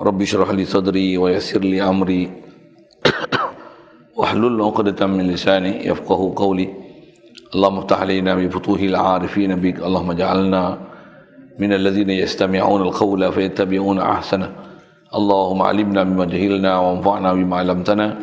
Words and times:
رب 0.00 0.22
اشرح 0.22 0.50
لي 0.50 0.64
صدري 0.64 1.18
ويسر 1.18 1.60
لي 1.60 1.82
أمري. 1.82 2.30
واحلل 4.16 4.62
عقدة 4.62 5.06
من 5.06 5.28
لساني 5.28 5.86
يفقه 5.86 6.32
قولي. 6.36 6.68
اللهم 7.54 7.78
افتح 7.78 8.00
علينا 8.00 8.34
بفتوح 8.34 8.80
العارفين 8.80 9.54
بك. 9.54 9.76
اللهم 9.84 10.10
اجعلنا 10.10 10.78
من 11.58 11.72
الذين 11.72 12.10
يستمعون 12.10 12.82
القول 12.82 13.32
فيتبعون 13.32 13.98
أحسنه. 13.98 14.48
اللهم 15.14 15.62
علمنا 15.62 16.02
بما 16.02 16.24
جهلنا 16.24 16.78
وانفعنا 16.78 17.32
بما 17.34 17.56
علمتنا. 17.56 18.18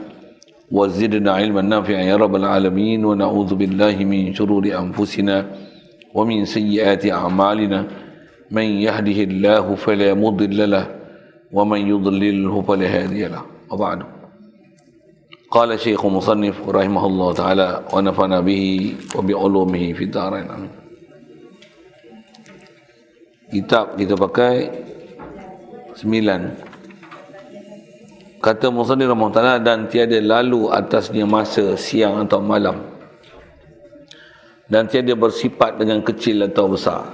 وزدنا 0.72 1.32
علما 1.32 1.62
نافعا 1.62 2.02
يا 2.02 2.16
رب 2.16 2.36
العالمين. 2.36 3.06
ونعوذ 3.06 3.56
بالله 3.56 3.96
من 4.02 4.34
شرور 4.34 4.66
أنفسنا 4.66 5.46
ومن 6.14 6.46
سيئات 6.46 7.06
أعمالنا. 7.06 7.88
من 8.52 8.68
يهده 8.82 9.20
الله 9.30 9.76
فلا 9.76 10.14
مضل 10.14 10.72
له 10.72 10.97
ومن 11.53 11.81
يضلله 11.89 12.55
فلا 12.63 12.87
هادي 12.87 13.29
له 13.29 13.43
وبعد 13.71 14.03
قال 15.53 15.73
الشيخ 15.73 16.01
مصنف 16.07 16.57
رحمه 16.69 17.05
الله 17.07 17.29
تعالى 17.33 17.69
ونفعنا 17.93 18.39
به 18.41 18.63
وبعلومه 19.17 19.83
في 19.93 20.05
الدارين 20.09 20.47
آمين 20.49 20.73
kitab 23.53 24.01
kita 24.01 24.17
pakai 24.17 24.73
sembilan 25.93 26.41
kata 28.41 28.73
Musani 28.73 29.05
Rahmatullah 29.05 29.61
dan 29.61 29.93
tiada 29.93 30.17
lalu 30.25 30.73
atasnya 30.73 31.29
masa 31.29 31.77
siang 31.77 32.25
atau 32.25 32.41
malam 32.41 32.81
dan 34.73 34.89
tiada 34.89 35.13
bersifat 35.13 35.77
dengan 35.77 36.01
kecil 36.01 36.49
atau 36.49 36.73
besar 36.73 37.05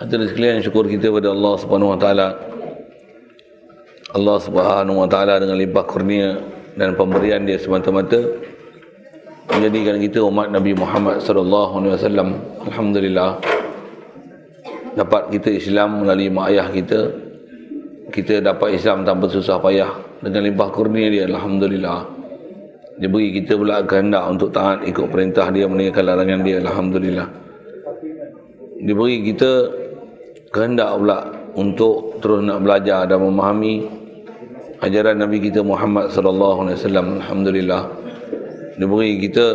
kata 0.00 0.24
sekalian 0.24 0.64
syukur 0.64 0.88
kita 0.88 1.12
kepada 1.12 1.36
Allah 1.36 1.54
Subhanahu 1.60 1.92
Wa 1.92 1.98
Taala 2.00 2.28
Allah 4.13 4.37
Subhanahu 4.37 5.01
Wa 5.01 5.07
Taala 5.09 5.41
dengan 5.41 5.57
limpah 5.57 5.89
kurnia 5.89 6.37
dan 6.77 6.93
pemberian 6.93 7.49
dia 7.49 7.57
semata-mata 7.57 8.21
menjadikan 9.49 9.97
kita 9.97 10.21
umat 10.21 10.53
Nabi 10.53 10.77
Muhammad 10.77 11.17
sallallahu 11.17 11.81
alaihi 11.81 11.93
wasallam. 11.97 12.29
Alhamdulillah 12.69 13.41
dapat 14.93 15.33
kita 15.33 15.49
Islam 15.57 16.05
melalui 16.05 16.29
mak 16.29 16.45
ayah 16.53 16.67
kita. 16.69 16.99
Kita 18.13 18.45
dapat 18.45 18.77
Islam 18.77 19.01
tanpa 19.01 19.25
susah 19.25 19.57
payah. 19.57 19.89
Dengan 20.21 20.45
limpah 20.45 20.69
kurnia 20.69 21.09
dia 21.09 21.25
Alhamdulillah. 21.25 22.05
Dia 23.01 23.09
beri 23.09 23.33
kita 23.41 23.57
pula 23.57 23.81
kehendak 23.81 24.29
untuk 24.29 24.53
taat 24.53 24.85
ikut 24.85 25.09
perintah 25.09 25.49
dia 25.49 25.65
meninggalkan 25.65 26.05
larangan 26.05 26.45
dia 26.45 26.61
Alhamdulillah. 26.61 27.27
Dia 28.77 28.93
beri 28.93 29.25
kita 29.25 29.51
kehendak 30.53 30.93
pula 31.01 31.17
untuk 31.57 32.21
terus 32.21 32.45
nak 32.45 32.61
belajar 32.61 33.09
dan 33.09 33.17
memahami 33.17 34.02
ajaran 34.83 35.15
Nabi 35.23 35.39
kita 35.39 35.63
Muhammad 35.63 36.11
sallallahu 36.11 36.67
alaihi 36.67 36.77
wasallam 36.83 37.07
alhamdulillah. 37.23 37.81
Dia 38.75 38.85
beri 38.89 39.21
kita 39.23 39.45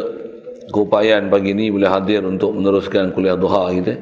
keupayaan 0.72 1.28
pagi 1.28 1.52
ini 1.52 1.68
boleh 1.68 1.90
hadir 1.90 2.24
untuk 2.24 2.56
meneruskan 2.56 3.12
kuliah 3.12 3.36
duha 3.36 3.68
kita. 3.76 3.94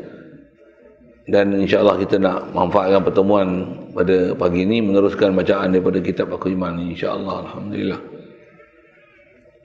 Dan 1.26 1.58
insyaAllah 1.58 1.98
kita 1.98 2.22
nak 2.22 2.54
manfaatkan 2.54 3.02
pertemuan 3.02 3.66
pada 3.90 4.30
pagi 4.38 4.62
ini 4.62 4.78
meneruskan 4.78 5.34
bacaan 5.34 5.74
daripada 5.74 5.98
kitab 5.98 6.30
Aku 6.30 6.46
Iman 6.54 6.78
insyaAllah 6.94 7.50
Alhamdulillah. 7.50 7.98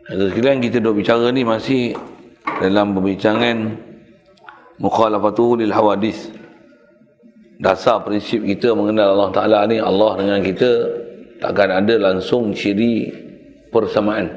Ada 0.10 0.34
sekalian 0.34 0.58
kita 0.66 0.82
duduk 0.82 1.06
bicara 1.06 1.30
ni 1.30 1.46
masih 1.46 1.94
dalam 2.58 2.98
perbincangan 2.98 3.78
mukhalafatuhu 4.82 5.62
lil 5.62 5.70
hawadis. 5.70 6.34
Dasar 7.62 8.02
prinsip 8.02 8.42
kita 8.42 8.74
mengenal 8.74 9.14
Allah 9.14 9.30
Ta'ala 9.30 9.58
ni 9.70 9.78
Allah 9.78 10.18
dengan 10.18 10.42
kita 10.42 11.01
takkan 11.42 11.74
ada 11.74 11.98
langsung 11.98 12.54
ciri 12.54 13.10
persamaan 13.74 14.30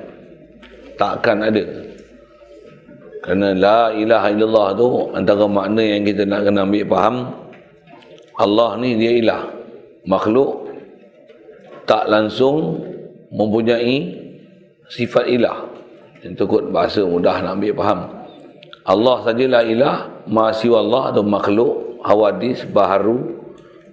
takkan 0.96 1.44
ada 1.44 1.62
kerana 3.20 3.52
la 3.52 3.80
ilaha 3.92 4.28
illallah 4.32 4.68
tu 4.76 4.88
antara 5.12 5.44
makna 5.44 5.80
yang 5.80 6.02
kita 6.04 6.24
nak 6.24 6.48
kena 6.48 6.64
ambil 6.64 6.84
faham 6.88 7.16
Allah 8.34 8.74
ni 8.82 8.98
dia 8.98 9.14
ilah. 9.14 9.46
Makhluk 10.04 10.66
tak 11.86 12.10
langsung 12.10 12.82
mempunyai 13.30 14.18
sifat 14.90 15.30
ilah. 15.30 15.70
Itu 16.24 16.48
kot 16.48 16.72
bahasa 16.72 17.04
mudah 17.04 17.44
nak 17.44 17.60
ambil 17.60 17.74
faham. 17.78 18.00
Allah 18.84 19.16
sajalah 19.24 19.62
ilah, 19.64 19.96
ma 20.28 20.52
siwa 20.52 20.84
Allah 20.84 21.14
atau 21.14 21.24
makhluk, 21.24 22.04
hawadis, 22.04 22.68
baharu, 22.68 23.40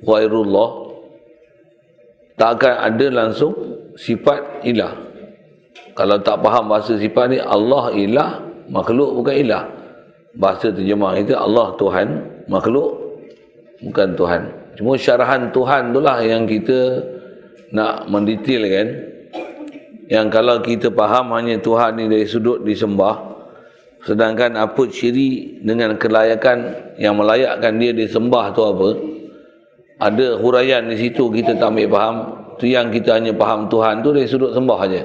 ghairullah. 0.03 0.69
Takkan 2.39 2.75
ada 2.79 3.05
langsung 3.11 3.53
sifat 3.95 4.65
ilah. 4.65 4.95
Kalau 5.95 6.17
tak 6.23 6.39
faham 6.39 6.71
bahasa 6.71 6.95
sifat 6.95 7.35
ni, 7.35 7.37
Allah 7.37 7.91
ilah, 7.93 8.29
makhluk 8.71 9.19
bukan 9.19 9.35
ilah. 9.35 9.63
Bahasa 10.31 10.71
terjemah 10.71 11.19
itu 11.19 11.35
Allah 11.35 11.75
Tuhan 11.75 12.07
makhluk 12.47 12.95
bukan 13.83 14.15
Tuhan. 14.15 14.41
Cuma 14.79 14.95
syarahan 14.95 15.51
Tuhan 15.51 15.91
itulah 15.91 16.17
yang 16.23 16.47
kita 16.47 17.03
nak 17.75 18.07
mendetailkan 18.07 19.11
yang 20.11 20.27
kalau 20.27 20.59
kita 20.59 20.91
faham 20.91 21.31
hanya 21.35 21.55
Tuhan 21.59 21.95
ni 21.95 22.11
dari 22.11 22.27
sudut 22.27 22.63
disembah 22.67 23.31
sedangkan 24.03 24.59
apa 24.59 24.83
ciri 24.91 25.61
dengan 25.63 25.95
kelayakan 25.95 26.91
yang 26.99 27.15
melayakkan 27.15 27.79
dia 27.79 27.95
disembah 27.95 28.51
tu 28.51 28.65
apa 28.65 28.89
ada 30.01 30.41
huraian 30.41 30.89
di 30.89 30.97
situ 30.97 31.29
kita 31.29 31.53
tak 31.61 31.77
ambil 31.77 31.89
faham. 31.93 32.15
Tu 32.57 32.73
yang 32.73 32.89
kita 32.89 33.17
hanya 33.17 33.33
faham 33.37 33.69
Tuhan 33.69 34.01
tu 34.01 34.09
dari 34.13 34.25
sudut 34.25 34.53
sembah 34.53 34.79
aja 34.85 35.01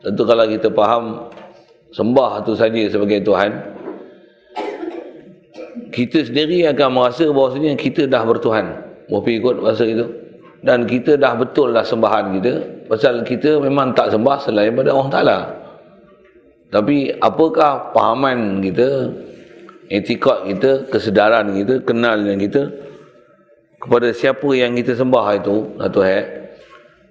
tentu 0.00 0.22
kalau 0.24 0.44
kita 0.48 0.68
faham 0.72 1.28
sembah 1.92 2.30
tu 2.44 2.52
saja 2.56 2.82
sebagai 2.88 3.20
Tuhan 3.20 3.50
kita 5.92 6.24
sendiri 6.24 6.64
akan 6.70 6.88
merasa 6.94 7.26
bahawasanya 7.28 7.74
kita 7.74 8.06
dah 8.06 8.22
bertuhan. 8.22 8.66
Wafi 9.10 9.42
ikut 9.42 9.58
bahasa 9.58 9.84
itu? 9.84 10.06
Dan 10.62 10.86
kita 10.86 11.18
dah 11.18 11.34
betul 11.34 11.74
dah 11.74 11.82
sembahan 11.82 12.36
kita 12.38 12.52
pasal 12.86 13.26
kita 13.26 13.58
memang 13.58 13.90
tak 13.96 14.14
sembah 14.14 14.38
selain 14.38 14.70
pada 14.76 14.94
Allah 14.94 15.10
Ta'ala. 15.10 15.38
Tapi 16.70 17.10
apakah 17.18 17.90
pahaman 17.90 18.62
kita 18.62 19.10
etikot 19.90 20.46
kita 20.46 20.86
kesedaran 20.86 21.50
kita 21.58 21.82
kenal 21.82 22.22
dengan 22.22 22.38
kita 22.38 22.62
kepada 23.80 24.12
siapa 24.12 24.44
yang 24.52 24.76
kita 24.76 24.92
sembah 24.92 25.26
itu 25.40 25.56
Tuhan 25.80 26.12
eh? 26.12 26.26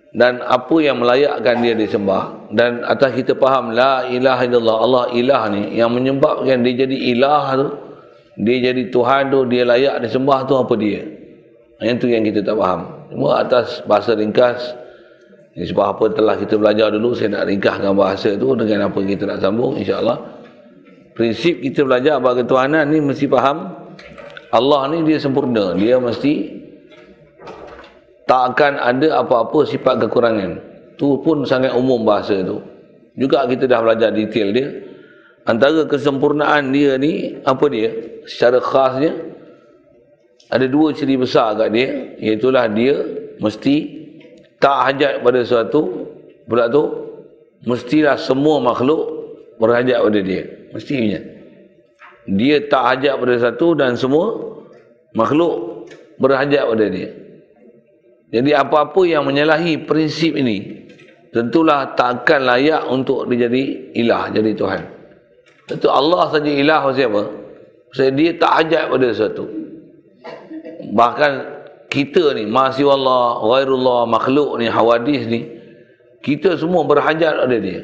dan 0.09 0.41
apa 0.41 0.73
yang 0.81 1.01
melayakkan 1.01 1.61
dia 1.61 1.77
disembah. 1.77 2.49
Dan 2.49 2.81
atas 2.81 3.13
kita 3.13 3.37
faham 3.37 3.73
la 3.73 4.09
ilaha 4.09 4.41
illallah 4.45 4.77
Allah 4.81 5.05
ilah 5.13 5.43
ni 5.53 5.77
yang 5.77 5.93
menyebabkan 5.93 6.65
dia 6.65 6.85
jadi 6.85 6.97
ilah 7.13 7.45
tu 7.53 7.67
dia 8.39 8.71
jadi 8.71 8.89
Tuhan 8.89 9.29
tu 9.29 9.45
dia 9.45 9.67
layak 9.67 10.01
disembah 10.05 10.49
tu 10.49 10.57
apa 10.57 10.73
dia? 10.77 11.05
Yang 11.79 11.97
tu 12.01 12.07
yang 12.09 12.25
kita 12.25 12.41
tak 12.41 12.57
faham. 12.57 12.81
Cuma 13.13 13.41
atas 13.41 13.85
bahasa 13.85 14.17
ringkas 14.17 14.77
ini 15.57 15.65
sebab 15.65 15.85
apa 15.97 16.05
telah 16.13 16.35
kita 16.37 16.55
belajar 16.57 16.87
dulu 16.93 17.13
saya 17.17 17.41
nak 17.41 17.49
ringkaskan 17.49 17.93
bahasa 17.93 18.29
tu 18.37 18.53
dengan 18.57 18.89
apa 18.89 18.99
kita 19.01 19.23
nak 19.29 19.39
sambung 19.41 19.77
insyaAllah. 19.77 20.17
Prinsip 21.13 21.59
kita 21.59 21.83
belajar 21.83 22.17
bagi 22.23 22.47
Tuhanan 22.47 22.89
ni 22.89 23.03
mesti 23.03 23.27
faham 23.27 23.75
Allah 24.49 24.81
ni 24.89 25.05
dia 25.05 25.21
sempurna. 25.21 25.77
Dia 25.77 26.01
mesti 26.01 26.58
tak 28.29 28.53
akan 28.53 28.77
ada 28.77 29.25
apa-apa 29.25 29.65
sifat 29.65 30.05
kekurangan. 30.05 30.61
Tu 31.01 31.17
pun 31.25 31.41
sangat 31.49 31.73
umum 31.73 32.05
bahasa 32.05 32.37
tu. 32.45 32.61
Juga 33.17 33.49
kita 33.49 33.65
dah 33.65 33.81
belajar 33.81 34.13
detail 34.13 34.53
dia. 34.53 34.69
Antara 35.49 35.81
kesempurnaan 35.89 36.69
dia 36.69 36.93
ni, 37.01 37.41
apa 37.41 37.65
dia? 37.73 37.89
Secara 38.29 38.61
khasnya, 38.61 39.17
ada 40.53 40.61
dua 40.69 40.93
ciri 40.93 41.17
besar 41.17 41.57
kat 41.57 41.73
dia. 41.73 41.89
Iaitulah 42.21 42.69
dia 42.69 43.01
mesti 43.41 43.75
tak 44.61 44.77
hajat 44.93 45.25
pada 45.25 45.41
sesuatu. 45.41 46.05
Pula 46.45 46.69
tu, 46.69 46.85
mestilah 47.65 48.13
semua 48.13 48.61
makhluk 48.61 49.09
berhajat 49.57 49.97
pada 50.05 50.19
dia. 50.21 50.45
Mestinya. 50.69 51.17
Dia 52.29 52.61
tak 52.69 52.83
hajat 52.93 53.17
pada 53.17 53.35
satu 53.41 53.73
dan 53.73 53.97
semua 53.97 54.37
makhluk 55.17 55.89
berhajat 56.21 56.61
pada 56.61 56.85
dia. 56.93 57.09
Jadi 58.29 58.53
apa-apa 58.53 59.01
yang 59.09 59.25
menyalahi 59.25 59.89
prinsip 59.89 60.37
ini 60.37 60.85
tentulah 61.33 61.97
takkan 61.97 62.45
layak 62.45 62.85
untuk 62.85 63.25
dijadi 63.25 63.93
ilah, 63.97 64.29
jadi 64.29 64.53
Tuhan. 64.53 64.81
Tentu 65.65 65.89
Allah 65.89 66.29
saja 66.29 66.49
ilah 66.49 66.81
siapa? 66.93 67.21
Sebab 67.93 68.11
dia 68.13 68.37
tak 68.37 68.51
hajat 68.53 68.83
pada 68.89 69.05
sesuatu. 69.09 69.45
Bahkan 70.93 71.31
kita 71.89 72.37
ni, 72.37 72.45
masih 72.45 72.89
Allah, 72.89 73.41
ghairullah, 73.41 74.05
makhluk 74.05 74.61
ni, 74.61 74.69
hawadis 74.69 75.25
ni, 75.25 75.49
kita 76.21 76.53
semua 76.57 76.85
berhajat 76.85 77.33
pada 77.45 77.57
dia. 77.57 77.81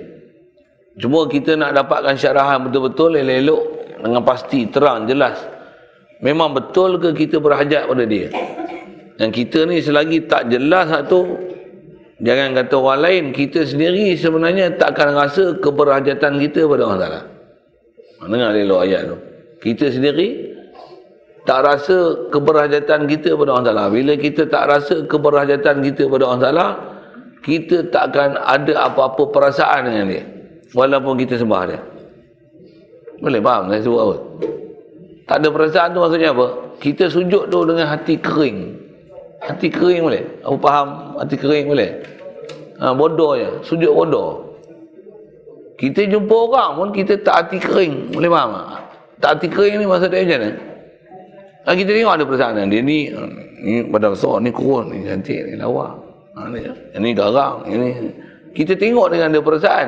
Cuma 1.01 1.25
kita 1.25 1.57
nak 1.57 1.74
dapatkan 1.74 2.13
syarahan 2.18 2.69
betul-betul, 2.69 3.18
elok-elok, 3.18 3.63
dengan 4.01 4.21
pasti, 4.21 4.69
terang, 4.69 5.09
jelas. 5.09 5.42
Memang 6.21 6.53
betul 6.53 7.01
ke 7.01 7.18
kita 7.18 7.42
berhajat 7.42 7.89
pada 7.89 8.06
dia? 8.06 8.30
Dan 9.16 9.32
kita 9.32 9.64
ni 9.64 9.80
selagi 9.80 10.28
tak 10.28 10.52
jelas 10.52 10.92
satu 10.92 11.40
jangan 12.20 12.52
kata 12.52 12.74
orang 12.76 13.02
lain, 13.04 13.24
kita 13.32 13.64
sendiri 13.64 14.16
sebenarnya 14.20 14.76
tak 14.76 14.96
akan 14.96 15.10
rasa 15.16 15.56
keberhajatan 15.60 16.40
kita 16.40 16.68
pada 16.68 16.82
Allah 16.84 17.00
Taala. 17.00 17.22
Dengar 18.26 18.52
elok 18.56 18.82
ayat 18.84 19.02
tu. 19.08 19.18
Kita 19.64 19.92
sendiri 19.92 20.56
tak 21.46 21.62
rasa 21.62 22.28
keberhajatan 22.34 23.06
kita 23.06 23.38
pada 23.38 23.50
Allah 23.56 23.68
Taala. 23.72 23.86
Bila 23.94 24.14
kita 24.20 24.50
tak 24.50 24.68
rasa 24.68 25.06
keberhajatan 25.08 25.76
kita 25.86 26.10
pada 26.12 26.24
Allah 26.28 26.44
Taala, 26.44 26.68
kita 27.46 27.88
tak 27.94 28.12
akan 28.12 28.42
ada 28.42 28.74
apa-apa 28.90 29.30
perasaan 29.30 29.88
dengan 29.88 30.06
dia. 30.10 30.24
Walaupun 30.74 31.16
kita 31.22 31.40
sembah 31.40 31.64
dia. 31.70 31.80
Boleh 33.22 33.40
faham 33.40 33.72
saya 33.72 33.80
sebut 33.80 34.02
apa? 34.02 34.16
Tak 35.26 35.38
ada 35.40 35.48
perasaan 35.54 35.88
tu 35.96 36.00
maksudnya 36.04 36.30
apa? 36.36 36.48
Kita 36.84 37.08
sujud 37.08 37.48
tu 37.48 37.60
dengan 37.64 37.88
hati 37.88 38.20
kering. 38.20 38.85
Hati 39.45 39.68
kering 39.69 40.01
boleh? 40.01 40.24
Aku 40.42 40.57
faham 40.57 41.18
hati 41.21 41.38
kering 41.38 41.69
boleh? 41.69 41.89
Ha, 42.81 42.92
bodoh 42.97 43.38
je. 43.38 43.50
Sujud 43.62 43.94
bodoh. 43.94 44.57
Kita 45.77 46.07
jumpa 46.07 46.33
orang 46.33 46.69
pun 46.80 46.88
kita 46.95 47.19
tak 47.21 47.45
hati 47.45 47.57
kering. 47.62 48.15
Boleh 48.15 48.30
faham 48.31 48.50
tak? 48.57 48.81
Tak 49.21 49.30
hati 49.38 49.47
kering 49.53 49.74
ni 49.80 49.86
maksud 49.86 50.09
dia 50.09 50.25
macam 50.25 50.39
mana? 50.42 50.50
Ha, 51.65 51.68
kita 51.74 51.92
tengok 51.94 52.13
ada 52.13 52.24
perasaan 52.25 52.69
dia 52.69 52.81
ni 52.81 53.09
ni 53.65 53.81
badan 53.89 54.13
besar, 54.13 54.38
ni 54.38 54.53
kurun, 54.53 54.94
ni 54.94 55.01
cantik, 55.01 55.42
ni 55.50 55.53
lawa. 55.57 55.97
Ha, 56.38 56.50
ni, 56.53 56.62
ni 57.01 57.09
garang, 57.18 57.65
ni. 57.65 57.89
Kita 58.53 58.77
tengok 58.77 59.09
dengan 59.13 59.33
ada 59.33 59.42
perasaan. 59.42 59.88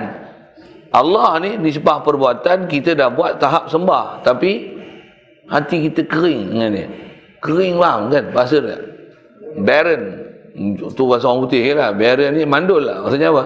Allah 0.96 1.38
ni 1.44 1.60
nisbah 1.60 2.02
perbuatan 2.02 2.66
kita 2.72 2.96
dah 2.96 3.12
buat 3.12 3.44
tahap 3.44 3.68
sembah 3.68 4.24
tapi 4.24 4.80
hati 5.52 5.92
kita 5.92 6.08
kering 6.08 6.56
dengan 6.56 6.70
dia. 6.72 6.88
Kering 7.44 7.76
faham 7.78 8.02
kan 8.10 8.26
bahasa 8.32 8.58
dia? 8.64 8.97
Barren 9.62 10.28
tu 10.94 11.04
bahasa 11.06 11.30
orang 11.30 11.46
putih 11.46 11.74
lah. 11.78 11.94
Barren 11.94 12.34
ni 12.34 12.44
mandul 12.44 12.82
lah. 12.82 13.06
Maksudnya 13.06 13.30
apa? 13.30 13.44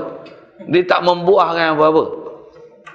Dia 0.70 0.84
tak 0.88 1.02
membuahkan 1.04 1.76
apa-apa. 1.76 2.04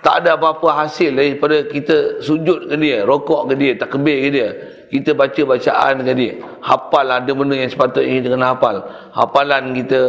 Tak 0.01 0.23
ada 0.23 0.39
apa-apa 0.39 0.87
hasil 0.87 1.19
daripada 1.19 1.67
kita 1.67 2.23
sujud 2.23 2.71
ke 2.71 2.77
dia 2.79 3.03
rokok 3.03 3.51
ke 3.51 3.55
dia 3.59 3.73
takbir 3.75 4.17
ke 4.23 4.29
dia. 4.31 4.49
Kita 4.87 5.19
baca 5.19 5.43
bacaan 5.43 5.95
ke 6.07 6.13
dia. 6.15 6.33
Hafal 6.63 7.07
ada 7.11 7.31
benda 7.35 7.59
yang 7.59 7.67
sepatutnya 7.67 8.23
kita 8.23 8.29
kena 8.39 8.55
hafal. 8.55 8.87
Hafalan 9.11 9.75
kita 9.75 10.01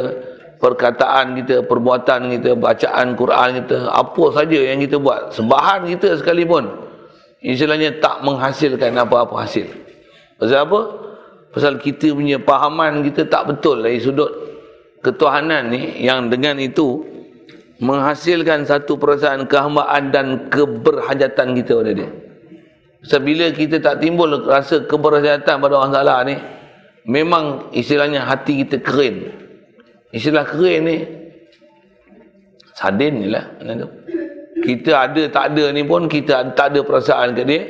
perkataan 0.62 1.38
kita 1.42 1.66
perbuatan 1.66 2.34
kita 2.38 2.54
bacaan 2.58 3.14
Quran 3.18 3.48
kita 3.64 3.90
apa 3.90 4.24
saja 4.38 4.60
yang 4.62 4.78
kita 4.78 5.02
buat. 5.02 5.34
Sembahan 5.34 5.90
kita 5.98 6.22
sekalipun. 6.22 6.86
Istilahnya 7.42 7.98
tak 7.98 8.22
menghasilkan 8.22 8.94
apa-apa 9.02 9.50
hasil. 9.50 9.66
Pasal 10.38 10.70
apa 10.70 11.07
Pasal 11.58 11.82
kita 11.82 12.14
punya 12.14 12.38
pahaman 12.38 13.02
kita 13.02 13.26
tak 13.26 13.50
betul 13.50 13.82
dari 13.82 13.98
sudut 13.98 14.30
ketuhanan 15.02 15.74
ni 15.74 16.06
yang 16.06 16.30
dengan 16.30 16.54
itu 16.62 17.02
menghasilkan 17.82 18.62
satu 18.62 18.94
perasaan 19.02 19.50
kehambaan 19.50 20.14
dan 20.14 20.54
keberhajatan 20.54 21.58
kita 21.58 21.82
pada 21.82 21.92
dia. 21.98 22.14
Pasal 23.02 23.26
bila 23.26 23.50
kita 23.50 23.82
tak 23.82 24.06
timbul 24.06 24.38
rasa 24.46 24.86
keberhajatan 24.86 25.58
pada 25.58 25.74
orang 25.82 25.94
salah 25.98 26.22
ni 26.30 26.38
memang 27.10 27.74
istilahnya 27.74 28.22
hati 28.30 28.62
kita 28.62 28.78
kering. 28.78 29.18
Istilah 30.14 30.46
kering 30.46 30.80
ni 30.86 30.96
sadin 32.78 33.14
ni 33.18 33.34
lah. 33.34 33.50
Kita 34.62 35.10
ada 35.10 35.26
tak 35.26 35.58
ada 35.58 35.74
ni 35.74 35.82
pun 35.82 36.06
kita 36.06 36.54
tak 36.54 36.70
ada 36.70 36.86
perasaan 36.86 37.34
ke 37.34 37.42
dia. 37.50 37.66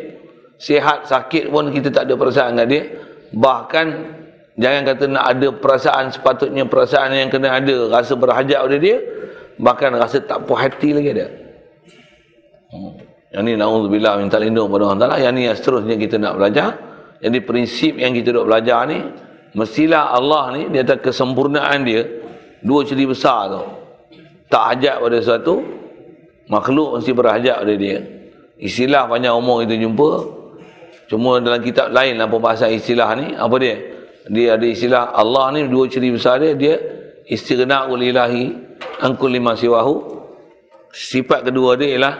Sihat 0.60 1.08
sakit 1.08 1.48
pun 1.48 1.72
kita 1.72 1.88
tak 1.88 2.12
ada 2.12 2.20
perasaan 2.20 2.60
ke 2.60 2.68
dia 2.68 3.07
bahkan 3.36 4.16
jangan 4.56 4.82
kata 4.88 5.04
nak 5.08 5.26
ada 5.36 5.48
perasaan 5.52 6.06
sepatutnya 6.12 6.64
perasaan 6.68 7.14
yang 7.14 7.30
kena 7.32 7.60
ada 7.60 7.92
rasa 7.92 8.14
berhajat 8.16 8.60
pada 8.60 8.78
dia 8.80 8.98
bahkan 9.58 9.94
rasa 9.98 10.22
tak 10.22 10.46
puas 10.46 10.66
hati 10.66 10.94
lagi 10.94 11.10
ada. 11.18 11.28
Hmm. 12.68 12.94
yang 13.32 13.44
ni 13.48 13.54
na'udzubillah 13.56 14.20
minta 14.20 14.40
lindung 14.40 14.68
pada 14.68 14.92
Allah 14.92 15.00
Ta'ala. 15.00 15.18
Yang 15.24 15.34
ni 15.36 15.42
yang 15.48 15.56
seterusnya 15.58 15.96
kita 16.00 16.16
nak 16.20 16.34
belajar. 16.40 16.70
Jadi 17.18 17.38
prinsip 17.42 17.94
yang 17.98 18.14
kita 18.14 18.30
nak 18.30 18.46
belajar 18.46 18.80
ni 18.86 19.00
mestilah 19.58 20.14
Allah 20.14 20.54
ni 20.54 20.62
di 20.70 20.78
atas 20.78 21.02
kesempurnaan 21.02 21.82
dia 21.82 22.06
dua 22.62 22.86
ciri 22.86 23.10
besar 23.10 23.50
tu. 23.50 23.62
Tak 24.48 24.64
hajat 24.74 24.96
pada 25.02 25.18
sesuatu 25.20 25.66
makhluk 26.48 27.02
mesti 27.02 27.12
berhajat 27.12 27.56
pada 27.66 27.74
dia. 27.74 27.98
Istilah 28.58 29.10
panjang 29.10 29.36
umur 29.38 29.66
kita 29.66 29.76
jumpa 29.76 30.10
Cuma 31.08 31.40
dalam 31.40 31.64
kitab 31.64 31.96
lain 31.96 32.20
lah 32.20 32.28
pembahasan 32.28 32.76
istilah 32.76 33.16
ni, 33.16 33.32
apa 33.32 33.56
dia? 33.60 33.76
Dia 34.28 34.60
ada 34.60 34.68
istilah 34.68 35.16
Allah 35.16 35.56
ni 35.56 35.72
dua 35.72 35.88
ciri 35.88 36.12
besar 36.12 36.44
dia, 36.44 36.52
dia 36.52 36.76
istighna'ul 37.24 38.04
ilahi 38.04 38.52
angkul 39.00 39.32
lima 39.32 39.56
siwahu. 39.56 40.20
Sifat 40.92 41.48
kedua 41.48 41.80
dia 41.80 41.96
ialah 41.96 42.16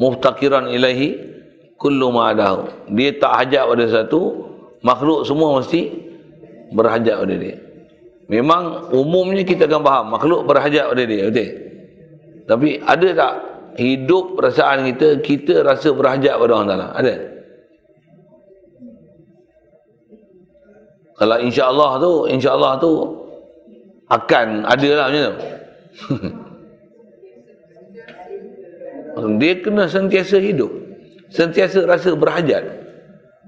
muhtakiran 0.00 0.72
ilahi 0.72 1.20
kullu 1.76 2.08
ma'adahu. 2.16 2.88
Dia 2.96 3.12
tak 3.20 3.44
hajat 3.44 3.64
pada 3.68 3.84
satu, 3.92 4.20
makhluk 4.80 5.28
semua 5.28 5.60
mesti 5.60 5.92
berhajat 6.72 7.16
pada 7.20 7.34
dia. 7.36 7.56
Memang 8.24 8.88
umumnya 8.88 9.44
kita 9.44 9.68
akan 9.68 9.84
faham, 9.84 10.06
makhluk 10.16 10.48
berhajat 10.48 10.88
pada 10.88 11.02
dia, 11.04 11.28
betul? 11.28 11.50
Tapi 12.44 12.68
ada 12.80 13.08
tak 13.12 13.34
hidup 13.76 14.36
perasaan 14.36 14.88
kita, 14.88 15.20
kita 15.20 15.60
rasa 15.60 15.92
berhajat 15.92 16.32
pada 16.40 16.52
Allah 16.56 16.68
Ta'ala? 16.72 16.88
Ada? 16.96 17.14
Kalau 21.14 21.38
insya-Allah 21.38 21.90
tu, 22.02 22.12
insya-Allah 22.26 22.72
tu 22.82 22.92
akan 24.10 24.46
ada 24.66 24.90
lah 24.94 25.06
macam 25.10 25.22
tu. 25.22 25.32
Dia 29.38 29.62
kena 29.62 29.86
sentiasa 29.86 30.42
hidup. 30.42 30.70
Sentiasa 31.30 31.86
rasa 31.86 32.18
berhajat. 32.18 32.66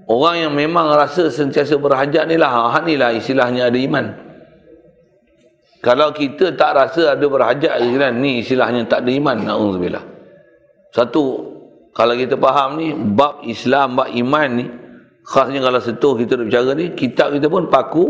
Orang 0.07 0.39
yang 0.39 0.53
memang 0.55 0.87
rasa 0.95 1.27
sentiasa 1.27 1.75
berhajat 1.75 2.23
ni 2.31 2.39
lah, 2.39 2.71
ha, 2.71 2.79
ni 2.79 2.95
lah 2.95 3.11
istilahnya 3.11 3.67
ada 3.67 3.75
iman. 3.75 4.05
Kalau 5.83 6.15
kita 6.15 6.55
tak 6.55 6.71
rasa 6.79 7.19
ada 7.19 7.25
berhajat, 7.27 7.75
ni 8.15 8.39
istilahnya 8.39 8.87
tak 8.87 9.03
ada 9.03 9.11
iman. 9.11 9.37
Na'udzubillah. 9.43 10.03
Satu, 10.95 11.23
kalau 11.91 12.15
kita 12.15 12.39
faham 12.39 12.79
ni, 12.79 12.95
bab 12.95 13.43
Islam, 13.43 13.99
bab 13.99 14.07
iman 14.15 14.49
ni, 14.55 14.65
khasnya 15.27 15.59
kalau 15.59 15.79
sentuh 15.83 16.15
kita 16.15 16.39
nak 16.39 16.45
bicara 16.47 16.71
ni 16.71 16.95
kitab 16.95 17.35
kita 17.35 17.51
pun 17.51 17.67
paku. 17.67 18.05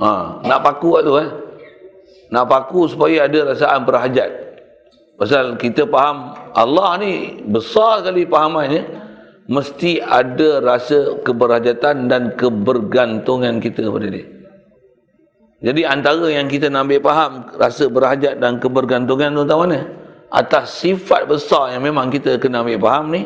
Ha, 0.00 0.40
nak 0.42 0.60
paku 0.64 0.88
waktu 0.96 1.12
eh? 1.22 1.28
Nak 2.32 2.44
paku 2.48 2.90
supaya 2.90 3.28
ada 3.28 3.54
rasaan 3.54 3.84
berhajat. 3.84 4.30
Pasal 5.14 5.54
kita 5.60 5.86
faham 5.86 6.34
Allah 6.56 6.98
ni 6.98 7.38
besar 7.46 8.02
sekali 8.02 8.26
pahamannya 8.26 8.82
mesti 9.46 10.02
ada 10.02 10.58
rasa 10.58 11.22
keberhajatan 11.22 12.10
dan 12.10 12.34
kebergantungan 12.34 13.62
kita 13.62 13.86
pada 13.92 14.08
dia. 14.10 14.26
Jadi 15.64 15.80
antara 15.86 16.26
yang 16.28 16.50
kita 16.50 16.66
nak 16.66 16.90
ambil 16.90 17.00
faham 17.00 17.32
rasa 17.56 17.86
berhajat 17.86 18.42
dan 18.42 18.58
kebergantungan 18.58 19.32
tu 19.32 19.46
tahu 19.46 19.64
mana 19.64 19.86
atas 20.34 20.82
sifat 20.82 21.30
besar 21.30 21.78
yang 21.78 21.86
memang 21.86 22.10
kita 22.10 22.36
kena 22.42 22.66
ambil 22.66 22.82
faham 22.82 23.14
ni 23.14 23.22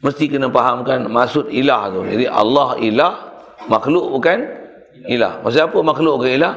mesti 0.00 0.24
kena 0.28 0.48
fahamkan 0.48 1.08
maksud 1.08 1.52
ilah 1.52 1.92
tu. 1.92 2.00
Jadi 2.08 2.26
Allah 2.28 2.76
ilah, 2.80 3.12
makhluk 3.68 4.12
bukan 4.12 4.38
ilah. 5.08 5.40
Maksud 5.44 5.60
apa 5.70 5.78
makhluk 5.80 6.20
bukan 6.20 6.32
ilah? 6.36 6.54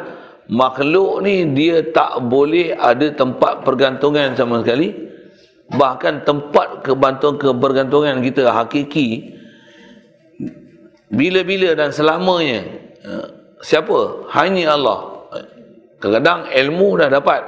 Makhluk 0.52 1.24
ni 1.24 1.48
dia 1.56 1.80
tak 1.96 2.20
boleh 2.28 2.76
ada 2.76 3.08
tempat 3.16 3.64
pergantungan 3.64 4.36
sama 4.36 4.60
sekali. 4.64 4.92
Bahkan 5.74 6.28
tempat 6.28 6.84
kebantuan 6.84 7.40
kebergantungan 7.40 8.20
kita 8.20 8.52
hakiki 8.52 9.32
bila-bila 11.08 11.72
dan 11.78 11.90
selamanya 11.96 12.68
eh, 13.06 13.28
siapa? 13.64 14.28
Hanya 14.36 14.76
Allah. 14.76 15.14
Kadang-kadang 16.04 16.52
ilmu 16.52 17.00
dah 17.00 17.08
dapat. 17.08 17.42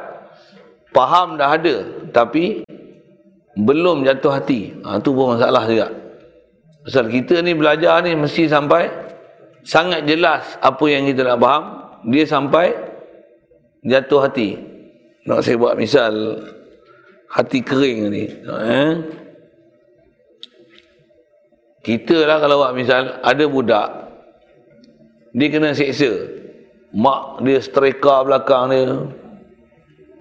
Faham 0.95 1.35
dah 1.35 1.59
ada. 1.59 1.83
Tapi 2.15 2.63
belum 3.55 4.03
jatuh 4.03 4.31
hati. 4.35 4.75
Ha, 4.83 4.99
tu 4.99 5.15
pun 5.15 5.39
masalah 5.39 5.63
juga. 5.67 5.87
Pasal 6.85 7.09
kita 7.09 7.41
ni 7.41 7.57
belajar 7.57 8.03
ni 8.05 8.13
mesti 8.13 8.45
sampai 8.45 8.91
sangat 9.65 10.05
jelas 10.05 10.59
apa 10.61 10.85
yang 10.85 11.07
kita 11.07 11.25
nak 11.25 11.39
faham. 11.41 11.63
Dia 12.05 12.23
sampai 12.27 12.75
jatuh 13.81 14.21
hati. 14.21 14.59
Nak 15.25 15.41
saya 15.41 15.57
buat 15.57 15.73
misal 15.73 16.13
hati 17.33 17.59
kering 17.65 17.99
ni. 18.13 18.23
Eh? 18.45 18.91
Kita 21.81 22.17
lah 22.29 22.37
kalau 22.37 22.61
buat 22.61 22.73
misal 22.77 23.17
ada 23.25 23.45
budak 23.49 23.89
dia 25.35 25.51
kena 25.51 25.75
seksa. 25.75 26.11
Mak 26.95 27.43
dia 27.43 27.59
setrika 27.59 28.23
belakang 28.23 28.71
dia. 28.71 28.87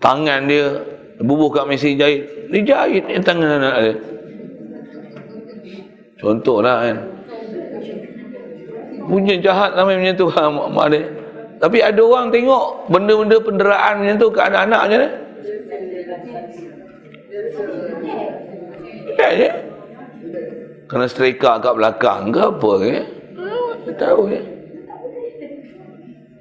Tangan 0.03 0.51
dia 0.51 0.94
bubuh 1.23 1.51
kat 1.53 1.65
mesin 1.71 1.95
jahit 1.95 2.27
dia 2.51 2.61
jahit 2.65 3.05
yang 3.07 3.23
tangan 3.23 3.63
anak 3.63 3.75
dia 3.79 3.95
contohlah 6.19 6.77
kan 6.83 6.97
punya 9.05 9.35
jahat 9.39 9.77
namanya 9.77 9.99
macam 10.01 10.17
tu 10.17 10.27
mak, 10.57 10.69
mak 10.73 10.89
dia 10.91 11.03
Tapi 11.55 11.81
ada 11.81 12.03
orang 12.03 12.29
tengok 12.29 12.93
benda-benda 12.93 13.41
penderaan 13.41 14.05
macam 14.05 14.17
tu 14.21 14.29
ke 14.29 14.41
anak-anak 14.43 14.81
macam 14.85 14.99
mana? 15.01 15.09
Ya, 19.15 19.29
ya. 19.33 19.51
Kena 20.91 21.07
striker 21.09 21.65
kat 21.65 21.73
belakang 21.73 22.35
ke 22.35 22.41
apa 22.43 22.71
ke? 22.83 22.91
Tak 23.89 23.97
tahu 23.97 24.23
ya. 24.29 24.43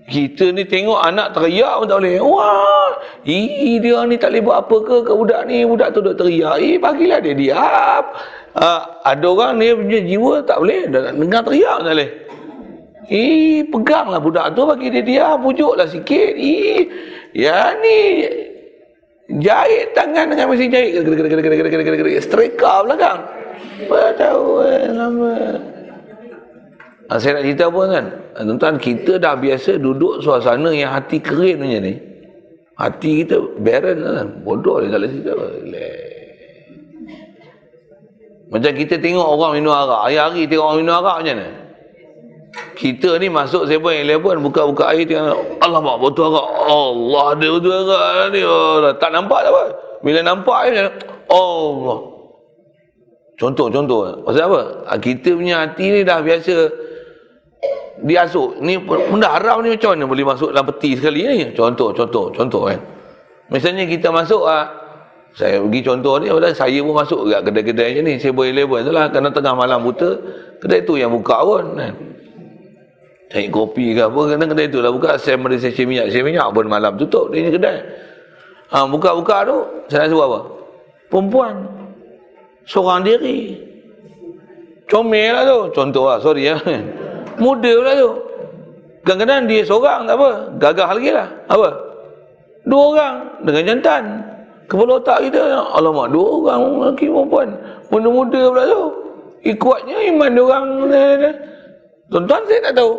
Kita 0.03 0.51
ni 0.51 0.67
tengok 0.67 0.99
anak 0.99 1.31
teriak 1.31 1.79
pun 1.79 1.87
tak 1.87 1.97
boleh. 2.03 2.19
Wah, 2.19 2.91
ih 3.23 3.79
dia 3.79 4.03
ni 4.03 4.19
tak 4.19 4.35
boleh 4.35 4.43
buat 4.43 4.57
apa 4.67 4.75
ke 4.83 4.95
ke 5.07 5.13
budak 5.15 5.41
ni. 5.47 5.63
Budak 5.63 5.95
tu 5.95 6.03
duk 6.03 6.19
teriak. 6.19 6.59
Eh, 6.59 6.75
bagilah 6.75 7.23
dia 7.23 7.31
diam. 7.31 8.03
Uh, 8.53 8.81
ada 9.07 9.25
orang 9.25 9.63
ni 9.63 9.71
punya 9.71 9.99
jiwa 10.03 10.43
tak 10.43 10.59
boleh. 10.59 10.91
Dengar 10.91 11.41
teriak 11.47 11.77
tak 11.87 11.93
boleh. 11.95 12.09
Eh, 13.07 13.63
peganglah 13.67 14.19
budak 14.19 14.51
tu 14.51 14.67
bagi 14.67 14.87
dia 14.91 15.03
diam. 15.07 15.39
Pujuklah 15.39 15.87
sikit. 15.87 16.31
Eh, 16.35 16.83
ya 17.31 17.71
ni 17.79 17.97
jahit 19.39 19.95
tangan 19.95 20.35
dengan 20.35 20.51
mesin 20.51 20.67
jahit. 20.67 20.99
Striker 22.27 22.77
belakang. 22.83 23.19
Apa 23.87 23.99
tahu 24.19 24.67
eh, 24.67 24.91
lama. 24.91 25.35
Saya 27.11 27.37
nak 27.37 27.43
cerita 27.43 27.63
apa 27.67 27.81
kan? 27.91 28.05
Ah, 28.33 28.41
tuan-tuan, 28.47 28.75
kita 28.79 29.19
dah 29.19 29.35
biasa 29.35 29.75
duduk 29.77 30.23
suasana 30.23 30.71
yang 30.71 30.89
hati 30.95 31.19
kering 31.19 31.59
macam 31.59 31.81
ni. 31.83 31.93
Hati 32.73 33.09
kita 33.21 33.37
barren 33.59 33.97
kan? 34.01 34.27
Bodoh 34.41 34.81
dia 34.81 34.89
tak 34.89 34.99
boleh 35.03 35.11
cerita 35.11 35.31
apa. 35.35 35.45
Macam 38.53 38.71
kita 38.77 38.95
tengok 39.01 39.27
orang 39.27 39.51
minum 39.57 39.73
arak. 39.73 39.99
Hari-hari 40.09 40.45
tengok 40.45 40.65
orang 40.65 40.79
minum 40.81 40.95
arak 41.01 41.15
macam 41.21 41.35
mana? 41.37 41.49
Kita 42.73 43.09
ni 43.17 43.27
masuk 43.29 43.65
7-Eleven 43.65 44.45
buka-buka 44.45 44.93
air 44.93 45.09
tengok 45.09 45.57
Allah 45.61 45.81
mak 45.81 45.97
botol 45.97 46.33
arak. 46.33 46.47
Allah 46.69 47.27
dia 47.37 47.49
botol 47.49 47.73
arak 47.93 48.27
ni. 48.33 48.41
Oh, 48.45 48.93
tak 48.95 49.09
nampak 49.09 49.39
tak 49.43 49.51
apa. 49.53 49.63
Bila 50.01 50.19
nampak 50.21 50.57
air 50.65 50.71
macam 50.73 50.93
Allah. 51.33 51.99
Contoh-contoh. 53.37 54.01
Pasal 54.23 54.43
apa? 54.49 54.61
Kita 55.01 55.29
punya 55.33 55.65
hati 55.65 55.85
ni 55.89 55.99
dah 56.05 56.21
biasa 56.21 56.55
diasuk. 58.03 58.59
Ni 58.59 58.77
benda 58.77 59.39
haram 59.39 59.63
ni 59.63 59.73
macam 59.73 59.95
mana 59.95 60.05
boleh 60.05 60.25
masuk 60.27 60.49
dalam 60.51 60.65
peti 60.73 60.99
sekali 60.99 61.23
ni? 61.23 61.37
Contoh 61.55 61.95
contoh 61.95 62.29
contoh 62.33 62.67
kan. 62.67 62.79
Misalnya 63.49 63.87
kita 63.87 64.11
masuk 64.11 64.43
ah 64.43 64.67
saya 65.33 65.57
pergi 65.65 65.81
contoh 65.81 66.21
ni 66.21 66.29
padahal 66.29 66.53
saya 66.53 66.77
pun 66.85 66.93
masuk 66.93 67.19
dekat 67.25 67.41
kedai-kedai 67.49 67.87
macam 67.95 68.03
ni. 68.05 68.13
Saya 68.19 68.31
boleh 68.35 68.51
level 68.53 68.79
lah 68.91 69.05
kerana 69.09 69.29
tengah 69.31 69.53
malam 69.55 69.79
buta 69.81 70.09
kedai 70.59 70.83
tu 70.83 70.99
yang 70.99 71.09
buka 71.09 71.37
pun 71.41 71.65
kan. 71.79 71.93
Cari 73.33 73.49
kopi 73.49 73.97
ke 73.97 74.01
apa 74.05 74.19
kena 74.29 74.45
kedai 74.45 74.67
tu 74.69 74.79
lah 74.83 74.91
buka. 74.93 75.17
Saya 75.17 75.39
mari 75.39 75.57
saya 75.57 75.73
minyak 75.87 76.11
saya 76.11 76.21
minyak 76.21 76.47
pun 76.53 76.65
malam 76.69 76.93
tutup 76.99 77.33
dia 77.33 77.49
kedai. 77.49 77.77
Ha, 78.73 78.89
buka-buka 78.89 79.45
tu 79.45 79.57
saya 79.89 80.09
sebut 80.09 80.25
apa? 80.25 80.39
Perempuan. 81.09 81.55
Seorang 82.65 83.05
diri. 83.05 83.53
Comel 84.89 85.33
lah 85.33 85.43
tu. 85.45 85.59
Contoh 85.77 86.09
lah 86.09 86.17
sorry 86.21 86.49
ya 86.49 86.57
muda 87.39 87.71
pula 87.79 87.91
tu. 87.95 88.11
Kadang-kadang 89.03 89.51
dia 89.51 89.61
seorang 89.67 90.07
tak 90.07 90.15
apa 90.15 90.29
gagah 90.57 90.89
lagi 90.95 91.11
lah. 91.11 91.27
Apa? 91.51 91.69
Dua 92.63 92.83
orang 92.95 93.15
dengan 93.43 93.63
jantan. 93.67 94.03
Kepala 94.71 94.95
otak 94.95 95.27
kita 95.27 95.43
alamak 95.75 96.07
dua 96.15 96.27
orang 96.39 96.61
lelaki 96.79 97.11
perempuan. 97.11 97.47
Muda-muda 97.91 98.41
pula 98.47 98.63
tu. 98.63 98.83
Ikutnya 99.43 99.97
iman 100.15 100.29
dia 100.31 100.43
orang. 100.47 100.65
Tuan-tuan 102.07 102.41
saya 102.47 102.59
tak 102.71 102.75
tahu. 102.79 102.93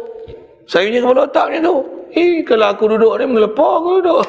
Saya 0.69 0.83
punya 0.93 1.01
kepala 1.01 1.21
otak 1.25 1.45
macam 1.49 1.63
tu. 1.65 1.77
Eh 2.15 2.45
kalau 2.47 2.67
aku 2.71 2.85
duduk 2.95 3.13
ni 3.19 3.25
melepah 3.27 3.73
aku 3.81 3.91
duduk. 3.99 4.23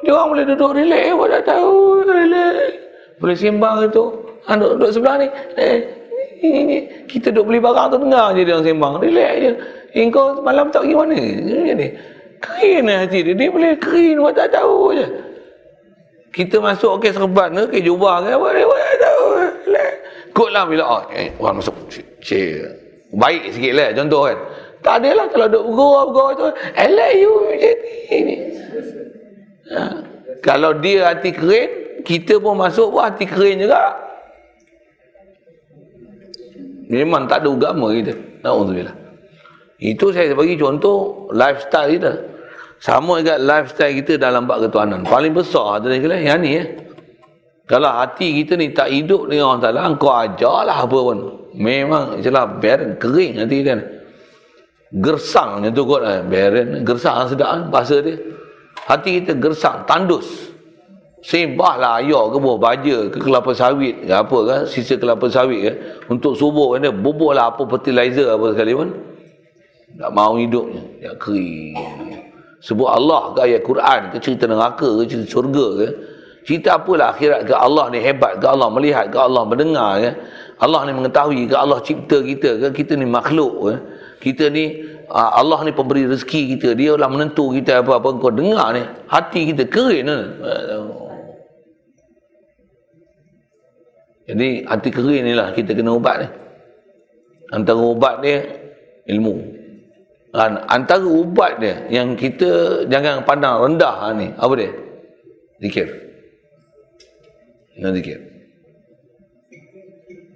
Dia 0.00 0.10
orang 0.16 0.28
boleh 0.32 0.44
duduk 0.48 0.70
relax 0.72 1.04
apa 1.12 1.24
tak 1.28 1.42
tahu 1.50 1.76
relax. 2.08 2.72
Boleh 3.20 3.36
sembang 3.36 3.76
tu 3.92 4.04
anak 4.48 4.68
duduk 4.78 4.90
sebelah 4.94 5.14
ni. 5.20 5.28
Eh, 5.60 5.76
kita 7.06 7.28
duduk 7.30 7.44
beli 7.52 7.60
barang 7.60 7.86
tu 7.92 7.96
dengar 8.00 8.32
je 8.32 8.42
dia 8.42 8.54
orang 8.56 8.66
sembang. 8.66 8.94
Relax 9.00 9.32
je. 9.36 9.50
Eh, 9.90 10.06
kau 10.08 10.38
malam 10.40 10.70
tak 10.72 10.86
pergi 10.86 10.96
mana? 10.96 11.18
Macam 11.18 11.76
ni. 11.76 11.88
Kering 12.40 12.82
lah 12.88 12.96
hati 13.04 13.18
dia 13.20 13.32
dia 13.36 13.48
boleh 13.52 13.72
kering 13.76 14.16
buat 14.16 14.32
tak 14.32 14.48
tahu 14.56 14.96
je. 14.96 15.06
Kita 16.30 16.56
masuk 16.62 17.02
ke 17.02 17.12
serban 17.12 17.52
ke 17.52 17.62
ke 17.68 17.78
jubah 17.84 18.24
ke 18.24 18.32
apa 18.32 18.48
dia 18.54 18.64
tak 18.64 18.96
tahu. 19.04 19.26
Kot 20.30 20.48
lah 20.54 20.64
bila 20.64 20.84
oh, 20.86 21.02
eh, 21.12 21.28
orang 21.36 21.60
masuk. 21.60 21.74
Cik 22.24 22.64
baik 23.10 23.50
sikit 23.50 23.72
lah 23.74 23.88
contoh 23.92 24.22
kan. 24.30 24.38
Tak 24.80 24.94
ada 25.04 25.10
lah 25.12 25.26
kalau 25.28 25.46
duduk 25.50 25.64
bergurau-gurau 25.68 26.30
tu 26.38 26.46
elak 26.72 27.10
you 27.20 27.32
macam 27.44 27.74
ni 28.24 28.36
ha. 29.74 29.82
kalau 30.42 30.72
dia 30.78 31.12
hati 31.12 31.30
kering 31.34 31.70
kita 32.02 32.40
pun 32.40 32.58
masuk 32.58 32.90
pun 32.92 33.06
hati 33.06 33.24
kering 33.28 33.62
juga 33.62 33.94
Memang 36.90 37.30
tak 37.30 37.46
ada 37.46 37.54
agama 37.54 37.94
kita. 37.94 38.12
Nauzubillah. 38.42 38.96
Itu 39.78 40.10
saya 40.10 40.34
bagi 40.34 40.58
contoh 40.58 41.30
lifestyle 41.30 41.94
kita. 41.94 42.12
Sama 42.82 43.22
juga 43.22 43.38
lifestyle 43.38 43.94
kita 44.02 44.18
dalam 44.18 44.50
bab 44.50 44.58
ketuhanan. 44.58 45.06
Paling 45.06 45.30
besar 45.30 45.78
tu 45.80 45.86
dia 45.86 46.18
yang 46.18 46.42
ni 46.42 46.58
ya. 46.58 46.64
Kalau 47.70 47.86
hati 47.86 48.42
kita 48.42 48.58
ni 48.58 48.74
tak 48.74 48.90
hidup 48.90 49.30
dengan 49.30 49.54
orang 49.54 49.62
Ta'ala, 49.62 49.80
kau 49.94 50.10
ajarlah 50.10 50.74
apa 50.82 50.98
pun. 50.98 51.18
Memang 51.54 52.18
itulah 52.18 52.58
barren, 52.58 52.98
kering 52.98 53.38
hati 53.38 53.62
ni. 53.62 53.84
Gersang 54.98 55.62
macam 55.62 55.70
tu 55.70 55.86
kot. 55.86 56.02
Eh. 56.02 56.20
Barren, 56.26 56.82
gersang 56.82 57.30
sedap 57.30 57.46
kan 57.54 57.60
bahasa 57.70 58.02
dia. 58.02 58.18
Hati 58.90 59.22
kita 59.22 59.38
gersang, 59.38 59.86
tandus 59.86 60.49
sembahlah 61.20 62.00
ayah 62.00 62.32
ke 62.32 62.36
buah 62.40 62.58
baja 62.58 62.96
ke 63.12 63.18
kelapa 63.20 63.52
sawit 63.52 64.08
ke 64.08 64.12
apa 64.12 64.38
ke 64.48 64.56
sisa 64.68 64.96
kelapa 64.96 65.28
sawit 65.28 65.60
ke. 65.68 65.72
Untuk 66.08 66.36
subuh 66.36 66.76
kan 66.76 66.88
dia 66.88 66.92
bubuhlah 66.92 67.52
apa 67.52 67.62
fertilizer 67.68 68.32
apa 68.32 68.56
sekali 68.56 68.72
pun. 68.72 68.88
Tak 70.00 70.10
mau 70.16 70.32
hidupnya. 70.38 70.80
Ya 71.02 71.12
kering. 71.20 71.76
Sebut 72.60 72.88
Allah 72.88 73.32
ke 73.36 73.40
ayat 73.44 73.60
Quran 73.64 74.00
ke 74.12 74.16
cerita 74.20 74.44
neraka 74.48 74.88
ke 75.00 75.02
cerita 75.08 75.28
syurga 75.28 75.66
ke. 75.76 75.88
Cerita 76.40 76.80
apalah 76.80 77.12
akhirat 77.12 77.44
ke 77.44 77.52
Allah 77.52 77.92
ni 77.92 78.00
hebat 78.00 78.40
ke 78.40 78.46
Allah 78.48 78.68
melihat 78.72 79.12
ke 79.12 79.18
Allah 79.20 79.42
mendengar 79.44 80.00
ke. 80.00 80.10
Allah 80.60 80.88
ni 80.88 80.92
mengetahui 80.92 81.48
ke 81.48 81.56
Allah 81.56 81.80
cipta 81.84 82.20
kita 82.20 82.60
ke 82.64 82.68
kita 82.80 82.96
ni 82.96 83.04
makhluk 83.04 83.52
ke. 83.60 83.74
Kita 84.20 84.52
ni 84.52 84.84
ah, 85.08 85.40
Allah 85.40 85.64
ni 85.68 85.72
pemberi 85.72 86.04
rezeki 86.08 86.56
kita. 86.56 86.76
Dia 86.76 86.96
lah 86.96 87.08
menentu 87.12 87.52
kita 87.52 87.84
apa-apa. 87.84 88.16
Kau 88.20 88.32
dengar 88.32 88.72
ni 88.72 88.84
hati 89.08 89.52
kita 89.52 89.68
kering 89.68 90.08
ke 90.08 90.20
Jadi 94.30 94.62
hati 94.62 94.88
kering 94.94 95.26
ni 95.26 95.34
lah 95.34 95.50
kita 95.50 95.74
kena 95.74 95.98
ubat 95.98 96.16
ni. 96.22 96.28
Antara 97.50 97.82
ubat 97.82 98.22
dia 98.22 98.46
ilmu. 99.10 99.58
Dan 100.30 100.62
antara 100.70 101.02
ubat 101.02 101.58
dia 101.58 101.90
yang 101.90 102.14
kita 102.14 102.86
jangan 102.86 103.26
pandang 103.26 103.58
rendah 103.58 104.14
ni. 104.14 104.30
Apa 104.38 104.52
dia? 104.54 104.70
Zikir. 105.58 105.88
Kena 107.74 107.90
zikir. 107.90 108.18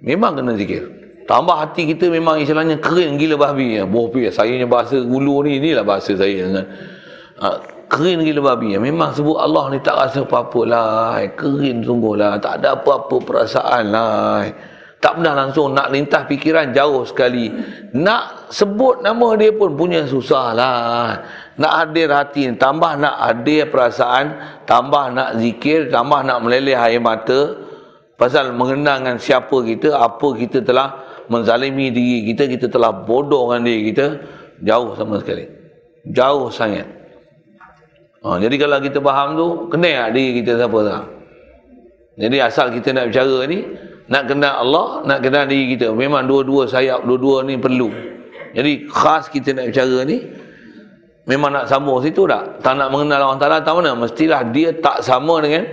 Memang 0.03 0.35
kena 0.35 0.59
zikir. 0.59 0.83
Tambah 1.25 1.57
hati 1.57 1.89
kita 1.89 2.11
memang 2.13 2.37
istilahnya 2.37 2.77
kering 2.77 3.17
gila 3.17 3.49
babi. 3.49 3.81
Boh 3.89 4.13
pi, 4.13 4.29
saya 4.29 4.53
ni 4.53 4.67
bahasa 4.69 5.01
gulu 5.01 5.41
ni, 5.41 5.57
inilah 5.57 5.81
bahasa 5.81 6.13
saya. 6.13 6.61
Ha, 7.41 7.47
kering 7.89 8.25
gila 8.25 8.55
babi 8.55 8.77
memang 8.77 9.13
sebut 9.13 9.37
Allah 9.37 9.73
ni 9.73 9.79
tak 9.81 9.95
rasa 9.97 10.25
apa-apa 10.25 10.61
lah. 10.65 11.21
Kering 11.33 11.85
sungguh 11.85 12.15
lah 12.17 12.37
tak 12.41 12.61
ada 12.61 12.77
apa-apa 12.77 13.15
perasaan 13.21 13.83
lah. 13.93 14.45
Tak 15.03 15.21
pernah 15.21 15.37
langsung 15.37 15.69
nak 15.77 15.93
lintas 15.93 16.25
fikiran 16.25 16.73
jauh 16.73 17.05
sekali. 17.05 17.51
Nak 17.93 18.49
sebut 18.49 19.05
nama 19.05 19.37
dia 19.37 19.53
pun 19.53 19.77
punya 19.77 20.01
susah 20.09 20.55
lah. 20.57 21.21
Nak 21.61 21.73
hadir 21.77 22.09
hati 22.09 22.49
tambah 22.57 22.97
nak 22.97 23.15
hadir 23.21 23.69
perasaan 23.69 24.33
tambah 24.65 25.13
nak 25.13 25.37
zikir 25.37 25.93
tambah 25.93 26.25
nak 26.25 26.41
meleleh 26.41 26.73
air 26.73 26.97
mata. 26.97 27.53
Pasal 28.15 28.55
mengenangkan 28.55 29.19
siapa 29.19 29.53
kita 29.61 29.99
apa 29.99 30.27
kita 30.39 30.63
telah 30.63 31.03
menzalimi 31.27 31.91
diri 31.91 32.31
kita 32.31 32.47
kita 32.47 32.65
telah 32.71 32.95
bodoh 32.95 33.51
dengan 33.51 33.67
diri 33.67 33.81
kita 33.91 34.05
jauh 34.63 34.95
sama 34.95 35.21
sekali. 35.21 35.45
Jauh 36.09 36.47
sangat 36.49 36.94
Ha, 38.25 38.41
jadi 38.41 38.55
kalau 38.57 38.81
kita 38.81 38.97
faham 39.05 39.37
tu, 39.37 39.47
kenal 39.69 40.09
tak 40.09 40.17
diri 40.17 40.41
kita 40.41 40.57
siapa 40.57 40.79
tak? 40.81 41.03
Jadi 42.17 42.37
asal 42.41 42.73
kita 42.73 42.89
nak 42.89 43.13
bicara 43.13 43.37
ni, 43.45 43.59
nak 44.09 44.23
kenal 44.25 44.65
Allah, 44.65 44.87
nak 45.05 45.19
kenal 45.21 45.45
diri 45.45 45.77
kita. 45.77 45.93
Memang 45.93 46.25
dua-dua 46.25 46.65
sayap, 46.65 47.05
dua-dua 47.05 47.45
ni 47.45 47.61
perlu. 47.61 47.93
Jadi 48.57 48.89
khas 48.89 49.29
kita 49.29 49.53
nak 49.53 49.69
bicara 49.69 50.01
ni, 50.09 50.25
memang 51.29 51.53
nak 51.53 51.69
sambung 51.69 52.01
situ 52.01 52.25
tak? 52.25 52.65
Tak 52.65 52.73
nak 52.73 52.89
mengenal 52.89 53.29
orang 53.29 53.37
Ta'ala, 53.37 53.61
tak 53.61 53.77
mana? 53.77 53.93
Mestilah 53.93 54.41
dia 54.49 54.73
tak 54.73 55.05
sama 55.05 55.37
dengan 55.45 55.69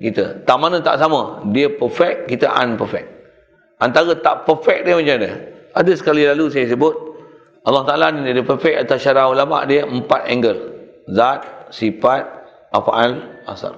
kita. 0.00 0.48
Tak 0.48 0.56
mana 0.56 0.80
tak 0.80 0.96
sama? 0.96 1.44
Dia 1.52 1.68
perfect, 1.76 2.32
kita 2.32 2.48
unperfect. 2.56 3.08
Antara 3.84 4.16
tak 4.16 4.48
perfect 4.48 4.88
dia 4.88 4.96
macam 4.96 5.20
mana? 5.20 5.30
Ada 5.76 5.92
sekali 5.92 6.24
lalu 6.24 6.48
saya 6.48 6.72
sebut, 6.72 6.94
Allah 7.68 7.84
Ta'ala 7.84 8.16
ni 8.16 8.32
dia 8.32 8.40
perfect 8.40 8.88
atas 8.88 9.04
syarah 9.04 9.28
ulama 9.28 9.60
dia 9.68 9.84
empat 9.84 10.24
angle. 10.24 10.72
Zat, 11.10 11.61
sifat, 11.72 12.22
af'al, 12.70 13.42
asar. 13.48 13.74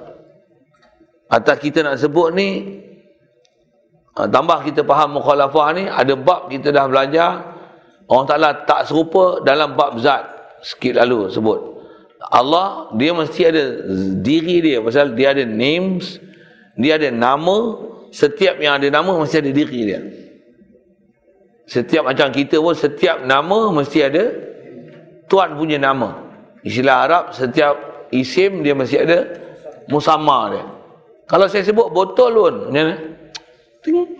Atas 1.30 1.56
kita 1.62 1.86
nak 1.86 1.96
sebut 2.02 2.34
ni, 2.34 2.82
ah, 4.18 4.26
tambah 4.28 4.66
kita 4.66 4.82
faham 4.82 5.22
mukhalafah 5.22 5.66
ni, 5.78 5.86
ada 5.86 6.12
bab 6.18 6.50
kita 6.50 6.74
dah 6.74 6.84
belajar, 6.90 7.30
Allah 8.04 8.26
Ta'ala 8.28 8.50
tak 8.68 8.90
serupa 8.90 9.40
dalam 9.40 9.78
bab 9.78 9.96
zat. 10.02 10.28
Sikit 10.60 11.00
lalu 11.00 11.32
sebut. 11.32 11.60
Allah, 12.24 12.88
dia 12.96 13.12
mesti 13.12 13.40
ada 13.44 13.64
diri 14.20 14.64
dia. 14.64 14.80
Pasal 14.80 15.12
dia 15.12 15.36
ada 15.36 15.44
names, 15.44 16.16
dia 16.76 16.96
ada 16.96 17.12
nama, 17.12 17.76
setiap 18.12 18.56
yang 18.60 18.80
ada 18.80 18.88
nama 18.88 19.12
mesti 19.20 19.44
ada 19.44 19.50
diri 19.52 19.80
dia. 19.84 20.00
Setiap 21.64 22.04
macam 22.04 22.28
kita 22.32 22.60
pun 22.60 22.76
setiap 22.76 23.24
nama 23.24 23.72
mesti 23.72 23.98
ada 24.04 24.24
tuan 25.28 25.56
punya 25.56 25.80
nama. 25.80 26.23
Istilah 26.64 26.96
Arab 27.04 27.24
setiap 27.36 28.08
isim 28.08 28.64
dia 28.64 28.72
mesti 28.72 28.96
ada 28.96 29.28
musamma 29.92 30.38
dia. 30.50 30.64
Kalau 31.28 31.46
saya 31.48 31.64
sebut 31.64 31.92
botol 31.92 32.32
pun 32.32 32.54
macam 32.72 32.84
mana? 32.88 32.96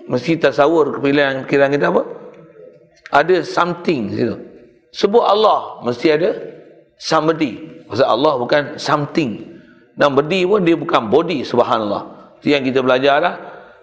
Mesti 0.04 0.36
tasawur 0.36 1.00
kepilihan 1.00 1.48
kira 1.48 1.72
kita 1.72 1.88
apa? 1.88 2.04
Ada 3.08 3.40
something 3.40 4.12
situ. 4.12 4.36
Sebut 4.92 5.24
Allah 5.24 5.80
mesti 5.82 6.06
ada 6.12 6.30
somebody. 7.00 7.84
Pasal 7.88 8.12
Allah 8.12 8.32
bukan 8.36 8.62
something. 8.76 9.40
Dan 9.96 10.12
body 10.12 10.44
pun 10.44 10.60
dia 10.62 10.76
bukan 10.76 11.08
body 11.08 11.46
subhanallah. 11.46 12.34
Itu 12.40 12.52
yang 12.52 12.60
kita 12.66 12.84
belajar 12.84 13.24
lah. 13.24 13.34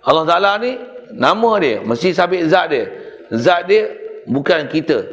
Allah 0.05 0.25
Ta'ala 0.25 0.51
ni 0.61 0.77
nama 1.13 1.51
dia 1.59 1.83
mesti 1.83 2.15
sabit 2.15 2.47
zat 2.47 2.71
dia 2.71 2.87
zat 3.35 3.67
dia 3.67 3.91
bukan 4.27 4.67
kita 4.71 5.03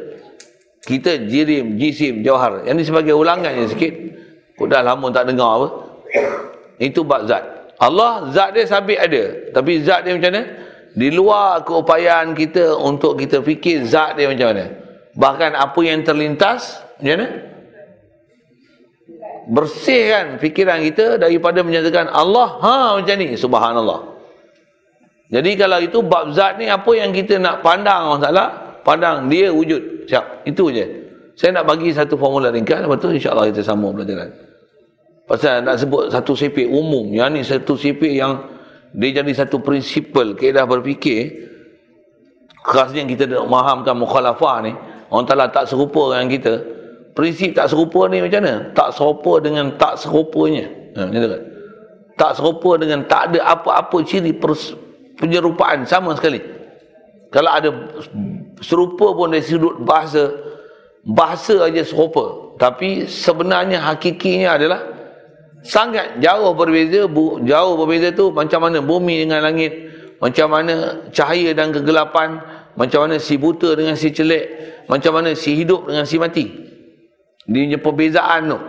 kita 0.83 1.27
jirim, 1.27 1.75
jisim, 1.75 2.23
jawhar 2.23 2.63
yang 2.63 2.79
ni 2.79 2.87
sebagai 2.87 3.11
ulangan 3.11 3.51
je 3.51 3.75
sikit. 3.75 3.93
Kau 4.55 4.67
dah 4.67 4.83
lama 4.83 5.07
tak 5.11 5.27
dengar 5.31 5.59
apa. 5.59 5.67
Itu 6.79 7.03
bab 7.03 7.27
zat. 7.27 7.43
Allah 7.79 8.27
zat 8.31 8.55
dia 8.55 8.67
sabit 8.67 8.99
ada. 8.99 9.51
Tapi 9.55 9.83
zat 9.83 10.03
dia 10.03 10.15
macam 10.15 10.31
mana? 10.35 10.43
Di 10.95 11.07
luar 11.15 11.63
keupayaan 11.63 12.35
kita 12.35 12.75
untuk 12.75 13.15
kita 13.19 13.39
fikir 13.39 13.87
zat 13.87 14.19
dia 14.19 14.27
macam 14.27 14.51
mana. 14.51 14.65
Bahkan 15.15 15.51
apa 15.55 15.79
yang 15.83 16.03
terlintas 16.03 16.79
macam 16.99 17.15
mana? 17.15 17.27
Bersihkan 19.49 20.37
fikiran 20.37 20.79
kita 20.85 21.17
daripada 21.17 21.63
menyatakan 21.63 22.11
Allah 22.11 22.59
ha 22.59 22.75
macam 22.99 23.15
ni. 23.15 23.35
Subhanallah. 23.35 23.99
Jadi 25.29 25.51
kalau 25.55 25.79
itu 25.79 25.99
bab 26.03 26.35
zat 26.35 26.59
ni 26.59 26.67
apa 26.67 26.91
yang 26.95 27.13
kita 27.15 27.37
nak 27.37 27.61
pandang 27.63 28.11
orang 28.11 28.21
salah, 28.23 28.47
pandang 28.81 29.29
dia 29.31 29.53
wujud. 29.53 29.98
Siap. 30.09 30.49
Itu 30.49 30.73
je. 30.73 30.85
Saya 31.37 31.61
nak 31.61 31.69
bagi 31.69 31.93
satu 31.93 32.17
formula 32.17 32.49
ringkas 32.49 32.83
lepas 32.83 32.97
tu 32.99 33.13
insya-Allah 33.13 33.47
kita 33.53 33.61
sambung 33.63 33.95
pelajaran. 33.95 34.27
Pasal 35.29 35.61
nak 35.61 35.77
sebut 35.77 36.09
satu 36.09 36.33
sifat 36.33 36.65
umum, 36.65 37.13
yang 37.13 37.29
ni 37.31 37.45
satu 37.45 37.77
sifat 37.77 38.11
yang 38.11 38.33
dia 38.93 39.21
jadi 39.21 39.31
satu 39.45 39.61
prinsipal 39.61 40.33
keadaan 40.33 40.65
berfikir 40.65 41.29
khasnya 42.65 43.05
kita 43.05 43.29
nak 43.29 43.45
mahamkan 43.45 43.93
mukhalafah 43.93 44.65
ni 44.65 44.73
orang 45.13 45.25
Taala 45.29 45.45
tak 45.49 45.69
serupa 45.69 46.13
dengan 46.13 46.27
kita 46.29 46.53
prinsip 47.13 47.53
tak 47.53 47.69
serupa 47.69 48.09
ni 48.09 48.21
macam 48.21 48.41
mana 48.41 48.73
tak 48.73 48.89
serupa 48.93 49.37
dengan 49.37 49.65
tak 49.77 49.93
serupanya 50.01 50.65
ha, 50.97 51.05
macam 51.05 51.21
tu 51.21 51.29
kan 51.29 51.43
tak 52.19 52.31
serupa 52.35 52.69
dengan 52.81 52.99
tak 53.07 53.31
ada 53.31 53.39
apa-apa 53.55 53.97
ciri 54.03 54.33
pers- 54.33 54.75
penyerupaan 55.21 55.85
sama 55.85 56.17
sekali 56.17 56.41
kalau 57.29 57.51
ada 57.53 57.69
serupa 58.61 59.15
pun 59.15 59.31
dari 59.31 59.43
sudut 59.45 59.81
bahasa 59.83 60.31
bahasa 61.03 61.65
aja 61.65 61.81
serupa 61.83 62.55
tapi 62.59 63.07
sebenarnya 63.07 63.79
hakikinya 63.79 64.59
adalah 64.59 64.81
sangat 65.63 66.19
jauh 66.19 66.55
berbeza 66.55 67.07
bu, 67.07 67.43
jauh 67.43 67.75
berbeza 67.79 68.15
tu 68.15 68.31
macam 68.31 68.67
mana 68.67 68.83
bumi 68.83 69.27
dengan 69.27 69.43
langit 69.43 69.71
macam 70.19 70.51
mana 70.51 71.07
cahaya 71.15 71.55
dan 71.55 71.71
kegelapan 71.71 72.39
macam 72.75 73.07
mana 73.07 73.15
si 73.19 73.39
buta 73.39 73.75
dengan 73.75 73.95
si 73.95 74.11
celik 74.11 74.45
macam 74.91 75.15
mana 75.19 75.35
si 75.35 75.55
hidup 75.55 75.87
dengan 75.87 76.03
si 76.03 76.19
mati 76.19 76.45
dia 77.49 77.65
punya 77.65 77.79
perbezaan 77.79 78.41
tu 78.51 78.59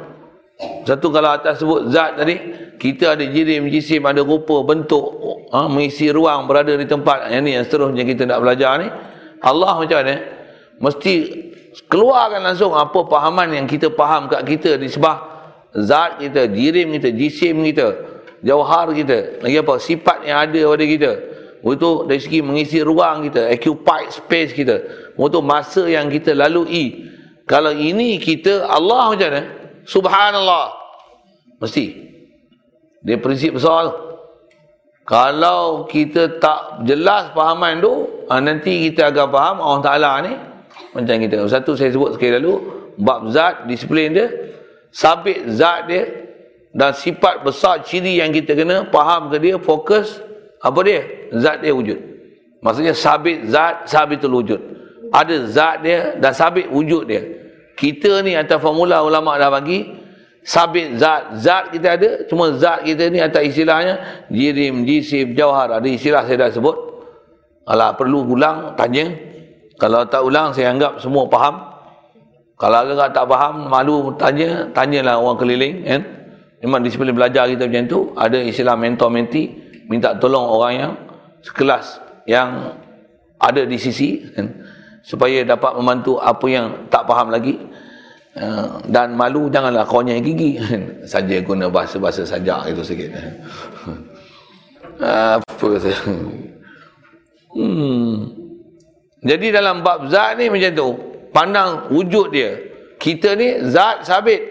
satu 0.84 1.08
kalau 1.12 1.30
atas 1.32 1.60
sebut 1.60 1.88
zat 1.92 2.20
tadi, 2.20 2.36
kita 2.76 3.16
ada 3.16 3.24
jirim, 3.24 3.68
jisim, 3.68 4.04
ada 4.04 4.20
rupa, 4.24 4.60
bentuk, 4.64 5.04
ha, 5.52 5.68
mengisi 5.68 6.08
ruang 6.12 6.48
berada 6.48 6.72
di 6.76 6.84
tempat. 6.84 7.32
Yang 7.32 7.42
ni 7.44 7.50
yang 7.56 7.64
seterusnya 7.64 8.04
kita 8.04 8.22
nak 8.28 8.38
belajar 8.44 8.72
ni. 8.80 8.88
Allah 9.40 9.80
macam 9.80 9.98
mana? 10.04 10.16
Mesti 10.80 11.14
keluarkan 11.88 12.40
langsung 12.44 12.72
apa 12.72 13.04
pahaman 13.04 13.52
yang 13.52 13.66
kita 13.68 13.92
faham 13.92 14.28
kat 14.28 14.44
kita 14.44 14.76
di 14.80 14.88
sebah 14.88 15.16
zat 15.76 16.20
kita, 16.20 16.50
jirim 16.50 16.92
kita, 16.96 17.08
jisim 17.12 17.60
kita, 17.64 17.88
jauhar 18.44 18.90
kita. 18.92 19.40
Lagi 19.44 19.56
apa? 19.60 19.74
Sifat 19.80 20.18
yang 20.24 20.38
ada 20.44 20.60
pada 20.72 20.84
kita. 20.84 21.12
Itu 21.60 22.08
dari 22.08 22.20
segi 22.20 22.40
mengisi 22.40 22.80
ruang 22.80 23.28
kita, 23.28 23.52
occupied 23.52 24.08
space 24.08 24.56
kita. 24.56 24.76
Itu 25.12 25.38
masa 25.44 25.84
yang 25.84 26.08
kita 26.08 26.32
lalui. 26.32 27.12
Kalau 27.44 27.74
ini 27.74 28.16
kita, 28.16 28.64
Allah 28.64 29.12
macam 29.12 29.28
mana? 29.28 29.42
Subhanallah. 29.84 30.66
Mesti. 31.60 31.86
Dia 33.04 33.16
prinsip 33.20 33.56
besar 33.56 33.90
tu. 33.90 34.09
Kalau 35.10 35.90
kita 35.90 36.38
tak 36.38 36.86
jelas 36.86 37.34
pahaman 37.34 37.82
tu, 37.82 38.06
ha, 38.30 38.38
nanti 38.38 38.86
kita 38.86 39.10
akan 39.10 39.26
faham 39.34 39.56
Allah 39.58 39.82
Ta'ala 39.82 40.10
ni. 40.22 40.34
Macam 40.94 41.18
kita. 41.18 41.42
Satu 41.50 41.74
saya 41.74 41.90
sebut 41.90 42.14
sekali 42.14 42.38
lalu. 42.38 42.54
Bab 42.94 43.26
zat, 43.34 43.66
disiplin 43.66 44.14
dia. 44.14 44.30
Sabit 44.94 45.50
zat 45.50 45.90
dia. 45.90 46.06
Dan 46.70 46.94
sifat 46.94 47.42
besar 47.42 47.82
ciri 47.82 48.22
yang 48.22 48.30
kita 48.30 48.54
kena 48.54 48.86
faham 48.94 49.34
ke 49.34 49.42
dia, 49.42 49.58
fokus. 49.58 50.22
Apa 50.62 50.78
dia? 50.86 51.02
Zat 51.34 51.58
dia 51.66 51.74
wujud. 51.74 51.98
Maksudnya 52.62 52.94
sabit 52.94 53.50
zat, 53.50 53.90
sabitul 53.90 54.38
wujud. 54.38 54.62
Ada 55.10 55.50
zat 55.50 55.82
dia 55.82 56.14
dan 56.22 56.30
sabit 56.30 56.70
wujud 56.70 57.10
dia 57.10 57.40
kita 57.80 58.20
ni 58.20 58.36
atas 58.36 58.60
formula 58.60 59.00
ulama 59.00 59.40
dah 59.40 59.48
bagi 59.48 59.88
sabit 60.44 60.96
zat. 60.96 61.36
Zat 61.40 61.64
kita 61.74 61.88
ada 61.96 62.10
cuma 62.26 62.54
zat 62.56 62.84
kita 62.84 63.08
ni 63.12 63.18
atas 63.20 63.42
istilahnya 63.44 64.26
jirim 64.32 64.84
jisim 64.88 65.32
jauhar 65.36 65.70
ada 65.70 65.88
istilah 65.88 66.24
saya 66.24 66.48
dah 66.48 66.50
sebut. 66.50 66.76
Kalau 67.64 67.90
perlu 67.94 68.26
ulang 68.26 68.74
tanya 68.74 69.06
kalau 69.80 70.04
tak 70.04 70.20
ulang 70.20 70.52
saya 70.52 70.76
anggap 70.76 71.00
semua 71.00 71.24
faham. 71.32 71.56
Kalau 72.60 72.76
agak 72.84 73.16
tak 73.16 73.24
faham 73.24 73.72
malu 73.72 74.12
tanya. 74.20 74.68
Tanyalah 74.76 75.16
orang 75.16 75.40
keliling 75.40 75.74
kan? 75.88 76.02
Memang 76.60 76.84
disiplin 76.84 77.16
belajar 77.16 77.48
kita 77.48 77.64
macam 77.64 77.84
tu. 77.88 78.00
Ada 78.12 78.44
istilah 78.44 78.76
mentor 78.76 79.08
menti 79.08 79.48
minta 79.88 80.12
tolong 80.20 80.44
orang 80.44 80.72
yang 80.76 80.92
sekelas 81.40 81.98
yang 82.28 82.76
ada 83.40 83.64
di 83.64 83.80
sisi 83.80 84.28
kan? 84.36 84.46
supaya 85.00 85.40
dapat 85.42 85.72
membantu 85.80 86.20
apa 86.20 86.46
yang 86.46 86.66
tak 86.92 87.08
faham 87.08 87.32
lagi 87.32 87.56
uh, 88.38 88.78
dan 88.86 89.16
malu 89.18 89.50
janganlah 89.50 89.86
yang 90.06 90.22
gigi. 90.22 90.60
Saja 91.10 91.42
guna 91.42 91.66
bahasa-bahasa 91.66 92.22
saja 92.22 92.62
itu 92.68 92.82
sikit. 92.84 93.10
Apa 95.00 95.80
saya 95.80 95.96
hmm. 97.56 98.12
jadi 99.24 99.46
dalam 99.48 99.80
bab 99.80 100.12
zat 100.12 100.36
ni 100.36 100.52
macam 100.52 100.70
tu. 100.76 100.88
Pandang 101.30 101.88
wujud 101.94 102.34
dia. 102.34 102.58
Kita 103.00 103.32
ni 103.32 103.64
zat 103.72 104.04
sabit. 104.04 104.44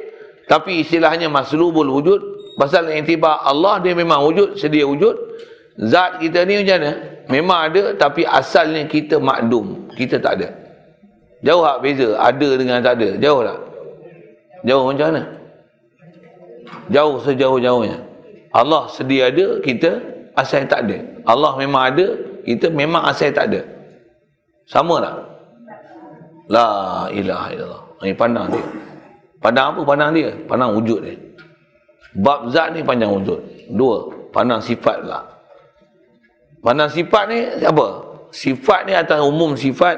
Tapi 0.49 0.81
istilahnya 0.81 1.29
maslubul 1.29 1.85
wujud. 1.85 2.21
Pasal 2.57 2.89
intiba 2.97 3.45
Allah 3.45 3.77
dia 3.77 3.93
memang 3.93 4.25
wujud 4.25 4.57
sedia 4.57 4.89
wujud. 4.89 5.13
Zat 5.85 6.17
kita 6.17 6.49
ni 6.49 6.65
macam 6.65 6.81
mana? 6.81 6.91
Memang 7.29 7.59
ada 7.69 7.83
tapi 7.93 8.25
asalnya 8.25 8.89
kita 8.89 9.21
makdum 9.21 9.93
kita 9.93 10.17
tak 10.17 10.41
ada. 10.41 10.49
Jauh 11.45 11.61
tak 11.61 11.77
beza? 11.85 12.09
Ada 12.17 12.49
dengan 12.57 12.77
tak 12.81 12.93
ada. 12.99 13.09
Jauh 13.21 13.41
tak 13.45 13.68
jauh 14.65 14.83
macam 14.89 15.07
mana? 15.11 15.23
Jauh 16.89 17.17
sejauh-jauhnya. 17.21 17.97
Allah 18.49 18.89
sedia 18.89 19.29
ada 19.29 19.61
kita 19.61 20.01
asal 20.33 20.65
tak 20.65 20.89
ada. 20.89 20.97
Allah 21.25 21.53
memang 21.57 21.83
ada 21.93 22.07
kita 22.43 22.73
memang 22.73 23.05
asal 23.05 23.29
tak 23.29 23.53
ada. 23.53 23.61
Sama 24.65 25.01
tak? 25.01 25.15
La 26.49 26.69
ilaha 27.13 27.47
illallah. 27.53 27.83
Ini 28.01 28.13
pandang 28.17 28.47
dia. 28.49 28.65
Pandang 29.37 29.65
apa? 29.75 29.81
Pandang 29.85 30.11
dia. 30.13 30.29
Pandang 30.49 30.73
wujud 30.77 30.99
dia. 31.05 31.17
Bab 32.17 32.49
zat 32.49 32.73
ni 32.73 32.81
pandang 32.81 33.13
wujud. 33.21 33.37
Dua 33.69 34.09
pandang 34.33 34.61
sifat 34.61 35.05
lah 35.05 35.39
Pandang 36.59 36.91
sifat 36.91 37.23
ni 37.31 37.39
apa? 37.63 37.87
Sifat 38.35 38.83
ni 38.83 38.93
atas 38.93 39.23
umum 39.23 39.55
sifat. 39.55 39.97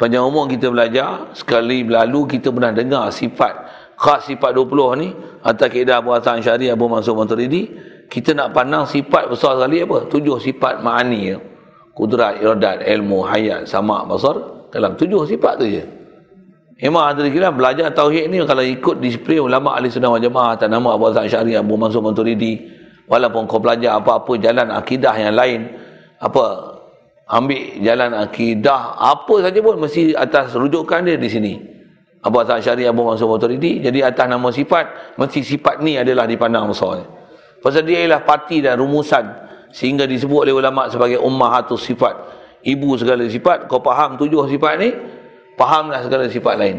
Panjang 0.00 0.24
umum 0.24 0.48
kita 0.48 0.72
belajar. 0.72 1.30
Sekali 1.36 1.84
berlalu 1.84 2.38
kita 2.38 2.48
pernah 2.48 2.72
dengar 2.72 3.12
sifat. 3.12 3.54
Khas 4.02 4.26
sifat 4.26 4.50
20 4.58 4.98
ni. 4.98 5.14
Atas 5.46 5.70
keadaan 5.70 6.02
Abu 6.02 6.10
Hassan 6.10 6.42
Syari, 6.42 6.66
Abu 6.74 6.90
Mansur 6.90 7.14
Maturidi. 7.14 7.70
Kita 8.10 8.34
nak 8.34 8.50
pandang 8.50 8.82
sifat 8.82 9.30
besar 9.30 9.62
sekali 9.62 9.78
apa? 9.78 10.10
Tujuh 10.10 10.42
sifat 10.42 10.82
ma'ani. 10.82 11.38
Kudrat, 11.94 12.42
iradat, 12.42 12.82
ilmu, 12.82 13.22
hayat, 13.22 13.70
sama, 13.70 14.02
basar. 14.02 14.66
Dalam 14.74 14.98
tujuh 14.98 15.22
sifat 15.30 15.54
tu 15.62 15.70
je. 15.70 15.84
Memang 16.82 17.14
ada 17.14 17.22
kira 17.30 17.54
belajar 17.54 17.94
tauhid 17.94 18.26
ni 18.26 18.42
kalau 18.42 18.66
ikut 18.66 18.98
disiplin 18.98 19.38
ulama 19.38 19.78
ahli 19.78 19.86
sunnah 19.86 20.10
wal 20.10 20.18
jamaah 20.18 20.58
atas 20.58 20.66
nama 20.66 20.98
Abu 20.98 21.14
Hasan 21.14 21.30
Syari 21.30 21.54
Abu 21.54 21.78
Mansur 21.78 22.02
Maturidi 22.02 22.58
walaupun 23.06 23.46
kau 23.46 23.62
belajar 23.62 24.02
apa-apa 24.02 24.34
jalan 24.42 24.66
akidah 24.74 25.14
yang 25.14 25.38
lain 25.38 25.70
apa 26.18 26.42
ambil 27.30 27.78
jalan 27.86 28.10
akidah 28.18 28.98
apa 28.98 29.34
saja 29.46 29.58
pun 29.62 29.78
mesti 29.78 30.10
atas 30.18 30.58
rujukan 30.58 31.06
dia 31.06 31.14
di 31.14 31.30
sini. 31.30 31.71
Abu 32.22 32.38
Hasan 32.38 32.62
Syari 32.62 32.86
Abu 32.86 33.02
Mansur 33.02 33.26
Maturidi 33.26 33.82
jadi 33.82 34.06
atas 34.06 34.30
nama 34.30 34.46
sifat 34.54 35.18
mesti 35.18 35.42
sifat 35.42 35.82
ni 35.82 35.98
adalah 35.98 36.22
dipandang 36.30 36.70
besar. 36.70 37.02
Pasal 37.58 37.82
dia 37.82 38.06
ialah 38.06 38.22
parti 38.22 38.62
dan 38.62 38.78
rumusan 38.78 39.26
sehingga 39.74 40.06
disebut 40.06 40.46
oleh 40.46 40.54
ulama 40.54 40.86
sebagai 40.86 41.18
ummahatus 41.18 41.82
sifat. 41.82 42.14
Ibu 42.62 42.94
segala 42.94 43.26
sifat, 43.26 43.66
kau 43.66 43.82
faham 43.82 44.14
tujuh 44.14 44.46
sifat 44.46 44.74
ni, 44.78 44.94
fahamlah 45.58 46.06
segala 46.06 46.30
sifat 46.30 46.54
lain. 46.54 46.78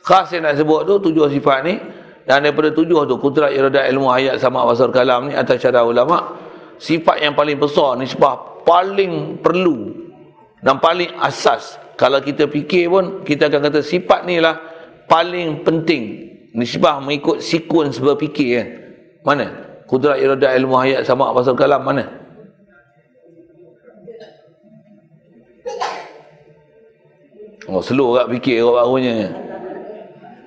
Khas 0.00 0.32
yang 0.32 0.48
nak 0.48 0.56
sebut 0.56 0.88
tu 0.88 1.12
tujuh 1.12 1.28
sifat 1.28 1.68
ni 1.68 1.76
dan 2.24 2.44
daripada 2.44 2.72
tujuh 2.72 3.04
tu 3.04 3.20
kudrat 3.20 3.52
iradah 3.52 3.84
ilmu 3.92 4.08
hayat 4.08 4.40
sama 4.40 4.64
wasar 4.64 4.88
kalam 4.88 5.28
ni 5.28 5.36
atas 5.36 5.60
cara 5.60 5.84
ulama 5.84 6.32
sifat 6.80 7.20
yang 7.20 7.36
paling 7.36 7.60
besar 7.60 7.96
ni 8.00 8.08
sebab 8.08 8.64
paling 8.64 9.40
perlu 9.44 9.92
dan 10.64 10.80
paling 10.80 11.12
asas 11.20 11.76
kalau 11.96 12.20
kita 12.20 12.48
fikir 12.48 12.88
pun 12.88 13.24
kita 13.24 13.52
akan 13.52 13.60
kata 13.68 13.80
sifat 13.84 14.24
ni 14.24 14.40
lah 14.40 14.77
paling 15.08 15.64
penting 15.64 16.28
nisbah 16.52 17.00
mengikut 17.00 17.40
sekuens 17.40 17.96
berfikir 17.96 18.60
kan 18.60 18.68
mana 19.24 19.46
kudrat 19.88 20.20
iradah 20.20 20.52
ilmu 20.54 20.76
hayat 20.76 21.02
sama 21.08 21.32
wasar 21.32 21.56
kalam 21.56 21.82
mana 21.82 22.28
Oh, 27.68 27.84
slow 27.84 28.16
kat 28.16 28.32
fikir 28.32 28.64
kat 28.64 28.72
barunya. 28.80 29.28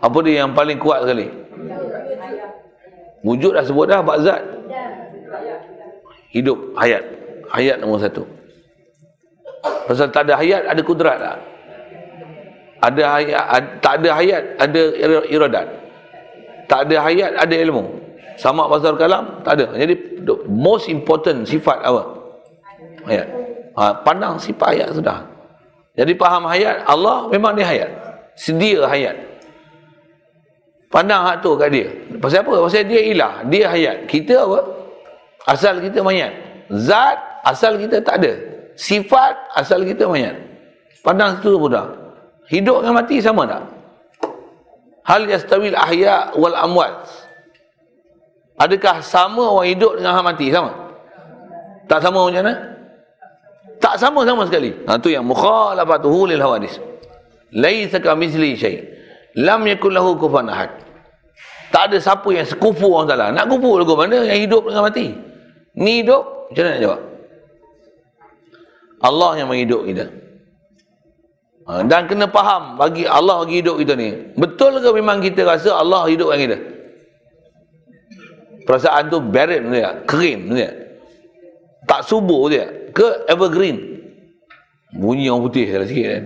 Apa 0.01 0.17
dia 0.25 0.41
yang 0.41 0.57
paling 0.57 0.81
kuat 0.81 1.05
sekali? 1.05 1.29
Wujud 3.21 3.53
dah 3.53 3.61
sebut 3.61 3.85
dah, 3.85 4.01
zat. 4.25 4.41
Hidup, 6.33 6.73
hayat. 6.73 7.05
Hayat 7.53 7.77
nombor 7.77 8.01
satu. 8.01 8.25
Pasal 9.85 10.09
tak 10.09 10.25
ada 10.25 10.41
hayat, 10.41 10.65
ada 10.65 10.81
kudrat 10.81 11.21
tak? 11.21 11.37
Ada 12.81 13.03
hayat, 13.13 13.43
tak 13.77 13.93
ada 14.01 14.09
hayat, 14.17 14.43
ada 14.57 14.81
iradat. 15.29 15.67
Tak 16.65 16.89
ada 16.89 16.95
hayat, 17.05 17.31
ada 17.37 17.55
ilmu. 17.61 17.85
Sama 18.41 18.65
pasal 18.65 18.97
kalam, 18.97 19.45
tak 19.45 19.61
ada. 19.61 19.69
Jadi, 19.77 20.25
most 20.49 20.89
important 20.89 21.45
sifat 21.45 21.77
apa? 21.85 22.01
Hayat. 23.05 23.27
Ha, 23.77 24.01
pandang 24.01 24.41
sifat 24.41 24.73
hayat 24.73 24.89
sudah. 24.97 25.21
Jadi 25.93 26.17
faham 26.17 26.49
hayat, 26.49 26.81
Allah 26.89 27.29
memang 27.29 27.53
dia 27.53 27.69
hayat. 27.69 27.91
Sedia 28.33 28.89
hayat. 28.89 29.13
Pandang 30.89 31.23
hak 31.23 31.45
tu 31.45 31.53
kat 31.55 31.69
dia. 31.69 31.87
Pasal 32.17 32.43
apa? 32.43 32.65
Pasal 32.65 32.83
dia 32.83 32.99
ilah. 32.99 33.45
Dia 33.47 33.69
hayat. 33.69 34.09
Kita 34.09 34.43
apa? 34.43 34.59
Asal 35.47 35.79
kita 35.79 36.03
mayat. 36.03 36.33
Zat, 36.67 37.15
asal 37.45 37.77
kita 37.77 38.01
tak 38.03 38.19
ada. 38.25 38.33
Sifat, 38.75 39.37
asal 39.55 39.85
kita 39.85 40.09
mayat. 40.09 40.35
Pandang 41.05 41.37
situ 41.37 41.55
mudah. 41.61 42.00
Hidup 42.49 42.81
dengan 42.81 42.95
mati 42.97 43.17
sama 43.21 43.43
tak? 43.45 43.63
Hal 45.05 45.27
yastawil 45.27 45.75
ahya 45.75 46.33
wal 46.37 46.55
amwat. 46.55 47.09
Adakah 48.61 49.01
sama 49.01 49.57
orang 49.57 49.73
hidup 49.73 49.97
dengan 49.97 50.17
orang 50.17 50.27
mati? 50.33 50.47
Sama? 50.53 50.71
Tak 51.89 51.99
sama 52.05 52.29
macam 52.29 52.41
mana? 52.45 52.53
Tak 53.81 53.97
sama 53.97 54.21
sama 54.23 54.45
sekali. 54.45 54.71
Ha 54.85 55.01
tu 55.01 55.09
yang 55.09 55.25
mukhalafatuhu 55.25 56.29
lil 56.29 56.41
hawadis. 56.41 56.77
Laisa 57.51 57.97
kamitsli 57.97 58.53
syai. 58.53 58.85
Lam 59.35 59.65
yakul 59.65 59.91
lahu 59.91 60.15
kufuwan 60.15 60.47
ahad. 60.53 60.69
Tak 61.71 61.87
ada 61.87 61.97
siapa 61.97 62.27
yang 62.35 62.43
sekufu 62.43 62.91
orang 62.91 63.07
Taala. 63.07 63.31
Nak 63.31 63.47
kufu 63.47 63.79
lagu 63.79 63.95
mana 63.95 64.27
yang 64.27 64.39
hidup 64.43 64.67
dengan 64.67 64.83
mati? 64.85 65.15
Ni 65.71 66.03
hidup, 66.03 66.51
macam 66.51 66.63
mana 66.67 66.71
nak 66.75 66.81
jawab? 66.83 67.01
Allah 69.01 69.31
yang 69.39 69.47
menghidup 69.47 69.81
kita. 69.87 70.05
Ha, 71.69 71.85
dan 71.85 72.09
kena 72.09 72.25
faham 72.25 72.75
bagi 72.75 73.05
Allah 73.05 73.45
bagi 73.45 73.61
hidup 73.61 73.77
kita 73.77 73.93
ni. 73.93 74.33
Betul 74.33 74.81
ke 74.81 74.89
memang 74.89 75.21
kita 75.21 75.45
rasa 75.45 75.77
Allah 75.77 76.09
hidup 76.09 76.33
dengan 76.33 76.41
kita? 76.41 76.57
Perasaan 78.65 79.09
tu 79.09 79.17
barren 79.21 79.69
dia, 79.69 80.01
kering 80.05 80.41
dia. 80.53 80.71
Tak? 81.85 82.05
Subur 82.05 82.49
dia 82.49 82.69
ke 82.93 83.25
evergreen? 83.29 83.99
Bunyi 84.91 85.31
orang 85.31 85.47
putih 85.47 85.69
lah 85.71 85.87
sikit 85.87 86.07
kan. 86.07 86.23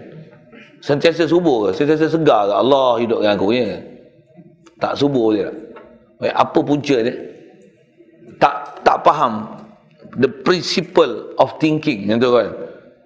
Sentiasa 0.81 1.29
subur 1.29 1.69
ke? 1.69 1.69
Sentiasa 1.77 2.09
segar 2.09 2.49
ke? 2.49 2.53
Allah 2.55 2.97
hidup 3.01 3.21
dengan 3.21 3.35
aku 3.37 3.49
ya 3.53 3.95
tak 4.79 4.93
subur 4.99 5.31
dia 5.35 5.49
apa 6.35 6.59
punca 6.63 6.97
dia? 6.99 7.15
Tak 8.39 8.83
tak 8.83 8.97
faham 9.05 9.63
the 10.19 10.27
principle 10.27 11.31
of 11.39 11.55
thinking 11.61 12.07
yang 12.09 12.19
tu 12.19 12.31
kan 12.31 12.51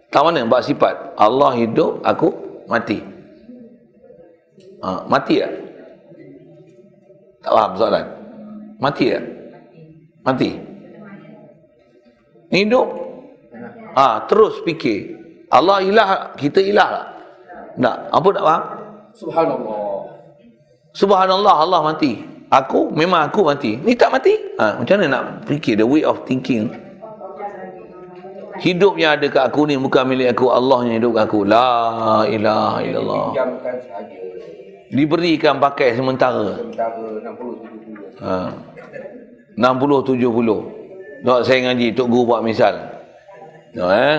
tak 0.10 0.22
mana 0.26 0.46
bab 0.46 0.62
sifat 0.66 1.14
Allah 1.18 1.54
hidup 1.58 2.02
aku 2.06 2.34
mati 2.66 3.02
ha, 4.82 5.06
mati 5.06 5.42
tak 5.42 5.52
tak 7.40 7.52
faham 7.56 7.72
soalan 7.78 8.06
mati 8.82 9.06
tak 9.14 9.24
mati 10.26 10.50
hidup 12.50 13.10
Ha, 14.00 14.26
terus 14.30 14.62
fikir. 14.64 15.18
Allah 15.50 15.82
ilah, 15.82 16.38
kita 16.38 16.62
ilah 16.62 16.88
tak? 16.88 17.08
Tak. 17.80 17.98
Apa 18.14 18.28
tak 18.32 18.44
faham? 18.46 18.64
Subhanallah. 19.18 19.98
Subhanallah, 20.94 21.56
Allah 21.66 21.82
mati. 21.84 22.22
Aku, 22.50 22.90
memang 22.94 23.30
aku 23.30 23.46
mati. 23.46 23.78
Ni 23.78 23.94
tak 23.98 24.14
mati? 24.14 24.34
Ha, 24.58 24.82
macam 24.82 24.96
mana 25.02 25.08
nak 25.10 25.24
fikir 25.50 25.78
the 25.78 25.86
way 25.86 26.06
of 26.06 26.22
thinking? 26.26 26.70
Hidup 28.60 29.00
yang 29.00 29.16
ada 29.16 29.28
kat 29.32 29.44
aku 29.48 29.64
ni 29.68 29.80
bukan 29.80 30.04
milik 30.04 30.36
aku. 30.36 30.52
Allah 30.52 30.84
yang 30.88 30.96
hidup 31.00 31.16
kat 31.16 31.24
aku. 31.32 31.40
La 31.48 32.28
ilaha 32.28 32.80
illallah. 32.84 33.28
Diberikan 34.92 35.62
pakai 35.64 35.96
sementara. 35.96 36.60
Sementara 36.60 37.08
60-70. 37.24 38.20
Ha. 38.20 38.52
60-70. 39.56 41.24
Tak 41.24 41.40
saya 41.44 41.60
ngaji, 41.68 41.88
Tok 41.96 42.08
Guru 42.08 42.24
buat 42.32 42.42
misal. 42.44 42.74
No, 43.76 43.92
eh? 43.92 44.18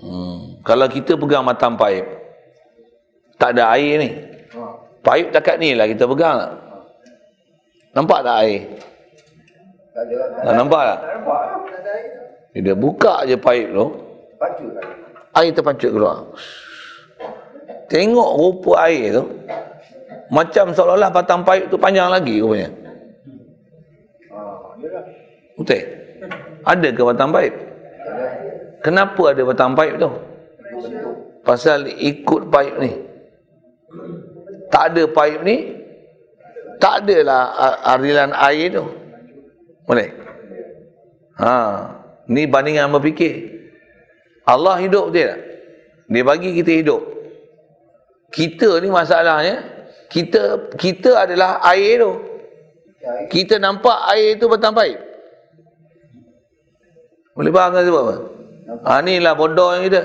hmm. 0.00 0.64
Kalau 0.64 0.86
kita 0.88 1.14
pegang 1.14 1.44
matang 1.44 1.76
paip, 1.76 2.04
tak 3.36 3.56
ada 3.56 3.76
air 3.76 4.00
ni. 4.00 4.10
Paip 5.00 5.32
takat 5.32 5.56
ni 5.56 5.72
lah 5.72 5.88
kita 5.88 6.04
pegang 6.04 6.36
tak? 6.36 6.52
Nampak 7.96 8.20
tak 8.20 8.36
air? 8.44 8.60
Tak 9.96 10.02
ada. 10.04 10.16
Tak 10.44 10.54
nampak 10.54 10.82
tak? 10.84 10.98
Tak 11.00 11.10
nampak. 11.16 11.42
Dia 12.54 12.74
buka 12.74 13.22
je 13.26 13.38
paip 13.38 13.70
tu. 13.70 13.86
Pancut 14.40 14.72
Air 15.30 15.54
terpancut 15.54 15.90
keluar. 15.94 16.26
Tengok 17.86 18.30
rupa 18.34 18.90
air 18.90 19.14
tu. 19.14 19.24
Macam 20.30 20.74
seolah-olah 20.74 21.10
batang 21.10 21.42
paip 21.46 21.70
tu 21.70 21.78
panjang 21.78 22.10
lagi 22.10 22.38
rupanya. 22.42 22.70
Betul? 25.58 25.82
Ada 26.66 26.88
ke 26.90 27.02
batang 27.02 27.30
paip? 27.30 27.54
Kenapa 28.80 29.22
ada 29.30 29.42
batang 29.42 29.74
paip 29.74 29.94
tu? 29.98 30.10
Pasal 31.42 31.90
ikut 31.90 32.46
paip 32.50 32.74
ni. 32.78 32.90
Tak 34.70 34.94
ada 34.94 35.02
paip 35.10 35.42
ni, 35.42 35.74
tak 36.78 37.02
adalah 37.02 37.50
arilan 37.90 38.30
air 38.38 38.70
tu. 38.70 38.86
Boleh? 39.82 40.14
Ha, 41.42 41.54
ni 42.30 42.46
bandingan 42.46 42.94
berfikir. 42.94 43.58
Allah 44.46 44.78
hidup 44.78 45.10
dia 45.10 45.34
tak? 45.34 45.40
Dia 46.10 46.22
bagi 46.22 46.54
kita 46.54 46.72
hidup. 46.78 47.02
Kita 48.30 48.78
ni 48.78 48.88
masalahnya, 48.90 49.62
kita 50.06 50.70
kita 50.78 51.26
adalah 51.26 51.58
air 51.74 51.98
tu. 51.98 52.12
Kita 53.30 53.58
nampak 53.58 53.98
air 54.14 54.38
tu 54.38 54.46
batang 54.46 54.74
paip. 54.74 54.98
Boleh 57.34 57.50
faham 57.54 57.70
tak 57.74 57.84
sebab 57.86 58.02
apa? 58.06 58.14
Ha, 58.86 59.00
inilah 59.02 59.34
bodoh 59.34 59.74
yang 59.74 59.86
kita. 59.90 60.02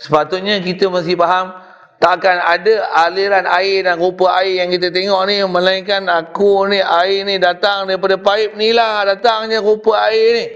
Sepatutnya 0.00 0.64
kita 0.64 0.88
mesti 0.88 1.12
faham 1.12 1.52
takkan 2.00 2.40
ada 2.40 2.88
aliran 3.06 3.44
air 3.44 3.84
dan 3.84 4.00
rupa 4.00 4.40
air 4.40 4.64
yang 4.64 4.72
kita 4.72 4.88
tengok 4.88 5.20
ni 5.28 5.44
melainkan 5.44 6.08
aku 6.08 6.64
ni 6.72 6.80
air 6.80 7.28
ni 7.28 7.36
datang 7.36 7.84
daripada 7.84 8.16
paip 8.16 8.56
ni 8.56 8.72
lah 8.72 9.04
datangnya 9.04 9.60
rupa 9.60 10.08
air 10.08 10.26
ni. 10.32 10.46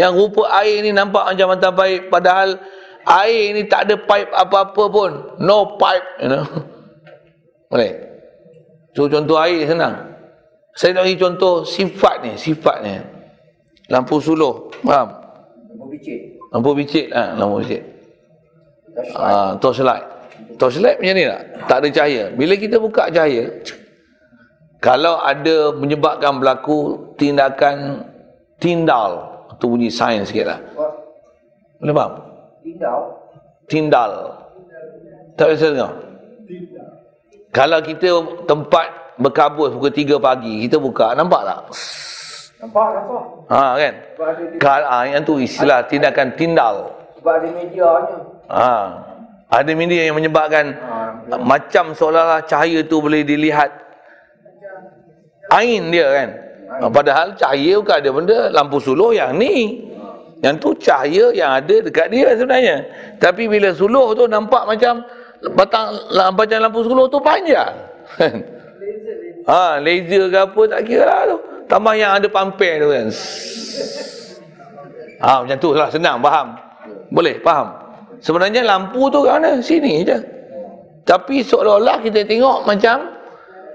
Yang 0.00 0.12
rupa 0.16 0.48
air 0.64 0.80
ni 0.80 0.90
nampak 0.96 1.36
macam 1.36 1.46
mata 1.52 1.68
paip 1.68 2.08
padahal 2.08 2.56
air 3.04 3.52
ni 3.52 3.68
tak 3.68 3.92
ada 3.92 3.94
paip 4.00 4.32
apa-apa 4.32 4.82
pun. 4.88 5.10
No 5.44 5.76
pipe, 5.76 6.08
you 6.24 6.28
know. 6.32 6.48
Boleh? 7.70 7.92
So, 8.96 9.06
contoh 9.06 9.36
air 9.36 9.68
senang. 9.68 10.16
Saya 10.74 10.96
nak 10.96 11.04
bagi 11.06 11.20
contoh 11.20 11.62
sifat 11.62 12.24
ni, 12.24 12.32
sifat 12.40 12.76
ni. 12.80 12.94
Lampu 13.92 14.16
suluh. 14.22 14.70
Faham? 14.80 15.12
Lampu 15.76 15.86
bicik. 15.92 16.18
Lampu 16.50 16.70
bicik. 16.72 17.06
Ha, 17.10 17.22
lampu 17.36 17.54
bicik. 17.62 17.82
Ah, 19.18 19.58
torchlight. 19.58 19.60
Torchlight 19.60 20.19
macam 20.68 21.14
ni 21.16 21.24
tak? 21.24 21.42
Tak 21.64 21.76
ada 21.80 21.88
cahaya. 21.88 22.24
Bila 22.36 22.54
kita 22.60 22.76
buka 22.76 23.08
cahaya, 23.08 23.48
kalau 24.80 25.16
ada 25.20 25.72
menyebabkan 25.76 26.36
berlaku 26.36 27.12
tindakan 27.16 28.04
tindal, 28.60 29.40
tu 29.56 29.72
bunyi 29.72 29.88
sains 29.88 30.28
sikit 30.28 30.52
lah. 30.52 30.60
Boleh 31.80 31.94
faham? 31.96 32.12
Tindal? 32.60 33.00
Tindal. 33.64 34.12
Tak 35.36 35.46
biasa 35.48 35.66
dengar? 35.72 35.92
Kalau 37.50 37.78
kita 37.80 38.08
tempat 38.44 38.86
berkabus 39.16 39.72
pukul 39.72 39.92
3 39.92 40.20
pagi, 40.20 40.68
kita 40.68 40.76
buka, 40.76 41.16
nampak 41.16 41.40
tak? 41.44 41.60
Nampak, 42.60 42.88
nampak. 42.92 43.24
Ha, 43.48 43.60
kan? 43.80 43.94
Kalau 44.60 44.88
ha, 44.88 45.08
yang 45.08 45.24
tu 45.24 45.40
istilah 45.40 45.80
tindakan 45.88 46.36
tindal. 46.36 46.92
Sebab 47.16 47.32
ada 47.40 47.48
medianya. 47.52 48.16
Ha. 48.52 48.72
Ada 49.50 49.74
media 49.74 50.06
yang 50.06 50.14
menyebabkan 50.14 50.78
ha, 50.78 51.34
macam 51.42 51.90
seolah-olah 51.90 52.46
cahaya 52.46 52.86
tu 52.86 53.02
boleh 53.02 53.26
dilihat 53.26 53.70
ain 55.50 55.90
dia 55.90 56.06
kan. 56.06 56.28
Ha, 56.70 56.86
padahal 56.86 57.34
cahaya 57.34 57.82
bukan 57.82 57.96
ada 57.98 58.10
benda 58.14 58.38
lampu 58.54 58.78
suluh 58.78 59.10
yang 59.10 59.34
ni. 59.34 59.82
Yang 60.38 60.54
tu 60.62 60.70
cahaya 60.78 61.34
yang 61.34 61.50
ada 61.58 61.76
dekat 61.82 62.14
dia 62.14 62.38
sebenarnya. 62.38 62.76
Tapi 63.18 63.50
bila 63.50 63.74
suluh 63.74 64.14
tu 64.14 64.30
nampak 64.30 64.70
macam 64.70 65.02
batang 65.58 65.98
macam 66.14 66.58
lampu 66.62 66.80
suluh 66.86 67.10
tu 67.10 67.18
panjang. 67.18 67.74
ha, 69.50 69.76
laser 69.84 70.30
ke 70.30 70.38
apa 70.38 70.62
tak 70.70 70.80
kira 70.86 71.10
lah 71.10 71.22
tu. 71.26 71.38
Tambah 71.66 71.94
yang 71.98 72.22
ada 72.22 72.26
pamper 72.30 72.72
tu 72.78 72.88
kan. 72.94 73.06
Ha, 75.26 75.30
macam 75.42 75.58
tu 75.58 75.74
lah 75.74 75.90
senang 75.90 76.22
faham. 76.22 76.54
Boleh 77.10 77.42
faham. 77.42 77.89
Sebenarnya 78.20 78.62
lampu 78.64 79.08
tu 79.08 79.24
kat 79.24 79.40
mana? 79.40 79.64
Sini 79.64 80.04
je. 80.04 80.16
Tapi 81.08 81.40
seolah-olah 81.40 82.04
kita 82.04 82.22
tengok 82.28 82.68
macam 82.68 83.16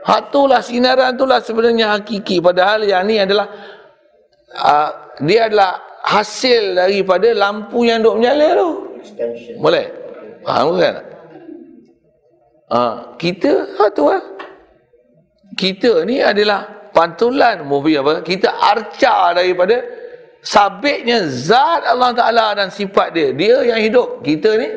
hak 0.05 0.29
tu 0.29 0.45
lah 0.45 0.61
sinaran 0.61 1.17
tu 1.17 1.25
lah 1.25 1.41
sebenarnya 1.41 1.97
hakiki. 1.97 2.37
Padahal 2.39 2.85
yang 2.85 3.09
ni 3.09 3.17
adalah 3.17 3.49
uh, 4.53 4.89
dia 5.25 5.49
adalah 5.49 5.81
hasil 6.05 6.77
daripada 6.77 7.33
lampu 7.33 7.89
yang 7.89 8.05
duk 8.05 8.21
menyala 8.21 8.47
tu. 8.53 8.69
Boleh? 9.57 9.85
Faham 10.45 10.77
kan? 10.77 10.95
Ha, 12.65 12.79
kita, 13.17 13.51
ha 13.81 13.85
tu 13.89 14.05
lah. 14.09 14.21
Kita 15.57 16.05
ni 16.05 16.21
adalah 16.21 16.89
pantulan 16.93 17.65
movie 17.65 17.97
apa? 17.97 18.21
Kita 18.21 18.53
arca 18.61 19.33
daripada 19.33 19.81
sabitnya 20.45 21.25
zat 21.25 21.83
Allah 21.89 22.13
Ta'ala 22.13 22.53
dan 22.53 22.69
sifat 22.69 23.11
dia. 23.17 23.33
Dia 23.33 23.65
yang 23.65 23.81
hidup. 23.81 24.21
Kita 24.21 24.55
ni, 24.55 24.69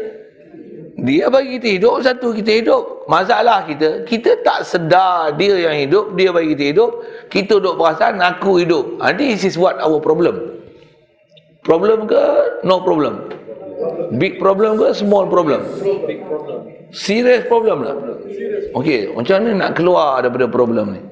dia 0.99 1.31
bagi 1.31 1.61
kita 1.61 1.69
hidup, 1.79 1.95
satu 2.03 2.35
kita 2.35 2.51
hidup. 2.65 3.07
Masalah 3.07 3.63
kita, 3.69 4.03
kita 4.03 4.41
tak 4.43 4.67
sedar 4.67 5.37
dia 5.39 5.71
yang 5.71 5.77
hidup, 5.77 6.17
dia 6.19 6.35
bagi 6.35 6.57
kita 6.57 6.65
hidup. 6.75 6.91
Kita 7.31 7.61
duduk 7.63 7.79
perasan, 7.79 8.19
aku 8.19 8.65
hidup. 8.65 8.99
Ha, 8.99 9.15
this 9.15 9.47
is 9.47 9.55
what 9.55 9.79
our 9.79 10.01
problem. 10.03 10.59
Problem 11.63 12.09
ke? 12.09 12.25
No 12.65 12.81
problem. 12.83 13.29
Big 14.17 14.41
problem 14.41 14.81
ke? 14.81 14.91
Small 14.97 15.29
problem. 15.29 15.63
Serious 16.91 17.45
problem 17.47 17.85
lah. 17.85 17.97
Okey, 18.73 19.13
macam 19.13 19.45
mana 19.45 19.51
nak 19.69 19.71
keluar 19.77 20.25
daripada 20.25 20.49
problem 20.49 20.97
ni? 20.97 21.03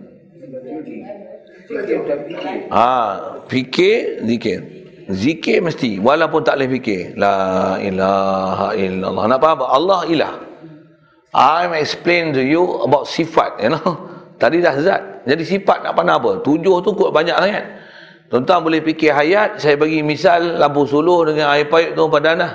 Ah, 2.70 3.42
fikir, 3.50 4.22
zikir. 4.22 4.58
Zikir 5.06 5.62
mesti 5.62 6.02
walaupun 6.02 6.42
tak 6.42 6.58
boleh 6.58 6.70
fikir. 6.78 7.14
La 7.14 7.78
ilaha 7.78 8.74
illallah. 8.74 9.24
Nak 9.30 9.38
faham 9.38 9.56
apa? 9.62 9.66
Allah 9.70 10.00
ilah. 10.10 10.34
I'm 11.36 11.76
explain 11.76 12.32
to 12.32 12.42
you 12.42 12.64
about 12.82 13.06
sifat, 13.06 13.60
you 13.62 13.70
know. 13.70 13.86
Tadi 14.40 14.58
dah 14.60 14.74
zat. 14.80 15.02
Jadi 15.28 15.42
sifat 15.46 15.84
nak 15.84 15.94
pandang 15.94 16.18
apa? 16.18 16.40
Tujuh 16.42 16.82
tu 16.82 16.90
kuat 16.96 17.12
banyak 17.12 17.36
sangat. 17.38 17.64
Tuan-tuan 18.26 18.58
boleh 18.66 18.82
fikir 18.82 19.14
hayat, 19.14 19.62
saya 19.62 19.78
bagi 19.78 20.02
misal 20.02 20.58
lampu 20.58 20.82
suluh 20.82 21.22
dengan 21.30 21.54
air 21.54 21.70
payut 21.70 21.94
tu 21.94 22.10
padan 22.10 22.42
dah. 22.42 22.52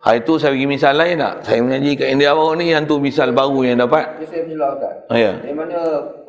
Hari 0.00 0.22
tu 0.22 0.38
saya 0.38 0.54
bagi 0.54 0.70
misal 0.70 0.94
lain 0.94 1.18
tak? 1.18 1.34
Saya 1.44 1.58
menyanyi 1.60 1.92
kat 1.98 2.08
India 2.14 2.30
baru 2.32 2.54
ni, 2.54 2.70
yang 2.70 2.86
tu 2.86 3.02
misal 3.02 3.34
baru 3.34 3.66
yang 3.66 3.82
dapat. 3.82 4.22
Ya, 4.22 4.26
saya 4.30 4.40
menjelaskan. 4.46 4.94
Oh, 5.10 5.18
ya. 5.18 5.32
Di 5.42 5.52
mana 5.52 5.78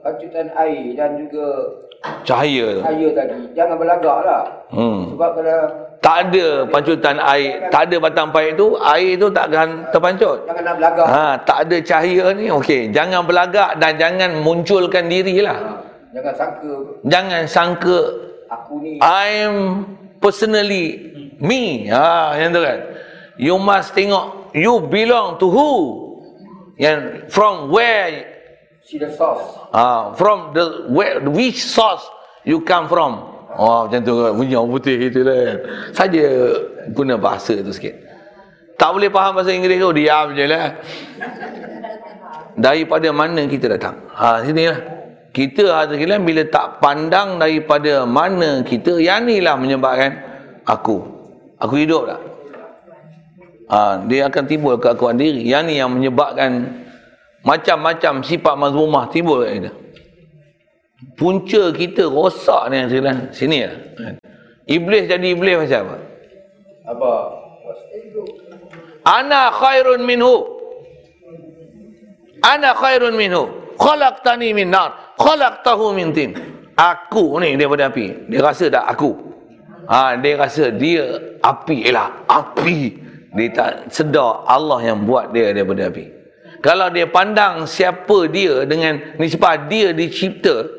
pacutan 0.02 0.48
air 0.58 0.98
dan 0.98 1.18
juga 1.18 1.46
Cahaya 2.26 2.66
tu. 2.78 2.82
cahaya 2.82 3.08
tadi, 3.14 3.38
jangan 3.54 3.76
berlagak 3.78 4.18
lah. 4.26 4.44
Hmm. 4.74 5.14
Sebab 5.14 5.30
kalau 5.38 5.60
Tak 6.02 6.18
ada 6.18 6.66
pancutan 6.66 7.22
air, 7.22 7.70
tak 7.70 7.86
ada 7.86 8.02
batang 8.02 8.34
payut 8.34 8.58
tu, 8.58 8.74
air 8.82 9.22
tu 9.22 9.30
tak 9.30 9.54
akan 9.54 9.86
terpancut. 9.94 10.50
jangan 10.50 10.64
nak 10.66 10.76
berlagak. 10.82 11.06
Ha, 11.06 11.26
tak 11.46 11.58
ada 11.70 11.78
cahaya 11.78 12.26
ni, 12.34 12.50
okey. 12.50 12.90
Jangan 12.90 13.22
berlagak 13.22 13.78
dan 13.78 14.02
jangan 14.02 14.42
munculkan 14.42 15.06
dirilah. 15.06 15.86
Jangan 16.10 16.34
sangka 16.34 16.74
Jangan 17.06 17.42
sangka 17.46 18.00
aku 18.50 18.74
ni 18.82 18.98
I'm 18.98 19.86
personally 20.18 20.86
me. 21.38 21.86
Ha, 21.94 22.34
yang 22.34 22.50
tu 22.50 22.66
kan. 22.66 22.80
You 23.38 23.62
must 23.62 23.94
tengok 23.94 24.58
you 24.58 24.82
belong 24.82 25.38
to 25.38 25.48
who? 25.54 25.70
Yang 26.82 27.30
from 27.30 27.70
where 27.70 28.31
see 28.92 29.00
the 29.00 29.08
source. 29.16 29.56
Ah, 29.72 30.12
from 30.20 30.52
the 30.52 30.92
where 30.92 31.24
which 31.24 31.64
source 31.64 32.04
you 32.44 32.60
come 32.60 32.92
from? 32.92 33.24
Oh, 33.56 33.88
macam 33.88 34.04
tu. 34.04 34.16
Bunyi 34.36 34.60
orang 34.60 34.72
putih 34.76 35.08
itu 35.08 35.24
lah 35.24 35.40
kan. 35.48 35.58
Saja 35.96 36.24
guna 36.92 37.16
bahasa 37.16 37.56
tu 37.64 37.72
sikit. 37.72 37.96
Tak 38.76 38.92
boleh 38.92 39.08
faham 39.08 39.38
bahasa 39.38 39.56
Inggeris 39.56 39.80
tu, 39.80 39.92
diam 39.96 40.36
je 40.36 40.46
lah. 40.50 40.76
Daripada 42.58 43.08
mana 43.16 43.48
kita 43.48 43.78
datang? 43.78 43.96
Ha, 44.12 44.44
sini 44.44 44.68
lah. 44.68 44.80
Kita 45.32 45.64
hati 45.72 45.96
sekalian 45.96 46.28
bila 46.28 46.44
tak 46.50 46.84
pandang 46.84 47.40
daripada 47.40 48.04
mana 48.04 48.66
kita, 48.68 49.00
yang 49.00 49.24
ni 49.24 49.40
lah 49.40 49.56
menyebabkan 49.56 50.20
aku. 50.68 51.08
Aku 51.62 51.78
hidup 51.78 52.10
tak? 52.10 52.20
Ha, 53.72 54.04
dia 54.10 54.28
akan 54.28 54.44
timbul 54.50 54.76
keakuan 54.82 55.16
diri. 55.16 55.46
Yang 55.46 55.64
ni 55.70 55.74
yang 55.78 55.92
menyebabkan 55.94 56.52
macam-macam 57.42 58.22
sifat 58.22 58.56
mazmumah 58.58 59.10
timbul 59.10 59.42
kat 59.46 59.54
kita. 59.58 59.72
Punca 61.18 61.64
kita 61.74 62.06
rosak 62.06 62.70
ni 62.70 62.86
sekalian. 62.86 63.18
Sini 63.34 63.60
lah. 63.66 63.78
Iblis 64.70 65.10
jadi 65.10 65.28
iblis 65.34 65.58
macam 65.58 65.82
apa? 65.90 65.98
Apa? 66.94 67.14
Ana 69.02 69.50
khairun 69.50 70.06
minhu. 70.06 70.46
Ana 72.46 72.78
khairun 72.78 73.18
minhu. 73.18 73.50
Khalaqtani 73.82 74.54
min 74.54 74.70
nar. 74.70 75.18
Khalaqtahu 75.18 75.98
min 75.98 76.14
tin. 76.14 76.38
Aku 76.78 77.42
ni 77.42 77.58
daripada 77.58 77.90
api. 77.90 78.30
Dia 78.30 78.40
rasa 78.46 78.70
tak 78.70 78.86
aku? 78.86 79.12
Ha, 79.90 80.22
dia 80.22 80.38
rasa 80.38 80.70
dia 80.70 81.18
api 81.42 81.90
ialah 81.90 82.30
api. 82.30 82.80
Dia 83.34 83.50
tak 83.50 83.72
sedar 83.90 84.46
Allah 84.46 84.86
yang 84.86 85.02
buat 85.10 85.34
dia 85.34 85.50
daripada 85.50 85.90
api. 85.90 86.21
Kalau 86.62 86.94
dia 86.94 87.10
pandang 87.10 87.66
siapa 87.66 88.30
dia 88.30 88.70
dengan 88.70 89.18
nisbah 89.18 89.66
dia 89.66 89.90
dicipta, 89.98 90.70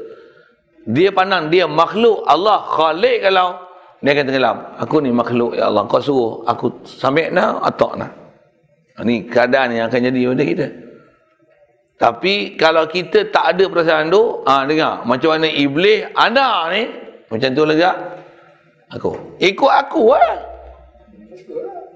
dia 0.87 1.11
pandang 1.11 1.51
dia 1.51 1.67
makhluk 1.67 2.23
Allah 2.27 2.63
khalik 2.71 3.27
kalau 3.27 3.59
dia 3.99 4.15
akan 4.15 4.25
tenggelam. 4.31 4.57
Aku 4.79 5.03
ni 5.03 5.11
makhluk 5.11 5.59
ya 5.59 5.67
Allah. 5.71 5.87
Kau 5.91 5.99
suruh 5.99 6.47
aku 6.47 6.87
sampai 6.87 7.35
na 7.35 7.59
atau 7.63 7.99
na. 7.99 8.11
Ini 9.03 9.27
keadaan 9.27 9.75
yang 9.75 9.91
akan 9.91 10.01
jadi 10.11 10.21
pada 10.31 10.45
kita. 10.47 10.67
Tapi 11.99 12.35
kalau 12.59 12.87
kita 12.91 13.31
tak 13.31 13.55
ada 13.55 13.65
perasaan 13.71 14.11
tu, 14.11 14.43
ah 14.43 14.63
ha, 14.63 14.67
dengar 14.67 15.07
macam 15.07 15.39
mana 15.39 15.47
iblis 15.47 16.03
ada 16.19 16.67
ni 16.75 16.91
macam 17.31 17.49
tu 17.55 17.63
lega 17.63 17.91
aku. 18.91 19.39
Ikut 19.39 19.71
aku 19.71 20.15
lah. 20.15 20.39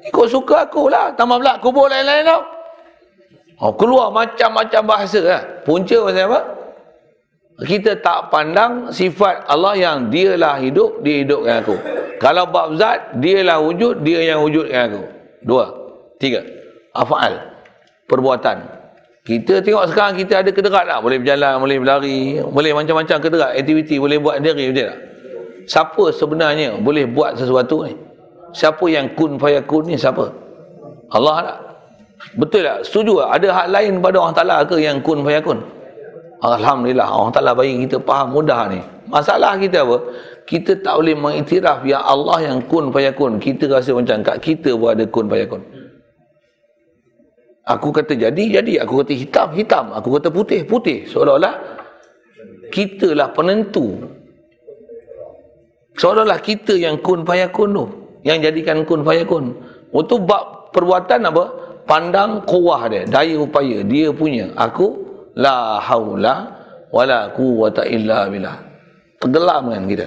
Ikut 0.07 0.27
suka 0.31 0.71
aku 0.71 0.87
lah. 0.87 1.11
Tambah 1.19 1.43
pula 1.43 1.59
kubur 1.59 1.91
lain-lain 1.91 2.23
tau. 2.23 2.56
Oh, 3.57 3.73
keluar 3.73 4.13
macam-macam 4.13 4.83
bahasa 4.85 5.21
lah. 5.25 5.43
Punca 5.65 5.97
pasal 6.05 6.29
apa? 6.29 6.41
Kita 7.65 7.97
tak 8.05 8.29
pandang 8.29 8.93
sifat 8.93 9.49
Allah 9.49 9.73
yang 9.81 10.13
dialah 10.13 10.61
hidup, 10.61 11.01
dia 11.01 11.25
hidupkan 11.25 11.65
aku. 11.65 11.77
Kalau 12.21 12.45
bab 12.53 12.77
zat, 12.77 13.17
dialah 13.17 13.65
wujud, 13.65 14.05
dia 14.05 14.29
yang 14.29 14.45
wujudkan 14.45 14.93
aku. 14.93 15.03
Dua. 15.41 15.65
Tiga. 16.21 16.45
Afa'al. 16.93 17.41
Perbuatan. 18.05 18.61
Kita 19.25 19.65
tengok 19.65 19.89
sekarang 19.91 20.15
kita 20.21 20.45
ada 20.45 20.51
kederat 20.53 20.85
tak? 20.87 21.01
Boleh 21.03 21.19
berjalan, 21.19 21.59
boleh 21.59 21.77
berlari, 21.83 22.21
boleh 22.39 22.73
macam-macam 22.77 23.17
kederat, 23.19 23.51
aktiviti, 23.59 23.99
boleh 23.99 24.21
buat 24.23 24.39
sendiri, 24.39 24.71
betul 24.71 24.87
tak? 24.87 24.99
Siapa 25.67 26.05
sebenarnya 26.15 26.79
boleh 26.79 27.11
buat 27.11 27.35
sesuatu 27.35 27.91
ni? 27.91 27.99
Siapa 28.55 28.87
yang 28.87 29.19
kun 29.19 29.35
fayakun 29.35 29.91
ni 29.91 29.99
siapa? 29.99 30.31
Allah 31.11 31.37
tak? 31.43 31.59
Betul 32.37 32.65
tak? 32.65 32.79
Setuju 32.89 33.23
tak? 33.23 33.31
Ada 33.41 33.49
hak 33.53 33.67
lain 33.71 33.93
pada 34.01 34.17
Allah 34.21 34.37
Ta'ala 34.37 34.57
ke 34.65 34.77
yang 34.81 34.99
kun 35.05 35.21
fayakun? 35.23 35.59
Alhamdulillah 36.41 37.09
Allah 37.09 37.33
Ta'ala 37.33 37.53
bagi 37.57 37.87
kita 37.89 38.01
faham 38.05 38.33
mudah 38.33 38.69
ni. 38.69 38.81
Masalah 39.09 39.57
kita 39.57 39.87
apa? 39.87 39.97
Kita 40.47 40.79
tak 40.79 40.95
boleh 40.99 41.17
mengiktiraf 41.19 41.83
yang 41.87 42.03
Allah 42.03 42.39
yang 42.53 42.59
kun 42.67 42.91
fayakun. 42.91 43.39
Kita 43.43 43.67
rasa 43.71 43.95
macam 43.95 44.23
kat 44.23 44.37
kita 44.43 44.75
pun 44.75 44.89
ada 44.95 45.05
kun 45.07 45.27
fayakun. 45.27 45.63
Aku 47.67 47.91
kata 47.91 48.15
jadi, 48.15 48.63
jadi. 48.63 48.79
Aku 48.87 49.03
kata 49.03 49.11
hitam, 49.11 49.51
hitam. 49.59 49.91
Aku 49.91 50.15
kata 50.15 50.31
putih, 50.31 50.63
putih. 50.63 51.03
Seolah-olah 51.11 51.55
kita 52.71 53.11
lah 53.11 53.35
penentu. 53.35 54.07
Seolah-olah 55.99 56.39
kita 56.39 56.79
yang 56.79 57.03
kun 57.03 57.27
payakun 57.27 57.75
tu. 57.75 57.85
Yang 58.23 58.51
jadikan 58.51 58.87
kun 58.87 59.03
payakun. 59.03 59.51
Untuk 59.91 60.31
bab 60.31 60.71
perbuatan 60.71 61.27
apa? 61.27 61.45
Pandang 61.87 62.43
kuah 62.43 62.91
dia. 62.91 63.07
Daya 63.07 63.39
upaya. 63.39 63.81
Dia 63.87 64.11
punya. 64.11 64.51
Aku 64.59 65.07
la 65.39 65.79
haula 65.79 66.51
wala 66.91 67.31
quwata 67.31 67.87
illa 67.87 68.27
billah. 68.27 68.59
Tenggelam 69.23 69.71
kan 69.71 69.85
kita. 69.87 70.07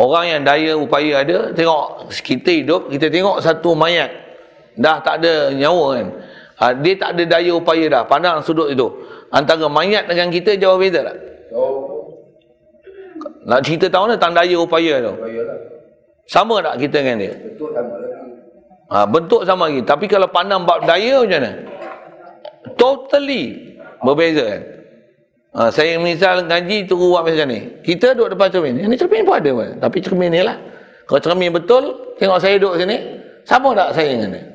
Orang 0.00 0.24
yang 0.26 0.42
daya 0.42 0.74
upaya 0.74 1.20
ada, 1.22 1.52
tengok 1.52 2.08
kita 2.24 2.50
hidup, 2.64 2.88
kita 2.88 3.12
tengok 3.12 3.44
satu 3.44 3.76
mayat 3.76 4.30
dah 4.80 4.96
tak 5.02 5.20
ada 5.22 5.50
nyawa 5.52 5.86
kan 5.98 6.06
ha, 6.60 6.64
dia 6.78 6.94
tak 6.94 7.10
ada 7.18 7.22
daya 7.36 7.52
upaya 7.52 7.84
dah 7.90 8.02
pandang 8.08 8.38
sudut 8.40 8.70
itu 8.70 8.86
antara 9.28 9.66
mayat 9.66 10.06
dengan 10.06 10.32
kita 10.32 10.54
jauh 10.56 10.78
beza 10.78 11.02
tak 11.02 11.16
Oh, 11.50 12.06
nak 13.42 13.66
cerita 13.66 13.90
tahu 13.90 14.06
tentang 14.06 14.38
daya 14.38 14.54
upaya 14.54 15.02
tu 15.02 15.12
bayalah. 15.18 15.58
sama 16.30 16.62
tak 16.62 16.78
kita 16.78 17.02
dengan 17.02 17.16
dia 17.18 17.34
Betul 17.34 17.74
sama 17.74 17.94
lagi. 17.98 18.09
Ha, 18.90 19.06
bentuk 19.06 19.46
sama 19.46 19.70
lagi 19.70 19.80
tapi 19.86 20.04
kalau 20.10 20.26
pandang 20.28 20.66
bab 20.66 20.84
daya 20.84 21.22
macam 21.22 21.40
mana 21.40 21.52
totally 22.76 23.74
berbeza 24.02 24.44
kan 24.44 24.62
ha, 25.56 25.60
saya 25.72 25.96
misal 25.96 26.44
ngaji 26.44 26.90
tu 26.90 26.98
buat 26.98 27.24
macam 27.24 27.46
ni 27.48 27.70
kita 27.86 28.12
duduk 28.12 28.36
depan 28.36 28.50
cermin 28.50 28.74
yang 28.82 28.90
ni 28.92 28.98
cermin 28.98 29.22
pun 29.24 29.38
ada 29.38 29.50
pun. 29.54 29.70
tapi 29.78 29.98
cermin 30.02 30.30
ni 30.34 30.42
lah 30.42 30.58
kalau 31.06 31.20
cermin 31.22 31.54
betul 31.54 32.14
tengok 32.18 32.38
saya 32.42 32.58
duduk 32.58 32.82
sini 32.82 32.98
sama 33.48 33.72
tak 33.72 33.96
saya 33.96 34.12
dengan 34.12 34.36
dia 34.36 34.50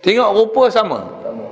Tengok 0.00 0.30
rupa 0.32 0.62
sama. 0.72 1.04
Sama. 1.20 1.46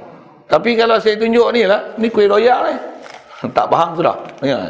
Tapi 0.48 0.70
kalau 0.72 0.96
saya 0.96 1.20
tunjuk 1.20 1.52
ni 1.52 1.68
lah, 1.68 1.84
ni 2.00 2.08
kuih 2.08 2.24
loyak 2.24 2.58
ni. 2.64 2.74
tak 3.56 3.68
faham 3.68 3.92
sudah. 3.92 4.16
Tengok. 4.40 4.60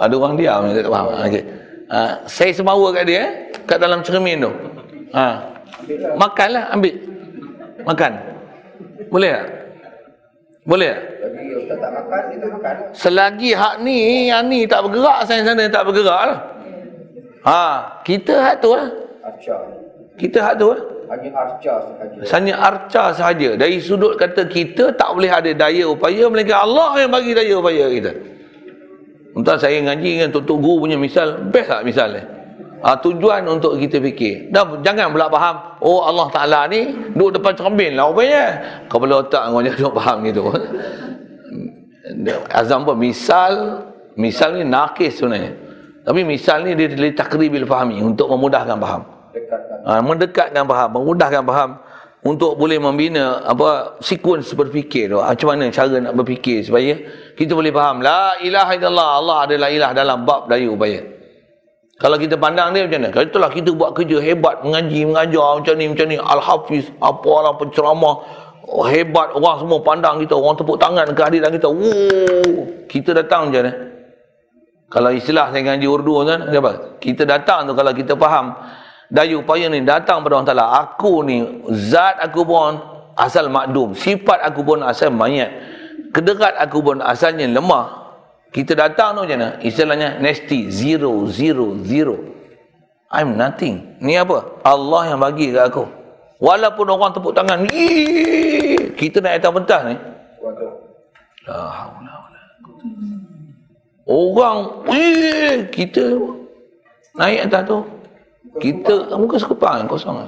Ada 0.00 0.14
orang 0.16 0.34
diam 0.40 0.60
ni 0.64 0.80
tak 0.80 0.88
faham. 0.88 1.06
Okey. 1.28 1.44
Ha, 1.90 1.98
saya 2.24 2.50
semawa 2.54 2.86
kat 2.94 3.04
dia 3.04 3.18
eh, 3.18 3.28
kat 3.68 3.78
dalam 3.82 4.00
cermin 4.00 4.40
tu. 4.40 4.52
Ha. 5.10 5.26
Makanlah, 6.16 6.64
ambil. 6.74 6.94
Makan. 7.86 8.12
Boleh 9.10 9.30
tak? 9.32 9.46
Boleh 10.68 10.90
tak? 10.92 11.00
Selagi 12.92 13.56
hak 13.56 13.80
ni, 13.82 14.28
yang 14.28 14.46
ni 14.46 14.66
tak 14.66 14.86
bergerak, 14.86 15.26
saya 15.26 15.42
sana 15.42 15.66
tak 15.70 15.86
bergerak 15.86 16.22
lah. 16.26 16.38
Ha, 17.46 17.62
kita 18.04 18.34
hak 18.36 18.56
tu 18.60 18.76
lah. 18.76 18.88
Kita 20.20 20.38
hak 20.44 20.54
tu 20.60 20.68
lah. 20.76 20.80
Hanya 21.10 21.30
arca 21.34 21.74
sahaja. 21.82 22.18
Hanya 22.22 22.54
arca 22.54 23.02
sahaja. 23.10 23.50
Dari 23.58 23.82
sudut 23.82 24.14
kata 24.14 24.46
kita 24.46 24.94
tak 24.94 25.10
boleh 25.10 25.26
ada 25.26 25.50
daya 25.50 25.90
upaya 25.90 26.30
melainkan 26.30 26.62
Allah 26.62 27.02
yang 27.02 27.10
bagi 27.10 27.34
daya 27.34 27.58
upaya 27.58 27.90
kita. 27.90 28.12
Entah 29.34 29.58
saya 29.58 29.82
ngaji 29.82 30.10
dengan 30.22 30.30
Tok 30.30 30.46
Guru 30.46 30.86
punya 30.86 30.94
misal, 30.94 31.38
best 31.50 31.66
tak 31.70 31.82
misal 31.82 32.14
ni? 32.14 32.22
Ha, 32.80 32.96
tujuan 32.96 33.44
untuk 33.44 33.76
kita 33.76 34.00
fikir. 34.00 34.48
Dan 34.48 34.80
jangan 34.80 35.12
pula 35.12 35.28
faham, 35.28 35.56
oh 35.84 36.00
Allah 36.00 36.32
Ta'ala 36.32 36.60
ni 36.64 37.12
duduk 37.12 37.40
depan 37.40 37.52
cermin 37.52 37.92
lah 37.92 38.08
rupanya. 38.08 38.44
Kepala 38.88 39.20
otak 39.20 39.52
kau 39.52 39.60
jangan 39.60 39.76
duduk 39.84 39.94
faham 40.00 40.16
gitu. 40.24 40.42
Azam 42.60 42.88
pun 42.88 42.96
misal, 42.96 43.84
misal 44.16 44.56
ni 44.56 44.64
nakis 44.64 45.20
sebenarnya. 45.20 45.52
Tapi 46.00 46.24
misal 46.24 46.64
ni 46.64 46.72
dia 46.72 46.88
dia 46.88 47.12
takribil 47.12 47.68
fahami 47.68 48.00
untuk 48.00 48.32
memudahkan 48.32 48.80
faham 48.80 49.20
ha, 49.84 50.00
mendekatkan 50.02 50.64
faham, 50.66 50.88
memudahkan 50.94 51.42
faham 51.44 51.70
untuk 52.20 52.60
boleh 52.60 52.76
membina 52.76 53.40
apa 53.48 54.00
sekuens 54.04 54.52
berfikir 54.52 55.08
tu. 55.08 55.18
Ha, 55.20 55.32
macam 55.32 55.56
mana 55.56 55.72
cara 55.72 55.96
nak 56.00 56.14
berfikir 56.20 56.66
supaya 56.66 57.00
kita 57.36 57.56
boleh 57.56 57.72
faham 57.72 58.04
la 58.04 58.36
ilaha 58.44 58.72
illallah 58.76 59.08
Allah 59.24 59.36
adalah 59.48 59.68
ilah 59.72 59.90
dalam 59.96 60.18
bab 60.28 60.50
daya 60.50 60.68
upaya. 60.68 61.00
Kalau 62.00 62.16
kita 62.16 62.40
pandang 62.40 62.72
dia 62.72 62.88
macam 62.88 62.96
mana? 63.04 63.08
Kalau 63.12 63.26
itulah 63.28 63.50
kita 63.52 63.70
buat 63.76 63.92
kerja 63.92 64.24
hebat 64.24 64.64
mengaji, 64.64 65.04
mengajar 65.04 65.60
macam 65.60 65.74
ni 65.76 65.84
macam 65.84 66.06
ni 66.08 66.16
al-hafiz, 66.16 66.88
apalah 66.96 67.60
penceramah 67.60 68.14
oh, 68.64 68.88
hebat 68.88 69.36
orang 69.36 69.56
semua 69.60 69.84
pandang 69.84 70.16
kita, 70.24 70.32
orang 70.32 70.56
tepuk 70.56 70.80
tangan 70.80 71.12
kehadiran 71.12 71.52
kita. 71.52 71.68
Woo, 71.68 72.88
kita 72.88 73.12
datang 73.12 73.52
macam 73.52 73.68
mana? 73.68 73.72
Kalau 74.90 75.10
istilah 75.12 75.52
saya 75.52 75.60
ngaji 75.60 75.86
Urdu 75.86 76.24
kan, 76.24 76.40
apa? 76.48 76.72
Kita 76.98 77.22
datang 77.28 77.68
tu 77.68 77.76
kalau 77.76 77.92
kita 77.92 78.16
faham 78.16 78.56
daya 79.12 79.36
upaya 79.36 79.68
ni 79.68 79.84
datang 79.84 80.24
pada 80.24 80.40
Allah 80.40 80.48
Ta'ala. 80.48 80.66
Aku 80.80 81.20
ni, 81.20 81.68
zat 81.68 82.16
aku 82.16 82.48
pun 82.48 82.80
asal 83.12 83.52
makdum. 83.52 83.92
Sifat 83.92 84.40
aku 84.40 84.64
pun 84.64 84.80
asal 84.80 85.12
mayat. 85.12 85.52
Kederat 86.16 86.56
aku 86.56 86.80
pun 86.80 87.04
asalnya 87.04 87.44
lemah. 87.44 87.99
Kita 88.50 88.74
datang 88.74 89.14
tu 89.14 89.22
macam 89.22 89.38
mana? 89.38 89.50
Istilahnya 89.62 90.18
nasty. 90.18 90.70
Zero, 90.74 91.26
zero, 91.30 91.78
zero. 91.86 92.18
I'm 93.10 93.38
nothing. 93.38 93.98
Ni 94.02 94.18
apa? 94.18 94.42
Allah 94.66 95.14
yang 95.14 95.22
bagi 95.22 95.54
kat 95.54 95.70
aku. 95.70 95.86
Walaupun 96.42 96.86
orang 96.90 97.14
tepuk 97.14 97.34
tangan. 97.34 97.70
Kita 98.98 99.22
naik 99.22 99.38
atas 99.38 99.52
pentas 99.54 99.80
ni. 99.86 99.96
Orang, 104.10 104.58
eh, 104.90 105.70
kita 105.70 106.18
naik 107.14 107.46
atas 107.46 107.62
tu. 107.70 107.78
Kita 108.58 109.14
muka 109.14 109.38
sekepang 109.38 109.86
kosong. 109.86 110.26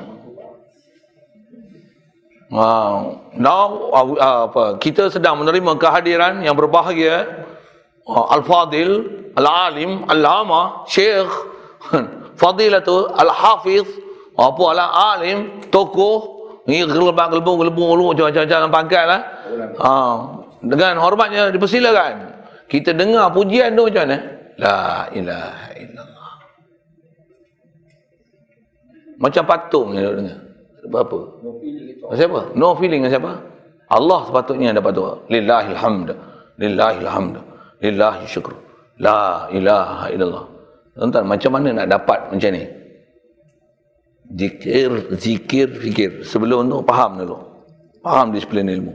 Ha, 2.52 2.68
now 3.32 3.88
uh, 3.96 4.44
apa 4.44 4.76
kita 4.76 5.08
sedang 5.08 5.40
menerima 5.40 5.72
kehadiran 5.80 6.44
yang 6.44 6.52
berbahagia 6.52 7.24
al-fadil, 8.08 8.92
al-alim, 9.38 10.06
al-lama, 10.10 10.84
syekh, 10.90 11.30
fadilatu 12.40 13.10
al-hafiz, 13.14 13.86
apa 14.34 14.66
lah 14.74 14.88
alim, 15.14 15.62
tokoh, 15.70 16.42
ni 16.66 16.82
gelebang 16.86 17.30
gelebung 17.30 17.58
gelebung 17.62 17.88
gelebung 17.94 18.08
macam-macam 18.16 18.70
pangkat 18.70 19.04
lah. 19.06 19.20
Ha, 19.78 19.90
dengan 20.62 20.94
hormatnya 21.02 21.50
dipersilakan. 21.50 22.14
Kita 22.70 22.94
dengar 22.96 23.28
pujian 23.34 23.74
tu 23.76 23.90
macam 23.90 24.08
mana? 24.08 24.18
La 24.56 25.10
ilaha 25.12 25.68
illallah. 25.76 26.32
Macam 29.20 29.42
patung 29.44 29.92
yang 29.92 30.08
duk 30.08 30.16
dengar. 30.22 30.38
Apa? 30.82 31.18
No 31.44 31.50
feeling. 31.60 31.98
Siapa? 32.16 32.40
No 32.56 32.68
feeling 32.78 33.00
dengan 33.04 33.12
siapa? 33.12 33.32
Allah 33.92 34.20
sepatutnya 34.24 34.72
dapat 34.72 34.92
tu. 34.96 35.04
Lillahil 35.28 35.76
hamd. 35.76 36.08
Lillahil 36.56 37.06
hamd. 37.06 37.36
Lillahi 37.82 38.24
syukur. 38.30 38.54
La 39.02 39.50
ilaha 39.50 40.06
illallah. 40.14 40.46
Tuan-tuan, 40.94 41.24
macam 41.26 41.50
mana 41.58 41.82
nak 41.82 41.86
dapat 41.90 42.18
macam 42.30 42.50
ni? 42.54 42.64
Zikir, 44.32 44.90
zikir, 45.18 45.68
fikir. 45.82 46.10
Sebelum 46.22 46.70
tu, 46.70 46.78
faham 46.86 47.18
dulu. 47.18 47.36
Faham 48.00 48.30
disiplin 48.30 48.70
ilmu. 48.70 48.94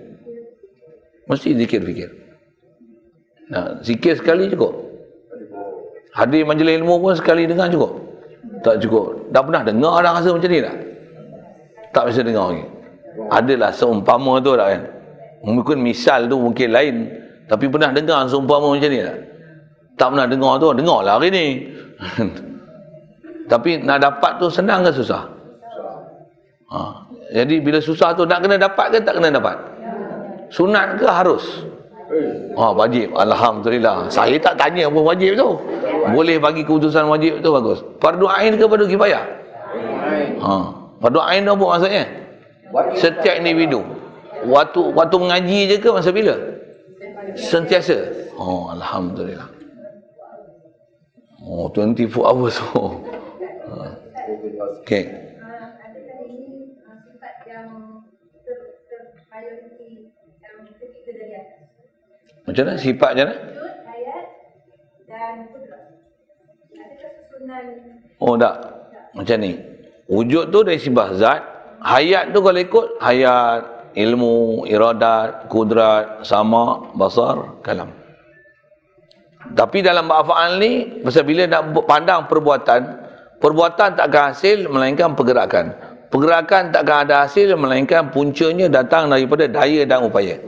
Mesti 1.28 1.58
zikir, 1.60 1.84
fikir. 1.84 2.10
Nah, 3.52 3.80
zikir 3.84 4.16
sekali 4.16 4.48
cukup. 4.48 4.88
Hadir 6.16 6.48
majlis 6.48 6.80
ilmu 6.82 6.98
pun 7.04 7.14
sekali 7.14 7.46
dengar 7.46 7.68
cukup. 7.70 7.92
Tak 8.64 8.82
cukup. 8.82 9.30
Dah 9.30 9.44
pernah 9.44 9.62
dengar 9.68 10.02
dah 10.02 10.12
rasa 10.18 10.34
macam 10.34 10.50
ni 10.50 10.64
tak? 10.64 10.78
Tak 11.94 12.04
bisa 12.10 12.20
dengar 12.24 12.56
lagi. 12.56 12.66
Adalah 13.30 13.72
seumpama 13.76 14.40
tu 14.42 14.56
tak 14.56 14.68
kan? 14.72 14.82
Mungkin 15.46 15.78
misal 15.84 16.26
tu 16.26 16.40
mungkin 16.42 16.74
lain. 16.74 16.96
Tapi 17.48 17.66
pernah 17.72 17.96
dengar 17.96 18.28
seumpama 18.28 18.76
macam 18.76 18.92
ni 18.92 19.00
tak? 19.00 19.18
Tak 19.98 20.08
pernah 20.14 20.28
dengar 20.30 20.54
tu, 20.62 20.68
dengar 20.76 21.00
lah 21.02 21.18
hari 21.18 21.30
ni. 21.32 21.46
Tapi 23.52 23.82
nak 23.82 24.04
dapat 24.04 24.32
tu 24.38 24.52
senang 24.52 24.84
ke 24.84 24.92
susah? 24.92 25.24
Ha. 26.68 26.80
Jadi 27.32 27.64
bila 27.64 27.80
susah 27.80 28.12
tu 28.12 28.28
nak 28.28 28.44
kena 28.44 28.60
dapat 28.60 28.92
ke 28.92 28.98
tak 29.00 29.18
kena 29.18 29.32
dapat? 29.32 29.56
Sunat 30.52 31.00
ke 31.00 31.08
harus? 31.08 31.64
Ha, 32.56 32.72
wajib. 32.76 33.16
Alhamdulillah. 33.16 34.08
Saya 34.12 34.36
tak 34.40 34.60
tanya 34.60 34.92
pun 34.92 35.08
wajib 35.08 35.40
tu. 35.40 35.50
Boleh 36.12 36.40
bagi 36.40 36.64
keputusan 36.64 37.08
wajib 37.08 37.40
tu 37.40 37.52
bagus. 37.52 37.80
Fardu 38.00 38.28
ain 38.28 38.56
ke 38.56 38.64
fardu 38.68 38.88
kifayah? 38.88 39.24
Ha. 40.44 40.56
Fardu 41.00 41.20
ain 41.24 41.48
tu 41.48 41.52
apa 41.56 41.66
maksudnya? 41.76 42.04
Setiap 43.00 43.36
individu. 43.40 43.84
Waktu 44.48 44.92
waktu 44.92 45.16
mengaji 45.16 45.60
je 45.72 45.76
ke 45.80 45.90
masa 45.92 46.12
bila? 46.12 46.36
Sentiasa. 47.36 47.98
Oh, 48.38 48.72
alhamdulillah. 48.72 49.50
Oh, 51.44 51.68
24 51.74 52.14
hours 52.24 52.56
terprioriti 59.38 60.12
yang 60.42 60.66
tercipta 60.66 61.12
dari 61.14 61.34
atas? 61.38 61.70
Macam 62.48 62.64
mana 62.64 62.80
sifat 62.80 63.10
macam 63.14 63.28
mana? 63.28 63.36
Oh 68.18 68.34
tak. 68.36 68.56
Macam 69.14 69.38
ni. 69.40 69.54
Wujud 70.08 70.50
tu 70.50 70.60
dari 70.64 70.80
sifat 70.80 71.20
zat, 71.20 71.42
hayat 71.84 72.32
tu 72.32 72.40
kalau 72.40 72.60
ikut 72.60 72.88
hayat 73.04 73.62
ilmu 73.98 74.70
iradat 74.70 75.50
kudrat 75.50 76.22
sama 76.22 76.94
basar 76.94 77.58
kalam. 77.66 77.90
Tapi 79.58 79.82
dalam 79.82 80.06
bab 80.06 80.28
afal 80.28 80.62
ni 80.62 81.02
pasal 81.02 81.26
bila 81.26 81.50
nak 81.50 81.74
pandang 81.88 82.30
perbuatan 82.30 82.82
perbuatan 83.42 83.98
tak 83.98 84.08
akan 84.14 84.24
hasil 84.34 84.58
melainkan 84.70 85.18
pergerakan. 85.18 85.74
Pergerakan 86.08 86.72
tak 86.72 86.88
akan 86.88 86.98
ada 87.04 87.16
hasil 87.28 87.58
melainkan 87.60 88.14
puncanya 88.14 88.72
datang 88.72 89.12
daripada 89.12 89.50
daya 89.50 89.84
dan 89.84 90.08
upaya. 90.08 90.40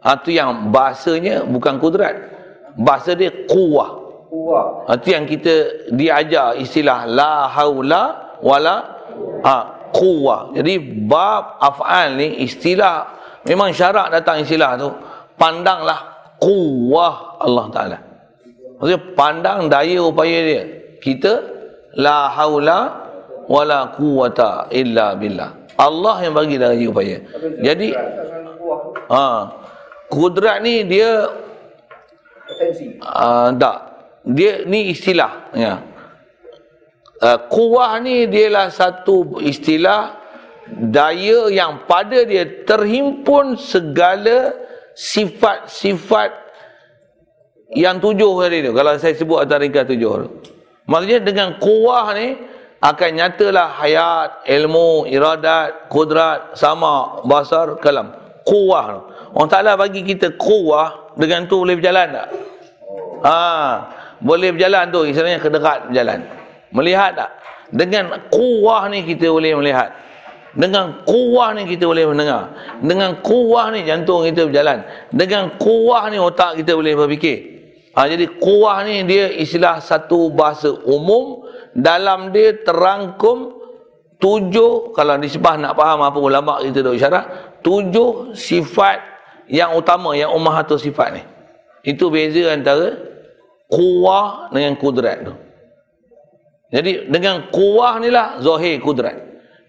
Ha, 0.00 0.16
tu 0.22 0.30
yang 0.32 0.70
bahasanya 0.70 1.44
bukan 1.44 1.82
kudrat. 1.82 2.14
Bahasa 2.76 3.16
dia 3.16 3.32
kuah 3.48 4.04
Kuah. 4.26 4.84
itu 5.00 5.16
yang 5.16 5.24
kita 5.24 5.54
diajar 5.96 6.60
istilah 6.60 7.08
la 7.08 7.48
haula 7.48 8.36
wala 8.44 8.76
ha, 9.40 9.75
quwwah. 9.92 10.54
Jadi 10.56 10.78
bab 11.06 11.60
af'al 11.60 12.16
ni 12.18 12.42
istilah 12.46 13.06
memang 13.46 13.70
syarak 13.70 14.10
datang 14.10 14.42
istilah 14.42 14.74
tu 14.78 14.88
pandanglah 15.36 16.32
quwwah 16.40 17.40
Allah 17.42 17.66
Taala. 17.72 17.98
Maksudnya 18.76 19.00
pandang 19.16 19.72
daya 19.72 19.98
upaya 20.04 20.38
dia. 20.44 20.62
Kita 21.00 21.32
la 21.96 22.28
haula 22.32 22.78
wala 23.48 23.94
quwwata 23.96 24.68
illa 24.74 25.16
billah. 25.16 25.50
Allah 25.76 26.16
yang 26.24 26.34
bagi 26.36 26.56
daya 26.60 26.84
upaya. 26.88 27.16
Jadi 27.62 27.88
ha 29.12 29.24
kudrat 30.12 30.62
ni 30.62 30.86
dia 30.86 31.26
Potensi. 32.46 32.94
uh, 33.02 33.50
tak 33.58 33.76
dia 34.26 34.62
ni 34.66 34.90
istilah 34.94 35.50
ya 35.54 35.78
uh, 37.22 37.38
kuah 37.48 38.00
ni 38.02 38.28
dialah 38.28 38.68
satu 38.68 39.40
istilah 39.40 40.16
daya 40.66 41.46
yang 41.48 41.86
pada 41.86 42.26
dia 42.26 42.66
terhimpun 42.66 43.54
segala 43.54 44.52
sifat-sifat 44.96 46.30
yang 47.76 47.98
tujuh 48.02 48.32
tadi 48.42 48.58
tu. 48.66 48.72
Kalau 48.74 48.92
saya 48.98 49.14
sebut 49.14 49.38
antara 49.46 49.62
ringkas 49.62 49.86
tujuh 49.86 50.12
tu. 50.26 50.28
Maksudnya 50.86 51.20
dengan 51.22 51.48
kuah 51.58 52.14
ni 52.14 52.38
akan 52.78 53.10
nyatalah 53.18 53.68
hayat 53.82 54.46
ilmu 54.46 55.08
iradat 55.10 55.90
kudrat 55.90 56.54
sama 56.54 57.22
basar 57.26 57.78
kalam. 57.82 58.14
Kuah 58.46 58.84
tu. 58.94 59.00
Orang 59.36 59.50
Ta'ala 59.52 59.76
bagi 59.76 60.06
kita 60.06 60.38
kuah 60.38 61.12
dengan 61.18 61.44
tu 61.50 61.60
boleh 61.66 61.76
berjalan 61.76 62.08
tak? 62.14 62.28
Ha, 63.26 63.36
boleh 64.22 64.54
berjalan 64.54 64.84
tu. 64.94 65.00
Istilahnya 65.04 65.42
kedekat 65.42 65.90
berjalan 65.90 66.20
melihat 66.74 67.14
tak? 67.14 67.30
Dengan 67.70 68.30
kuah 68.30 68.86
ni 68.86 69.02
kita 69.02 69.30
boleh 69.30 69.58
melihat. 69.58 69.90
Dengan 70.56 71.04
kuah 71.04 71.52
ni 71.52 71.68
kita 71.68 71.84
boleh 71.84 72.08
mendengar. 72.08 72.42
Dengan 72.80 73.20
kuah 73.20 73.68
ni 73.74 73.84
jantung 73.84 74.24
kita 74.24 74.48
berjalan. 74.48 74.86
Dengan 75.12 75.52
kuah 75.60 76.08
ni 76.08 76.16
otak 76.16 76.62
kita 76.62 76.72
boleh 76.72 76.96
berfikir. 76.96 77.38
Ha, 77.92 78.08
jadi 78.08 78.28
kuah 78.40 78.84
ni 78.86 79.04
dia 79.04 79.28
istilah 79.36 79.82
satu 79.82 80.32
bahasa 80.32 80.72
umum. 80.88 81.44
Dalam 81.76 82.32
dia 82.32 82.56
terangkum 82.64 83.52
tujuh 84.16 84.96
kalau 84.96 85.20
disebah 85.20 85.60
nak 85.60 85.76
faham 85.76 86.00
apa 86.00 86.16
ulama 86.16 86.64
kita 86.64 86.80
duk 86.80 86.96
syarah 86.96 87.52
tujuh 87.60 88.32
sifat 88.32 88.96
yang 89.44 89.76
utama 89.76 90.16
yang 90.16 90.32
ummahatul 90.32 90.80
sifat 90.80 91.20
ni. 91.20 91.22
Itu 91.84 92.08
beza 92.08 92.48
antara 92.48 92.96
kuah 93.68 94.48
dengan 94.56 94.72
kudrat 94.80 95.20
tu 95.20 95.45
jadi 96.74 97.06
dengan 97.06 97.46
kuah 97.54 98.02
ni 98.02 98.10
lah 98.10 98.42
zahir 98.42 98.82
kudrat. 98.82 99.14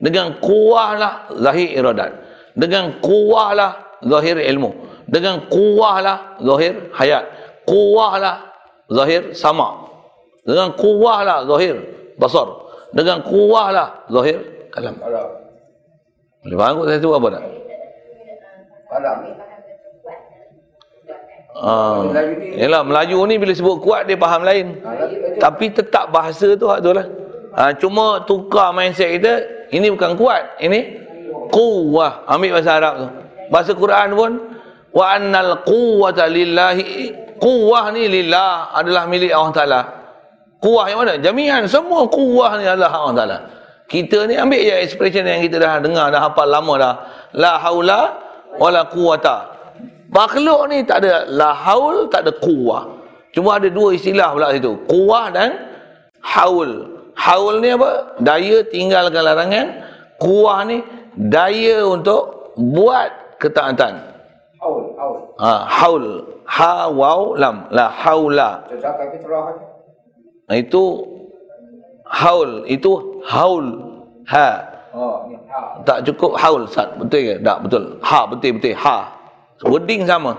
Dengan 0.01 0.41
kuah 0.41 0.97
lah 0.97 1.13
zahir 1.37 1.77
iradat. 1.77 2.11
Dengan 2.57 2.97
kuah 3.01 3.53
lah 3.53 3.71
zahir 4.01 4.37
ilmu. 4.41 4.73
Dengan 5.05 5.45
kuah 5.45 6.01
lah 6.01 6.17
zahir 6.41 6.89
hayat. 6.97 7.23
Kuah 7.69 8.13
lah 8.17 8.35
zahir 8.89 9.33
sama. 9.37 9.85
Dengan 10.41 10.73
kuah 10.73 11.21
lah 11.21 11.45
zahir 11.45 11.75
basar. 12.17 12.49
Dengan 12.93 13.21
kuah 13.21 13.67
lah 13.69 13.87
zahir 14.09 14.41
kalam. 14.73 14.97
Boleh 16.41 16.57
faham 16.57 16.73
kot 16.81 16.85
saya 16.89 16.99
tu 17.01 17.11
apa 17.13 17.27
tak? 17.29 17.43
Kalau 18.87 19.13
Ah, 21.57 22.05
Melayu 22.05 22.31
ni- 22.37 22.53
yalah 22.61 22.81
Melayu 22.85 23.17
ni 23.25 23.35
bila 23.41 23.49
sebut 23.49 23.81
kuat 23.81 24.05
dia 24.05 24.13
faham 24.13 24.45
lain. 24.45 24.77
ha. 24.85 24.93
Tapi 25.41 25.73
tetap 25.73 26.13
bahasa 26.13 26.53
tu 26.53 26.69
hak 26.69 26.85
tu 26.85 26.93
lah. 26.93 27.09
Ha, 27.57 27.73
cuma 27.73 28.21
tukar 28.29 28.69
mindset 28.69 29.17
kita, 29.17 29.33
ini 29.73 29.89
bukan 29.89 30.13
kuat, 30.13 30.61
ini 30.61 31.01
quwwah. 31.49 32.29
Ambil 32.29 32.53
bahasa 32.61 32.77
Arab 32.77 32.93
tu. 33.01 33.07
Bahasa 33.49 33.71
Quran 33.73 34.07
pun 34.13 34.31
wa 34.93 35.05
annal 35.17 35.65
quwwata 35.65 36.29
lillahi. 36.29 37.09
Quwwah 37.41 37.89
ni 37.89 38.05
lillah 38.05 38.77
adalah 38.77 39.09
milik 39.09 39.33
Allah 39.33 39.53
Taala. 39.57 39.81
Kuah 40.61 40.85
yang 40.89 41.05
mana? 41.05 41.17
Jami'an 41.21 41.65
semua 41.65 42.05
kuah 42.09 42.61
ni 42.61 42.65
adalah 42.69 42.93
Allah 42.93 43.17
Taala. 43.17 43.37
Kita 43.89 44.29
ni 44.29 44.37
ambil 44.37 44.61
je 44.61 44.73
expression 44.77 45.25
yang 45.25 45.41
kita 45.41 45.57
dah 45.57 45.81
dengar 45.81 46.13
dah 46.13 46.21
hafal 46.29 46.45
lama 46.45 46.73
dah. 46.77 46.93
La 47.33 47.57
haula 47.57 48.13
wala 48.61 48.85
quwata. 48.85 49.56
Makhluk 50.07 50.71
ni 50.71 50.87
tak 50.87 51.03
ada 51.03 51.27
la 51.27 51.51
haul, 51.51 52.07
tak 52.07 52.23
ada 52.27 52.31
kuah. 52.39 52.87
Cuma 53.35 53.59
ada 53.59 53.67
dua 53.67 53.93
istilah 53.93 54.33
pula 54.33 54.55
situ. 54.55 54.73
Kuah 54.87 55.27
dan 55.29 55.51
haul. 56.23 56.95
Haul 57.17 57.59
ni 57.59 57.75
apa? 57.75 58.17
Daya 58.23 58.63
tinggalkan 58.71 59.21
larangan. 59.25 59.67
Kuah 60.17 60.63
ni 60.63 60.81
daya 61.17 61.85
untuk 61.85 62.53
buat 62.55 63.37
ketaatan. 63.37 63.99
Haul, 64.57 64.83
haul. 64.97 65.17
Ha, 65.37 65.53
haul. 65.67 66.05
Ha 66.47 66.87
waw 66.87 67.35
lam. 67.35 67.67
La 67.69 67.91
haula. 67.91 68.63
Kita 68.71 68.95
terah 68.95 69.53
Ha, 70.47 70.55
Itu 70.55 71.03
haul. 72.07 72.63
Itu 72.65 73.21
haul. 73.27 73.65
Ha. 74.31 74.49
Oh, 74.95 75.27
ha. 75.51 75.59
Tak 75.83 76.07
cukup 76.07 76.39
haul. 76.39 76.63
Sat. 76.71 76.95
Betul 76.95 77.21
ke? 77.27 77.35
Tak, 77.43 77.67
betul. 77.67 77.83
Ha, 78.01 78.19
betul-betul. 78.31 78.73
Ha. 78.79 79.16
Wording 79.65 80.05
sama. 80.05 80.37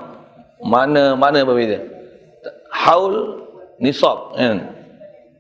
Mana 0.63 1.15
mana 1.19 1.43
berbeza. 1.43 1.83
Haul 2.71 3.47
nisab 3.83 4.35
kan. 4.39 4.75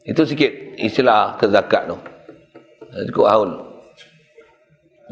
Itu 0.02 0.24
sikit 0.24 0.50
istilah 0.80 1.36
ke 1.36 1.46
zakat 1.50 1.90
tu. 1.90 1.96
Cukup 3.12 3.26
haul. 3.28 3.50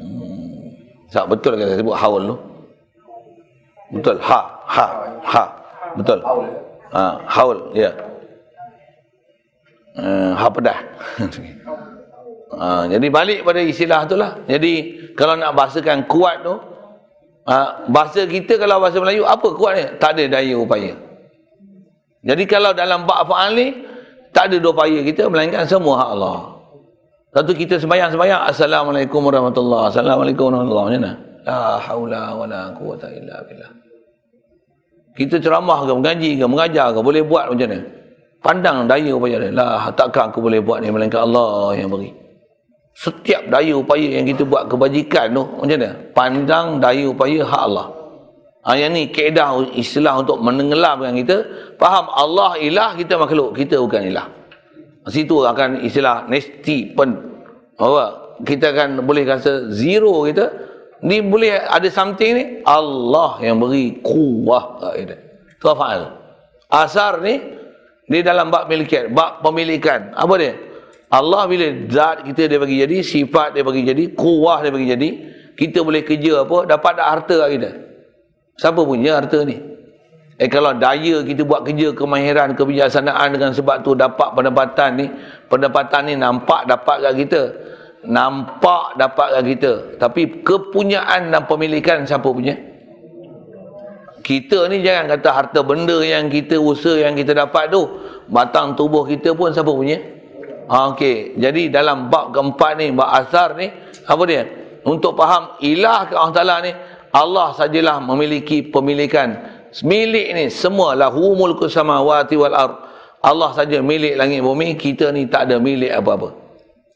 Hmm. 0.00 0.56
Tak 1.12 1.26
betul 1.30 1.56
ke 1.56 1.64
saya 1.64 1.78
sebut 1.80 1.96
haul 1.96 2.22
tu? 2.28 2.36
Betul. 3.94 4.16
Ha, 4.18 4.40
ha, 4.66 4.86
ha. 5.22 5.44
Betul. 5.94 6.18
Haul. 6.24 6.46
Ha, 6.90 7.02
haul, 7.28 7.58
ya. 7.74 7.90
Uh, 9.96 10.36
ha 10.36 10.46
pedah. 10.52 10.78
ha, 12.60 12.84
jadi 12.84 13.06
balik 13.08 13.40
pada 13.48 13.60
istilah 13.64 14.04
tu 14.04 14.16
lah. 14.18 14.36
Jadi 14.44 14.72
kalau 15.16 15.40
nak 15.40 15.56
bahasakan 15.56 16.04
kuat 16.04 16.44
tu, 16.44 16.54
ha, 17.46 17.86
bahasa 17.88 18.26
kita 18.26 18.58
kalau 18.58 18.82
bahasa 18.82 18.98
Melayu 18.98 19.22
apa 19.24 19.48
kuat 19.54 19.72
ni? 19.78 19.84
Tak 20.02 20.18
ada 20.18 20.24
daya 20.38 20.54
upaya. 20.58 20.92
Jadi 22.26 22.44
kalau 22.44 22.74
dalam 22.74 23.06
bab 23.06 23.26
faal 23.30 23.54
ni 23.54 23.72
tak 24.34 24.50
ada 24.52 24.58
upaya 24.66 25.00
kita 25.06 25.30
melainkan 25.30 25.64
semua 25.64 26.02
hak 26.02 26.10
Allah. 26.18 26.38
Satu 27.36 27.52
kita 27.52 27.76
sembahyang-sembahyang 27.76 28.48
Assalamualaikum 28.48 29.20
warahmatullahi 29.28 29.92
Assalamualaikum 29.92 30.50
warahmatullahi 30.50 30.86
wabarakatuh. 30.98 31.44
La 31.46 31.78
haula 31.78 32.34
wala 32.34 32.60
quwata 32.74 33.06
illa 33.14 33.38
billah. 33.46 33.70
Kita 35.16 35.40
ceramah 35.40 35.88
ke, 35.88 35.92
mengaji 35.96 36.30
ke, 36.36 36.44
mengajar 36.44 36.92
ke, 36.92 37.00
boleh 37.00 37.24
buat 37.24 37.48
macam 37.48 37.70
mana? 37.72 37.80
Pandang 38.44 38.76
daya 38.84 39.10
upaya 39.16 39.40
dia. 39.40 39.50
Lah, 39.54 39.88
takkan 39.96 40.28
aku 40.28 40.44
boleh 40.44 40.60
buat 40.60 40.84
ni, 40.84 40.92
melainkan 40.92 41.24
Allah 41.24 41.72
yang 41.72 41.88
beri. 41.88 42.25
Setiap 42.96 43.52
daya 43.52 43.76
upaya 43.76 44.08
yang 44.08 44.24
kita 44.24 44.48
buat 44.48 44.72
kebajikan 44.72 45.36
tu, 45.36 45.44
macam 45.44 45.76
mana? 45.76 45.90
Pandang 46.16 46.66
daya 46.80 47.04
upaya 47.12 47.44
hak 47.44 47.62
Allah. 47.68 47.86
Ha, 48.66 48.74
yang 48.74 48.96
ni 48.96 49.12
kaedah 49.12 49.76
istilah 49.76 50.24
untuk 50.24 50.40
menenggelamkan 50.40 51.12
kita. 51.20 51.44
Faham 51.76 52.08
Allah 52.08 52.56
ilah, 52.58 52.96
kita 52.96 53.20
makhluk. 53.20 53.54
Kita 53.54 53.78
bukan 53.78 54.10
ilah. 54.10 54.26
Situ 55.06 55.44
akan 55.44 55.86
istilah 55.86 56.26
nesti 56.26 56.96
pen. 56.96 57.14
Apa? 57.78 58.04
Kita 58.42 58.74
akan 58.74 59.06
boleh 59.06 59.22
rasa 59.22 59.70
zero 59.70 60.26
kita. 60.26 60.50
Ni 61.06 61.22
boleh 61.22 61.62
ada 61.62 61.86
something 61.92 62.32
ni. 62.34 62.44
Allah 62.66 63.38
yang 63.38 63.62
beri 63.62 64.02
kuah. 64.02 64.82
Tu 65.60 65.68
faal. 65.68 66.10
Asar 66.66 67.22
ni 67.22 67.38
di 68.08 68.18
dalam 68.24 68.50
bab 68.50 68.66
milikiat, 68.66 69.14
bab 69.14 69.46
pemilikan. 69.46 70.10
Apa 70.18 70.34
dia? 70.42 70.58
Allah 71.16 71.48
bila 71.48 71.66
zat 71.88 72.28
kita 72.28 72.44
dia 72.44 72.60
bagi 72.60 72.76
jadi, 72.84 73.00
sifat 73.00 73.56
dia 73.56 73.64
bagi 73.64 73.88
jadi, 73.88 74.12
kuah 74.12 74.60
dia 74.60 74.68
bagi 74.68 74.88
jadi, 74.92 75.08
kita 75.56 75.80
boleh 75.80 76.04
kerja 76.04 76.44
apa, 76.44 76.68
dapat 76.68 76.92
tak 77.00 77.08
harta 77.08 77.34
kat 77.40 77.50
kita. 77.56 77.70
Siapa 78.60 78.80
punya 78.84 79.16
harta 79.16 79.40
ni? 79.48 79.56
Eh 80.36 80.52
kalau 80.52 80.76
daya 80.76 81.24
kita 81.24 81.48
buat 81.48 81.64
kerja 81.64 81.96
kemahiran, 81.96 82.52
kebijaksanaan 82.52 83.32
dengan 83.32 83.56
sebab 83.56 83.80
tu 83.80 83.96
dapat 83.96 84.36
pendapatan 84.36 84.90
ni, 85.00 85.06
pendapatan 85.48 86.12
ni 86.12 86.14
nampak 86.20 86.68
dapat 86.68 86.96
kat 87.00 87.14
kita. 87.24 87.42
nampak 88.06 88.94
dapatkan 88.96 89.44
kita 89.44 89.72
tapi 89.98 90.46
kepunyaan 90.46 91.34
dan 91.34 91.42
pemilikan 91.44 92.06
siapa 92.06 92.30
punya 92.30 92.54
kita 94.22 94.70
ni 94.70 94.82
jangan 94.82 95.18
kata 95.18 95.28
harta 95.34 95.60
benda 95.66 95.98
yang 96.02 96.30
kita 96.30 96.54
usaha 96.58 97.02
yang 97.02 97.18
kita 97.18 97.34
dapat 97.34 97.70
tu 97.70 97.82
batang 98.30 98.78
tubuh 98.78 99.02
kita 99.06 99.34
pun 99.34 99.50
siapa 99.50 99.70
punya 99.70 99.98
ha, 100.70 100.92
okey. 100.94 101.38
Jadi 101.38 101.70
dalam 101.70 102.10
bab 102.10 102.34
keempat 102.34 102.72
ni 102.78 102.92
bab 102.94 103.10
asar 103.10 103.54
ni 103.58 103.70
apa 104.06 104.22
dia? 104.26 104.44
Untuk 104.86 105.18
faham 105.18 105.58
ilah 105.62 106.06
ke 106.06 106.14
Allah 106.14 106.34
Taala 106.34 106.56
ni 106.62 106.72
Allah 107.10 107.56
sajalah 107.56 107.98
memiliki 107.98 108.62
pemilikan. 108.62 109.56
Milik 109.82 110.32
ni 110.32 110.44
semua 110.48 110.96
lahu 110.96 111.36
mulku 111.36 111.66
samawati 111.66 112.36
wal 112.38 112.54
ard. 112.54 112.76
Allah 113.24 113.50
saja 113.56 113.82
milik 113.82 114.14
langit 114.14 114.40
bumi 114.44 114.78
kita 114.78 115.10
ni 115.10 115.26
tak 115.26 115.50
ada 115.50 115.58
milik 115.58 115.90
apa-apa. 115.90 116.30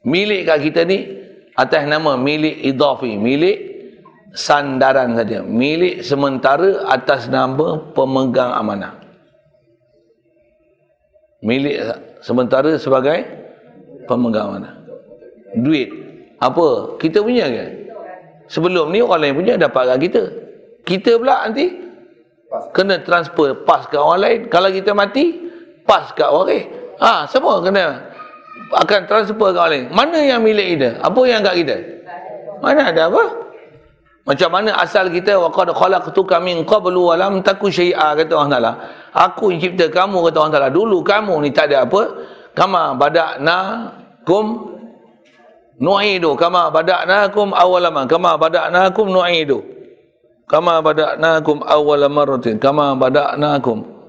Milik 0.07 0.47
kat 0.47 0.59
kita 0.63 0.87
ni 0.87 0.99
atas 1.59 1.85
nama 1.91 2.15
milik 2.15 2.63
idafi 2.63 3.19
milik 3.19 3.59
sandaran 4.33 5.19
saja. 5.19 5.43
Milik 5.43 6.07
sementara 6.07 6.87
atas 6.87 7.27
nama 7.27 7.83
pemegang 7.93 8.55
amanah. 8.55 8.95
Milik 11.43 11.81
sementara 12.21 12.77
sebagai 12.77 13.40
pemegang 14.11 14.59
duit 15.63 15.87
apa 16.43 16.99
kita 16.99 17.23
punya 17.23 17.47
ke 17.47 17.65
sebelum 18.51 18.91
ni 18.91 18.99
orang 18.99 19.31
lain 19.31 19.35
punya 19.39 19.55
dapat 19.55 19.95
kat 19.95 19.99
kita 20.11 20.23
kita 20.83 21.23
pula 21.23 21.47
nanti 21.47 21.79
kena 22.75 22.99
transfer 23.07 23.55
pas 23.63 23.87
ke 23.87 23.95
orang 23.95 24.19
lain 24.19 24.39
kalau 24.51 24.67
kita 24.75 24.91
mati 24.91 25.39
pas 25.87 26.11
kat 26.11 26.27
orang 26.27 26.47
lain 26.51 26.65
ha, 26.99 27.31
semua 27.31 27.63
kena 27.63 28.11
akan 28.71 29.01
transfer 29.11 29.51
ke 29.51 29.59
orang 29.59 29.71
lain. 29.71 29.85
Mana 29.91 30.19
yang 30.23 30.41
milik 30.47 30.79
kita? 30.79 30.89
Apa 31.03 31.21
yang 31.27 31.43
kat 31.43 31.55
kita? 31.59 31.77
Mana 32.63 32.93
ada 32.93 33.11
apa? 33.11 33.25
Macam 34.29 34.49
mana 34.53 34.77
asal 34.79 35.11
kita 35.11 35.35
waqad 35.41 35.75
khalaqtuka 35.75 36.39
min 36.39 36.63
qablu 36.63 37.11
wa 37.11 37.15
lam 37.19 37.43
taku 37.43 37.73
syai'a 37.73 38.15
kata 38.15 38.33
Allah 38.37 38.51
Taala. 38.53 38.73
Aku 39.27 39.51
cipta 39.59 39.91
kamu 39.91 40.23
kata 40.31 40.37
Allah 40.39 40.53
Taala. 40.55 40.71
Dulu 40.71 41.03
kamu 41.03 41.35
ni 41.43 41.51
tak 41.51 41.73
ada 41.73 41.89
apa. 41.89 42.03
Kama 42.55 42.95
badakna 42.95 43.59
kum 44.31 44.47
nu'idu 45.83 46.39
kama 46.39 46.71
badakna 46.71 47.27
kum 47.35 47.51
awwalaman 47.51 48.07
kama 48.07 48.39
badakna 48.39 48.95
kum 48.95 49.11
nu'idu. 49.11 49.59
Kama 50.47 50.83
badakna 50.83 51.43
kum 51.43 51.63
awwal 51.67 52.07
marratin 52.11 52.59
kama 52.63 52.95
badakna 52.95 53.59
kum 53.59 54.01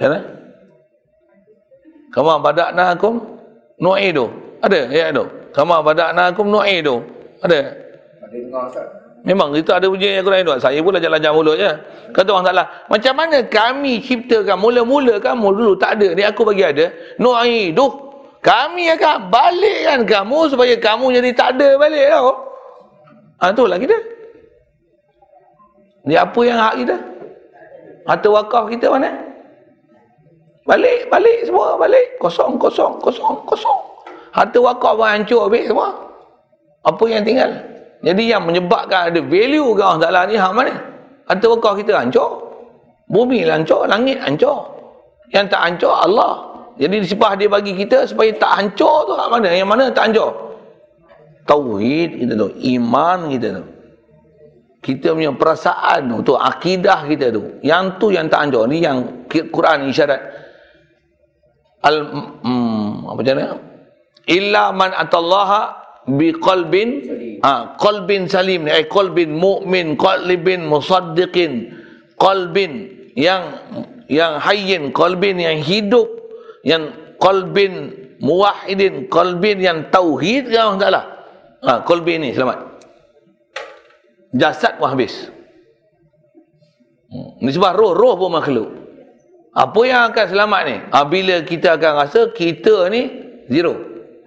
Ya 0.00 0.08
kan? 0.08 0.22
Kama 2.10 2.40
badaknakum 2.40 3.20
nu'idu. 3.76 4.26
Ada 4.64 4.88
ya 4.88 5.12
itu. 5.12 5.24
Kama 5.52 5.84
badaknakum 5.84 6.48
nu'idu. 6.48 7.04
Ada. 7.44 7.58
Ada 8.24 8.26
dengar 8.32 8.64
Ustaz. 8.72 8.99
Memang 9.20 9.52
itu 9.52 9.68
ada 9.68 9.84
ujian 9.84 10.20
yang 10.20 10.24
Quran 10.24 10.48
itu. 10.48 10.52
Saya 10.64 10.80
pun 10.80 10.96
jalan 10.96 11.20
jalan 11.20 11.36
mulut 11.36 11.56
je. 11.60 11.68
Kata 12.16 12.28
orang 12.32 12.46
Taala, 12.48 12.64
macam 12.88 13.14
mana 13.20 13.38
kami 13.44 14.00
ciptakan 14.00 14.56
mula-mula 14.56 15.20
kamu 15.20 15.46
dulu 15.52 15.72
tak 15.76 16.00
ada, 16.00 16.16
ni 16.16 16.24
aku 16.24 16.42
bagi 16.48 16.64
ada. 16.64 16.88
Nu'idu. 17.20 18.10
Kami 18.40 18.88
akan 18.96 19.28
balikkan 19.28 20.00
kamu 20.08 20.48
supaya 20.48 20.72
kamu 20.80 21.20
jadi 21.20 21.30
tak 21.36 21.60
ada 21.60 21.76
balik 21.76 22.08
tau. 22.08 22.32
Ha, 23.44 23.52
itulah 23.52 23.76
kita. 23.76 23.96
Ni 26.08 26.16
apa 26.16 26.40
yang 26.40 26.56
hak 26.56 26.74
kita? 26.80 26.96
Harta 28.08 28.28
wakaf 28.32 28.72
kita 28.72 28.88
mana? 28.88 29.12
Balik, 30.64 31.12
balik 31.12 31.44
semua, 31.44 31.76
balik. 31.76 32.16
Kosong, 32.16 32.56
kosong, 32.56 32.96
kosong, 33.04 33.44
kosong. 33.44 33.80
Harta 34.32 34.56
wakaf 34.56 34.96
pun 34.96 35.04
hancur 35.04 35.44
habis 35.44 35.68
semua. 35.68 35.92
Apa 36.80 37.04
yang 37.12 37.20
tinggal? 37.20 37.52
Jadi 38.00 38.32
yang 38.32 38.48
menyebabkan 38.48 39.12
ada 39.12 39.20
value 39.20 39.76
ke 39.76 39.82
Allah 39.84 40.00
Ta'ala 40.00 40.20
ni 40.24 40.36
hak 40.40 40.52
mana? 40.56 40.74
Harta 41.28 41.46
wakaf 41.52 41.76
kita 41.80 42.00
hancur. 42.00 42.48
Bumi 43.10 43.44
hancur, 43.44 43.84
langit 43.84 44.16
hancur. 44.24 44.66
Yang 45.30 45.46
tak 45.52 45.60
hancur 45.60 45.94
Allah. 45.94 46.32
Jadi 46.80 47.04
disipah 47.04 47.36
dia 47.36 47.48
bagi 47.52 47.76
kita 47.76 48.08
supaya 48.08 48.32
tak 48.40 48.52
hancur 48.56 49.04
tu 49.04 49.12
hak 49.12 49.28
mana? 49.28 49.52
Yang 49.52 49.68
mana 49.68 49.84
tak 49.92 50.10
hancur? 50.10 50.30
Tauhid 51.44 52.24
kita 52.24 52.32
tu. 52.40 52.48
Iman 52.72 53.28
kita 53.28 53.48
tu. 53.60 53.64
Kita 54.80 55.12
punya 55.12 55.28
perasaan 55.36 56.08
tu, 56.08 56.32
tu 56.32 56.34
akidah 56.40 57.04
kita 57.04 57.28
tu. 57.28 57.60
Yang 57.60 58.00
tu 58.00 58.16
yang 58.16 58.32
tak 58.32 58.48
hancur. 58.48 58.64
Ni 58.64 58.80
yang 58.80 59.28
Quran 59.28 59.92
isyarat 59.92 60.40
al 61.80 61.96
hmm, 62.44 63.08
apa 63.08 63.20
macam 63.24 63.60
illa 64.28 64.64
man 64.72 64.92
atallaha 64.92 65.60
bi 66.12 66.32
ah 67.42 67.76
qalbin 67.80 68.28
salim 68.28 68.66
ni 68.66 68.70
ay 68.70 68.84
qalbin 68.86 69.30
mu'min 69.32 69.96
qalbin 69.96 70.66
musaddiqin 70.66 71.72
qalbin 72.20 72.72
yang 73.16 73.42
yang 74.06 74.38
hayyin 74.38 74.92
qalbin 74.92 75.36
yang 75.40 75.58
hidup 75.60 76.08
yang 76.66 76.92
qalbin 77.16 77.94
muwahhidin 78.20 79.08
qalbin 79.08 79.58
yang 79.60 79.88
tauhid 79.88 80.52
ya 80.52 80.68
Allah 80.68 80.80
Taala 80.80 81.02
ha 81.64 81.72
qalbin 81.84 82.24
ni 82.24 82.30
selamat 82.36 82.60
jasad 84.36 84.76
pun 84.76 84.92
habis 84.92 85.32
hmm. 87.08 87.40
ni 87.40 87.50
sebab 87.50 87.72
roh 87.76 87.92
roh 87.96 88.14
pun 88.20 88.36
makhluk 88.36 88.80
apa 89.50 89.80
yang 89.82 90.14
akan 90.14 90.26
selamat 90.30 90.60
ni? 90.62 90.76
Ha, 90.94 91.02
bila 91.10 91.42
kita 91.42 91.74
akan 91.74 91.92
rasa 92.06 92.30
kita 92.30 92.86
ni 92.86 93.10
zero. 93.50 93.74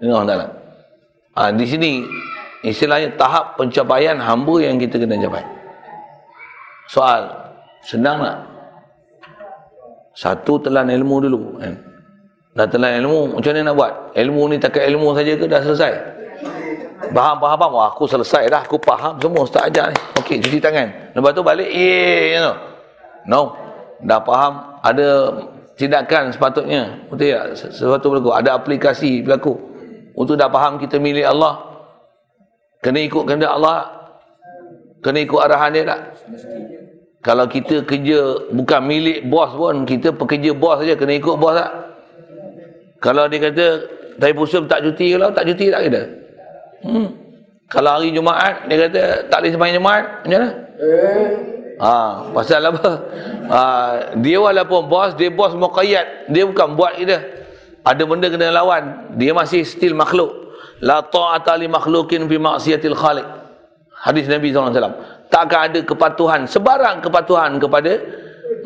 Dengan 0.03 0.19
Allah 0.19 0.27
Ta'ala. 0.27 0.47
Ha, 1.31 1.41
di 1.55 1.63
sini, 1.63 2.03
istilahnya 2.63 3.13
tahap 3.19 3.59
pencapaian 3.59 4.17
hamba 4.17 4.55
yang 4.63 4.79
kita 4.79 4.97
kena 4.97 5.19
capai. 5.19 5.43
Soal, 6.89 7.27
senang 7.83 8.23
tak? 8.23 8.37
Satu 10.13 10.61
telan 10.61 10.89
ilmu 10.89 11.15
dulu. 11.27 11.41
Kan? 11.59 11.73
Dah 12.53 12.67
telan 12.69 13.01
ilmu, 13.03 13.37
macam 13.37 13.51
mana 13.51 13.61
nak 13.67 13.75
buat? 13.75 13.91
Ilmu 14.13 14.41
ni 14.53 14.55
takat 14.61 14.87
ilmu 14.87 15.07
saja 15.17 15.33
ke 15.35 15.45
dah 15.49 15.61
selesai? 15.61 15.93
Faham, 17.11 17.37
faham, 17.41 17.57
faham. 17.59 17.71
Wah, 17.75 17.89
aku 17.91 18.05
selesai 18.07 18.47
dah. 18.47 18.61
Aku 18.63 18.77
faham 18.79 19.17
semua 19.19 19.43
Ustaz 19.43 19.67
ajar 19.67 19.91
ni. 19.91 19.97
Okey, 20.21 20.37
cuci 20.39 20.61
tangan. 20.61 20.87
Lepas 21.17 21.31
tu 21.33 21.41
balik, 21.41 21.67
ye, 21.67 22.37
you 22.37 22.41
know. 22.41 22.55
No. 23.25 23.41
Dah 24.03 24.19
faham 24.21 24.79
ada 24.83 25.07
tindakan 25.73 26.29
sepatutnya 26.29 27.09
betul 27.09 27.33
ya 27.33 27.49
sesuatu 27.57 28.13
berlaku 28.13 28.29
ada 28.29 28.53
aplikasi 28.53 29.25
berlaku 29.25 29.57
untuk 30.13 30.37
dah 30.37 30.49
faham 30.49 30.77
kita 30.77 31.01
milik 31.01 31.25
Allah 31.25 31.72
kena 32.83 32.99
ikut 33.07 33.23
kehendak 33.23 33.51
Allah 33.55 33.87
kena 34.99 35.23
ikut 35.23 35.39
arahan 35.39 35.71
dia 35.71 35.83
tak 35.87 36.01
kalau 37.23 37.47
kita 37.47 37.87
kerja 37.87 38.51
bukan 38.51 38.81
milik 38.83 39.25
bos 39.31 39.55
pun 39.55 39.87
kita 39.87 40.11
pekerja 40.11 40.51
bos 40.51 40.83
saja 40.83 40.93
kena 40.99 41.15
ikut 41.15 41.35
bos 41.39 41.55
tak 41.55 41.71
kalau 42.99 43.25
dia 43.31 43.39
kata 43.39 43.65
dari 44.19 44.33
pusat 44.35 44.67
tak 44.67 44.83
cuti 44.83 45.15
kalau 45.15 45.31
tak 45.31 45.47
cuti 45.47 45.65
tak 45.71 45.81
kena 45.87 46.01
hmm. 46.83 47.07
kalau 47.71 47.89
hari 47.95 48.11
Jumaat 48.11 48.67
dia 48.67 48.75
kata 48.85 49.01
tak 49.31 49.37
boleh 49.39 49.51
sembahyang 49.55 49.77
Jumaat 49.79 50.03
macam 50.27 50.39
mana 50.43 50.49
eh 50.83 51.53
Ha, 51.81 52.29
pasal 52.31 52.61
apa? 52.69 52.89
Ha, 53.49 53.61
dia 54.21 54.37
walaupun 54.37 54.87
bos, 54.87 55.17
dia 55.17 55.33
bos 55.33 55.51
muqayyad. 55.57 56.29
Dia 56.29 56.45
bukan 56.45 56.77
buat 56.77 56.95
kita. 57.01 57.17
Ada 57.83 58.03
benda 58.05 58.29
kena 58.29 58.53
lawan. 58.53 59.11
Dia 59.17 59.33
masih 59.33 59.65
still 59.65 59.97
makhluk. 59.97 60.52
La 60.83 60.99
ta'ata 60.99 61.55
li 61.55 61.71
makhlukin 61.71 62.27
fi 62.27 62.35
maksiatil 62.35 62.97
khaliq. 62.97 63.27
Hadis 64.03 64.27
Nabi 64.27 64.51
SAW. 64.51 64.99
Takkan 65.31 65.71
ada 65.71 65.79
kepatuhan, 65.79 66.43
sebarang 66.43 66.99
kepatuhan 66.99 67.55
kepada 67.55 68.03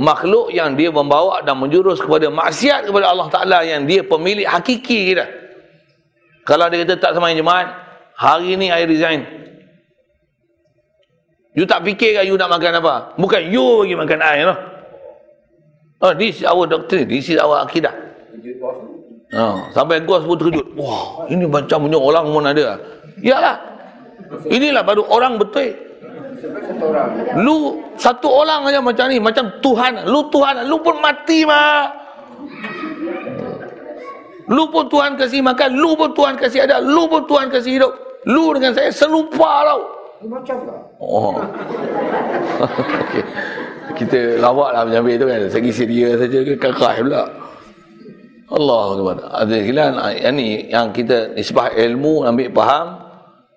makhluk 0.02 0.50
yang 0.50 0.74
dia 0.74 0.90
membawa 0.90 1.46
dan 1.46 1.62
menjurus 1.62 2.02
kepada 2.02 2.28
maksiat 2.34 2.90
kepada 2.90 3.14
Allah 3.14 3.30
Ta'ala 3.30 3.60
yang 3.62 3.86
dia 3.86 4.02
pemilik 4.02 4.50
hakiki 4.50 5.14
kita. 5.14 5.26
Kalau 6.42 6.66
dia 6.74 6.82
kata 6.84 6.96
tak 6.98 7.12
semayang 7.14 7.46
jemaat, 7.46 7.70
hari 8.18 8.58
ni 8.58 8.74
I 8.74 8.84
resign. 8.90 9.22
You 11.54 11.66
tak 11.70 11.86
fikir 11.86 12.18
kan 12.18 12.24
you 12.26 12.38
nak 12.38 12.54
makan 12.54 12.82
apa? 12.82 13.18
Bukan 13.18 13.42
you 13.50 13.86
bagi 13.86 13.96
makan 13.98 14.20
air 14.22 14.46
no? 14.46 14.56
Oh, 15.98 16.14
this 16.14 16.42
is 16.42 16.46
our 16.46 16.70
doctrine. 16.70 17.10
This 17.10 17.34
is 17.34 17.42
our 17.42 17.66
akidah. 17.66 18.07
Oh, 19.36 19.60
sampai 19.76 20.00
gos 20.08 20.24
pun 20.24 20.40
terkejut. 20.40 20.68
Wah, 20.80 21.28
ini 21.28 21.44
macam 21.44 21.84
punya 21.84 22.00
orang 22.00 22.26
pun 22.32 22.44
ada. 22.48 22.80
Iyalah. 23.20 23.58
Inilah 24.48 24.84
baru 24.88 25.04
orang 25.12 25.36
betul. 25.36 25.76
Lu 27.36 27.84
satu 28.00 28.30
orang 28.32 28.72
aja 28.72 28.80
macam 28.80 29.12
ni, 29.12 29.20
macam 29.20 29.52
Tuhan. 29.60 30.08
Lu 30.08 30.32
Tuhan, 30.32 30.64
lu 30.72 30.80
pun 30.80 30.96
mati 31.04 31.44
mah. 31.44 31.92
Lu 34.48 34.72
pun 34.72 34.88
Tuhan 34.88 35.20
kasih 35.20 35.44
makan, 35.44 35.76
lu 35.76 35.92
pun 36.00 36.16
Tuhan 36.16 36.40
kasih 36.40 36.64
ada, 36.64 36.80
lu 36.80 37.04
pun 37.12 37.28
Tuhan 37.28 37.52
kasih 37.52 37.84
hidup. 37.84 37.92
Lu 38.24 38.56
dengan 38.56 38.72
saya 38.72 38.92
serupa 38.96 39.68
tau. 39.68 39.82
Macam 40.28 40.58
tak? 40.66 40.80
Oh. 41.04 41.36
okay. 42.64 43.24
Kita 43.96 44.40
lawak 44.40 44.72
lah 44.72 44.82
menyambil 44.88 45.16
tu 45.20 45.26
kan. 45.28 45.40
Segi 45.52 45.72
seria 45.72 46.16
saja 46.16 46.40
ke 46.44 46.54
kakak 46.56 47.04
pula. 47.04 47.47
Allah 48.48 48.86
Akbar. 48.96 49.18
Ada 49.44 49.56
hilang 49.60 49.94
yang 50.72 50.96
kita 50.96 51.36
nisbah 51.36 51.72
ilmu 51.76 52.24
ambil 52.24 52.50
faham. 52.56 52.88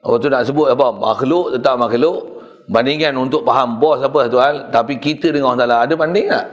Apa 0.01 0.15
tu 0.19 0.29
nak 0.33 0.43
sebut 0.49 0.67
apa? 0.73 0.91
Makhluk 0.91 1.55
tetap 1.55 1.79
makhluk. 1.79 2.43
Bandingkan 2.71 3.15
untuk 3.19 3.43
faham 3.47 3.79
bos 3.79 4.03
apa 4.03 4.27
hal. 4.27 4.71
Tapi 4.75 4.99
kita 4.99 5.31
dengan 5.31 5.55
Allah 5.55 5.87
ada 5.87 5.95
banding 5.95 6.27
tak? 6.31 6.47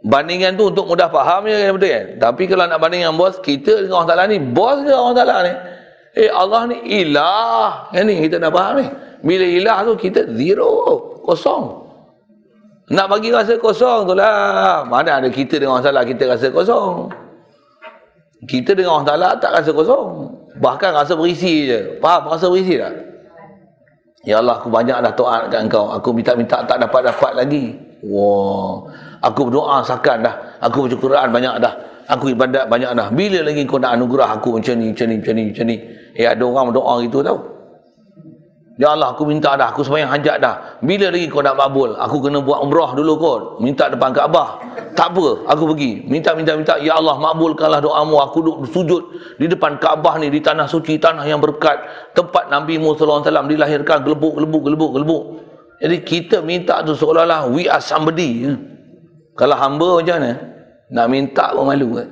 Bandingan 0.00 0.56
tu 0.56 0.72
untuk 0.72 0.88
mudah 0.88 1.12
faham 1.12 1.44
je 1.44 1.56
kan 1.60 1.72
betul 1.76 1.90
kan? 1.92 2.06
Tapi 2.16 2.42
kalau 2.48 2.64
nak 2.64 2.80
banding 2.80 3.04
dengan 3.04 3.16
bos, 3.20 3.36
kita 3.36 3.84
dengan 3.84 4.00
Allah 4.00 4.08
Ta'ala 4.08 4.24
ni, 4.32 4.38
bos 4.40 4.80
ke 4.80 4.92
Allah 4.92 5.16
Ta'ala 5.16 5.36
ni? 5.44 5.54
Eh 6.10 6.30
Allah 6.32 6.60
ni 6.66 6.76
ilah. 7.04 7.92
Yang 7.92 8.04
ni 8.08 8.14
kita 8.24 8.36
nak 8.40 8.52
faham 8.56 8.74
ni. 8.80 8.86
Bila 9.20 9.44
ilah 9.44 9.78
tu 9.84 9.92
kita 10.00 10.20
zero. 10.32 10.72
Kosong. 11.20 11.89
Nak 12.90 13.06
bagi 13.06 13.30
rasa 13.30 13.54
kosong 13.54 14.10
tu 14.10 14.14
lah. 14.18 14.82
Mana 14.82 15.22
ada 15.22 15.30
kita 15.30 15.62
dengan 15.62 15.78
Allah 15.78 15.94
Ta'ala 15.94 16.02
kita 16.02 16.26
rasa 16.26 16.50
kosong. 16.50 17.06
Kita 18.50 18.74
dengan 18.74 18.98
Allah 18.98 19.08
Ta'ala 19.14 19.28
tak 19.38 19.50
rasa 19.54 19.70
kosong. 19.70 20.26
Bahkan 20.58 20.90
rasa 20.90 21.14
berisi 21.14 21.70
je. 21.70 22.02
Faham 22.02 22.34
rasa 22.34 22.50
berisi 22.50 22.74
tak? 22.74 22.90
Ya 24.26 24.42
Allah 24.42 24.58
aku 24.58 24.68
banyak 24.68 24.98
dah 25.00 25.12
taat 25.14 25.42
kat 25.54 25.60
engkau. 25.70 25.86
Aku 25.94 26.10
minta-minta 26.10 26.66
tak 26.66 26.82
dapat-dapat 26.82 27.32
lagi. 27.38 27.78
Wah. 28.02 28.84
Aku 29.22 29.46
berdoa 29.46 29.86
sakan 29.86 30.26
dah. 30.26 30.34
Aku 30.58 30.90
baca 30.90 30.96
Quran 30.98 31.28
banyak 31.30 31.54
dah. 31.62 31.74
Aku 32.10 32.34
ibadat 32.34 32.66
banyak 32.66 32.90
dah. 32.98 33.06
Bila 33.14 33.46
lagi 33.46 33.62
kau 33.70 33.78
nak 33.78 33.94
anugerah 33.94 34.34
aku 34.34 34.58
macam 34.58 34.74
ni, 34.82 34.90
macam 34.90 35.06
ni, 35.06 35.16
macam 35.22 35.34
ni, 35.38 35.44
macam 35.54 35.64
ni. 35.70 35.76
Eh 36.18 36.26
ada 36.26 36.42
orang 36.42 36.74
berdoa 36.74 36.94
gitu 37.06 37.22
tau. 37.22 37.38
Ya 38.80 38.96
Allah 38.96 39.12
aku 39.12 39.28
minta 39.28 39.60
dah, 39.60 39.68
aku 39.68 39.84
sembahyang 39.84 40.08
hajat 40.08 40.40
dah. 40.40 40.80
Bila 40.80 41.12
lagi 41.12 41.28
kau 41.28 41.44
nak 41.44 41.52
makbul? 41.52 42.00
Aku 42.00 42.16
kena 42.24 42.40
buat 42.40 42.64
umrah 42.64 42.96
dulu 42.96 43.12
kot. 43.20 43.42
Minta 43.60 43.92
depan 43.92 44.08
Kaabah. 44.16 44.56
Tak 44.96 45.12
apa, 45.12 45.44
aku 45.52 45.76
pergi. 45.76 46.08
Minta 46.08 46.32
minta 46.32 46.56
minta, 46.56 46.80
ya 46.80 46.96
Allah 46.96 47.20
makbulkanlah 47.20 47.84
doamu. 47.84 48.16
Aku 48.24 48.40
duduk 48.40 48.64
sujud 48.72 49.02
di 49.36 49.52
depan 49.52 49.76
Kaabah 49.76 50.16
ni 50.16 50.32
di 50.32 50.40
tanah 50.40 50.64
suci, 50.64 50.96
tanah 50.96 51.28
yang 51.28 51.44
berkat. 51.44 51.76
Tempat 52.16 52.48
Nabi 52.48 52.80
Muhammad 52.80 53.20
SAW 53.20 53.52
dilahirkan 53.52 54.00
gelebuk 54.00 54.40
gelebuk 54.40 54.62
gelebuk 54.64 54.90
gelebuk. 54.96 55.24
Jadi 55.84 55.96
kita 56.00 56.36
minta 56.40 56.80
tu 56.80 56.96
seolah-olah 56.96 57.52
we 57.52 57.68
are 57.68 57.84
somebody. 57.84 58.48
Kalau 59.36 59.60
hamba 59.60 60.00
macam 60.00 60.16
mana? 60.24 60.32
Nak 60.88 61.06
minta 61.12 61.52
pun 61.52 61.68
malu 61.68 62.00
kan? 62.00 62.08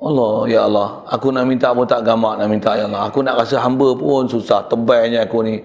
Allah, 0.00 0.48
ya 0.48 0.60
Allah. 0.64 1.04
Aku 1.12 1.28
nak 1.28 1.44
minta 1.44 1.76
pun 1.76 1.84
tak 1.84 2.00
gamak 2.08 2.40
nak 2.40 2.48
minta, 2.48 2.72
ya 2.72 2.88
Allah. 2.88 3.12
Aku 3.12 3.20
nak 3.20 3.36
rasa 3.36 3.60
hamba 3.60 3.92
pun 3.92 4.24
susah. 4.24 4.64
Tebalnya 4.64 5.28
aku 5.28 5.44
ni. 5.44 5.60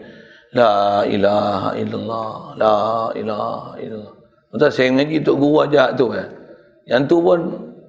La 0.52 1.04
ilaha 1.08 1.72
illallah. 1.80 2.32
La 2.60 2.78
ilaha 3.16 3.80
illallah. 3.80 4.16
Betul, 4.52 4.72
saya 4.72 4.92
ngaji 4.92 5.16
untuk 5.24 5.36
guru 5.40 5.64
ajar 5.64 5.96
tu 5.96 6.12
kan. 6.12 6.28
Yang 6.84 7.02
tu 7.08 7.18
pun, 7.24 7.40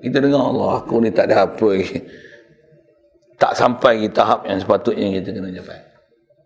kita 0.02 0.18
dengar 0.22 0.54
Allah. 0.54 0.70
Aku 0.86 1.02
ni 1.02 1.10
tak 1.10 1.34
ada 1.34 1.50
apa 1.50 1.66
lagi. 1.66 1.98
Tak 3.36 3.52
sampai 3.52 4.06
ke 4.06 4.08
tahap 4.14 4.46
yang 4.46 4.58
sepatutnya 4.62 5.18
kita 5.20 5.28
kena 5.34 5.50
capai. 5.60 5.80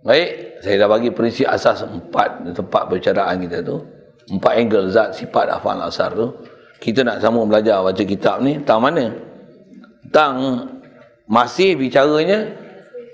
Baik, 0.00 0.30
saya 0.64 0.74
dah 0.80 0.88
bagi 0.88 1.08
prinsip 1.12 1.44
asas 1.44 1.84
empat 1.84 2.40
tempat 2.56 2.88
percaraan 2.88 3.36
kita 3.46 3.60
tu. 3.60 3.84
Empat 4.32 4.52
angle 4.56 4.88
zat 4.88 5.12
sifat 5.12 5.52
afal 5.52 5.76
asar 5.84 6.10
tu. 6.16 6.32
Kita 6.80 7.04
nak 7.04 7.20
sama 7.20 7.44
belajar 7.44 7.84
baca 7.84 8.02
kitab 8.02 8.40
ni. 8.40 8.58
Tahu 8.64 8.80
mana? 8.80 9.29
Tentang 10.10 10.66
masih 11.30 11.78
bicaranya 11.78 12.50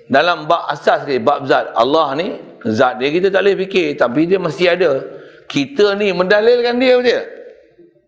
dalam 0.08 0.48
bab 0.48 0.64
asas 0.72 1.04
ke 1.04 1.20
bab 1.20 1.44
zat. 1.44 1.68
Allah 1.76 2.16
ni 2.16 2.40
zat 2.64 2.96
dia 2.96 3.12
kita 3.12 3.28
tak 3.28 3.44
boleh 3.44 3.68
fikir 3.68 4.00
tapi 4.00 4.24
dia 4.24 4.40
mesti 4.40 4.64
ada. 4.64 5.04
Kita 5.44 5.92
ni 5.94 6.10
mendalilkan 6.10 6.80
dia 6.80 6.96
betul? 6.96 7.22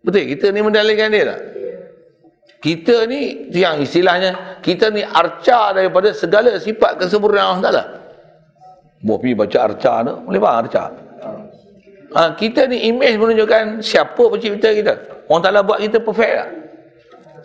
Betul? 0.01 0.23
Kita 0.33 0.45
ni 0.49 0.59
mendalilkan 0.65 1.07
dia 1.13 1.23
tak? 1.29 1.41
Kita 2.59 3.07
ni 3.07 3.47
yang 3.53 3.79
istilahnya 3.79 4.59
kita 4.65 4.89
ni 4.89 5.05
arca 5.05 5.71
daripada 5.71 6.11
segala 6.11 6.57
sifat 6.57 6.99
kesempurnaan 6.99 7.61
Allah 7.61 7.63
Ta'ala 7.63 7.83
pergi 8.99 9.31
baca 9.31 9.57
arca 9.63 9.93
tu 10.03 10.13
boleh 10.27 10.41
faham 10.41 10.57
arca? 10.65 10.83
Ha, 12.09 12.21
kita 12.33 12.65
ni 12.65 12.89
image 12.89 13.21
menunjukkan 13.21 13.85
siapa 13.85 14.23
pencipta 14.33 14.73
kita. 14.73 14.97
Orang 15.29 15.45
Ta'ala 15.45 15.61
buat 15.61 15.77
kita 15.77 16.01
perfect 16.01 16.33
tak? 16.33 16.49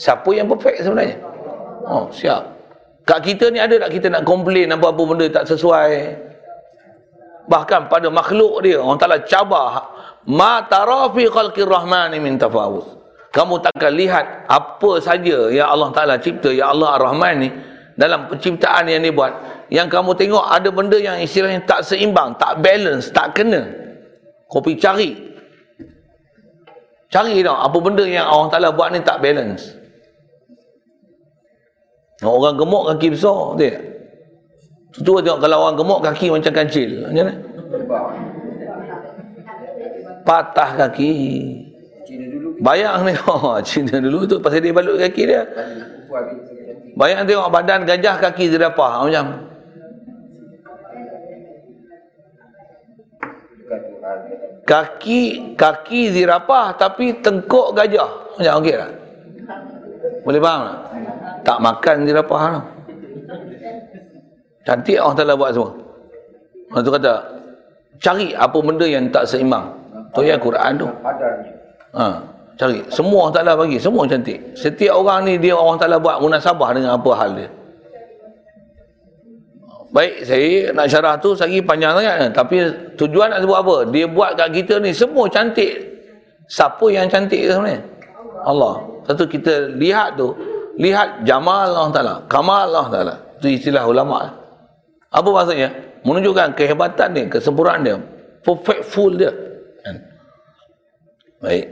Siapa 0.00 0.26
yang 0.34 0.48
perfect 0.48 0.82
sebenarnya 0.82 1.33
Oh, 1.84 2.08
siap. 2.08 2.42
Kat 3.04 3.20
kita 3.20 3.52
ni 3.52 3.60
ada 3.60 3.76
tak 3.76 3.92
kita 3.92 4.08
nak 4.08 4.24
komplain 4.24 4.72
apa-apa 4.72 5.02
benda 5.04 5.28
tak 5.28 5.44
sesuai? 5.44 6.16
Bahkan 7.44 7.92
pada 7.92 8.08
makhluk 8.08 8.64
dia, 8.64 8.80
orang 8.80 8.96
Ta'ala 8.96 9.20
cabar. 9.20 9.92
Ma 10.24 10.64
tarafi 10.64 11.28
khalqir 11.28 11.68
rahmani 11.68 12.16
min 12.16 12.40
tafawus. 12.40 12.88
Kamu 13.28 13.60
takkan 13.60 13.92
lihat 13.92 14.48
apa 14.48 14.96
saja 15.04 15.52
yang 15.52 15.68
Allah 15.68 15.92
Ta'ala 15.92 16.16
cipta, 16.16 16.48
ya 16.48 16.72
Allah 16.72 16.96
Ar-Rahman 16.96 17.34
ni, 17.44 17.52
dalam 18.00 18.32
penciptaan 18.32 18.88
yang 18.88 19.04
dia 19.04 19.12
buat. 19.12 19.32
Yang 19.68 19.92
kamu 19.92 20.10
tengok 20.16 20.44
ada 20.48 20.68
benda 20.72 20.96
yang 20.96 21.20
istilahnya 21.20 21.60
tak 21.68 21.84
seimbang, 21.84 22.32
tak 22.40 22.64
balance, 22.64 23.12
tak 23.12 23.36
kena. 23.36 23.68
Kau 24.48 24.64
pergi 24.64 24.80
cari. 24.80 25.10
Cari 27.12 27.44
tau, 27.44 27.60
apa 27.60 27.76
benda 27.76 28.08
yang 28.08 28.24
Allah 28.24 28.48
Ta'ala 28.48 28.68
buat 28.72 28.88
ni 28.96 29.04
tak 29.04 29.20
balance. 29.20 29.83
Orang 32.22 32.54
gemuk 32.54 32.86
kaki 32.94 33.10
besar, 33.10 33.58
tak? 33.58 33.74
Tu 34.94 35.10
tengok 35.10 35.42
kalau 35.42 35.66
orang 35.66 35.74
gemuk 35.74 36.00
kaki 36.06 36.30
macam 36.30 36.52
kancil. 36.54 37.10
Macam 37.10 37.26
mana? 37.26 37.34
Patah 40.22 40.70
kaki. 40.78 41.10
Bayang 42.62 43.02
ni. 43.02 43.18
Oh, 43.26 43.58
Cina 43.66 43.98
dulu 43.98 44.22
tu 44.30 44.38
pasal 44.38 44.62
dia 44.62 44.70
balut 44.70 45.02
kaki 45.02 45.22
dia. 45.26 45.42
Bayang 46.94 47.26
tengok 47.26 47.50
badan 47.50 47.82
gajah 47.82 48.22
kaki 48.22 48.54
zirapah. 48.54 49.02
Macam. 49.02 49.50
Kaki 54.62 55.20
kaki 55.58 56.14
zirapah 56.14 56.78
tapi 56.78 57.18
tengkuk 57.18 57.74
gajah. 57.74 58.38
Macam 58.38 58.62
okey 58.62 58.74
tak? 58.78 58.90
Boleh 60.22 60.40
faham 60.40 60.60
tak? 60.62 60.78
Tak 61.44 61.58
makan 61.60 62.08
dia 62.08 62.18
dapat 62.18 62.38
hal. 62.40 62.56
Cantik 64.64 64.96
Allah 64.96 65.16
Ta'ala 65.16 65.34
buat 65.36 65.52
semua. 65.52 65.70
Allah 66.72 66.82
tu 66.82 66.90
kata, 66.90 67.12
cari 68.00 68.32
apa 68.32 68.58
benda 68.64 68.86
yang 68.88 69.12
tak 69.12 69.28
seimbang. 69.28 69.68
Tu 70.16 70.24
yang 70.24 70.40
Quran 70.40 70.72
tu. 70.80 70.88
Ha, 71.94 72.04
cari. 72.56 72.80
Semua 72.88 73.28
Allah 73.28 73.36
Ta'ala 73.36 73.52
bagi. 73.60 73.76
Semua 73.76 74.08
cantik. 74.08 74.40
Setiap 74.56 75.04
orang 75.04 75.28
ni 75.28 75.36
dia 75.36 75.52
Allah 75.52 75.76
Ta'ala 75.76 75.96
buat 76.00 76.18
munasabah 76.24 76.72
dengan 76.72 76.96
apa 76.96 77.10
hal 77.12 77.30
dia. 77.36 77.48
Baik, 79.94 80.26
saya 80.26 80.74
nak 80.74 80.90
syarah 80.90 81.14
tu 81.22 81.38
lagi 81.38 81.62
panjang 81.62 81.94
sangat. 81.94 82.34
Tapi 82.34 82.56
tujuan 82.98 83.30
nak 83.30 83.46
sebut 83.46 83.58
apa? 83.62 83.76
Dia 83.94 84.10
buat 84.10 84.34
kat 84.34 84.50
kita 84.50 84.82
ni 84.82 84.90
semua 84.90 85.30
cantik. 85.30 85.70
Siapa 86.50 86.82
yang 86.90 87.06
cantik 87.06 87.46
sebenarnya? 87.46 87.78
Allah. 88.42 88.82
Satu 89.06 89.28
kita 89.28 89.70
lihat 89.78 90.18
tu, 90.18 90.34
lihat 90.78 91.22
jamal 91.22 91.70
Allah 91.70 91.92
Ta'ala 91.94 92.14
kamal 92.26 92.70
Allah 92.70 92.86
Ta'ala. 92.90 93.14
Itu 93.38 93.48
istilah 93.50 93.84
ulama. 93.86 94.30
Apa 95.12 95.28
maksudnya? 95.30 95.70
Menunjukkan 96.04 96.52
kehebatan 96.58 97.08
dia 97.16 97.24
kesempurnaan 97.30 97.80
dia. 97.84 97.96
Perfect 98.44 98.82
full 98.84 99.16
dia. 99.16 99.32
Kan? 99.84 99.96
baik. 101.40 101.66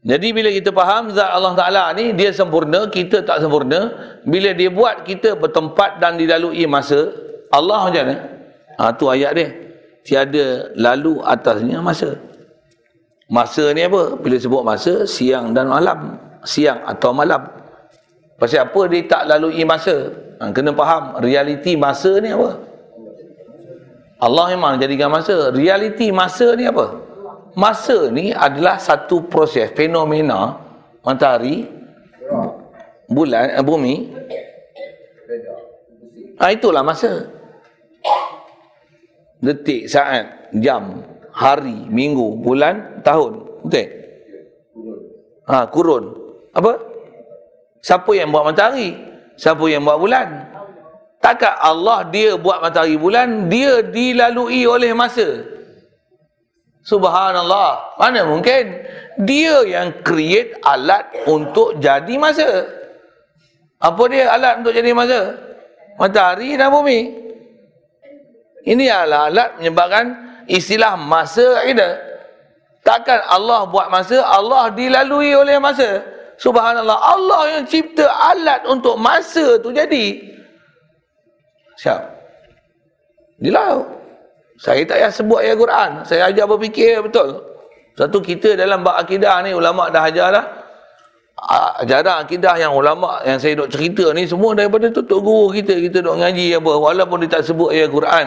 Jadi 0.00 0.28
bila 0.32 0.48
kita 0.48 0.72
faham 0.72 1.12
zat 1.12 1.28
Allah 1.28 1.52
Ta'ala 1.52 1.84
ni 1.92 2.16
dia 2.16 2.32
sempurna 2.32 2.88
kita 2.88 3.20
tak 3.20 3.44
sempurna 3.44 3.92
bila 4.24 4.56
dia 4.56 4.72
buat 4.72 5.04
kita 5.04 5.36
bertempat 5.36 6.00
dan 6.00 6.16
dilalui 6.16 6.64
masa 6.64 7.12
Allah 7.52 7.88
macam 7.88 8.04
mana? 8.08 8.16
Ha, 8.80 8.96
tu 8.96 9.12
ayat 9.12 9.36
dia. 9.36 9.48
Tiada 10.00 10.72
lalu 10.80 11.20
atasnya 11.20 11.84
masa. 11.84 12.16
Masa 13.28 13.76
ni 13.76 13.84
apa? 13.84 14.16
Bila 14.16 14.36
sebut 14.40 14.64
masa 14.64 15.04
siang 15.04 15.52
dan 15.52 15.68
malam. 15.68 16.16
Siang 16.40 16.80
atau 16.88 17.12
malam 17.12 17.59
Pasal 18.40 18.64
apa 18.64 18.80
dia 18.88 19.04
tak 19.04 19.28
lalui 19.28 19.60
masa? 19.68 20.16
Ha, 20.40 20.48
kena 20.48 20.72
faham, 20.72 21.20
realiti 21.20 21.76
masa 21.76 22.16
ni 22.24 22.32
apa? 22.32 22.56
Allah 24.16 24.56
memang 24.56 24.80
jadikan 24.80 25.12
masa. 25.12 25.52
Realiti 25.52 26.08
masa 26.08 26.56
ni 26.56 26.64
apa? 26.64 26.96
Masa 27.52 28.08
ni 28.08 28.32
adalah 28.32 28.80
satu 28.80 29.28
proses, 29.28 29.68
fenomena 29.76 30.56
matahari, 31.04 31.68
bulan, 33.04 33.60
eh, 33.60 33.64
bumi. 33.64 33.94
Ha, 36.40 36.56
itulah 36.56 36.80
masa. 36.80 37.28
Detik, 39.44 39.88
saat, 39.88 40.52
jam, 40.56 41.04
hari, 41.32 41.84
minggu, 41.92 42.40
bulan, 42.40 43.04
tahun. 43.04 43.64
Betul? 43.68 43.88
Ha, 45.44 45.68
kurun. 45.68 46.04
Apa? 46.56 46.89
Siapa 47.80 48.12
yang 48.12 48.28
buat 48.28 48.44
matahari? 48.44 48.96
Siapa 49.40 49.64
yang 49.68 49.84
buat 49.88 49.96
bulan? 49.96 50.28
Takkan 51.20 51.52
Allah 51.60 52.08
dia 52.08 52.36
buat 52.36 52.64
matahari 52.64 52.96
bulan, 52.96 53.48
dia 53.52 53.84
dilalui 53.84 54.64
oleh 54.64 54.92
masa. 54.96 55.44
Subhanallah. 56.80 58.00
Mana 58.00 58.24
mungkin? 58.24 58.80
Dia 59.20 59.68
yang 59.68 60.00
create 60.00 60.56
alat 60.64 61.04
untuk 61.28 61.76
jadi 61.76 62.14
masa. 62.16 62.64
Apa 63.80 64.02
dia 64.08 64.32
alat 64.32 64.64
untuk 64.64 64.72
jadi 64.72 64.92
masa? 64.96 65.36
Matahari 66.00 66.56
dan 66.56 66.72
bumi. 66.72 67.20
Ini 68.64 68.88
adalah 68.88 69.28
alat 69.28 69.50
menyebabkan 69.60 70.04
istilah 70.48 70.96
masa 70.96 71.64
kita. 71.68 72.00
Takkan 72.80 73.20
Allah 73.28 73.68
buat 73.68 73.92
masa, 73.92 74.24
Allah 74.24 74.72
dilalui 74.72 75.36
oleh 75.36 75.60
masa. 75.60 76.00
Subhanallah. 76.40 76.96
Allah 76.96 77.42
yang 77.60 77.64
cipta 77.68 78.08
alat 78.08 78.64
untuk 78.64 78.96
masa 78.96 79.60
tu 79.60 79.68
jadi. 79.76 80.16
Siap. 81.76 82.00
Inilah. 83.44 83.84
Saya 84.60 84.84
tak 84.84 85.00
payah 85.00 85.12
sebut 85.12 85.38
ayat 85.40 85.56
Quran. 85.56 85.90
Saya 86.04 86.32
ajar 86.32 86.44
berfikir 86.48 87.00
betul. 87.04 87.44
Satu 87.96 88.20
kita 88.24 88.56
dalam 88.56 88.80
bab 88.80 88.96
akidah 88.96 89.44
ni 89.44 89.52
ulama 89.52 89.92
dah 89.92 90.08
ajar 90.08 90.28
dah. 90.32 90.46
Ajaran 91.80 92.28
akidah 92.28 92.56
yang 92.60 92.76
ulama 92.76 93.20
yang 93.24 93.40
saya 93.40 93.56
duk 93.56 93.72
cerita 93.72 94.12
ni 94.12 94.28
semua 94.28 94.52
daripada 94.52 94.92
tutup 94.92 95.24
guru 95.24 95.52
kita. 95.52 95.76
Kita 95.76 96.04
duk 96.04 96.16
ngaji 96.20 96.56
apa. 96.56 96.72
Walaupun 96.72 97.24
dia 97.24 97.40
tak 97.40 97.48
sebut 97.48 97.72
ayat 97.72 97.88
Quran. 97.92 98.26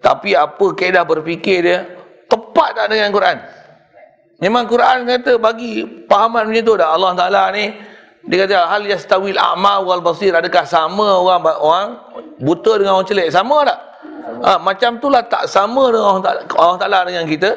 Tapi 0.00 0.36
apa 0.36 0.66
kaedah 0.76 1.04
berfikir 1.08 1.64
dia. 1.64 1.88
Tepat 2.28 2.68
tak 2.76 2.86
dengan 2.92 3.12
Quran. 3.12 3.36
Memang 4.42 4.66
Quran 4.66 5.06
kata 5.06 5.38
bagi 5.38 5.86
pahaman 6.10 6.50
macam 6.50 6.64
tu 6.66 6.74
dah. 6.74 6.88
Allah 6.90 7.12
Ta'ala 7.14 7.42
ni. 7.54 7.70
Dia 8.24 8.48
kata 8.48 8.56
hal 8.72 8.82
yastawil 8.88 9.36
a'ma 9.36 9.84
wal 9.84 10.00
basir. 10.00 10.32
Adakah 10.32 10.64
sama 10.64 11.20
orang 11.20 11.40
orang 11.60 11.86
buta 12.40 12.80
dengan 12.80 12.98
orang 12.98 13.08
celik? 13.08 13.28
Sama 13.30 13.62
tak? 13.68 13.78
Ha, 14.44 14.56
macam 14.56 14.96
itulah 14.96 15.22
tak 15.28 15.44
sama 15.46 15.92
dengan 15.92 16.16
orang, 16.16 16.22
tak, 16.24 16.34
orang 16.56 16.78
Ta'ala 16.80 16.98
dengan 17.04 17.24
kita. 17.28 17.50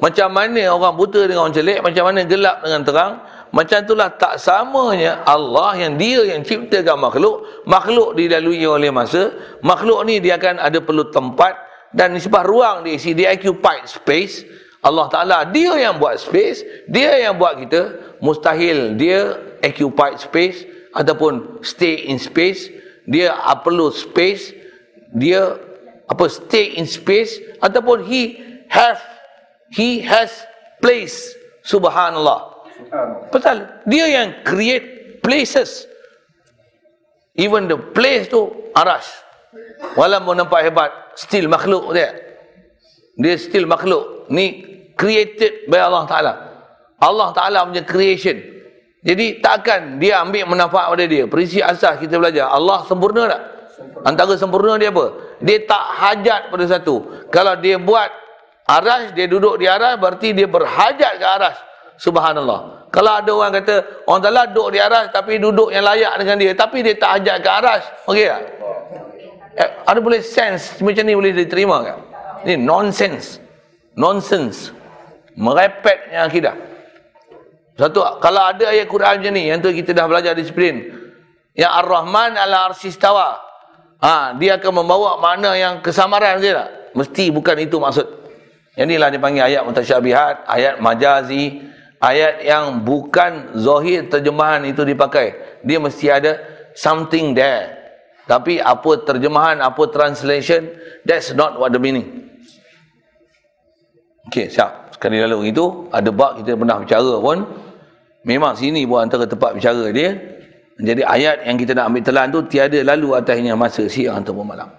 Macam 0.00 0.28
mana 0.32 0.62
orang 0.72 0.96
buta 0.96 1.28
dengan 1.28 1.44
orang 1.44 1.56
celik, 1.56 1.78
macam 1.84 2.02
mana 2.08 2.20
gelap 2.24 2.56
dengan 2.64 2.80
terang. 2.82 3.12
Macam 3.50 3.82
itulah 3.82 4.08
tak 4.14 4.38
samanya 4.38 5.26
Allah 5.26 5.74
yang 5.74 5.98
dia 5.98 6.22
yang 6.22 6.40
ciptakan 6.46 7.02
makhluk. 7.02 7.66
Makhluk 7.66 8.14
dilalui 8.14 8.62
oleh 8.62 8.94
masa. 8.94 9.34
Makhluk 9.60 10.06
ni 10.06 10.22
dia 10.22 10.38
akan 10.38 10.62
ada 10.62 10.78
perlu 10.78 11.10
tempat 11.10 11.58
dan 11.90 12.14
nisbah 12.14 12.46
ruang 12.46 12.86
diisi. 12.86 13.10
Dia 13.10 13.34
occupied 13.34 13.90
space. 13.90 14.46
Allah 14.80 15.06
Ta'ala 15.12 15.38
dia 15.48 15.76
yang 15.76 16.00
buat 16.00 16.16
space. 16.16 16.64
Dia 16.88 17.20
yang 17.28 17.36
buat 17.36 17.60
kita. 17.60 18.16
Mustahil 18.20 18.96
dia 18.96 19.36
occupied 19.60 20.20
space 20.20 20.64
ataupun 20.96 21.60
stay 21.60 22.08
in 22.08 22.16
space. 22.16 22.72
Dia 23.04 23.36
perlu 23.60 23.92
space. 23.92 24.56
Dia 25.12 25.58
apa 26.10 26.26
stay 26.26 26.74
in 26.74 26.90
space 26.90 27.38
ataupun 27.62 28.02
he 28.02 28.42
have 28.66 28.98
he 29.70 30.02
has 30.02 30.30
place 30.82 31.30
subhanallah 31.62 32.50
pasal 33.30 33.62
dia 33.86 34.10
yang 34.10 34.42
create 34.42 35.18
places 35.22 35.86
even 37.38 37.70
the 37.70 37.78
place 37.94 38.26
tu 38.26 38.50
arash 38.74 39.06
walaupun 39.94 40.34
nampak 40.34 40.66
hebat 40.66 40.90
still 41.14 41.46
makhluk 41.46 41.94
dia 41.94 42.10
dia 43.14 43.34
still 43.38 43.70
makhluk 43.70 44.26
ni 44.26 44.69
created 45.00 45.64
by 45.72 45.80
Allah 45.80 46.04
Ta'ala 46.04 46.32
Allah 47.00 47.28
Ta'ala 47.32 47.64
punya 47.64 47.80
creation 47.88 48.36
jadi 49.00 49.40
takkan 49.40 49.96
dia 49.96 50.20
ambil 50.20 50.44
manfaat 50.44 50.92
pada 50.92 51.04
dia 51.08 51.24
prinsip 51.24 51.64
asas 51.64 51.96
kita 51.96 52.20
belajar 52.20 52.52
Allah 52.52 52.84
sempurna 52.84 53.24
tak 53.24 53.40
Antara 54.00 54.32
sempurna 54.36 54.80
dia 54.80 54.88
apa? 54.88 55.12
Dia 55.44 55.60
tak 55.64 55.84
hajat 56.00 56.40
pada 56.48 56.64
satu. 56.64 57.04
Kalau 57.28 57.56
dia 57.60 57.76
buat 57.76 58.08
aras, 58.64 59.12
dia 59.12 59.28
duduk 59.28 59.60
di 59.60 59.68
aras, 59.68 60.00
berarti 60.00 60.32
dia 60.32 60.48
berhajat 60.48 61.20
ke 61.20 61.26
aras. 61.26 61.56
Subhanallah. 62.00 62.88
Kalau 62.88 63.12
ada 63.12 63.30
orang 63.30 63.52
kata, 63.60 64.04
orang 64.08 64.22
telah 64.24 64.44
duduk 64.48 64.68
di 64.72 64.78
aras, 64.80 65.12
tapi 65.12 65.36
duduk 65.36 65.68
yang 65.68 65.84
layak 65.84 66.16
dengan 66.16 66.36
dia. 66.40 66.52
Tapi 66.56 66.80
dia 66.80 66.96
tak 66.96 67.10
hajat 67.20 67.36
ke 67.44 67.48
aras. 67.48 67.82
Okey 68.08 68.26
tak? 68.26 68.42
Eh, 69.60 69.70
ada 69.84 69.98
boleh 70.00 70.24
sense 70.24 70.80
macam 70.80 71.04
ni 71.04 71.12
boleh 71.12 71.36
diterima 71.36 71.84
kan? 71.84 71.98
Ini 72.48 72.56
nonsense. 72.56 73.36
Nonsense. 74.00 74.72
Merepetnya 75.38 76.26
akidah. 76.26 76.56
Satu, 77.78 78.02
kalau 78.20 78.42
ada 78.44 78.68
ayat 78.68 78.86
Quran 78.90 79.22
macam 79.22 79.32
ni, 79.32 79.48
yang 79.48 79.58
tu 79.62 79.72
kita 79.72 79.96
dah 79.96 80.04
belajar 80.04 80.36
disiplin. 80.36 80.90
Yang 81.56 81.72
Ar-Rahman 81.80 82.36
ala 82.36 82.70
arsistawa 82.70 83.40
ha, 84.00 84.34
dia 84.36 84.56
akan 84.56 84.84
membawa 84.84 85.20
makna 85.20 85.54
yang 85.54 85.84
kesamaran 85.84 86.40
dia 86.40 86.64
tak? 86.64 86.68
Mesti 86.96 87.30
bukan 87.30 87.56
itu 87.60 87.76
maksud. 87.78 88.06
Yang 88.74 88.86
inilah 88.96 89.10
dipanggil 89.12 89.42
ayat 89.46 89.62
mutasyabihat, 89.66 90.46
ayat 90.48 90.74
majazi, 90.82 91.62
ayat 92.00 92.42
yang 92.42 92.82
bukan 92.82 93.54
zahir 93.54 94.08
terjemahan 94.08 94.64
itu 94.66 94.82
dipakai. 94.82 95.60
Dia 95.62 95.78
mesti 95.78 96.06
ada 96.10 96.40
something 96.72 97.36
there. 97.36 97.76
Tapi 98.30 98.62
apa 98.62 98.90
terjemahan, 99.02 99.58
apa 99.58 99.90
translation, 99.90 100.70
that's 101.02 101.34
not 101.34 101.58
what 101.58 101.74
the 101.74 101.82
meaning. 101.82 102.29
Okey, 104.30 104.46
siap. 104.46 104.94
Sekali 104.94 105.18
lalu 105.18 105.50
itu, 105.50 105.90
ada 105.90 106.06
bab 106.14 106.38
kita 106.38 106.54
pernah 106.54 106.78
bicara 106.78 107.18
pun, 107.18 107.42
memang 108.22 108.54
sini 108.54 108.86
pun 108.86 109.02
antara 109.02 109.26
tempat 109.26 109.58
bicara 109.58 109.90
dia, 109.90 110.14
jadi 110.80 111.02
ayat 111.04 111.44
yang 111.44 111.58
kita 111.58 111.74
nak 111.76 111.92
ambil 111.92 112.02
telan 112.06 112.26
tu 112.32 112.40
tiada 112.48 112.78
lalu 112.80 113.12
atasnya 113.18 113.52
masa 113.58 113.84
siang 113.90 114.22
ataupun 114.22 114.46
malam. 114.46 114.70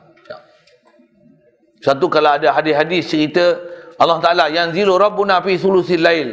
Satu 1.81 2.05
kalau 2.07 2.37
ada 2.37 2.53
hadis-hadis 2.53 3.09
cerita 3.09 3.57
Allah 3.97 4.21
Ta'ala 4.21 4.45
yang 4.53 4.69
zilu 4.69 4.97
Rabbuna 4.97 5.41
fi 5.41 5.57
sulusil 5.57 6.01
lail. 6.01 6.29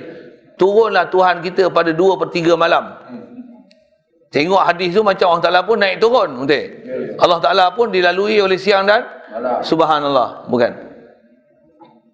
Turunlah 0.60 1.08
Tuhan 1.08 1.40
kita 1.40 1.72
pada 1.72 1.92
dua 1.92 2.20
per 2.20 2.28
tiga 2.32 2.56
malam. 2.56 2.96
Tengok 4.28 4.60
hadis 4.60 4.92
tu 4.92 5.00
macam 5.00 5.32
Allah 5.32 5.44
Ta'ala 5.44 5.60
pun 5.64 5.80
naik 5.80 5.96
turun. 6.00 6.44
Betul? 6.44 7.16
Allah 7.16 7.38
Ta'ala 7.40 7.64
pun 7.72 7.88
dilalui 7.88 8.40
oleh 8.44 8.60
siang 8.60 8.84
dan 8.84 9.04
malam. 9.32 9.64
Subhanallah. 9.64 10.48
Bukan. 10.52 10.87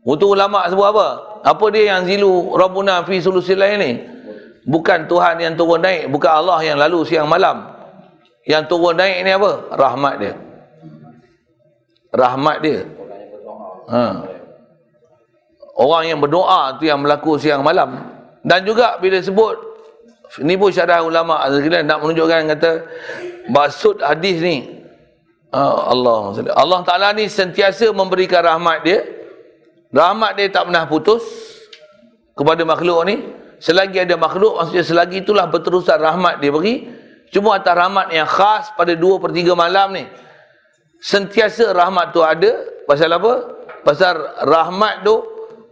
Untuk 0.04 0.36
ulama 0.36 0.68
sebut 0.68 0.84
apa? 0.84 1.08
Apa 1.40 1.64
dia 1.72 1.96
yang 1.96 2.04
zilu 2.04 2.52
Rabbuna 2.52 3.00
fi 3.08 3.24
sulusil 3.24 3.56
lail 3.56 3.80
ni? 3.80 3.92
Bukan 4.64 5.08
Tuhan 5.08 5.40
yang 5.40 5.56
turun 5.56 5.80
naik, 5.80 6.12
bukan 6.12 6.32
Allah 6.44 6.60
yang 6.60 6.76
lalu 6.76 7.04
siang 7.08 7.28
malam. 7.28 7.68
Yang 8.44 8.68
turun 8.68 8.96
naik 8.96 9.24
ni 9.24 9.30
apa? 9.32 9.52
Rahmat 9.72 10.14
dia. 10.20 10.34
Rahmat 12.12 12.56
dia. 12.60 12.80
Ha. 13.88 14.04
Orang 15.74 16.04
yang 16.06 16.20
berdoa 16.20 16.76
tu 16.76 16.84
yang 16.84 17.00
berlaku 17.00 17.40
siang 17.40 17.64
malam. 17.64 17.96
Dan 18.44 18.60
juga 18.68 19.00
bila 19.00 19.20
sebut 19.24 19.56
ni 20.44 20.56
pun 20.60 20.68
syarah 20.68 21.00
ulama 21.00 21.40
sekalian 21.48 21.88
nak 21.88 22.04
menunjukkan 22.04 22.50
kata 22.56 22.70
maksud 23.48 24.02
hadis 24.02 24.42
ni 24.42 24.84
uh, 25.54 25.94
Allah 25.94 26.34
Allah 26.58 26.80
Taala 26.82 27.08
ni 27.16 27.28
sentiasa 27.28 27.88
memberikan 27.90 28.44
rahmat 28.44 28.84
dia. 28.84 29.23
Rahmat 29.94 30.34
dia 30.34 30.50
tak 30.50 30.66
pernah 30.66 30.90
putus 30.90 31.22
kepada 32.34 32.66
makhluk 32.66 33.06
ni. 33.06 33.16
Selagi 33.62 34.02
ada 34.02 34.18
makhluk 34.18 34.58
maksudnya 34.58 34.82
selagi 34.82 35.22
itulah 35.22 35.46
berterusan 35.46 35.96
rahmat 36.02 36.42
dia 36.42 36.50
beri. 36.50 36.90
Cuma 37.30 37.56
atas 37.56 37.78
rahmat 37.78 38.10
yang 38.10 38.26
khas 38.26 38.74
pada 38.74 38.92
2 38.98 39.22
per 39.22 39.30
3 39.30 39.54
malam 39.54 39.94
ni 39.94 40.04
sentiasa 40.98 41.70
rahmat 41.70 42.10
tu 42.10 42.20
ada. 42.26 42.74
Pasal 42.84 43.14
apa? 43.14 43.54
pasal 43.84 44.16
rahmat 44.48 45.04
tu 45.04 45.20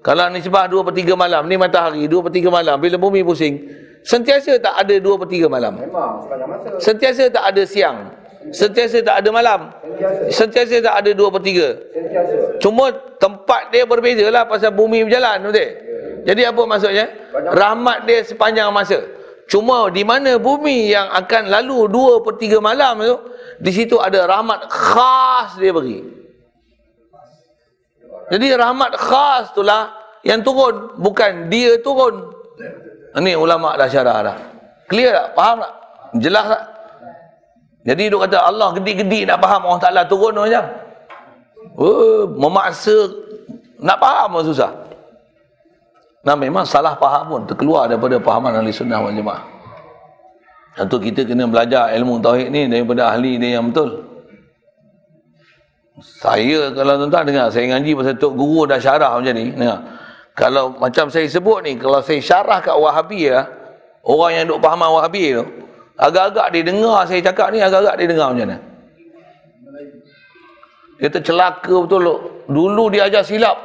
kalau 0.05 0.29
ni 0.29 0.45
sebab 0.45 0.69
2 0.69 0.85
per 0.85 0.95
3 0.95 1.17
malam 1.17 1.43
ni 1.49 1.57
matahari 1.57 2.05
2 2.05 2.13
per 2.21 2.31
3 2.31 2.53
malam 2.53 2.77
bila 2.77 3.01
bumi 3.01 3.25
pusing 3.25 3.57
sentiasa 4.05 4.61
tak 4.61 4.85
ada 4.85 4.95
2 5.01 5.21
per 5.21 5.27
3 5.27 5.49
malam. 5.49 5.81
Sentiasa 6.79 7.33
tak 7.33 7.45
ada 7.57 7.63
siang 7.65 8.13
sentiasa 8.51 8.99
tak 9.07 9.23
ada 9.23 9.29
malam 9.31 9.61
sentiasa 10.35 10.83
tak 10.83 10.95
ada 11.07 11.11
2 11.15 11.35
per 11.35 11.43
3 11.47 11.47
Sentiasa. 11.47 12.37
cuma 12.59 12.91
tempat 13.23 13.71
dia 13.71 13.87
berbeza 13.87 14.27
lah 14.27 14.43
pasal 14.49 14.75
bumi 14.75 15.07
berjalan 15.07 15.47
betul 15.47 15.93
jadi 16.23 16.55
apa 16.55 16.63
maksudnya? 16.67 17.07
Rahmat 17.51 18.07
dia 18.07 18.23
sepanjang 18.23 18.71
masa. 18.71 19.03
Cuma 19.51 19.91
di 19.91 20.07
mana 20.07 20.39
bumi 20.39 20.95
yang 20.95 21.11
akan 21.11 21.51
lalu 21.51 21.91
dua 21.91 22.23
per 22.23 22.39
tiga 22.39 22.63
malam 22.63 23.03
tu, 23.03 23.17
di 23.59 23.71
situ 23.75 23.99
ada 23.99 24.25
rahmat 24.25 24.71
khas 24.71 25.59
dia 25.59 25.75
beri. 25.75 26.01
Jadi 28.31 28.47
rahmat 28.55 28.97
khas 28.97 29.51
itulah 29.53 29.93
yang 30.23 30.41
turun. 30.47 30.95
Bukan 30.97 31.51
dia 31.51 31.77
turun. 31.83 32.33
Ini 33.13 33.37
ulama 33.37 33.77
dah 33.77 33.89
syarah 33.91 34.19
dah. 34.25 34.37
Clear 34.89 35.13
tak? 35.13 35.27
Faham 35.37 35.57
tak? 35.61 35.73
Jelas 36.23 36.47
tak? 36.49 36.63
Jadi 37.83 38.09
dia 38.11 38.19
kata 38.19 38.39
Allah 38.39 38.69
gedi-gedi 38.79 39.27
nak 39.27 39.43
faham 39.43 39.67
orang 39.67 39.83
Ta'ala 39.83 40.07
turun 40.07 40.39
macam. 40.39 40.65
Oh, 41.75 42.31
memaksa 42.31 42.95
nak 43.83 43.99
faham 43.99 44.39
pun 44.39 44.43
susah. 44.47 44.71
Nah 46.23 46.39
memang 46.39 46.63
salah 46.63 46.95
faham 46.95 47.27
pun 47.27 47.41
terkeluar 47.51 47.91
daripada 47.91 48.23
pahaman 48.23 48.55
ahli 48.55 48.71
sunnah 48.71 49.03
wal 49.03 49.11
jemaah. 49.11 49.43
Tentu 50.79 50.97
kita 51.03 51.27
kena 51.27 51.51
belajar 51.51 51.91
ilmu 51.99 52.23
tauhid 52.23 52.49
ni 52.49 52.71
daripada 52.71 53.11
ahli 53.11 53.37
dia 53.37 53.59
yang 53.59 53.75
betul. 53.75 54.09
Saya 56.01 56.73
kalau 56.73 56.97
tuan-tuan 57.03 57.25
dengar 57.29 57.47
saya 57.53 57.75
ngaji 57.75 57.91
pasal 57.99 58.15
tok 58.17 58.33
guru 58.39 58.65
dah 58.65 58.79
syarah 58.79 59.19
macam 59.19 59.35
ni, 59.35 59.53
dengar. 59.53 59.83
Kalau 60.33 60.73
macam 60.81 61.13
saya 61.13 61.29
sebut 61.29 61.61
ni, 61.61 61.77
kalau 61.77 62.01
saya 62.01 62.17
syarah 62.25 62.65
kat 62.65 62.73
Wahabi 62.73 63.29
lah, 63.29 63.45
orang 64.01 64.31
yang 64.33 64.45
duk 64.49 64.65
fahaman 64.65 64.89
Wahabi 64.89 65.37
tu, 65.37 65.45
agak-agak 65.99 66.47
dia 66.55 66.63
dengar 66.65 67.05
saya 67.05 67.21
cakap 67.21 67.53
ni, 67.53 67.59
agak-agak 67.61 67.95
dia 68.01 68.07
dengar 68.09 68.29
macam 68.33 68.47
mana. 68.49 68.59
Dia 71.03 71.09
tercelaka 71.11 71.75
betul. 71.83 72.07
Dulu 72.47 72.85
dia 72.95 73.11
ajar 73.11 73.27
silap. 73.27 73.59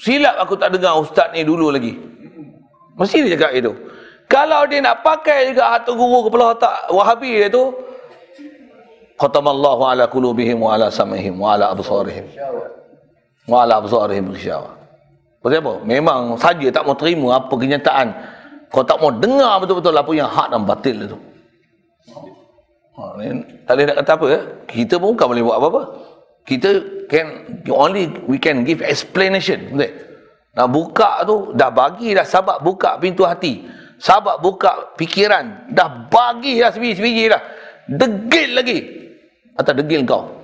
Silap 0.00 0.40
aku 0.40 0.56
tak 0.56 0.72
dengar 0.72 0.96
ustaz 0.96 1.28
ni 1.36 1.44
dulu 1.44 1.68
lagi. 1.68 1.92
Mesti 2.96 3.26
dia 3.28 3.36
cakap 3.36 3.52
itu. 3.52 3.72
Kalau 4.24 4.64
dia 4.64 4.80
nak 4.80 5.04
pakai 5.04 5.52
juga 5.52 5.76
hatu 5.76 5.92
guru 5.92 6.26
kepala 6.26 6.56
otak 6.56 6.88
Wahabi 6.88 7.44
dia 7.44 7.52
tu, 7.52 7.76
Khatamallahu 9.20 9.82
ala 9.86 10.10
qulubihim 10.10 10.58
wa 10.58 10.74
ala 10.74 10.90
sam'ihim 10.90 11.38
wa 11.38 11.54
ala 11.54 11.70
absarihim. 11.70 12.26
Wa 13.46 13.62
ala 13.62 13.78
absarihim 13.78 14.32
ghishawah. 14.34 14.74
Pasal 15.44 15.60
apa? 15.60 15.74
Memang 15.84 16.40
saja 16.40 16.66
tak 16.72 16.88
mau 16.88 16.96
terima 16.96 17.36
apa 17.36 17.52
kenyataan. 17.52 18.16
Kau 18.74 18.82
tak 18.82 18.98
mau 18.98 19.14
dengar 19.14 19.62
betul-betul 19.62 19.94
apa 19.94 20.10
yang 20.18 20.26
hak 20.26 20.50
dan 20.50 20.66
batil 20.66 21.06
itu. 21.06 21.18
Ha, 22.98 23.02
ni, 23.22 23.38
tak 23.62 23.78
boleh 23.78 23.86
nak 23.86 23.96
kata 24.02 24.12
apa 24.18 24.26
ya? 24.26 24.40
Kita 24.66 24.94
pun 24.98 25.14
bukan 25.14 25.26
boleh 25.30 25.42
buat 25.46 25.56
apa-apa. 25.62 25.82
Kita 26.42 26.70
can 27.06 27.26
only 27.70 28.10
we 28.26 28.34
can 28.34 28.66
give 28.66 28.82
explanation. 28.82 29.78
Betul? 29.78 29.94
Nak 30.58 30.68
buka 30.74 31.22
tu 31.22 31.54
dah 31.54 31.70
bagi 31.70 32.18
dah 32.18 32.26
sabak 32.26 32.66
buka 32.66 32.98
pintu 32.98 33.22
hati. 33.22 33.62
Sabak 34.02 34.42
buka 34.42 34.94
fikiran. 34.98 35.70
Dah 35.70 36.10
bagi 36.10 36.58
dah 36.58 36.74
sebiji-sebiji 36.74 37.30
dah. 37.30 37.42
Degil 37.86 38.58
lagi. 38.58 38.78
Atau 39.54 39.70
degil 39.78 40.02
kau. 40.02 40.34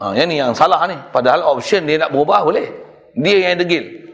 Ha, 0.00 0.16
yang 0.16 0.32
ni 0.32 0.40
yang 0.40 0.56
salah 0.56 0.88
ni. 0.88 0.96
Padahal 1.12 1.44
option 1.52 1.84
dia 1.84 2.00
nak 2.00 2.16
berubah 2.16 2.48
boleh. 2.48 2.64
Dia 3.12 3.52
yang 3.52 3.60
degil. 3.60 4.08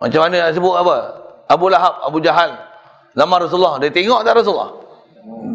Macam 0.00 0.24
mana 0.24 0.48
nak 0.48 0.52
sebut 0.56 0.72
apa? 0.72 0.96
Abu 1.48 1.68
Lahab, 1.68 2.00
Abu 2.04 2.18
Jahal. 2.20 2.56
Zaman 3.14 3.38
Rasulullah. 3.46 3.78
Dia 3.78 3.90
tengok 3.94 4.20
tak 4.26 4.34
Rasulullah? 4.42 4.72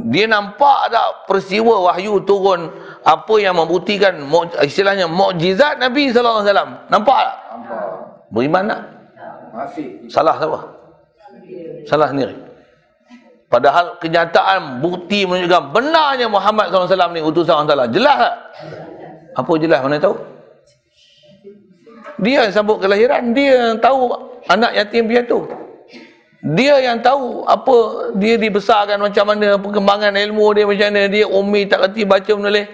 Dia 0.10 0.26
nampak 0.26 0.90
tak 0.90 1.08
peristiwa 1.30 1.86
wahyu 1.92 2.18
turun 2.26 2.74
apa 3.06 3.36
yang 3.38 3.54
membuktikan 3.54 4.18
istilahnya 4.66 5.06
mukjizat 5.06 5.78
Nabi 5.78 6.10
sallallahu 6.10 6.42
alaihi 6.42 6.50
wasallam. 6.50 6.72
Nampak 6.90 7.20
tak? 7.22 7.38
Nampak. 7.54 7.84
Beriman 8.34 8.64
tak? 8.66 8.82
Masih. 9.54 9.88
Salah 10.10 10.36
siapa? 10.42 10.60
Salah 11.86 12.08
sendiri. 12.10 12.36
Padahal 13.50 13.98
kenyataan 13.98 14.78
bukti 14.82 15.26
menunjukkan 15.26 15.74
benarnya 15.74 16.30
Muhammad 16.30 16.70
SAW 16.70 17.14
ni 17.14 17.22
utusan 17.22 17.58
Allah 17.58 17.70
Ta'ala. 17.70 17.86
Jelas 17.90 18.18
tak? 18.18 18.36
Apa 19.38 19.52
jelas 19.58 19.82
mana 19.82 19.98
tahu? 19.98 20.16
Dia 22.22 22.46
yang 22.46 22.54
sambut 22.54 22.78
kelahiran. 22.78 23.34
Dia 23.34 23.74
yang 23.74 23.82
tahu 23.82 24.14
anak 24.50 24.74
yatim 24.78 25.10
piatu. 25.10 25.50
Dia 26.40 26.80
yang 26.80 27.04
tahu 27.04 27.44
apa 27.44 28.10
dia 28.16 28.40
dibesarkan 28.40 28.96
macam 28.96 29.28
mana 29.28 29.60
perkembangan 29.60 30.16
ilmu 30.16 30.56
dia 30.56 30.64
macam 30.64 30.88
mana. 30.88 31.12
Dia 31.12 31.26
umi 31.28 31.68
tak 31.68 31.84
kerti 31.90 32.08
baca 32.08 32.32
menulis. 32.32 32.68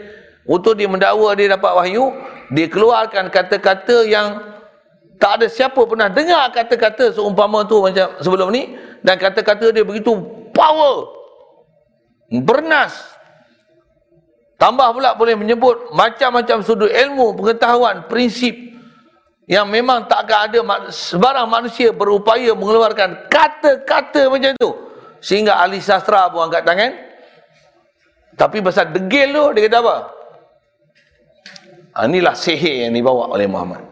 Untuk 0.45 0.78
dia 0.78 0.86
mendakwa 0.86 1.34
dia 1.34 1.57
dapat 1.57 1.72
wahyu. 1.74 2.13
Dia 2.53 2.70
keluarkan 2.70 3.34
kata-kata 3.34 4.05
yang 4.05 4.38
tak 5.18 5.41
ada 5.41 5.47
siapa 5.49 5.82
pernah 5.89 6.05
dengar 6.11 6.53
kata-kata 6.53 7.18
seumpama 7.18 7.66
tu 7.66 7.82
macam 7.82 8.13
sebelum 8.22 8.53
ni. 8.53 8.78
Dan 9.01 9.18
kata-kata 9.18 9.74
dia 9.74 9.82
begitu 9.82 10.13
power. 10.53 11.09
Bernas. 12.30 12.93
Tambah 14.61 14.93
pula 14.93 15.18
boleh 15.18 15.36
menyebut 15.36 15.91
macam-macam 15.91 16.63
sudut 16.63 16.88
ilmu, 16.88 17.36
pengetahuan, 17.36 18.05
prinsip 18.07 18.74
yang 19.45 19.69
memang 19.69 20.09
tak 20.09 20.25
akan 20.25 20.39
ada 20.49 20.59
sebarang 20.89 21.45
manusia 21.45 21.93
berupaya 21.93 22.57
mengeluarkan 22.57 23.29
kata-kata 23.29 24.25
macam 24.25 24.57
tu. 24.57 24.73
Sehingga 25.21 25.61
ahli 25.61 25.77
sastra 25.81 26.29
pun 26.33 26.49
angkat 26.49 26.65
tangan. 26.65 26.91
Tapi 28.35 28.57
pasal 28.59 28.89
degil 28.91 29.31
tu, 29.31 29.43
dia 29.55 29.61
kata 29.69 29.77
apa? 29.85 29.95
Ha, 31.95 31.97
inilah 32.09 32.35
sihir 32.35 32.89
yang 32.89 32.93
dibawa 32.93 33.31
oleh 33.31 33.47
Muhammad. 33.47 33.85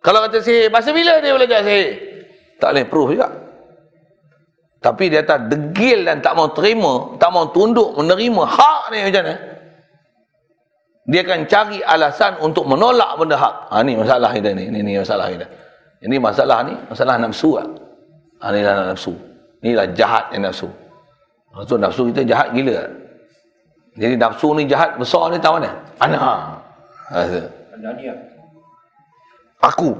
Kalau 0.00 0.24
kata 0.24 0.38
sihir, 0.40 0.72
masa 0.72 0.94
bila 0.94 1.18
dia 1.20 1.34
belajar 1.34 1.60
sihir? 1.66 1.90
Tak 2.62 2.72
boleh 2.72 2.86
proof 2.88 3.08
juga. 3.12 3.28
Tapi 4.80 5.04
dia 5.12 5.20
tak 5.26 5.52
degil 5.52 6.08
dan 6.08 6.24
tak 6.24 6.32
mau 6.38 6.48
terima, 6.56 7.20
tak 7.20 7.28
mau 7.36 7.52
tunduk 7.52 7.92
menerima 8.00 8.42
hak 8.48 8.82
ni 8.94 8.98
macam 9.12 9.22
mana? 9.28 9.49
Dia 11.08 11.24
akan 11.24 11.48
cari 11.48 11.80
alasan 11.80 12.36
untuk 12.44 12.68
menolak 12.68 13.16
benda 13.16 13.40
hak. 13.40 13.72
Ha, 13.72 13.80
ni 13.80 13.96
masalah 13.96 14.30
kita 14.36 14.52
ni. 14.52 14.68
Ni, 14.68 14.78
ni 14.84 14.92
masalah 15.00 15.32
kita. 15.32 15.46
Ini 16.00 16.16
masalah 16.20 16.58
ni, 16.64 16.74
masalah 16.88 17.14
nafsu 17.16 17.56
lah. 17.56 17.66
Ha, 18.44 18.52
ni 18.52 18.60
lah 18.60 18.74
nafsu. 18.92 19.12
Ni 19.64 19.70
lah 19.72 19.86
jahat 19.96 20.32
yang 20.36 20.48
nafsu. 20.48 20.68
Nafsu, 21.56 21.74
nafsu 21.80 22.02
kita 22.12 22.22
jahat 22.28 22.52
gila. 22.52 22.84
Jadi 23.96 24.14
nafsu 24.16 24.52
ni 24.54 24.68
jahat 24.68 24.96
besar 25.00 25.32
ni 25.32 25.40
tahu 25.40 25.56
mana? 25.58 25.70
Anak. 25.98 26.20
Ha, 27.10 27.18
ni 27.96 28.04
Aku. 29.60 29.92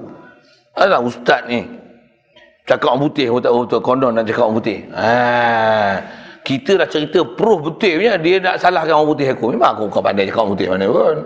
Alah 0.76 1.00
ustaz 1.04 1.44
ni. 1.48 1.64
Cakap 2.64 2.94
orang 2.94 3.10
putih 3.10 3.26
betul 3.34 3.66
betul 3.66 3.80
kondon 3.82 4.14
nak 4.14 4.24
cakap 4.30 4.46
orang 4.46 4.56
putih. 4.62 4.78
Ha. 4.94 5.10
Kita 6.50 6.82
dah 6.82 6.88
cerita 6.90 7.22
proof 7.22 7.62
betul 7.62 8.02
punya 8.02 8.18
dia 8.18 8.42
nak 8.42 8.58
salahkan 8.58 8.98
orang 8.98 9.14
putih 9.14 9.30
aku. 9.30 9.54
Memang 9.54 9.70
aku 9.78 9.82
bukan 9.86 10.02
pandai 10.02 10.26
cakap 10.26 10.42
orang 10.42 10.52
putih 10.58 10.66
mana 10.66 10.86
pun. 10.90 11.16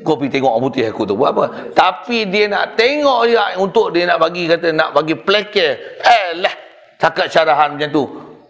Kau 0.00 0.16
pergi 0.16 0.30
tengok 0.32 0.52
orang 0.56 0.64
putih 0.64 0.84
aku 0.88 1.02
tu 1.04 1.12
buat 1.12 1.30
apa? 1.36 1.44
Tapi 1.76 2.18
dia 2.32 2.48
nak 2.48 2.72
tengok 2.72 3.20
je 3.28 3.36
untuk 3.60 3.92
dia 3.92 4.08
nak 4.08 4.24
bagi 4.24 4.48
kata 4.48 4.72
nak 4.72 4.96
bagi 4.96 5.12
plekir. 5.12 6.00
Eh 6.00 6.40
lah. 6.40 6.54
Cakap 6.96 7.28
syarahan 7.28 7.76
macam 7.76 7.88
tu. 7.92 8.04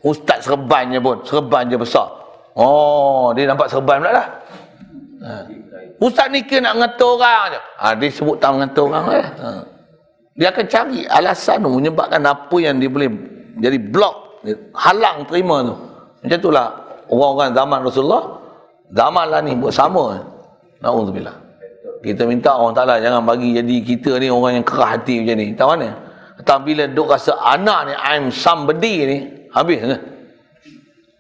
Ustaz 0.06 0.46
serban 0.46 0.94
je 0.94 1.02
pun. 1.02 1.18
Serban 1.26 1.66
je 1.66 1.74
besar. 1.74 2.06
Oh, 2.54 3.34
dia 3.34 3.50
nampak 3.50 3.66
serban 3.66 3.98
pula 3.98 4.14
lah. 4.14 4.26
Ha. 5.26 5.30
Ustaz 5.98 6.30
ni 6.30 6.46
ke 6.46 6.62
nak 6.62 6.78
mengatur 6.78 7.18
orang 7.18 7.50
je. 7.50 7.60
Ha, 7.82 7.86
dia 7.98 8.08
sebut 8.14 8.38
tak 8.38 8.54
mengatur 8.54 8.94
orang 8.94 9.04
lah. 9.10 9.26
Ha. 9.42 9.48
Dia 10.38 10.54
akan 10.54 10.66
cari 10.70 11.00
alasan 11.06 11.66
menyebabkan 11.66 12.22
apa 12.22 12.56
yang 12.62 12.78
dia 12.78 12.86
boleh 12.86 13.10
jadi 13.58 13.78
blok, 13.78 14.34
halang 14.76 15.24
terima 15.24 15.64
tu. 15.64 15.74
Macam 16.24 16.38
itulah 16.40 16.66
orang-orang 17.09 17.51
zaman 17.57 17.78
Rasulullah, 17.84 18.24
zaman 18.92 19.26
lah 19.28 19.40
ni 19.40 19.53
buat 19.57 19.72
sama. 19.72 20.20
Na'udzubillah. 20.84 21.36
Kita 22.05 22.28
minta 22.28 22.53
orang 22.53 22.76
Ta'ala 22.76 23.01
jangan 23.01 23.24
bagi 23.24 23.57
jadi 23.57 23.76
kita 23.80 24.20
ni 24.20 24.28
orang 24.28 24.61
yang 24.61 24.66
kerah 24.68 25.01
hati 25.01 25.24
macam 25.24 25.36
ni. 25.40 25.57
Tahu 25.57 25.68
mana? 25.72 25.88
Tapi 26.45 26.76
bila 26.76 26.84
duk 26.84 27.09
rasa 27.09 27.32
anak 27.40 27.80
ni, 27.88 27.92
I'm 27.97 28.28
somebody 28.28 28.95
ni, 29.09 29.18
habis 29.49 29.80
kan? 29.80 30.01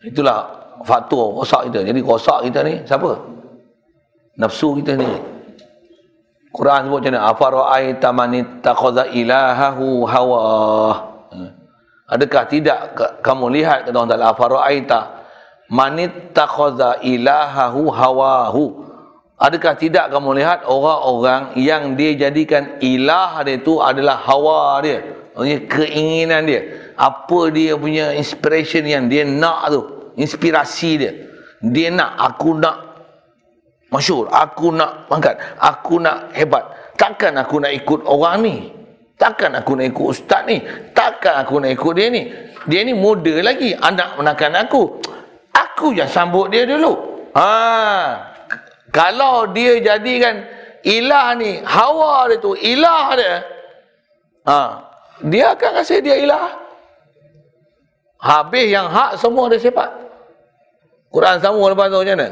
Itulah 0.04 0.38
faktor 0.84 1.40
rosak 1.40 1.72
kita. 1.72 1.80
Jadi 1.88 2.00
rosak 2.04 2.44
kita 2.44 2.60
ni, 2.60 2.84
siapa? 2.84 3.16
Nafsu 4.36 4.76
kita 4.76 5.00
ni. 5.00 5.08
Quran 6.52 6.86
sebut 6.86 7.00
macam 7.00 7.12
mana? 7.16 7.20
Afara'aita 7.32 8.08
man 8.12 8.30
ittakhadha 8.36 9.08
ilahahu 9.16 10.04
hawa. 10.04 10.44
Adakah 12.04 12.44
tidak 12.52 12.78
kamu 13.24 13.48
lihat 13.60 13.88
kata 13.88 13.96
Allah 13.96 14.10
Taala 14.12 14.28
afara'aita 14.36 14.98
man 15.72 15.96
ittakhadha 15.96 17.00
ilahahu 17.00 17.88
hawahu. 17.88 18.64
Adakah 19.40 19.74
tidak 19.74 20.12
kamu 20.12 20.40
lihat 20.40 20.68
orang-orang 20.68 21.56
yang 21.58 21.96
dia 21.96 22.14
jadikan 22.14 22.78
ilah 22.84 23.40
dia 23.42 23.56
itu 23.56 23.80
adalah 23.80 24.20
hawa 24.20 24.78
dia. 24.84 25.00
Maksudnya 25.34 25.58
keinginan 25.66 26.42
dia. 26.46 26.62
Apa 26.94 27.50
dia 27.50 27.74
punya 27.74 28.14
inspiration 28.14 28.86
yang 28.86 29.10
dia 29.10 29.26
nak 29.26 29.74
tu. 29.74 29.82
Inspirasi 30.14 30.90
dia. 30.94 31.12
Dia 31.58 31.90
nak, 31.90 32.14
aku 32.14 32.54
nak 32.54 32.76
masyur. 33.90 34.30
Aku 34.30 34.70
nak 34.70 35.10
pangkat. 35.10 35.34
Aku 35.58 35.98
nak 35.98 36.30
hebat. 36.30 36.94
Takkan 36.94 37.34
aku 37.34 37.58
nak 37.58 37.74
ikut 37.74 38.06
orang 38.06 38.36
ni. 38.46 38.56
Takkan 39.14 39.54
aku 39.54 39.78
nak 39.78 39.94
ikut 39.94 40.06
ustaz 40.10 40.42
ni. 40.44 40.58
Takkan 40.90 41.46
aku 41.46 41.62
nak 41.62 41.70
ikut 41.70 41.92
dia 41.94 42.06
ni. 42.10 42.22
Dia 42.66 42.80
ni 42.82 42.92
muda 42.92 43.40
lagi. 43.40 43.72
Anak 43.78 44.18
menakan 44.18 44.66
aku. 44.66 44.98
Aku 45.54 45.94
yang 45.94 46.10
sambut 46.10 46.50
dia 46.50 46.66
dulu. 46.66 46.92
Ha. 47.34 47.46
Kalau 48.90 49.50
dia 49.50 49.82
jadikan 49.82 50.42
ilah 50.86 51.34
ni, 51.34 51.58
hawa 51.62 52.30
dia 52.30 52.38
tu, 52.38 52.54
ilah 52.54 53.06
dia. 53.18 53.34
Ha. 54.46 54.58
Dia 55.26 55.54
akan 55.54 55.70
rasa 55.78 55.98
dia 56.02 56.18
ilah. 56.18 56.58
Habis 58.18 58.66
yang 58.70 58.88
hak 58.88 59.20
semua 59.20 59.50
dia 59.50 59.60
sepak. 59.60 59.90
Quran 61.12 61.38
sama 61.38 61.62
lepas 61.70 61.86
tu 61.92 62.02
macam 62.02 62.18
mana? 62.18 62.28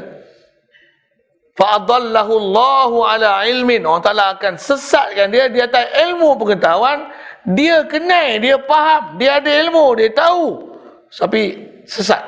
Fa'adallahu 1.53 2.33
Allahu 2.33 2.97
ala 3.05 3.45
ilmin. 3.45 3.85
Allah 3.85 4.01
Ta'ala 4.01 4.25
akan 4.37 4.57
sesatkan 4.57 5.29
dia 5.29 5.49
di 5.49 5.61
atas 5.61 5.85
ilmu 6.09 6.33
pengetahuan. 6.41 7.13
Dia 7.53 7.85
kenal, 7.85 8.39
dia 8.41 8.57
faham, 8.65 9.19
dia 9.21 9.37
ada 9.37 9.51
ilmu, 9.67 9.93
dia 9.99 10.09
tahu. 10.09 10.73
Tapi 11.13 11.61
sesat. 11.85 12.23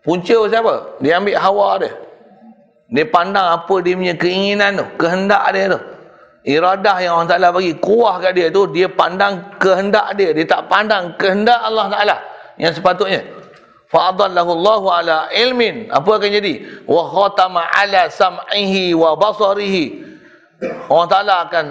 Punca 0.00 0.38
siapa? 0.48 1.02
Dia 1.02 1.18
ambil 1.20 1.36
hawa 1.36 1.68
dia. 1.82 1.92
Dia 2.86 3.04
pandang 3.10 3.60
apa 3.60 3.74
dia 3.82 3.98
punya 3.98 4.14
keinginan 4.14 4.78
tu, 4.78 4.86
kehendak 4.96 5.42
dia 5.50 5.74
tu. 5.74 5.80
iradah 6.46 6.96
yang 7.02 7.12
Allah 7.18 7.30
Ta'ala 7.34 7.48
bagi 7.50 7.74
kuah 7.82 8.22
kat 8.22 8.38
dia 8.38 8.46
tu 8.54 8.70
dia 8.70 8.86
pandang 8.86 9.58
kehendak 9.58 10.14
dia 10.14 10.30
dia 10.30 10.46
tak 10.46 10.70
pandang 10.70 11.10
kehendak 11.18 11.58
Allah 11.58 11.90
Ta'ala 11.90 12.16
yang 12.54 12.70
sepatutnya 12.70 13.26
fa'adallahu 13.90 14.50
Allahu 14.50 14.86
ala 14.90 15.16
ilmin. 15.30 15.90
Apa 15.90 16.18
akan 16.18 16.30
jadi? 16.30 16.84
Wa 16.86 17.06
khatama 17.06 17.62
ala 17.70 18.10
sam'ihi 18.10 18.94
wa 18.94 19.14
basarihi. 19.14 19.86
Allah 20.90 21.08
Ta'ala 21.10 21.34
akan 21.46 21.64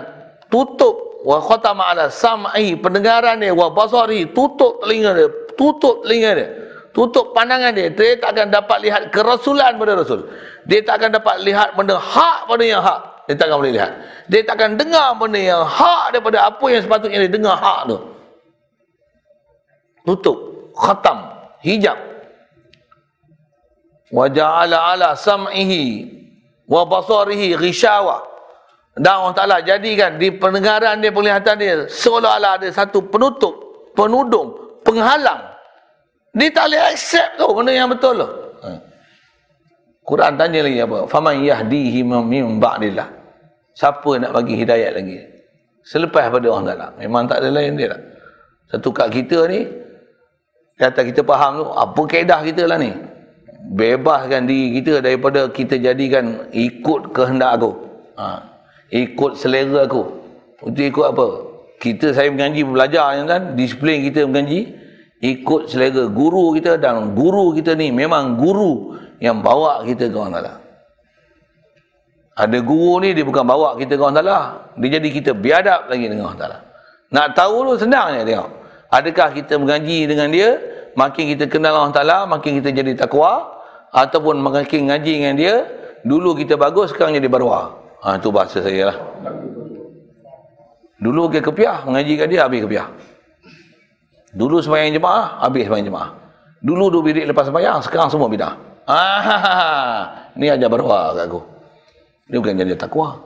tutup. 0.47 1.25
Wa 1.25 1.41
khatama 1.41 1.89
ala 1.91 2.07
sam'ihi 2.07 2.79
pendengaran 2.79 3.41
dia. 3.41 3.51
Wa 3.51 3.71
basarihi 3.71 4.31
tutup 4.31 4.83
telinga 4.83 5.11
dia. 5.15 5.27
Tutup 5.55 6.05
telinga 6.05 6.31
dia. 6.37 6.47
Tutup 6.95 7.35
pandangan 7.35 7.75
dia. 7.75 7.91
Dia 7.91 8.15
tak 8.15 8.39
akan 8.39 8.47
dapat 8.55 8.77
lihat 8.79 9.01
kerasulan 9.11 9.75
pada 9.75 9.99
rasul. 9.99 10.31
Dia 10.63 10.79
tak 10.79 11.03
akan 11.03 11.19
dapat 11.19 11.35
lihat 11.43 11.75
benda 11.75 11.99
hak 11.99 12.47
pada 12.47 12.63
yang 12.63 12.79
hak. 12.79 13.27
Dia 13.27 13.35
tak 13.35 13.51
akan 13.51 13.57
boleh 13.59 13.73
lihat. 13.75 13.91
Dia 14.31 14.41
tak 14.45 14.55
akan 14.61 14.71
dengar 14.79 15.17
benda 15.17 15.41
yang 15.41 15.63
hak 15.65 16.15
daripada 16.15 16.47
apa 16.47 16.65
yang 16.71 16.81
sepatutnya 16.85 17.19
dia 17.25 17.31
dengar 17.35 17.57
hak 17.57 17.79
tu. 17.91 17.97
Tutup. 20.05 20.37
Khatam 20.75 21.35
hijab 21.65 21.97
wa 24.13 24.29
ja'ala 24.29 24.93
ala 24.93 25.17
sam'ihi 25.17 26.05
wa 26.69 26.85
basarihi 26.85 27.57
ghishawa 27.57 28.21
dan 28.95 29.19
Allah 29.19 29.35
Ta'ala 29.35 29.57
jadikan 29.59 30.15
di 30.21 30.31
pendengaran 30.31 31.01
dia 31.01 31.09
penglihatan 31.09 31.55
dia 31.57 31.89
seolah-olah 31.89 32.61
ada 32.61 32.69
satu 32.69 33.01
penutup 33.09 33.57
penudung 33.97 34.55
penghalang 34.85 35.55
dia 36.35 36.51
tak 36.51 36.67
boleh 36.67 36.81
accept 36.91 37.31
tu 37.39 37.47
benda 37.55 37.71
yang 37.71 37.87
betul 37.87 38.19
tu. 38.19 38.27
Ha. 38.67 38.69
Quran 40.03 40.35
tanya 40.35 40.59
lagi 40.67 40.79
apa? 40.83 40.97
Faman 41.07 41.35
yahdihi 41.47 42.03
min 42.03 42.59
ba'dillah. 42.59 43.07
Siapa 43.71 44.19
nak 44.19 44.35
bagi 44.35 44.59
hidayat 44.59 44.91
lagi? 44.99 45.15
Selepas 45.87 46.27
pada 46.27 46.45
orang 46.51 46.67
Taala. 46.67 46.87
Memang 46.99 47.23
tak 47.31 47.39
ada 47.39 47.49
lain 47.55 47.79
dia 47.79 47.95
tak. 47.95 48.01
Satu 48.67 48.91
kat 48.91 49.15
kita 49.15 49.47
ni 49.47 49.63
kata 50.75 51.07
kita 51.07 51.21
faham 51.23 51.63
tu 51.63 51.65
apa 51.71 52.01
kaedah 52.07 52.39
kita 52.43 52.63
lah 52.67 52.77
ni. 52.79 52.91
Bebaskan 53.65 54.45
diri 54.45 54.77
kita 54.79 55.01
daripada 55.01 55.49
kita 55.49 55.81
jadikan 55.81 56.47
ikut 56.53 57.15
kehendak 57.15 57.57
aku. 57.57 57.71
Ha. 58.19 58.45
Ikut 58.93 59.41
selera 59.41 59.89
aku. 59.89 60.03
Untuk 60.61 60.85
ikut 60.85 61.05
apa? 61.15 61.27
Kita 61.81 62.13
saya 62.15 62.31
mengaji 62.31 62.61
belajar 62.63 63.17
kan, 63.25 63.57
disiplin 63.57 64.05
kita 64.05 64.29
mengaji 64.29 64.69
ikut 65.25 65.73
selera 65.73 66.05
guru 66.07 66.53
kita 66.53 66.77
dan 66.77 67.17
guru 67.17 67.57
kita 67.57 67.73
ni 67.73 67.89
memang 67.89 68.37
guru 68.37 68.95
yang 69.17 69.41
bawa 69.41 69.81
kita 69.83 70.11
ke 70.11 70.15
Ta'ala. 70.15 70.53
Ada 72.35 72.57
guru 72.59 72.99
ni 73.01 73.15
dia 73.15 73.25
bukan 73.25 73.47
bawa 73.47 73.79
kita 73.79 73.97
ke 73.97 74.03
Ta'ala. 74.03 74.69
Dia 74.77 74.89
jadi 74.99 75.09
kita 75.09 75.31
biadab 75.33 75.89
lagi 75.89 76.05
dengan 76.05 76.35
Ta'ala. 76.37 76.61
Nak 77.09 77.27
tahu 77.33 77.73
tu 77.73 77.87
senangnya 77.87 78.21
tengok. 78.21 78.64
Adakah 78.95 79.35
kita 79.35 79.59
mengaji 79.59 80.07
dengan 80.07 80.31
dia, 80.31 80.55
makin 80.95 81.35
kita 81.35 81.51
kenal 81.51 81.75
orang 81.75 81.91
Ta'ala, 81.91 82.23
makin 82.23 82.63
kita 82.63 82.71
jadi 82.71 82.95
takwa, 82.95 83.59
ataupun 83.91 84.39
makin 84.39 84.87
ngaji 84.87 85.11
dengan 85.19 85.35
dia, 85.35 85.55
dulu 86.07 86.31
kita 86.39 86.55
bagus, 86.55 86.95
sekarang 86.95 87.19
jadi 87.19 87.27
barwa. 87.27 87.75
Ha, 88.07 88.15
tu 88.23 88.31
bahasa 88.31 88.63
saya 88.63 88.95
lah. 88.95 88.97
Dulu 90.95 91.27
kita 91.27 91.51
kepiah, 91.51 91.83
mengaji 91.83 92.13
kat 92.15 92.27
dia, 92.31 92.47
habis 92.47 92.63
kepiah. 92.63 92.87
Dulu 94.31 94.63
sembahyang 94.63 94.95
jemaah, 94.95 95.43
habis 95.43 95.67
sembahyang 95.67 95.87
jemaah. 95.91 96.09
Dulu 96.63 96.83
dua 96.87 97.03
bilik 97.03 97.25
lepas 97.27 97.51
sembahyang, 97.51 97.83
sekarang 97.83 98.07
semua 98.07 98.31
bidah. 98.31 98.53
Ah, 98.87 100.31
ni 100.39 100.47
ajar 100.47 100.71
berwa 100.71 101.11
kat 101.11 101.27
aku. 101.27 101.41
Dia 102.31 102.39
bukan 102.39 102.57
jadi 102.57 102.73
takwa. 102.79 103.21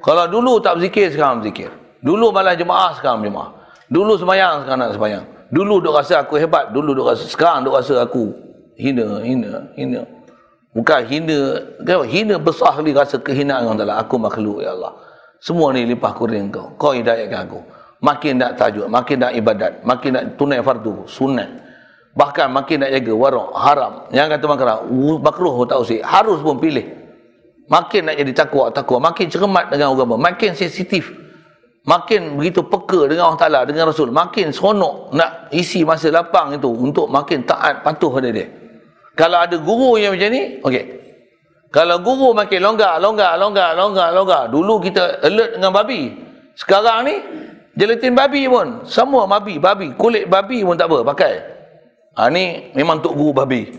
Kalau 0.00 0.24
dulu 0.30 0.62
tak 0.62 0.78
berzikir, 0.78 1.10
sekarang 1.12 1.42
berzikir. 1.42 1.68
Dulu 2.00 2.32
malah 2.32 2.54
jemaah, 2.56 2.96
sekarang 2.96 3.26
jemaah. 3.26 3.59
Dulu 3.90 4.14
sembahyang, 4.14 4.64
sekarang 4.64 4.80
nak 4.80 4.92
sembahyang. 4.94 5.24
Dulu 5.50 5.74
duk 5.82 5.94
rasa 5.98 6.22
aku 6.22 6.38
hebat, 6.38 6.70
dulu 6.70 6.94
duk 6.94 7.10
rasa, 7.10 7.26
sekarang 7.26 7.66
duk 7.66 7.74
rasa 7.74 8.06
aku 8.06 8.30
hina, 8.78 9.18
hina, 9.26 9.66
hina. 9.74 10.06
Bukan 10.70 11.00
hina, 11.10 11.38
hina 12.06 12.34
besar 12.38 12.78
kali 12.78 12.94
rasa 12.94 13.18
kehinaan 13.18 13.66
Allah 13.66 13.98
Aku 14.06 14.14
makhluk, 14.14 14.62
ya 14.62 14.70
Allah. 14.70 14.94
Semua 15.42 15.74
ni 15.74 15.82
limpah 15.82 16.14
kurang 16.14 16.54
kau. 16.54 16.70
Kau 16.78 16.94
hidayatkan 16.94 17.50
aku 17.50 17.60
makin 18.00 18.40
nak 18.40 18.56
tajud, 18.56 18.88
makin 18.88 19.16
nak 19.20 19.32
ibadat, 19.36 19.72
makin 19.84 20.10
nak 20.16 20.24
tunai 20.40 20.60
fardu, 20.64 21.04
sunat. 21.04 21.48
Bahkan 22.16 22.48
makin 22.50 22.82
nak 22.82 22.90
jaga 22.90 23.12
warung, 23.14 23.48
haram. 23.54 24.10
Yang 24.10 24.26
kata 24.36 24.44
makruh, 24.50 24.78
makruh 25.22 25.54
tak 25.68 25.78
usik. 25.78 26.02
Harus 26.02 26.42
pun 26.42 26.58
pilih. 26.58 26.90
Makin 27.70 28.10
nak 28.10 28.18
jadi 28.18 28.32
takwa, 28.34 28.66
takwa. 28.74 28.98
Makin 28.98 29.30
cermat 29.30 29.70
dengan 29.70 29.94
agama. 29.94 30.18
Makin 30.18 30.58
sensitif. 30.58 31.06
Makin 31.80 32.36
begitu 32.36 32.60
peka 32.60 33.08
dengan 33.08 33.32
Allah 33.32 33.40
Ta'ala, 33.40 33.60
dengan 33.64 33.88
Rasul. 33.88 34.12
Makin 34.12 34.52
seronok 34.52 35.16
nak 35.16 35.48
isi 35.50 35.80
masa 35.80 36.12
lapang 36.12 36.52
itu 36.52 36.68
untuk 36.68 37.08
makin 37.08 37.40
taat, 37.48 37.80
patuh 37.80 38.12
pada 38.12 38.28
dia. 38.28 38.46
Kalau 39.16 39.40
ada 39.40 39.56
guru 39.56 39.96
yang 39.96 40.12
macam 40.12 40.30
ni, 40.32 40.60
okey. 40.60 40.84
Kalau 41.72 41.96
guru 42.02 42.36
makin 42.36 42.60
longgar, 42.60 43.00
longgar, 43.00 43.38
longgar, 43.40 43.72
longgar, 43.78 44.08
longgar. 44.12 44.42
Dulu 44.52 44.74
kita 44.82 45.24
alert 45.24 45.56
dengan 45.56 45.72
babi. 45.72 46.02
Sekarang 46.58 47.06
ni, 47.06 47.16
Jelatin 47.78 48.12
babi 48.12 48.44
pun. 48.50 48.82
Semua 48.84 49.24
babi. 49.24 49.56
Babi. 49.56 49.94
Kulit 49.94 50.26
babi 50.26 50.66
pun 50.66 50.74
tak 50.74 50.90
apa. 50.90 51.06
Pakai. 51.14 51.32
Ha, 52.18 52.26
ni 52.28 52.74
memang 52.74 52.98
untuk 53.00 53.14
guru 53.16 53.32
babi. 53.32 53.70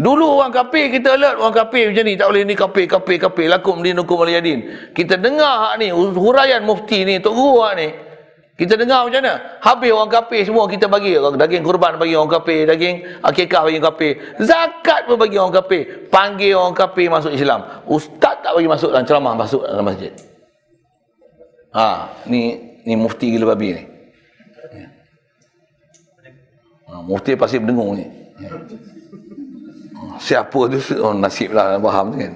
Dulu 0.00 0.40
orang 0.40 0.48
kafir 0.48 0.88
kita 0.88 1.12
alert 1.12 1.36
orang 1.36 1.52
kafir 1.52 1.92
macam 1.92 2.04
ni. 2.08 2.16
Tak 2.16 2.26
boleh 2.32 2.42
ni 2.48 2.54
kafir, 2.56 2.84
kafir, 2.88 3.16
kafir. 3.20 3.46
Lakum 3.52 3.84
dinukum 3.84 4.24
aliyadin. 4.24 4.90
Kita 4.96 5.20
dengar 5.20 5.68
hak 5.68 5.74
ni. 5.76 5.92
Huraian 5.92 6.64
mufti 6.64 7.04
ni. 7.04 7.20
Tok 7.20 7.36
guru 7.36 7.60
hak 7.68 7.74
ni. 7.76 7.88
Kita 8.56 8.76
dengar 8.80 9.08
macam 9.08 9.20
mana? 9.24 9.60
Habis 9.60 9.92
orang 9.92 10.12
kafir 10.12 10.40
semua 10.48 10.64
kita 10.72 10.88
bagi. 10.88 11.20
Daging 11.20 11.60
kurban 11.60 12.00
bagi 12.00 12.16
orang 12.16 12.32
kafir. 12.32 12.64
Daging 12.64 13.20
akikah 13.20 13.60
bagi 13.68 13.76
orang 13.76 13.88
kafir. 13.92 14.12
Zakat 14.40 15.00
pun 15.04 15.16
bagi 15.20 15.36
orang 15.36 15.54
kafir. 15.60 15.82
Panggil 16.08 16.56
orang 16.56 16.76
kafir 16.76 17.06
masuk 17.12 17.32
Islam. 17.36 17.60
Ustaz 17.84 18.40
tak 18.40 18.56
bagi 18.56 18.68
masuk 18.72 18.88
dalam 18.96 19.04
ceramah 19.04 19.36
masuk 19.36 19.60
dalam 19.68 19.84
masjid. 19.84 20.12
Ha, 21.76 22.08
ni 22.24 22.56
ni 22.88 22.96
mufti 22.96 23.36
gila 23.36 23.52
babi 23.52 23.76
ni. 23.76 23.82
Ha, 26.88 27.04
mufti 27.04 27.36
pasti 27.36 27.60
berdengung 27.60 28.00
ni. 28.00 28.04
Ha, 28.44 28.99
siapa 30.20 30.60
tu 30.68 30.78
oh, 31.04 31.16
nasib 31.16 31.56
lah 31.56 31.80
faham 31.80 32.12
kan. 32.14 32.32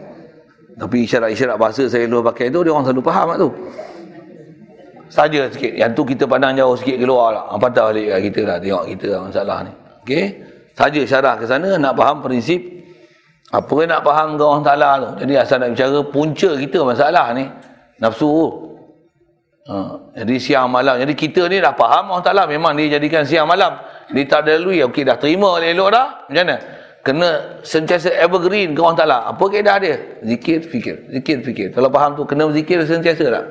Tapi 0.74 1.06
isyarat-isyarat 1.06 1.56
bahasa 1.60 1.86
saya 1.86 2.08
dulu 2.10 2.26
pakai 2.34 2.50
tu 2.50 2.66
dia 2.66 2.74
orang 2.74 2.90
selalu 2.90 3.02
faham 3.06 3.26
lah 3.30 3.38
tu. 3.38 3.50
Saja 5.06 5.46
sikit. 5.46 5.70
Yang 5.78 5.90
tu 5.94 6.02
kita 6.02 6.24
pandang 6.26 6.58
jauh 6.58 6.74
sikit 6.74 6.98
keluar 6.98 7.30
lah. 7.30 7.44
Ha, 7.46 7.54
patah 7.60 7.94
balik 7.94 8.10
kat 8.10 8.20
kita 8.26 8.40
lah. 8.42 8.56
Tengok 8.58 8.84
kita 8.90 9.06
lah 9.14 9.20
masalah 9.30 9.58
ni. 9.62 9.72
Okey. 10.02 10.24
Saja 10.74 11.00
syarah 11.06 11.34
ke 11.38 11.44
sana 11.46 11.78
nak 11.78 11.94
faham 11.94 12.18
prinsip 12.18 12.58
apa 13.54 13.76
nak 13.86 14.02
faham 14.02 14.34
ke 14.34 14.42
orang 14.42 14.64
Ta'ala 14.66 14.88
tu. 14.98 15.10
Jadi 15.22 15.32
asal 15.38 15.62
nak 15.62 15.70
bicara 15.78 15.98
punca 16.10 16.50
kita 16.58 16.78
masalah 16.82 17.26
ni. 17.38 17.46
Nafsu. 18.02 18.26
Ha, 19.70 19.74
jadi 20.18 20.34
siang 20.42 20.66
malam. 20.74 20.98
Jadi 20.98 21.14
kita 21.14 21.46
ni 21.46 21.62
dah 21.62 21.70
faham 21.78 22.10
Allah 22.10 22.26
Ta'ala 22.26 22.42
memang 22.50 22.74
dia 22.74 22.98
jadikan 22.98 23.22
siang 23.22 23.46
malam. 23.46 23.78
Dia 24.10 24.26
tak 24.26 24.50
ada 24.50 24.58
lui. 24.58 24.82
Okey 24.82 25.06
dah 25.06 25.14
terima 25.14 25.62
elok 25.62 25.94
dah. 25.94 26.26
Macam 26.26 26.42
mana? 26.42 26.56
Kena 27.04 27.60
sentiasa 27.60 28.08
evergreen 28.16 28.72
ke 28.72 28.80
Allah 28.80 28.96
Ta'ala. 28.96 29.18
Apa 29.28 29.44
keadaan 29.52 29.84
dia? 29.84 29.96
Zikir, 30.24 30.64
fikir. 30.64 30.96
Zikir, 31.12 31.44
fikir. 31.44 31.68
Kalau 31.76 31.92
faham 31.92 32.16
tu 32.16 32.24
kena 32.24 32.48
zikir 32.48 32.80
sentiasa 32.80 33.28
tak? 33.28 33.44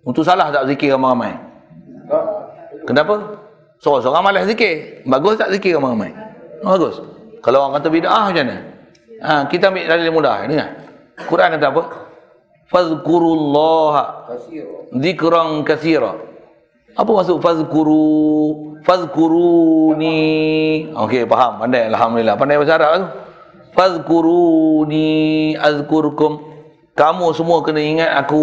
Untuk 0.00 0.24
salah 0.24 0.48
tak 0.48 0.64
zikir 0.72 0.96
ramai-ramai? 0.96 1.36
Kenapa? 2.88 3.36
Seorang-seorang 3.84 4.24
malas 4.24 4.48
zikir. 4.48 5.04
Bagus 5.04 5.36
tak 5.36 5.52
zikir 5.52 5.76
ramai-ramai? 5.76 6.16
Bagus. 6.64 7.04
Kalau 7.44 7.68
orang 7.68 7.84
kata 7.84 7.88
bid'ah 7.92 8.32
macam 8.32 8.44
mana? 8.48 8.58
Ha, 9.20 9.32
kita 9.52 9.68
ambil 9.68 9.84
dalil 9.84 10.08
mudah. 10.08 10.34
Dengar. 10.48 10.70
Quran 11.28 11.48
kata 11.52 11.66
apa? 11.68 11.82
fazkurullaha 12.70 14.26
zikran 14.98 15.62
kathira 15.62 16.18
apa 16.98 17.10
maksud 17.10 17.38
fazkuru 17.38 18.65
fazkuruni 18.84 20.18
okey 20.92 21.24
faham? 21.24 21.64
Pandai 21.64 21.88
alhamdulillah. 21.88 22.34
Pandai 22.36 22.56
bahasa 22.58 22.74
Arab 22.76 22.90
tu. 22.92 23.06
Fazkuruni 23.76 25.08
azkurkum. 25.56 26.32
Kamu 26.96 27.32
semua 27.36 27.60
kena 27.60 27.80
ingat 27.80 28.10
aku 28.24 28.40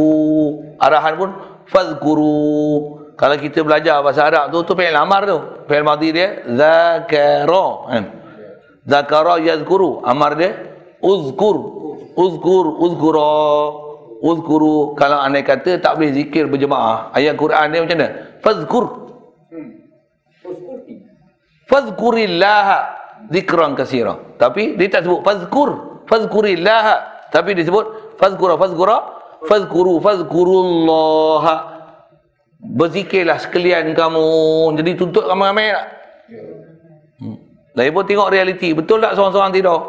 arahan 0.78 1.14
pun 1.18 1.30
fazkuru 1.66 3.02
kalau 3.14 3.38
kita 3.38 3.62
belajar 3.62 4.02
bahasa 4.02 4.26
Arab 4.26 4.50
tu 4.50 4.62
tu 4.66 4.74
fi'il 4.74 4.96
amar 4.96 5.26
tu. 5.26 5.38
Fi'il 5.70 5.86
madhi 5.86 6.10
dia 6.14 6.42
zakara. 6.50 7.68
Kan? 7.90 8.04
Zakara 8.86 9.38
yazkuru. 9.42 10.02
Amar 10.06 10.38
dia 10.38 10.54
uzkur. 11.02 11.58
Uzkur 12.18 12.66
uzkura. 12.82 13.34
Uzkuru. 14.24 14.96
Kalau 14.96 15.20
anda 15.20 15.44
kata 15.44 15.78
tak 15.84 16.00
boleh 16.00 16.16
zikir 16.16 16.48
berjemaah 16.48 17.12
ayat 17.12 17.36
Quran 17.36 17.66
ni 17.74 17.78
macam 17.84 17.98
mana? 18.00 18.10
Fazkur 18.40 19.03
fazkurillah 21.70 22.68
zikran 23.32 23.76
katsira 23.78 24.20
tapi 24.40 24.76
dia 24.76 24.88
tak 24.92 25.08
sebut 25.08 25.22
fazkur 25.24 25.70
fazkurillah 26.10 26.86
tapi 27.32 27.56
dia 27.58 27.66
sebut 27.66 28.16
fazkura 28.22 28.56
fazkura 28.60 28.98
fazkuru 29.48 30.00
fazkurullah 30.00 31.74
berzikirlah 32.64 33.38
sekalian 33.44 33.92
kamu. 33.92 34.28
Jadi 34.80 34.92
tuntut 34.96 35.28
ramai-ramai 35.28 35.76
tak? 35.76 35.86
Hmm. 37.20 37.38
lagi 37.76 37.92
pun 37.92 38.04
tengok 38.08 38.32
realiti. 38.32 38.72
Betul 38.72 39.04
tak 39.04 39.20
seorang-seorang 39.20 39.52
tidur? 39.52 39.80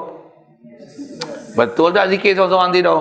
Betul 1.55 1.89
tak 1.95 2.11
zikir 2.11 2.35
seorang-seorang 2.35 2.73
tidur? 2.75 3.01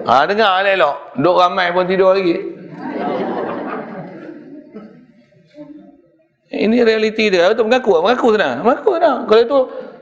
Ha, 0.00 0.26
dengar 0.26 0.64
elok 0.64 0.96
duduk 1.18 1.36
ramai 1.38 1.70
pun 1.70 1.84
tidur 1.84 2.16
lagi 2.16 2.34
ini 6.50 6.82
realiti 6.82 7.30
dia. 7.30 7.54
Tu 7.54 7.62
mengaku 7.62 8.02
mengaku 8.02 8.34
sana 8.34 8.58
mengaku 8.60 8.98
sana 8.98 9.12
kalau 9.24 9.42
itu 9.42 9.58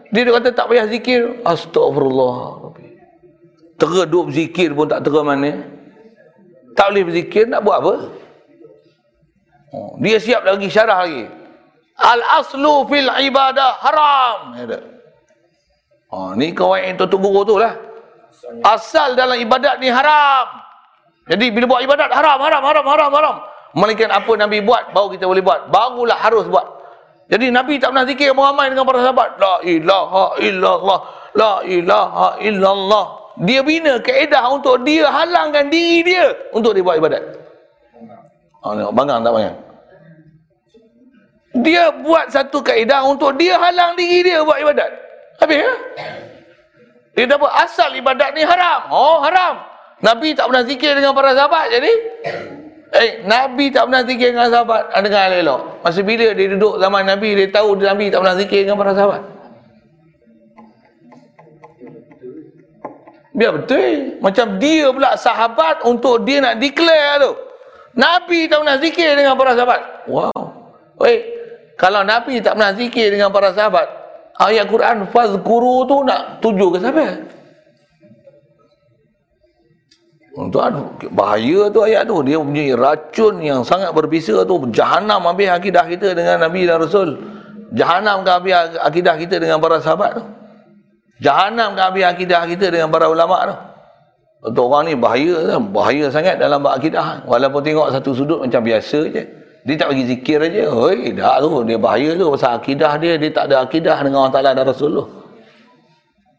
dia 0.08 0.32
kata 0.32 0.48
tak 0.56 0.66
payah 0.72 0.86
zikir. 0.88 1.22
Astagfirullah 1.44 2.68
teredup 3.78 4.26
zikir 4.34 4.74
pun 4.74 4.90
tak 4.90 5.06
tera 5.06 5.22
mana. 5.22 5.62
Tak 6.74 6.94
boleh 6.94 7.04
berzikir 7.10 7.46
nak 7.50 7.66
buat 7.66 7.78
apa? 7.82 7.94
Oh, 9.74 9.98
dia 9.98 10.18
siap 10.18 10.46
lagi 10.46 10.68
syarah 10.70 11.06
lagi. 11.06 11.26
Al 11.98 12.22
aslu 12.38 12.86
fil 12.86 13.10
ibadah 13.10 13.70
haram. 13.82 14.38
Oh, 16.08 16.32
ni 16.38 16.54
kawan 16.54 16.94
yang 16.94 16.96
tutup 16.96 17.18
guru 17.18 17.42
tu 17.42 17.58
lah. 17.58 17.74
Asal 18.62 19.18
dalam 19.18 19.36
ibadat 19.42 19.82
ni 19.82 19.90
haram. 19.90 20.46
Jadi 21.26 21.50
bila 21.50 21.76
buat 21.76 21.82
ibadat 21.84 22.08
haram 22.14 22.38
haram 22.40 22.62
haram 22.62 22.84
haram 22.86 23.10
haram 23.12 23.36
Melainkan 23.78 24.10
apa 24.10 24.32
Nabi 24.34 24.58
buat, 24.66 24.90
baru 24.90 25.14
kita 25.14 25.30
boleh 25.30 25.38
buat. 25.38 25.70
Barulah 25.70 26.18
harus 26.18 26.50
buat. 26.50 26.66
Jadi 27.30 27.54
Nabi 27.54 27.78
tak 27.78 27.94
pernah 27.94 28.06
zikir 28.08 28.34
ramai 28.34 28.72
dengan 28.74 28.82
para 28.82 28.98
sahabat. 29.04 29.38
La 29.38 29.54
ilaha 29.62 30.24
illallah. 30.42 30.98
La 31.38 31.52
ilaha 31.62 32.28
illallah. 32.42 33.06
Dia 33.46 33.62
bina 33.62 34.02
keedah 34.02 34.50
untuk 34.50 34.82
dia 34.82 35.06
halangkan 35.06 35.70
diri 35.70 36.02
dia 36.02 36.34
untuk 36.50 36.74
dia 36.74 36.82
buat 36.82 36.98
ibadat. 36.98 37.22
Oh, 38.66 38.90
bangang 38.90 39.22
tak 39.22 39.30
bangang? 39.30 39.56
Dia 41.62 41.94
buat 42.02 42.26
satu 42.34 42.58
kaedah 42.58 43.06
untuk 43.06 43.38
dia 43.38 43.54
halang 43.54 43.94
diri 43.94 44.34
dia 44.34 44.42
buat 44.42 44.58
ibadat. 44.58 44.90
Habis 45.38 45.58
ya? 45.62 45.72
Dia 47.14 47.24
dapat 47.30 47.50
asal 47.62 47.94
ibadat 47.94 48.34
ni 48.34 48.42
haram. 48.42 48.90
Oh, 48.90 49.22
haram. 49.22 49.62
Nabi 50.02 50.34
tak 50.34 50.50
pernah 50.50 50.66
zikir 50.66 50.94
dengan 50.98 51.14
para 51.14 51.34
sahabat 51.34 51.70
jadi 51.74 51.92
Eh, 52.88 53.20
Nabi 53.28 53.68
tak 53.68 53.84
pernah 53.84 54.02
zikir 54.08 54.32
dengan 54.32 54.48
sahabat. 54.48 54.88
Anda 54.96 55.12
dengar 55.12 55.28
elok. 55.36 55.60
Masa 55.84 56.00
bila 56.00 56.32
dia 56.32 56.46
duduk 56.56 56.80
zaman 56.80 57.02
Nabi, 57.04 57.36
dia 57.36 57.46
tahu 57.52 57.76
Nabi 57.76 58.08
tak 58.08 58.24
pernah 58.24 58.36
zikir 58.40 58.60
dengan 58.64 58.80
para 58.80 58.92
sahabat. 58.96 59.22
Biar 63.36 63.52
betul. 63.54 64.18
Macam 64.24 64.46
dia 64.56 64.88
pula 64.88 65.14
sahabat 65.14 65.84
untuk 65.84 66.24
dia 66.24 66.40
nak 66.40 66.56
declare 66.58 67.22
tu. 67.22 67.32
Nabi 67.98 68.48
tak 68.48 68.62
pernah 68.64 68.78
zikir 68.80 69.10
dengan 69.14 69.34
para 69.36 69.52
sahabat. 69.52 69.80
Wow. 70.08 70.42
Oi, 71.02 71.16
kalau 71.78 72.02
Nabi 72.02 72.42
tak 72.42 72.58
pernah 72.58 72.74
zikir 72.74 73.14
dengan 73.14 73.30
para 73.30 73.54
sahabat, 73.54 73.86
ayat 74.38 74.66
Quran 74.66 75.06
fazkuru 75.12 75.86
tu 75.86 76.02
nak 76.02 76.42
tuju 76.42 76.74
ke 76.74 76.78
siapa? 76.82 77.06
Untuk 80.38 80.62
bahaya 81.18 81.66
tu 81.66 81.82
ayat 81.82 82.06
tu. 82.06 82.22
Dia 82.22 82.38
punya 82.38 82.78
racun 82.78 83.42
yang 83.42 83.66
sangat 83.66 83.90
berbisa 83.90 84.46
tu. 84.46 84.70
Jahanam 84.70 85.26
habis 85.26 85.50
akidah 85.50 85.82
kita 85.82 86.14
dengan 86.14 86.46
Nabi 86.46 86.62
dan 86.62 86.78
Rasul. 86.78 87.18
Jahanam 87.74 88.22
ke 88.22 88.30
habis 88.30 88.54
akidah 88.78 89.18
kita 89.18 89.42
dengan 89.42 89.58
para 89.58 89.82
sahabat 89.82 90.22
tu. 90.22 90.24
Jahanam 91.18 91.74
ke 91.74 91.82
habis 91.82 92.04
akidah 92.06 92.46
kita 92.46 92.70
dengan 92.70 92.86
para 92.86 93.10
ulama 93.10 93.50
tu. 93.50 93.56
Untuk 94.38 94.70
orang 94.70 94.86
ni 94.86 94.94
bahaya 94.94 95.58
bahaya 95.58 96.06
sangat 96.14 96.38
dalam 96.38 96.62
akidah 96.62 97.26
walaupun 97.26 97.58
tengok 97.58 97.90
satu 97.90 98.14
sudut 98.14 98.38
macam 98.38 98.62
biasa 98.62 99.10
je. 99.10 99.22
Dia 99.66 99.74
tak 99.74 99.90
bagi 99.90 100.06
zikir 100.06 100.38
aja 100.38 100.70
oi 100.70 101.18
dah 101.18 101.42
tu. 101.42 101.66
Dia 101.66 101.82
bahaya 101.82 102.14
tu 102.14 102.30
pasal 102.30 102.62
akidah 102.62 102.94
dia. 103.02 103.18
Dia 103.18 103.30
tak 103.34 103.50
ada 103.50 103.66
akidah 103.66 103.98
dengan 104.06 104.22
Allah 104.22 104.34
Taala 104.38 104.50
dan 104.54 104.64
Rasul 104.70 105.02
tu. 105.02 105.04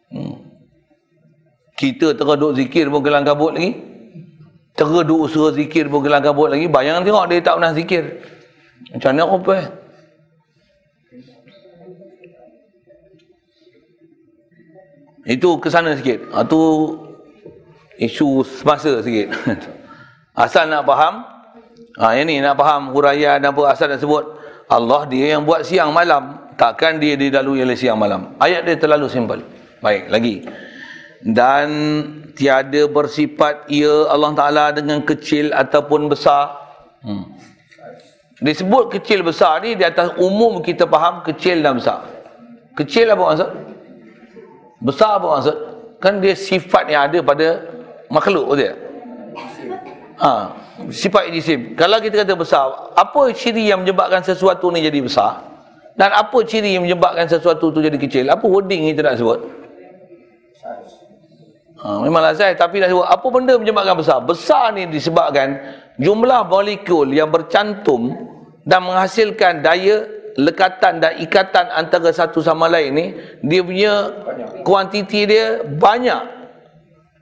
Hmm. 0.09 0.41
kita 1.77 2.17
duduk 2.17 2.57
zikir 2.57 2.89
pun 2.89 3.05
gelang 3.05 3.21
kabut 3.21 3.53
lagi 3.53 3.88
Teradu 4.77 5.25
usaha 5.27 5.51
zikir 5.53 5.89
pun 5.89 6.05
gelang 6.05 6.23
kabut 6.23 6.51
lagi. 6.51 6.69
Bayang 6.69 7.03
tengok 7.03 7.25
dia 7.29 7.39
tak 7.41 7.59
pernah 7.59 7.71
zikir. 7.75 8.03
Macam 8.95 9.09
mana 9.11 9.23
apa 9.27 9.51
eh? 9.55 9.67
Itu 15.29 15.61
ke 15.61 15.69
sana 15.69 15.93
sikit. 15.93 16.25
Itu 16.25 16.61
ha, 16.65 18.01
isu 18.01 18.41
semasa 18.41 19.03
sikit. 19.05 19.29
Asal 20.33 20.71
nak 20.71 20.87
faham. 20.89 21.21
Ha, 21.99 22.15
yang 22.15 22.31
ni 22.31 22.39
nak 22.39 22.55
faham 22.55 22.95
huraian 22.95 23.43
apa 23.43 23.75
asal 23.75 23.91
nak 23.91 23.99
sebut. 23.99 24.23
Allah 24.71 25.03
dia 25.11 25.35
yang 25.35 25.43
buat 25.43 25.67
siang 25.67 25.91
malam. 25.91 26.47
Takkan 26.55 26.95
dia 26.95 27.19
didalui 27.19 27.59
oleh 27.59 27.75
siang 27.75 27.99
malam. 27.99 28.39
Ayat 28.39 28.63
dia 28.63 28.79
terlalu 28.79 29.11
simple. 29.11 29.43
Baik, 29.83 30.07
lagi. 30.07 30.47
Dan 31.19 31.67
tiada 32.31 32.87
bersifat 32.87 33.67
ia 33.67 34.07
Allah 34.07 34.31
Ta'ala 34.31 34.65
dengan 34.71 35.03
kecil 35.03 35.51
ataupun 35.51 36.07
besar. 36.07 36.55
Hmm. 37.03 37.35
Disebut 38.39 38.87
kecil 38.95 39.19
besar 39.19 39.59
ni 39.59 39.75
di 39.75 39.83
atas 39.83 40.15
umum 40.15 40.63
kita 40.63 40.87
faham 40.87 41.19
kecil 41.27 41.59
dan 41.59 41.75
besar. 41.75 42.07
Kecil 42.79 43.11
apa 43.11 43.35
maksud? 43.35 43.49
Besar 44.79 45.19
apa 45.19 45.27
maksud? 45.27 45.57
Kan 45.99 46.23
dia 46.23 46.31
sifat 46.31 46.87
yang 46.87 47.11
ada 47.11 47.19
pada 47.19 47.67
makhluk 48.07 48.55
dia. 48.55 48.79
Ha, 50.23 50.55
sifat 50.87 51.35
jisim. 51.35 51.75
Kalau 51.75 51.99
kita 51.99 52.23
kata 52.23 52.39
besar, 52.39 52.95
apa 52.95 53.21
ciri 53.35 53.67
yang 53.67 53.83
menyebabkan 53.83 54.23
sesuatu 54.23 54.71
ni 54.71 54.87
jadi 54.87 55.03
besar? 55.03 55.43
Dan 55.99 56.15
apa 56.15 56.39
ciri 56.47 56.79
yang 56.79 56.87
menyebabkan 56.87 57.27
sesuatu 57.27 57.75
tu 57.75 57.83
jadi 57.83 57.99
kecil? 57.99 58.31
Apa 58.31 58.47
wording 58.47 58.87
kita 58.87 59.03
nak 59.03 59.19
sebut? 59.19 59.58
Ha, 61.79 61.95
memanglah 62.03 62.35
saya 62.35 62.51
tapi 62.59 62.83
dah 62.83 62.91
sebut 62.91 63.07
apa 63.07 63.27
benda 63.31 63.55
menyebabkan 63.55 63.95
besar? 63.95 64.19
Besar 64.19 64.75
ni 64.75 64.83
disebabkan 64.91 65.55
jumlah 65.95 66.43
molekul 66.51 67.07
yang 67.07 67.31
bercantum 67.31 68.19
dan 68.67 68.83
menghasilkan 68.83 69.63
daya 69.63 70.03
lekatan 70.35 70.99
dan 70.99 71.15
ikatan 71.23 71.71
antara 71.71 72.11
satu 72.11 72.43
sama 72.43 72.67
lain 72.67 72.91
ni 72.91 73.05
dia 73.47 73.61
punya 73.63 73.93
kuantiti 74.67 75.23
dia 75.23 75.63
banyak. 75.63 76.19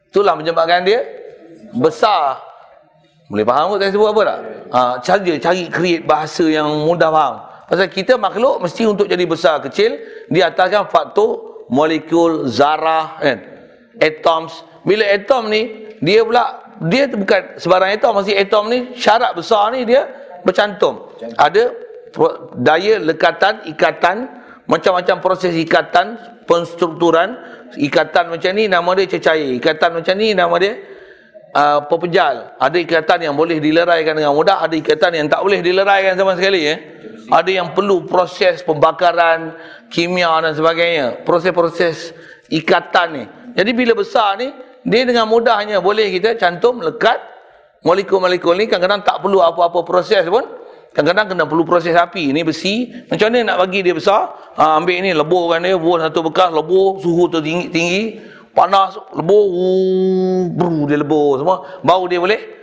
Itulah 0.10 0.34
menyebabkan 0.34 0.82
dia 0.82 1.06
besar. 1.78 2.42
Boleh 3.30 3.46
faham 3.46 3.78
tak 3.78 3.86
saya 3.86 3.94
sebut 3.94 4.10
apa 4.10 4.22
tak? 4.26 4.40
Ha, 4.74 4.80
cari 5.06 5.38
cari 5.38 5.64
create 5.70 6.02
bahasa 6.02 6.46
yang 6.50 6.66
mudah 6.82 7.14
faham. 7.14 7.36
Pasal 7.70 7.94
kita 7.94 8.18
makhluk 8.18 8.58
mesti 8.66 8.90
untuk 8.90 9.06
jadi 9.06 9.22
besar 9.22 9.62
kecil 9.62 10.02
di 10.34 10.42
ataskan 10.42 10.90
faktor 10.90 11.62
molekul 11.70 12.50
zarah 12.50 13.22
kan 13.22 13.57
atoms 14.00 14.64
bila 14.88 15.04
atom 15.04 15.52
ni 15.52 15.90
dia 16.00 16.22
pula 16.24 16.68
dia 16.88 17.10
bukan 17.10 17.58
sebarang 17.58 17.98
atom 17.98 18.22
masih 18.22 18.38
atom 18.38 18.70
ni 18.70 18.94
syarat 18.94 19.34
besar 19.34 19.74
ni 19.74 19.84
dia 19.84 20.06
bercantum. 20.46 21.10
Ada 21.36 21.74
daya 22.62 23.02
lekatan 23.02 23.68
ikatan 23.68 24.18
macam-macam 24.70 25.16
proses 25.20 25.54
ikatan 25.58 26.16
penstrukturan 26.48 27.36
ikatan 27.76 28.32
macam 28.32 28.52
ni 28.56 28.72
nama 28.72 28.90
dia 28.96 29.06
cecair 29.18 29.60
ikatan 29.60 30.00
macam 30.00 30.16
ni 30.16 30.32
nama 30.32 30.56
dia 30.56 30.78
uh, 31.52 31.80
pepejal. 31.90 32.56
Ada 32.62 32.78
ikatan 32.80 33.20
yang 33.28 33.36
boleh 33.36 33.60
dileraikan 33.60 34.16
dengan 34.16 34.32
mudah 34.38 34.64
ada 34.64 34.76
ikatan 34.78 35.12
yang 35.18 35.28
tak 35.28 35.42
boleh 35.44 35.60
dileraikan 35.60 36.16
sama 36.16 36.38
sekali 36.38 36.62
eh. 36.64 36.80
Ada 37.28 37.60
yang 37.60 37.76
perlu 37.76 38.08
proses 38.08 38.64
pembakaran 38.64 39.52
kimia 39.92 40.32
dan 40.40 40.56
sebagainya. 40.56 41.28
Proses-proses 41.28 42.16
ikatan 42.48 43.08
ni 43.12 43.26
jadi 43.58 43.72
bila 43.74 43.98
besar 43.98 44.38
ni, 44.38 44.54
dia 44.86 45.02
dengan 45.02 45.26
mudahnya 45.26 45.82
boleh 45.82 46.14
kita 46.14 46.38
cantum, 46.38 46.78
lekat. 46.78 47.18
Molekul-molekul 47.82 48.54
ni 48.58 48.70
kadang-kadang 48.70 49.02
tak 49.02 49.18
perlu 49.26 49.42
apa-apa 49.42 49.82
proses 49.82 50.22
pun. 50.30 50.46
Kadang-kadang 50.94 51.34
kena 51.34 51.44
perlu 51.50 51.66
proses 51.66 51.98
api. 51.98 52.30
Ini 52.34 52.46
besi. 52.46 52.90
Macam 53.10 53.34
mana 53.34 53.54
nak 53.54 53.58
bagi 53.66 53.82
dia 53.82 53.98
besar? 53.98 54.34
Ha, 54.58 54.78
ambil 54.78 54.98
ni, 55.02 55.14
leburkan 55.14 55.66
dia, 55.66 55.78
buat 55.78 56.06
satu 56.06 56.26
bekas, 56.26 56.54
lebur, 56.54 57.02
suhu 57.02 57.30
tu 57.30 57.42
tinggi, 57.42 57.70
tinggi 57.74 58.04
panas, 58.58 58.98
lebur, 59.14 59.46
wuh, 59.46 60.86
dia 60.90 60.98
lebur 60.98 61.38
semua. 61.38 61.82
Baru 61.86 62.10
dia 62.10 62.18
boleh 62.18 62.57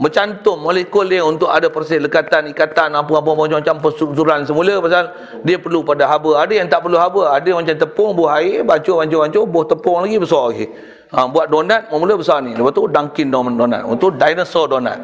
mencantum 0.00 0.64
molekul 0.64 1.04
dia 1.04 1.20
untuk 1.20 1.52
ada 1.52 1.68
proses 1.68 2.00
lekatan, 2.00 2.48
ikatan, 2.48 2.96
apa-apa 2.96 3.36
macam-macam 3.36 3.84
perstrukturan 3.84 4.48
semula 4.48 4.80
pasal 4.80 5.12
dia 5.44 5.60
perlu 5.60 5.84
pada 5.84 6.08
haba. 6.08 6.40
Ada 6.40 6.64
yang 6.64 6.68
tak 6.72 6.88
perlu 6.88 6.96
haba. 6.96 7.36
Ada 7.36 7.52
macam 7.52 7.76
tepung, 7.76 8.16
buah 8.16 8.40
air, 8.40 8.64
bacur, 8.64 9.04
bacur, 9.04 9.28
bacur, 9.28 9.44
buah 9.44 9.66
tepung 9.68 10.00
lagi 10.00 10.16
besar 10.16 10.44
lagi. 10.48 10.66
Ha, 11.10 11.26
buat 11.28 11.52
donat, 11.52 11.92
mula 11.92 12.16
besar 12.16 12.40
ni. 12.40 12.56
Lepas 12.56 12.72
tu 12.72 12.88
Dunkin 12.88 13.28
donat. 13.28 13.84
Lepas 13.84 13.98
tu 14.00 14.08
dinosaur 14.16 14.66
donat. 14.72 14.98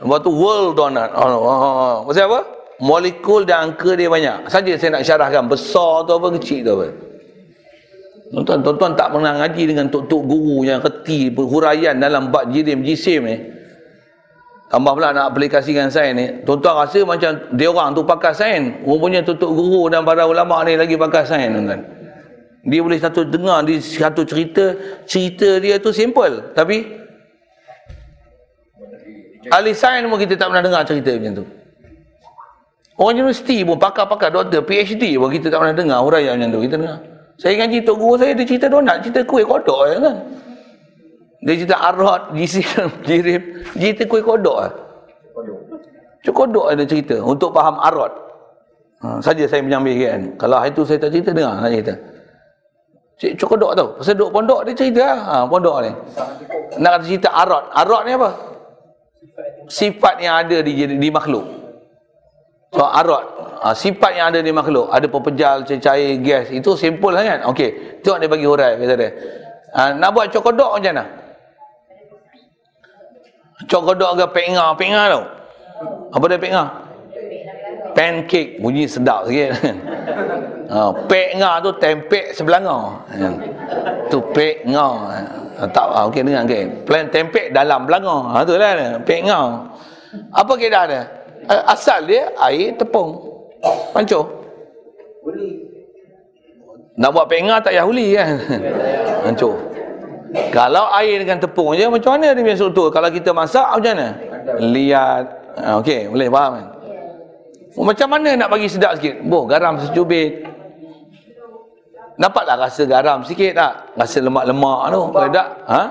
Lepas 0.00 0.18
tu 0.24 0.30
world 0.32 0.72
donat. 0.72 1.10
Ha, 1.12 1.24
ha, 1.26 1.54
ha. 1.60 1.90
Pasal 2.08 2.24
apa? 2.32 2.40
Molekul 2.80 3.44
dan 3.44 3.68
angka 3.68 3.92
dia 3.92 4.08
banyak. 4.08 4.48
Saja 4.48 4.72
saya 4.80 4.96
nak 4.96 5.04
syarahkan. 5.04 5.52
Besar 5.52 6.08
tu 6.08 6.16
apa, 6.16 6.32
kecil 6.40 6.64
tu 6.64 6.72
apa. 6.80 6.88
Tuan-tuan, 8.30 8.62
tuan-tuan 8.62 8.92
tak 8.94 9.10
pernah 9.10 9.42
ngaji 9.42 9.62
dengan 9.74 9.86
tok-tok 9.90 10.22
guru 10.22 10.62
yang 10.62 10.78
reti 10.78 11.34
huraian 11.34 11.98
dalam 11.98 12.30
bab 12.30 12.48
jirim 12.54 12.86
jisim 12.86 13.26
ni. 13.26 13.59
Tambah 14.70 14.92
pula 14.94 15.10
nak 15.10 15.34
aplikasikan 15.34 15.90
sains 15.90 16.14
ni. 16.14 16.26
Tuan-tuan 16.46 16.86
rasa 16.86 17.02
macam 17.02 17.34
dia 17.58 17.66
orang 17.74 17.90
tu 17.90 18.06
pakai 18.06 18.30
sains. 18.30 18.78
Rupanya 18.86 19.18
tok-tok 19.26 19.50
guru 19.50 19.90
dan 19.90 20.06
para 20.06 20.22
ulama 20.22 20.62
ni 20.62 20.78
lagi 20.78 20.94
pakai 20.94 21.26
sains 21.26 21.50
tuan-tuan. 21.50 21.82
Dia 22.62 22.78
boleh 22.78 23.02
satu 23.02 23.26
dengar 23.26 23.66
di 23.66 23.82
satu 23.82 24.22
cerita, 24.22 24.78
cerita 25.10 25.58
dia 25.58 25.82
tu 25.82 25.90
simple. 25.90 26.54
Tapi 26.54 26.86
ahli 29.50 29.74
sains 29.74 30.06
pun 30.06 30.18
kita 30.22 30.38
tak 30.38 30.54
pernah 30.54 30.62
dengar 30.62 30.82
cerita 30.86 31.18
macam 31.18 31.42
tu. 31.42 31.44
Orang 32.94 33.16
universiti 33.18 33.66
pun 33.66 33.74
pakar-pakar 33.74 34.30
doktor, 34.30 34.62
PhD 34.62 35.18
pun 35.18 35.34
kita 35.34 35.50
tak 35.50 35.66
pernah 35.66 35.74
dengar 35.74 35.98
huraian 36.06 36.38
macam 36.38 36.54
tu. 36.54 36.60
Kita 36.62 36.74
dengar. 36.78 36.98
Saya 37.42 37.52
ngaji 37.58 37.82
tok 37.82 37.96
guru 37.98 38.14
saya 38.22 38.38
dia 38.38 38.46
cerita 38.46 38.70
donat, 38.70 39.02
cerita 39.02 39.26
kuih 39.26 39.42
kodok 39.42 39.80
je 39.90 39.96
kan. 39.98 40.16
Dia 41.40 41.56
cerita 41.56 41.76
arhat, 41.80 42.36
jisi 42.36 42.60
jirim, 43.08 43.64
cerita 43.72 44.04
kuih 44.04 44.20
kodok 44.20 44.56
lah. 44.60 44.72
Cuk 46.20 46.34
kodok 46.36 46.68
ada 46.68 46.84
cerita 46.84 47.16
untuk 47.24 47.56
faham 47.56 47.80
arhat. 47.80 48.12
Ha, 49.00 49.16
saja 49.24 49.48
saya 49.48 49.64
menyambil 49.64 49.96
kan. 49.96 50.22
Kalau 50.36 50.56
hari 50.60 50.76
tu 50.76 50.84
saya 50.84 51.00
tak 51.00 51.16
cerita 51.16 51.32
dengar 51.32 51.56
nak 51.56 51.72
cerita. 51.72 51.96
Cik 53.16 53.32
cuk 53.40 53.48
kodok 53.56 53.72
tau. 53.72 53.88
Pasal 53.96 54.16
duduk 54.16 54.30
pondok 54.32 54.60
dia 54.68 54.76
cerita 54.76 55.00
lah. 55.00 55.18
Ha, 55.24 55.34
pondok 55.48 55.76
ni. 55.80 55.90
Nak 56.76 56.90
kata 56.92 57.04
cerita 57.08 57.28
arhat. 57.32 57.64
Arhat 57.72 58.02
ni 58.04 58.12
apa? 58.16 58.30
Sifat 59.72 60.14
yang 60.20 60.34
ada 60.44 60.56
di 60.60 60.72
di 60.76 61.08
makhluk. 61.08 61.44
So 62.76 62.84
arhat. 62.84 63.24
Ha, 63.64 63.72
sifat 63.72 64.12
yang 64.12 64.26
ada 64.36 64.44
di 64.44 64.52
makhluk. 64.52 64.92
Ada 64.92 65.08
pepejal, 65.08 65.64
cair, 65.64 66.20
gas. 66.20 66.52
Itu 66.52 66.76
simple 66.76 67.16
kan. 67.16 67.48
Okey. 67.48 68.04
Tengok 68.04 68.18
dia 68.20 68.28
bagi 68.28 68.44
hurai. 68.44 68.76
Kata 68.76 68.94
dia. 69.00 69.10
Ha, 69.72 69.80
nak 69.96 70.12
buat 70.12 70.28
cuk 70.28 70.44
kodok 70.44 70.76
macam 70.76 70.92
mana? 70.92 71.04
Cok 73.68 73.82
kodok 73.92 74.12
ke 74.16 74.26
penga, 74.32 74.72
penga 74.72 75.02
tau. 75.12 75.24
Apa 76.16 76.24
dia 76.30 76.40
penga? 76.40 76.64
Pancake, 77.92 78.62
bunyi 78.62 78.86
sedap 78.86 79.26
sikit. 79.28 79.50
ha, 80.72 80.94
penga 81.10 81.60
tu 81.60 81.70
tempek 81.76 82.32
sebelanga. 82.32 82.96
Ha, 83.10 83.28
tu 84.08 84.22
penga. 84.32 84.88
Ha, 85.60 85.64
tak 85.68 85.86
ah 85.92 86.08
okey 86.08 86.24
dengar 86.24 86.48
okey. 86.48 86.62
Plan 86.88 87.04
tempek 87.12 87.52
dalam 87.52 87.84
belanga. 87.84 88.32
Ha 88.32 88.46
tu 88.48 88.56
lah 88.56 88.96
penga. 89.04 89.68
Apa 90.32 90.52
keadaan 90.56 90.88
dia? 90.88 91.02
Asal 91.68 92.08
dia 92.08 92.32
air 92.40 92.72
tepung. 92.78 93.18
Pancur. 93.92 94.24
Nak 97.00 97.10
buat 97.12 97.26
penga 97.28 97.60
tak 97.60 97.76
payah 97.76 97.84
huli 97.84 98.16
kan. 98.16 98.36
Pancur. 99.24 99.69
Kalau 100.30 100.86
air 100.94 101.26
dengan 101.26 101.42
tepung 101.42 101.74
je 101.74 101.90
macam 101.90 102.14
mana 102.14 102.30
dia 102.30 102.42
punya 102.42 102.58
struktur? 102.58 102.88
Kalau 102.94 103.10
kita 103.10 103.34
masak 103.34 103.66
macam 103.66 103.92
mana? 103.98 104.08
Lihat. 104.62 105.24
Ha, 105.58 105.82
Okey, 105.82 106.06
boleh 106.06 106.28
faham 106.30 106.52
kan? 106.54 106.66
Oh, 107.78 107.84
macam 107.86 108.08
mana 108.10 108.34
nak 108.34 108.48
bagi 108.50 108.66
sedap 108.70 108.98
sikit? 108.98 109.22
Boh, 109.26 109.46
garam 109.46 109.78
secubit. 109.78 110.46
Dapatlah 112.20 112.68
rasa 112.68 112.84
garam 112.84 113.24
sikit 113.24 113.56
tak? 113.56 113.96
Rasa 113.96 114.20
lemak-lemak 114.20 114.80
tu. 114.92 115.02
Kalau 115.08 115.30
tak, 115.32 115.48
ha? 115.64 115.82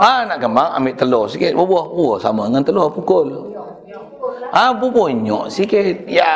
Ha, 0.00 0.12
nak 0.24 0.38
kembang 0.40 0.68
ambil 0.80 0.94
telur 0.96 1.24
sikit. 1.28 1.52
Buah, 1.52 1.86
buah 1.92 2.18
sama 2.18 2.48
dengan 2.48 2.64
telur 2.64 2.88
pukul. 2.88 3.52
Ha, 4.48 4.72
bubuh 4.72 5.12
nyok 5.12 5.52
sikit. 5.52 6.08
Ya, 6.08 6.32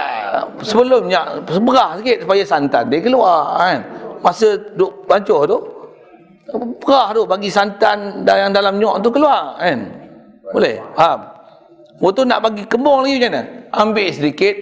sebelum 0.60 1.09
nyak 1.09 1.48
seberah 1.48 1.97
sikit 1.97 2.28
supaya 2.28 2.43
santan 2.44 2.93
dia 2.93 3.01
keluar 3.01 3.56
kan. 3.56 3.81
Masa 4.20 4.55
duk 4.77 5.09
pancur 5.09 5.48
tu, 5.48 5.59
perah 6.59 7.09
tu 7.16 7.23
bagi 7.24 7.49
santan 7.49 8.27
yang 8.27 8.53
dalam 8.53 8.77
nyok 8.77 9.01
tu 9.01 9.09
keluar 9.09 9.57
kan? 9.57 9.79
Boleh? 10.53 10.77
Faham? 10.93 11.20
Waktu 12.03 12.23
nak 12.27 12.41
bagi 12.43 12.62
kembung 12.66 13.07
lagi 13.07 13.23
macam 13.23 13.31
mana? 13.31 13.43
Ambil 13.73 14.09
sedikit. 14.11 14.57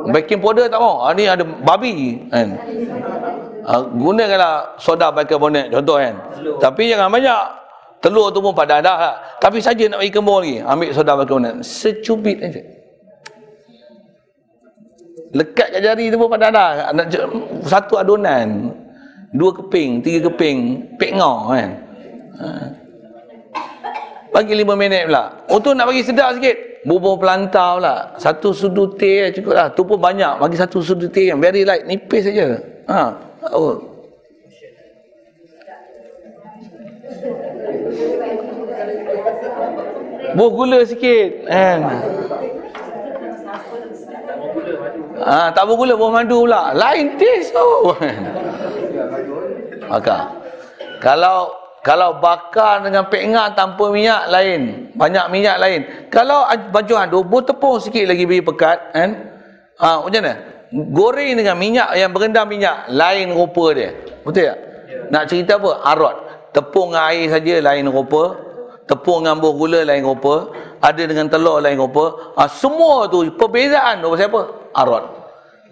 Baking 0.00 0.40
powder 0.40 0.64
tak 0.72 0.80
mau? 0.80 1.04
Ha, 1.04 1.12
ni 1.12 1.28
ada 1.28 1.44
babi 1.44 2.16
kan? 2.32 2.56
Ha, 3.68 3.72
gunakanlah 3.92 4.80
soda 4.80 5.12
bicarbonate 5.12 5.68
contoh 5.68 6.00
kan? 6.00 6.16
Tapi 6.56 6.88
jangan 6.88 7.12
banyak. 7.12 7.42
Telur 8.00 8.32
tu 8.32 8.40
pun 8.40 8.56
pada 8.56 8.80
dah 8.80 8.96
lah. 8.96 9.14
tapi 9.36 9.60
saja 9.60 9.84
nak 9.84 10.00
bagi 10.00 10.08
kembung 10.08 10.40
lagi 10.40 10.56
ambil 10.64 10.88
soda 10.96 11.12
bicarbonate 11.20 11.60
secubit 11.60 12.40
aja. 12.40 12.64
Lekat 15.36 15.68
kat 15.76 15.80
jari 15.84 16.08
tu 16.08 16.16
pun 16.16 16.32
pada 16.32 16.48
dah 16.48 16.90
satu 17.62 18.00
adunan 18.00 18.72
dua 19.30 19.50
keping, 19.54 20.02
tiga 20.02 20.26
keping, 20.30 20.58
pek 20.98 21.14
ngau 21.14 21.54
kan. 21.54 21.70
Ha. 22.40 22.46
Bagi 24.30 24.54
lima 24.54 24.78
minit 24.78 25.10
pula. 25.10 25.42
Untuk 25.50 25.74
nak 25.74 25.90
bagi 25.90 26.06
sedap 26.06 26.38
sikit, 26.38 26.86
bubur 26.86 27.18
pelantar 27.18 27.78
pula. 27.78 27.96
Satu 28.18 28.54
sudu 28.54 28.94
teh 28.94 29.30
cukup 29.34 29.54
lah. 29.54 29.68
Tu 29.74 29.82
pun 29.82 29.98
banyak. 29.98 30.38
Bagi 30.38 30.56
satu 30.58 30.78
sudu 30.82 31.10
teh 31.10 31.30
yang 31.30 31.42
very 31.42 31.66
light, 31.66 31.86
nipis 31.86 32.30
saja. 32.30 32.58
Ha. 32.86 33.02
Oh. 33.50 33.78
Buh 40.30 40.50
gula 40.54 40.86
sikit 40.86 41.50
kan. 41.50 41.78
Ah, 45.20 45.52
tak 45.52 45.68
bergula 45.68 45.98
buah 45.98 46.22
madu 46.22 46.48
pula. 46.48 46.72
Lain 46.72 47.18
taste 47.20 47.52
tu. 47.52 47.60
Oh. 47.60 47.92
Maka 49.90 50.30
kalau 51.02 51.50
kalau 51.80 52.20
bakar 52.20 52.84
dengan 52.84 53.08
pengat 53.08 53.56
tanpa 53.56 53.88
minyak 53.88 54.28
lain, 54.28 54.92
banyak 54.94 55.26
minyak 55.32 55.56
lain. 55.56 55.80
Kalau 56.12 56.44
baju 56.46 56.94
adu 57.00 57.24
buat 57.24 57.48
tepung 57.48 57.80
sikit 57.80 58.04
lagi 58.04 58.28
beri 58.28 58.44
pekat 58.44 58.92
kan? 58.92 59.10
Ha, 59.80 60.04
macam 60.04 60.20
mana? 60.20 60.34
Goreng 60.70 61.40
dengan 61.40 61.56
minyak 61.56 61.90
yang 61.96 62.12
berendam 62.12 62.46
minyak, 62.46 62.84
lain 62.92 63.32
rupa 63.32 63.72
dia. 63.72 63.96
Betul 64.22 64.52
tak? 64.52 64.58
Nak 65.08 65.24
cerita 65.26 65.56
apa? 65.56 65.70
Arot. 65.88 66.16
Tepung 66.52 66.92
dengan 66.92 67.08
air 67.10 67.26
saja 67.32 67.54
lain 67.64 67.88
rupa. 67.88 68.36
Tepung 68.84 69.24
dengan 69.24 69.40
buah 69.40 69.54
gula 69.56 69.80
lain 69.88 70.04
rupa. 70.04 70.52
Ada 70.84 71.02
dengan 71.08 71.26
telur 71.32 71.64
lain 71.64 71.80
rupa. 71.80 72.36
Ha, 72.36 72.44
semua 72.46 73.08
tu 73.08 73.24
perbezaan 73.34 74.04
tu 74.04 74.12
pasal 74.12 74.28
apa? 74.28 74.42
Arot. 74.76 75.04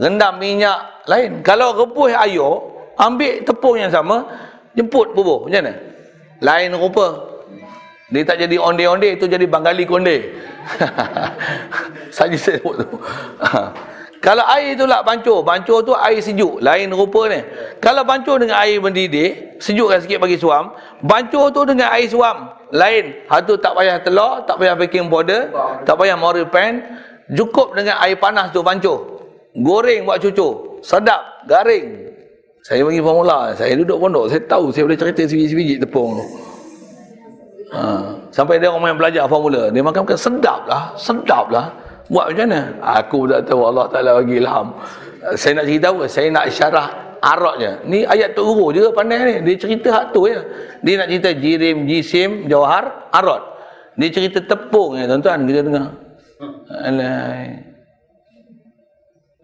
Rendam 0.01 0.41
minyak 0.41 1.05
lain. 1.05 1.45
Kalau 1.45 1.77
rebus 1.77 2.17
air, 2.17 2.49
ambil 2.99 3.47
tepung 3.47 3.79
yang 3.79 3.89
sama 3.95 4.27
jemput 4.75 5.15
bubur. 5.15 5.47
Macam 5.47 5.65
mana? 5.65 5.73
Lain 6.43 6.71
rupa. 6.75 7.39
Dia 8.09 8.25
tak 8.25 8.41
jadi 8.41 8.57
onde-onde 8.57 9.21
itu 9.21 9.29
jadi 9.29 9.45
bangali 9.45 9.85
konde. 9.85 10.33
Saja 12.17 12.37
saya 12.37 12.57
sebut 12.59 12.75
tu. 12.83 12.87
Kalau 14.19 14.43
air 14.51 14.75
tu 14.75 14.83
lah 14.83 15.07
pancur 15.07 15.47
pancur 15.47 15.79
tu 15.87 15.95
air 15.95 16.19
sejuk. 16.19 16.59
Lain 16.59 16.91
rupa 16.91 17.31
ni. 17.31 17.39
Kalau 17.79 18.03
pancur 18.03 18.43
dengan 18.43 18.59
air 18.59 18.83
mendidih 18.83 19.61
sejukkan 19.63 20.03
sikit 20.03 20.19
bagi 20.19 20.35
suam. 20.41 20.75
Pancur 21.07 21.55
tu 21.55 21.63
dengan 21.63 21.95
air 21.95 22.11
suam. 22.11 22.51
Lain. 22.75 23.15
Hal 23.31 23.47
tu 23.47 23.55
tak 23.61 23.79
payah 23.79 24.03
telur 24.03 24.43
tak 24.43 24.59
payah 24.59 24.75
baking 24.75 25.07
powder 25.07 25.55
tak 25.87 25.95
payah 25.95 26.19
mori 26.19 26.43
pan. 26.51 26.83
Cukup 27.31 27.77
dengan 27.77 28.01
air 28.03 28.17
panas 28.19 28.51
tu 28.51 28.65
pancur 28.65 29.21
goreng 29.55 30.03
buat 30.09 30.19
cucu 30.19 30.81
sedap. 30.83 31.47
Garing 31.47 32.18
saya 32.69 32.85
bagi 32.85 33.01
formula. 33.01 33.57
Saya 33.57 33.73
duduk 33.81 33.97
pondok. 33.97 34.29
Saya 34.29 34.45
tahu 34.45 34.69
saya 34.69 34.85
boleh 34.85 35.01
cerita 35.01 35.25
sebiji-sebiji 35.25 35.81
tepung 35.81 36.21
tu. 36.21 36.25
Ha. 37.73 37.81
Sampai 38.29 38.61
dia 38.61 38.69
orang 38.69 38.93
yang 38.93 39.01
belajar 39.01 39.25
formula. 39.25 39.73
Dia 39.73 39.81
makan 39.81 40.05
makan 40.05 40.21
sedap 40.21 40.69
lah. 40.69 40.93
Sedap 41.01 41.49
lah. 41.49 41.73
Buat 42.13 42.37
macam 42.37 42.45
mana? 42.45 42.61
Aku 43.01 43.25
tak 43.25 43.49
tahu 43.49 43.73
Allah 43.73 43.89
Ta'ala 43.89 44.11
bagi 44.21 44.37
ilham. 44.37 44.77
Saya 45.33 45.53
nak 45.57 45.65
cerita 45.65 45.87
apa? 45.97 46.05
Saya 46.13 46.29
nak 46.29 46.45
syarah 46.53 46.87
arak 47.25 47.55
je. 47.57 47.73
Ni 47.89 47.99
ayat 48.05 48.37
Tok 48.37 48.45
Guru 48.45 48.77
je 48.77 48.85
pandai 48.93 49.17
ni. 49.25 49.35
Dia 49.49 49.55
cerita 49.65 49.89
hak 49.89 50.05
tu 50.13 50.29
ya. 50.29 50.45
Dia 50.85 50.95
nak 51.01 51.09
cerita 51.09 51.31
jirim, 51.41 51.89
jisim, 51.89 52.31
jawahar, 52.53 53.09
arat. 53.17 53.43
Dia 53.97 54.13
cerita 54.13 54.45
tepung 54.45 55.01
ya 55.01 55.09
tuan-tuan. 55.09 55.49
Kita 55.49 55.61
dengar. 55.65 55.89
Alay. 56.85 57.68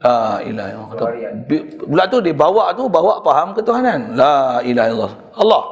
La 0.04 0.44
ilaha 0.44 0.68
illallah. 0.68 0.96
Pula 1.88 2.04
tu 2.12 2.20
dia 2.20 2.36
bawa 2.36 2.76
tu 2.76 2.84
bawa 2.92 3.24
faham 3.24 3.56
ketuhanan. 3.56 4.12
La 4.12 4.60
ilaha 4.60 4.88
illallah. 4.92 5.12
Allah 5.40 5.62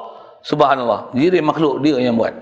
subhanallah. 0.40 1.00
Diri 1.12 1.44
makhluk 1.44 1.84
dia 1.84 2.00
yang 2.00 2.16
buat. 2.16 2.32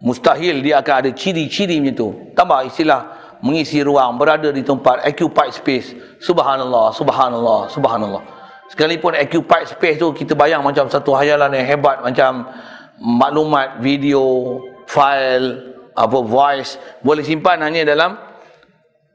Mustahil 0.00 0.62
dia 0.62 0.78
akan 0.78 0.94
ada 1.04 1.10
ciri-ciri 1.10 1.82
macam 1.82 1.94
tu. 1.98 2.08
Tambah 2.38 2.70
istilah 2.70 3.00
mengisi 3.42 3.82
ruang, 3.82 4.16
berada 4.16 4.48
di 4.54 4.62
tempat 4.62 5.04
occupied 5.04 5.52
space. 5.52 5.92
Subhanallah, 6.22 6.94
subhanallah, 6.94 7.68
subhanallah. 7.68 8.22
Sekalipun 8.70 9.18
occupied 9.18 9.66
space 9.66 9.98
tu 9.98 10.14
kita 10.14 10.38
bayang 10.38 10.62
macam 10.62 10.86
satu 10.86 11.12
hayalan 11.18 11.50
yang 11.52 11.66
hebat 11.66 11.98
macam 12.00 12.46
maklumat, 13.02 13.82
video, 13.82 14.56
file, 14.86 15.74
apa 15.98 16.18
voice 16.22 16.78
boleh 17.02 17.26
simpan 17.26 17.58
hanya 17.60 17.82
dalam 17.82 18.29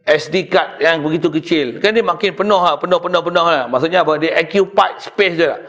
SD 0.06 0.54
card 0.54 0.78
yang 0.78 1.02
begitu 1.02 1.34
kecil. 1.34 1.82
Kan 1.82 1.98
dia 1.98 2.06
makin 2.06 2.38
penuh 2.38 2.62
lah, 2.62 2.78
penuh, 2.78 3.02
penuh, 3.02 3.22
penuh 3.26 3.42
lah. 3.42 3.66
Maksudnya 3.66 4.06
apa? 4.06 4.22
Dia 4.22 4.38
occupied 4.38 5.02
space 5.02 5.34
je 5.34 5.50
lah. 5.50 5.60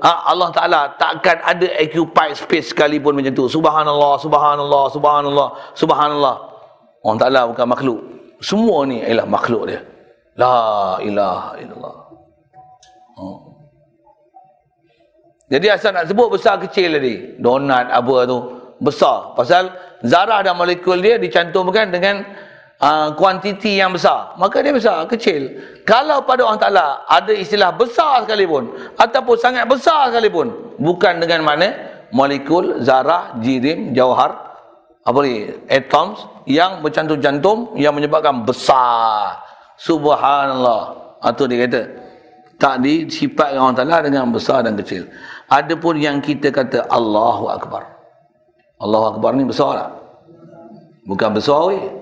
Ha, 0.00 0.32
Allah 0.32 0.48
Ta'ala 0.48 0.80
takkan 0.96 1.36
ada 1.44 1.68
occupied 1.76 2.32
space 2.32 2.72
sekalipun 2.72 3.12
macam 3.12 3.36
tu. 3.36 3.44
Subhanallah, 3.52 4.16
subhanallah, 4.16 4.84
subhanallah, 4.88 5.48
subhanallah. 5.76 6.36
Allah 7.04 7.20
Ta'ala 7.20 7.40
bukan 7.52 7.66
makhluk. 7.68 8.00
Semua 8.40 8.88
ni 8.88 9.04
ialah 9.04 9.28
makhluk 9.28 9.68
dia. 9.68 9.84
La 10.40 10.96
ilaha 11.04 11.60
illallah. 11.60 11.96
Oh. 13.20 13.38
Jadi 15.52 15.68
asal 15.68 15.92
nak 15.92 16.08
sebut 16.08 16.32
besar 16.32 16.56
kecil 16.64 16.96
tadi. 16.96 17.36
Donat 17.36 17.92
apa 17.92 18.24
tu. 18.24 18.38
Besar. 18.80 19.36
Pasal 19.36 19.68
zarah 20.00 20.40
dan 20.40 20.56
molekul 20.56 20.96
dia 21.04 21.20
dicantumkan 21.20 21.92
dengan 21.92 22.24
kuantiti 23.14 23.78
yang 23.78 23.94
besar. 23.94 24.34
Maka 24.34 24.58
dia 24.58 24.74
besar, 24.74 25.06
kecil. 25.06 25.54
Kalau 25.86 26.26
pada 26.26 26.42
orang 26.42 26.58
Ta'ala 26.58 27.06
ada 27.06 27.30
istilah 27.30 27.70
besar 27.70 28.26
sekalipun. 28.26 28.74
Ataupun 28.98 29.36
sangat 29.38 29.70
besar 29.70 30.10
sekalipun. 30.10 30.74
Bukan 30.82 31.22
dengan 31.22 31.46
mana 31.46 31.70
molekul, 32.10 32.82
zarah, 32.82 33.38
jirim, 33.38 33.94
jauhar. 33.94 34.34
Apa 35.02 35.18
ni? 35.22 35.50
Atoms 35.70 36.26
yang 36.46 36.82
bercantum-cantum 36.82 37.78
yang 37.78 37.94
menyebabkan 37.94 38.42
besar. 38.42 39.38
Subhanallah. 39.78 41.14
Itu 41.22 41.46
dia 41.46 41.66
kata. 41.66 41.82
Tak 42.58 42.82
disifat 42.82 43.58
orang 43.58 43.78
Ta'ala 43.78 44.02
dengan 44.02 44.26
besar 44.30 44.66
dan 44.66 44.74
kecil. 44.74 45.06
Adapun 45.46 46.02
yang 46.02 46.18
kita 46.18 46.50
kata 46.50 46.90
Allahu 46.90 47.46
Akbar. 47.46 47.86
Allahu 48.82 49.18
Akbar 49.18 49.38
ni 49.38 49.46
besar 49.46 49.70
tak? 49.78 49.90
Bukan 51.06 51.30
besar 51.34 51.70
weh. 51.70 52.01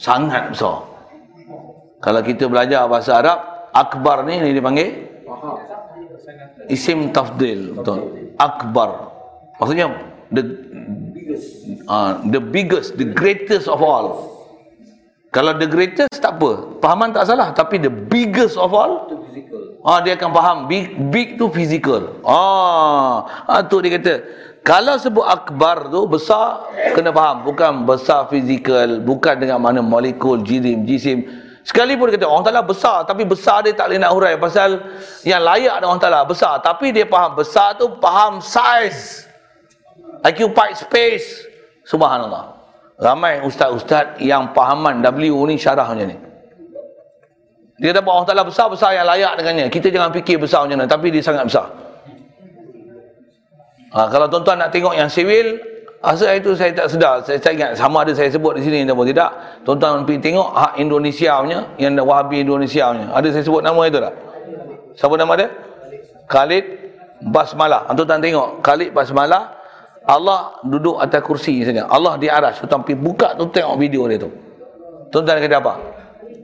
Sangat 0.00 0.56
besar. 0.56 0.88
Kalau 2.00 2.24
kita 2.24 2.48
belajar 2.48 2.88
bahasa 2.88 3.20
Arab, 3.20 3.38
Akbar 3.76 4.24
ni 4.24 4.40
ni 4.40 4.56
dipanggil? 4.56 5.12
Isim 6.72 7.12
tafdil 7.12 7.76
betul. 7.76 8.32
Akbar. 8.40 9.12
Maksudnya 9.60 9.92
the 10.32 10.42
uh, 11.84 12.16
the 12.32 12.40
biggest 12.40 12.96
the 12.96 13.04
greatest 13.04 13.68
of 13.68 13.84
all. 13.84 14.32
Kalau 15.30 15.54
the 15.60 15.68
greatest 15.68 16.16
tak 16.16 16.40
apa. 16.40 16.80
Pahaman 16.80 17.12
tak 17.12 17.28
salah 17.28 17.52
tapi 17.52 17.76
the 17.76 17.92
biggest 17.92 18.56
of 18.56 18.72
all? 18.72 19.12
Ah 19.84 20.00
dia 20.00 20.16
akan 20.16 20.30
faham. 20.32 20.56
Big 20.64 20.96
big 21.12 21.36
tu 21.36 21.52
physical. 21.52 22.16
Ah 22.24 23.44
ah 23.44 23.60
tu 23.60 23.84
dia 23.84 24.00
kata 24.00 24.24
kalau 24.60 25.00
sebut 25.00 25.24
akbar 25.24 25.88
tu 25.88 26.04
besar 26.04 26.68
kena 26.92 27.08
faham. 27.08 27.48
Bukan 27.48 27.88
besar 27.88 28.28
fizikal 28.28 29.00
bukan 29.00 29.40
dengan 29.40 29.56
mana 29.56 29.80
molekul 29.80 30.44
jirim 30.44 30.84
jisim. 30.84 31.24
Sekalipun 31.64 32.12
kata 32.12 32.24
orang 32.28 32.44
Ta'ala 32.44 32.62
besar 32.64 33.04
tapi 33.08 33.24
besar 33.24 33.64
dia 33.64 33.72
tak 33.72 33.88
boleh 33.88 34.00
nak 34.04 34.12
hurai. 34.12 34.34
Pasal 34.36 34.80
yang 35.24 35.40
layak 35.40 35.80
dengan 35.80 35.96
orang 35.96 36.02
Ta'ala 36.04 36.20
besar. 36.28 36.60
Tapi 36.60 36.92
dia 36.92 37.08
faham 37.08 37.32
besar 37.32 37.72
tu 37.80 37.88
faham 38.04 38.44
size 38.44 39.24
occupied 40.20 40.76
space. 40.76 41.48
Subhanallah. 41.88 42.60
Ramai 43.00 43.40
ustaz-ustaz 43.40 44.20
yang 44.20 44.52
pahaman 44.52 45.00
W 45.00 45.40
ni 45.48 45.56
syarah 45.56 45.88
macam 45.88 46.04
ni. 46.04 46.16
Dia 47.80 47.96
kata 47.96 48.04
Allah 48.04 48.28
Ta'ala 48.28 48.44
besar-besar 48.44 48.92
yang 48.92 49.08
layak 49.08 49.40
dengannya. 49.40 49.66
Kita 49.72 49.88
jangan 49.88 50.12
fikir 50.12 50.36
besar 50.36 50.68
macam 50.68 50.84
mana 50.84 50.88
tapi 50.88 51.08
dia 51.08 51.24
sangat 51.24 51.48
besar 51.48 51.89
ha, 53.94 54.08
kalau 54.10 54.26
tuan-tuan 54.30 54.58
nak 54.62 54.70
tengok 54.74 54.94
yang 54.94 55.10
civil 55.10 55.58
Asal 56.00 56.40
itu 56.40 56.56
saya 56.56 56.72
tak 56.72 56.88
sedar. 56.88 57.20
Saya, 57.28 57.36
saya 57.36 57.52
ingat 57.52 57.70
sama 57.76 58.00
ada 58.00 58.16
saya 58.16 58.32
sebut 58.32 58.56
di 58.56 58.64
sini 58.64 58.88
ataupun 58.88 59.04
tidak. 59.12 59.36
Tuan-tuan 59.68 60.08
pergi 60.08 60.32
tengok 60.32 60.48
hak 60.56 60.72
Indonesia 60.80 61.44
punya, 61.44 61.60
yang 61.76 61.92
Wahabi 62.00 62.40
Indonesia 62.40 62.88
punya. 62.88 63.06
Ada 63.12 63.28
saya 63.36 63.44
sebut 63.44 63.60
nama 63.60 63.80
itu 63.84 64.00
tak? 64.00 64.14
Siapa 64.96 65.14
nama 65.20 65.32
dia? 65.36 65.48
Khalid 66.24 66.64
Basmala. 67.28 67.84
Tuan-tuan 67.92 68.20
tengok. 68.24 68.48
Khalid 68.64 68.96
Basmala. 68.96 69.60
Allah 70.08 70.56
duduk 70.64 70.96
atas 70.96 71.20
kursi 71.20 71.60
saja. 71.68 71.84
Allah 71.84 72.16
di 72.16 72.32
aras. 72.32 72.64
Tuan-tuan 72.64 72.80
pergi 72.80 72.96
buka 72.96 73.36
tu 73.36 73.44
tengok 73.52 73.76
video 73.76 74.08
dia 74.08 74.16
tu. 74.16 74.32
Tuan-tuan 75.12 75.36
kata 75.36 75.60
apa? 75.60 75.74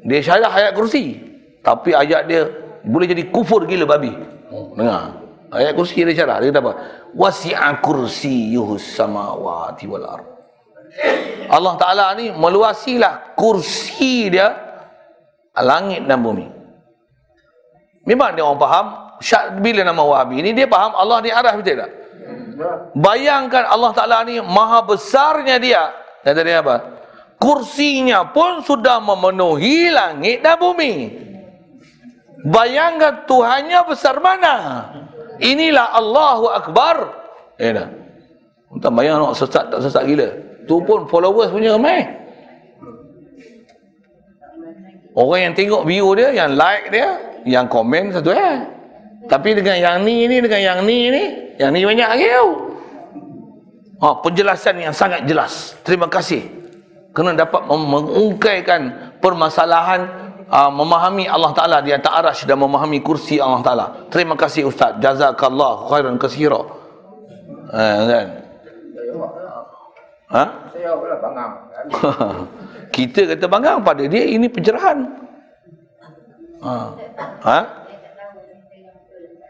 Dia 0.04 0.20
syarah 0.20 0.52
ayat 0.52 0.76
kursi. 0.76 1.16
Tapi 1.64 1.96
ayat 1.96 2.28
dia 2.28 2.44
boleh 2.84 3.08
jadi 3.08 3.24
kufur 3.32 3.64
gila 3.64 3.88
babi. 3.88 4.12
Oh, 4.52 4.76
dengar. 4.76 5.16
Ayat 5.52 5.72
kursi 5.78 6.02
dia 6.02 6.14
syarah. 6.14 6.42
Dia 6.42 6.50
kata 6.50 6.60
apa? 6.62 6.72
Wasi'a 7.14 7.78
kursiyuhus 7.78 8.98
samawati 8.98 9.84
wal 9.86 10.06
ard. 10.06 10.26
Allah 11.46 11.74
Ta'ala 11.78 12.06
ni 12.18 12.34
meluasilah 12.34 13.36
kursi 13.38 14.32
dia 14.32 14.50
langit 15.54 16.02
dan 16.04 16.18
bumi. 16.18 16.48
Memang 18.06 18.34
dia 18.34 18.42
orang 18.46 18.60
faham 18.62 18.86
bila 19.62 19.82
nama 19.82 20.02
Wahabi 20.02 20.42
ni 20.42 20.50
dia 20.54 20.70
faham 20.70 20.94
Allah 20.94 21.18
di 21.22 21.30
arah 21.30 21.54
betul 21.58 21.78
tak? 21.78 21.90
Bayangkan 22.96 23.64
Allah 23.68 23.90
Ta'ala 23.92 24.18
ni 24.26 24.40
maha 24.40 24.82
besarnya 24.82 25.56
dia. 25.60 25.92
Kata 26.24 26.40
dia 26.42 26.64
apa? 26.64 26.76
Kursinya 27.36 28.32
pun 28.32 28.64
sudah 28.64 28.98
memenuhi 28.98 29.92
langit 29.92 30.40
dan 30.40 30.56
bumi. 30.56 31.12
Bayangkan 32.46 33.28
Tuhannya 33.28 33.80
besar 33.84 34.22
mana? 34.22 34.54
Inilah 35.40 35.92
Allahu 35.96 36.46
Akbar. 36.52 36.96
Eh 37.60 37.72
dah. 37.72 37.88
Entah 38.72 38.92
bayang 38.92 39.22
nak 39.22 39.36
sesat 39.38 39.70
tak 39.72 39.80
sesat 39.80 40.04
gila. 40.04 40.28
Tu 40.66 40.76
pun 40.82 41.06
followers 41.06 41.54
punya 41.54 41.78
ramai. 41.78 42.04
Orang 45.16 45.40
yang 45.40 45.54
tengok 45.56 45.88
video 45.88 46.12
dia, 46.12 46.28
yang 46.36 46.60
like 46.60 46.92
dia, 46.92 47.16
yang 47.48 47.64
komen 47.64 48.12
satu 48.12 48.36
eh. 48.36 48.60
Tapi 49.26 49.56
dengan 49.56 49.80
yang 49.80 49.96
ni 50.04 50.28
ni, 50.28 50.44
dengan 50.44 50.60
yang 50.60 50.78
ni 50.84 51.08
ni, 51.08 51.24
yang 51.56 51.72
ni 51.72 51.88
banyak 51.88 52.04
lagi 52.04 52.26
tau. 52.28 52.50
Ha, 53.96 54.06
penjelasan 54.20 54.76
yang 54.76 54.92
sangat 54.92 55.24
jelas. 55.24 55.72
Terima 55.80 56.04
kasih. 56.04 56.44
Kena 57.16 57.32
dapat 57.32 57.64
mengungkaikan 57.64 58.92
permasalahan 59.24 60.25
uh, 60.50 60.70
memahami 60.70 61.26
Allah 61.26 61.52
Ta'ala 61.54 61.78
di 61.82 61.90
atas 61.90 62.12
arash 62.12 62.40
dan 62.46 62.58
memahami 62.58 63.02
kursi 63.02 63.38
Allah 63.42 63.62
Ta'ala. 63.62 63.86
Terima 64.10 64.38
kasih 64.38 64.66
Ustaz. 64.70 64.98
Jazakallah 65.02 65.90
khairan 65.90 66.16
kasira. 66.18 66.60
Eh, 67.74 67.98
kan? 68.06 68.26
Ha? 70.26 70.44
Saya 70.74 70.90
pula 70.98 71.16
bangang. 71.22 71.52
Kita 72.94 73.20
kata 73.34 73.46
bangang 73.46 73.78
pada 73.82 74.02
dia 74.06 74.26
ini 74.26 74.46
pencerahan. 74.50 75.06
Ha? 76.62 76.76
Ha? 77.46 77.58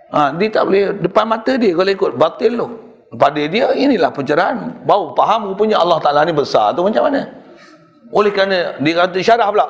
Ha, 0.07 0.21
dia 0.39 0.49
tak 0.49 0.65
boleh 0.71 0.97
depan 1.03 1.25
mata 1.29 1.53
dia 1.59 1.73
kalau 1.77 1.93
ikut 1.93 2.13
batil 2.17 2.53
tu. 2.57 2.69
Pada 3.17 3.43
dia 3.49 3.73
inilah 3.73 4.13
pencerahan. 4.13 4.85
Bau 4.85 5.17
faham 5.17 5.53
rupanya 5.53 5.81
Allah 5.81 5.99
Taala 6.01 6.25
ni 6.25 6.33
besar 6.37 6.77
tu 6.77 6.85
macam 6.85 7.09
mana? 7.09 7.25
Oleh 8.13 8.31
kerana 8.31 8.77
dia 8.81 8.93
kata 8.97 9.19
syarah 9.21 9.49
pula. 9.51 9.67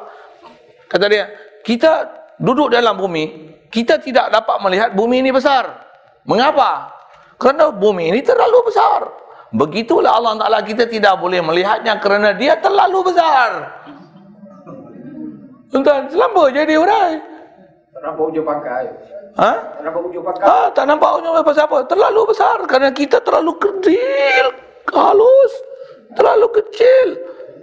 Kata 0.96 1.12
dia, 1.12 1.28
kita 1.60 2.08
duduk 2.40 2.72
dalam 2.72 2.96
bumi, 2.96 3.52
kita 3.68 4.00
tidak 4.00 4.32
dapat 4.32 4.56
melihat 4.64 4.88
bumi 4.96 5.20
ini 5.20 5.28
besar. 5.28 5.68
Mengapa? 6.24 6.88
Kerana 7.36 7.68
bumi 7.68 8.16
ini 8.16 8.24
terlalu 8.24 8.64
besar. 8.64 9.04
Begitulah 9.52 10.16
Allah 10.16 10.40
Ta'ala 10.40 10.64
kita 10.64 10.88
tidak 10.88 11.20
boleh 11.20 11.44
melihatnya 11.44 12.00
kerana 12.00 12.32
dia 12.32 12.56
terlalu 12.56 13.12
besar. 13.12 13.76
Tuan, 15.68 16.08
selamba 16.08 16.48
jadi 16.48 16.80
orang. 16.80 17.20
Tak 17.92 18.00
nampak 18.00 18.24
ujung 18.32 18.46
pakai. 18.48 18.84
Ha? 19.36 19.52
Tak 19.52 19.82
nampak 19.84 20.02
ujung 20.08 20.24
pakai. 20.24 20.44
Ha, 20.48 20.56
tak 20.72 20.84
nampak 20.88 21.10
ujung 21.20 21.32
pasal 21.44 21.64
apa? 21.68 21.78
Terlalu 21.92 22.20
besar 22.32 22.56
kerana 22.64 22.88
kita 22.96 23.20
terlalu 23.20 23.52
kecil, 23.60 24.44
halus, 24.96 25.52
terlalu 26.16 26.48
kecil. 26.56 27.08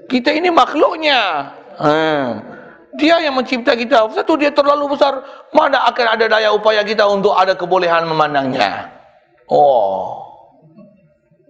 Kita 0.05 0.29
ini 0.29 0.53
makhluknya. 0.53 1.49
Ha. 1.81 2.52
Dia 2.93 3.17
yang 3.25 3.33
mencipta 3.33 3.73
kita. 3.73 4.05
Satu 4.13 4.37
dia 4.37 4.53
terlalu 4.53 4.93
besar. 4.93 5.17
Mana 5.49 5.81
akan 5.89 6.05
ada 6.13 6.25
daya 6.29 6.53
upaya 6.53 6.85
kita 6.85 7.05
untuk 7.09 7.33
ada 7.33 7.57
kebolehan 7.57 8.05
memandangnya. 8.05 8.89
Oh. 9.49 10.21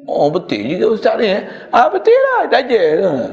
Oh 0.04 0.28
betul 0.32 0.64
juga 0.68 0.86
ustaz 1.00 1.16
ni. 1.20 1.32
Eh? 1.32 1.42
Ah 1.72 1.88
betul 1.92 2.16
lah. 2.16 2.42
Dajjal. 2.48 3.32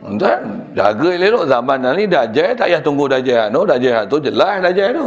Tuan, 0.00 0.40
jaga 0.72 1.08
elok 1.12 1.44
zaman 1.44 1.84
ni 1.94 2.08
dajjal 2.08 2.56
tak 2.56 2.68
payah 2.68 2.80
tunggu 2.80 3.04
dajjal. 3.08 3.52
No, 3.52 3.68
dajjal 3.68 4.08
tu 4.08 4.16
jelas 4.20 4.60
dajjal 4.64 4.96
tu. 4.96 5.06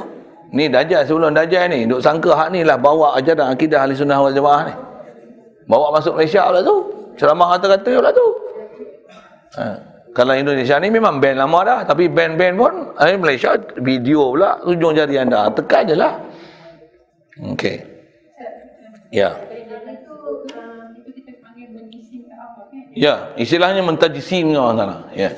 Ni 0.53 0.69
dajjal 0.69 1.02
sebelum 1.06 1.34
dajjal 1.34 1.65
ni. 1.69 1.85
Duk 1.90 2.02
sangka 2.02 2.34
hak 2.38 2.53
ni 2.53 2.61
lah 2.61 2.77
bawa 2.77 3.18
ajaran 3.18 3.53
akidah 3.53 3.85
ahli 3.85 3.98
sunnah 3.98 4.22
wal 4.22 4.34
jamaah 4.34 4.69
ni. 4.69 4.73
Bawa 5.65 5.94
masuk 5.98 6.14
Malaysia 6.18 6.45
lah 6.49 6.61
tu. 6.61 6.76
Ceramah 7.18 7.57
kata-kata 7.57 7.94
lah 8.02 8.11
tu. 8.14 8.27
Ha. 9.57 9.93
Kalau 10.14 10.34
Indonesia 10.38 10.77
ni 10.77 10.94
memang 10.94 11.18
band 11.18 11.41
lama 11.41 11.60
dah. 11.65 11.80
Tapi 11.90 12.06
band-band 12.06 12.56
pun, 12.56 12.73
eh, 13.02 13.18
Malaysia 13.18 13.57
video 13.81 14.30
pula, 14.38 14.61
ujung 14.61 14.94
jari 14.94 15.18
anda. 15.18 15.49
Tekan 15.49 15.90
je 15.90 15.95
lah. 15.98 16.22
Okey. 17.53 17.81
Ya. 19.10 19.34
Ke? 19.34 19.53
Ya, 22.94 23.34
istilahnya 23.41 23.81
mentajsim 23.81 24.53
dengan 24.53 24.69
Allah 24.69 24.77
Taala. 24.77 24.98
Ya. 25.18 25.30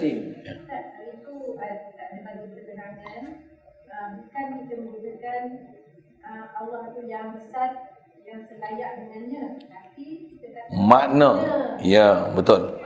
Allah 6.56 6.88
tu 6.95 7.03
yang 7.03 7.35
besar 7.35 7.91
yang 8.23 8.39
selayak 8.47 8.89
dengannya 8.95 9.60
tapi 9.68 10.06
kita 10.34 10.47
kata 10.56 10.72
Makna. 10.72 11.31
Ya, 11.84 12.31
betul. 12.31 12.85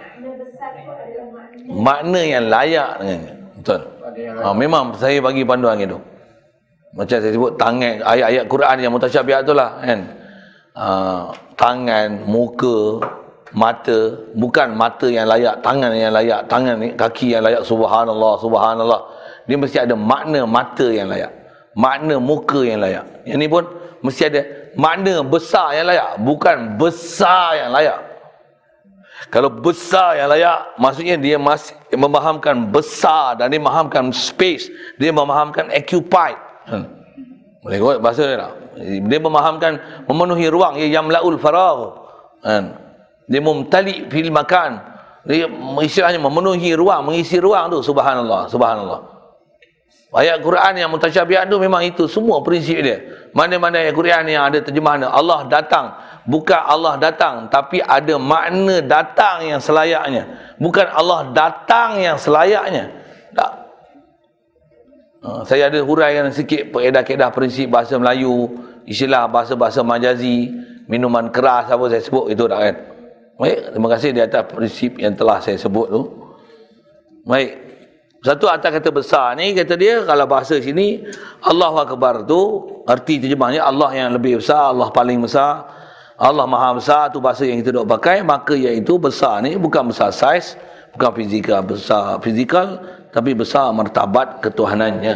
Makna 1.69 2.19
yang 2.19 2.45
layak 2.51 2.99
dengannya. 2.99 3.33
Betul. 3.59 3.81
Ha, 4.39 4.55
memang 4.55 4.95
saya 4.95 5.19
bagi 5.19 5.43
panduan 5.43 5.79
itu. 5.79 5.99
Macam 6.95 7.17
saya 7.21 7.31
sebut 7.31 7.53
tangan 7.59 8.01
ayat-ayat 8.01 8.45
Quran 8.49 8.75
yang 8.81 8.91
mutasyabihat 8.95 9.41
tu 9.45 9.53
lah 9.53 9.77
kan. 9.83 9.99
Ha, 10.73 10.87
tangan, 11.59 12.23
muka, 12.23 13.03
mata, 13.53 13.99
bukan 14.33 14.73
mata 14.73 15.07
yang 15.09 15.27
layak, 15.27 15.61
tangan 15.61 15.91
yang 15.93 16.13
layak, 16.13 16.47
tangan 16.49 16.75
ni 16.79 16.87
kaki 16.95 17.35
yang 17.37 17.43
layak 17.45 17.61
subhanallah, 17.67 18.39
subhanallah. 18.41 19.01
Dia 19.45 19.57
mesti 19.57 19.77
ada 19.81 19.95
makna 19.97 20.45
mata 20.45 20.87
yang 20.89 21.09
layak. 21.09 21.31
Makna 21.77 22.17
muka 22.17 22.61
yang 22.65 22.81
layak. 22.81 23.05
Yang 23.25 23.37
ni 23.37 23.47
pun 23.49 23.63
mesti 24.01 24.21
ada 24.29 24.41
makna 24.77 25.21
besar 25.25 25.77
yang 25.77 25.87
layak, 25.89 26.09
bukan 26.21 26.57
besar 26.77 27.57
yang 27.57 27.69
layak. 27.73 28.08
Kalau 29.27 29.51
besar 29.51 30.15
yang 30.15 30.31
layak, 30.31 30.79
maksudnya 30.79 31.19
dia 31.19 31.35
masih 31.35 31.75
memahamkan 31.91 32.71
besar 32.71 33.35
dan 33.35 33.51
dia 33.51 33.59
memahamkan 33.59 34.15
space. 34.15 34.71
Dia 34.95 35.11
memahamkan 35.11 35.67
occupied. 35.75 36.39
Hmm. 36.63 36.87
Boleh 37.59 37.77
kot 37.83 37.99
bahasa 37.99 38.23
dia 38.23 38.39
tak? 38.39 38.53
Dia 38.79 39.19
memahamkan 39.19 39.71
memenuhi 40.07 40.47
ruang. 40.47 40.79
Ia 40.79 40.87
yamla'ul 40.87 41.35
faragh. 41.35 41.99
Kan? 42.39 42.79
Dia 43.27 43.43
mumtali 43.43 44.07
fil 44.07 44.31
makan. 44.31 44.79
Dia 45.27 45.51
istilahnya 45.83 46.23
memenuhi 46.23 46.71
ruang, 46.79 47.11
mengisi 47.11 47.43
ruang 47.43 47.67
tu. 47.67 47.83
Subhanallah, 47.83 48.47
subhanallah. 48.47 49.18
Ayat 50.09 50.41
Quran 50.41 50.73
yang 50.73 50.89
mutasyabihat 50.89 51.53
tu 51.53 51.61
memang 51.61 51.85
itu 51.85 52.09
semua 52.09 52.41
prinsip 52.41 52.81
dia. 52.81 53.29
Mana-mana 53.29 53.77
ayat 53.77 53.93
Quran 53.93 54.25
yang 54.25 54.49
ada 54.49 54.57
terjemahan. 54.57 55.05
Allah 55.05 55.45
datang. 55.45 55.93
Bukan 56.25 56.57
Allah 56.57 56.97
datang. 56.97 57.45
Tapi 57.45 57.77
ada 57.77 58.17
makna 58.17 58.81
datang 58.81 59.45
yang 59.45 59.61
selayaknya. 59.61 60.25
Bukan 60.57 60.89
Allah 60.89 61.29
datang 61.29 62.01
yang 62.01 62.17
selayaknya. 62.17 62.89
Tak. 63.37 63.51
Ha, 65.21 65.29
saya 65.45 65.69
ada 65.69 65.77
huraikan 65.85 66.33
sikit 66.33 66.73
peredah-kedah 66.73 67.29
prinsip 67.29 67.69
bahasa 67.69 67.93
Melayu. 68.01 68.49
Istilah 68.89 69.29
bahasa-bahasa 69.29 69.85
majazi. 69.85 70.49
Minuman 70.89 71.29
keras 71.29 71.69
apa 71.69 71.85
saya 71.85 72.01
sebut 72.01 72.33
itu 72.33 72.49
tak 72.49 72.57
kan. 72.57 72.75
Baik. 73.37 73.77
Terima 73.77 73.87
kasih 73.93 74.09
di 74.09 74.21
atas 74.25 74.41
prinsip 74.49 74.97
yang 74.97 75.13
telah 75.13 75.37
saya 75.37 75.61
sebut 75.61 75.85
tu. 75.85 76.01
Baik. 77.29 77.68
Satu 78.19 78.51
atas 78.51 78.67
kata 78.67 78.91
besar 78.91 79.39
ni 79.39 79.55
kata 79.55 79.79
dia 79.79 80.03
kalau 80.03 80.27
bahasa 80.27 80.59
sini 80.59 81.07
Allahu 81.39 81.79
akbar 81.79 82.27
tu 82.27 82.67
arti 82.83 83.15
terjemahnya 83.15 83.63
Allah 83.63 83.95
yang 83.95 84.11
lebih 84.11 84.43
besar, 84.43 84.75
Allah 84.75 84.91
paling 84.91 85.23
besar. 85.23 85.79
Allah 86.19 86.43
Maha 86.43 86.75
Besar 86.75 87.07
tu 87.15 87.23
bahasa 87.23 87.47
yang 87.47 87.63
kita 87.63 87.71
dok 87.79 87.87
pakai 87.87 88.19
maka 88.27 88.51
iaitu 88.51 88.99
besar 88.99 89.39
ni 89.39 89.55
bukan 89.55 89.87
besar 89.87 90.11
saiz, 90.11 90.59
bukan 90.91 91.15
fizikal 91.15 91.63
besar 91.63 92.19
fizikal 92.19 92.83
tapi 93.15 93.31
besar 93.31 93.71
martabat 93.71 94.43
ketuhanannya. 94.43 95.15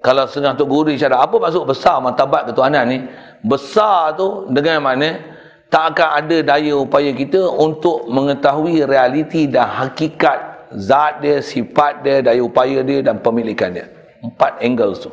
Kalau 0.00 0.24
setengah 0.24 0.56
Tok 0.56 0.68
Guru 0.72 0.96
cara 0.96 1.20
apa 1.20 1.36
maksud 1.36 1.68
besar 1.68 2.00
martabat 2.00 2.48
ketuhanan 2.48 2.88
ni? 2.88 2.98
Besar 3.44 4.16
tu 4.16 4.48
dengan 4.48 4.80
mana 4.80 5.20
tak 5.68 5.92
akan 5.92 6.24
ada 6.24 6.36
daya 6.40 6.72
upaya 6.80 7.12
kita 7.12 7.44
untuk 7.44 8.08
mengetahui 8.08 8.88
realiti 8.88 9.44
dan 9.44 9.68
hakikat 9.68 10.47
zat 10.76 11.24
dia, 11.24 11.40
sifat 11.40 12.04
dia, 12.04 12.20
daya 12.20 12.42
upaya 12.44 12.84
dia 12.84 13.00
dan 13.00 13.22
pemilikan 13.22 13.72
dia. 13.72 13.86
Empat 14.20 14.60
angles 14.60 15.06
tu. 15.06 15.12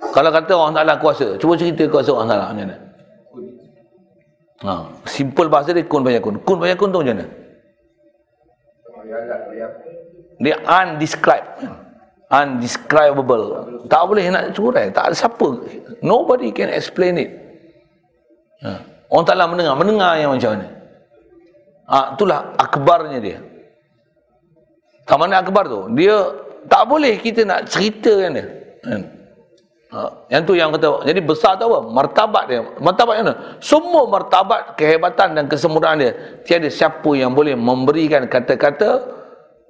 Kalau 0.00 0.30
kata 0.32 0.52
orang 0.56 0.74
Ta'ala 0.74 0.94
kuasa, 0.96 1.36
cuba 1.36 1.60
cerita 1.60 1.84
kuasa 1.90 2.10
orang 2.16 2.28
Ta'ala 2.32 2.44
macam 2.50 2.64
mana? 2.64 2.76
Ha, 4.60 4.72
simple 5.08 5.48
bahasa 5.48 5.72
dia 5.72 5.84
kun 5.84 6.04
bayakun. 6.04 6.40
Kun 6.44 6.60
bayakun 6.60 6.88
tu 6.92 7.00
macam 7.04 7.16
mana? 7.16 7.26
Dia 10.40 10.56
undescribed. 10.64 11.68
Undescribable. 12.30 13.44
Tak 13.90 14.02
boleh 14.06 14.30
nak 14.32 14.56
curai. 14.56 14.88
Tak 14.88 15.12
ada 15.12 15.14
siapa. 15.16 15.48
Nobody 16.00 16.54
can 16.54 16.72
explain 16.72 17.18
it. 17.20 17.30
Ha. 18.64 18.80
Orang 19.10 19.24
Ta'ala 19.28 19.44
mendengar. 19.50 19.74
Mendengar 19.76 20.16
yang 20.16 20.32
macam 20.32 20.56
mana? 20.56 20.68
Ha, 21.90 21.96
itulah 22.14 22.54
akbarnya 22.56 23.18
dia. 23.18 23.38
Tak 25.10 25.18
mana 25.18 25.42
akbar 25.42 25.66
tu? 25.66 25.90
Dia 25.98 26.22
tak 26.70 26.86
boleh 26.86 27.18
kita 27.18 27.42
nak 27.42 27.66
ceritakan 27.66 28.30
dia. 28.38 28.46
Kan? 28.86 29.00
Ha, 29.90 30.06
yang 30.30 30.46
tu 30.46 30.54
yang 30.54 30.70
kata, 30.70 31.02
jadi 31.02 31.18
besar 31.18 31.58
tu 31.58 31.66
apa? 31.66 31.82
Martabat 31.82 32.46
dia. 32.46 32.62
Martabat 32.78 33.26
mana? 33.26 33.34
Semua 33.58 34.06
martabat, 34.06 34.78
kehebatan 34.78 35.34
dan 35.34 35.50
kesempurnaan 35.50 35.98
dia. 35.98 36.14
Tiada 36.46 36.70
siapa 36.70 37.10
yang 37.18 37.34
boleh 37.34 37.58
memberikan 37.58 38.22
kata-kata 38.30 39.02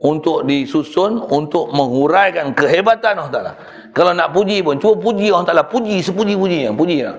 untuk 0.05 0.45
disusun, 0.45 1.25
untuk 1.25 1.73
menghuraikan 1.73 2.53
kehebatan 2.53 3.17
Allah 3.17 3.33
Ta'ala. 3.33 3.53
Kalau 3.97 4.13
nak 4.13 4.37
puji 4.37 4.61
pun, 4.61 4.77
cuba 4.77 5.01
puji 5.01 5.33
Allah 5.33 5.49
Ta'ala. 5.57 5.65
Puji 5.65 6.05
sepuji-puji 6.05 6.69
yang 6.69 6.77
puji 6.77 7.01
lah. 7.01 7.17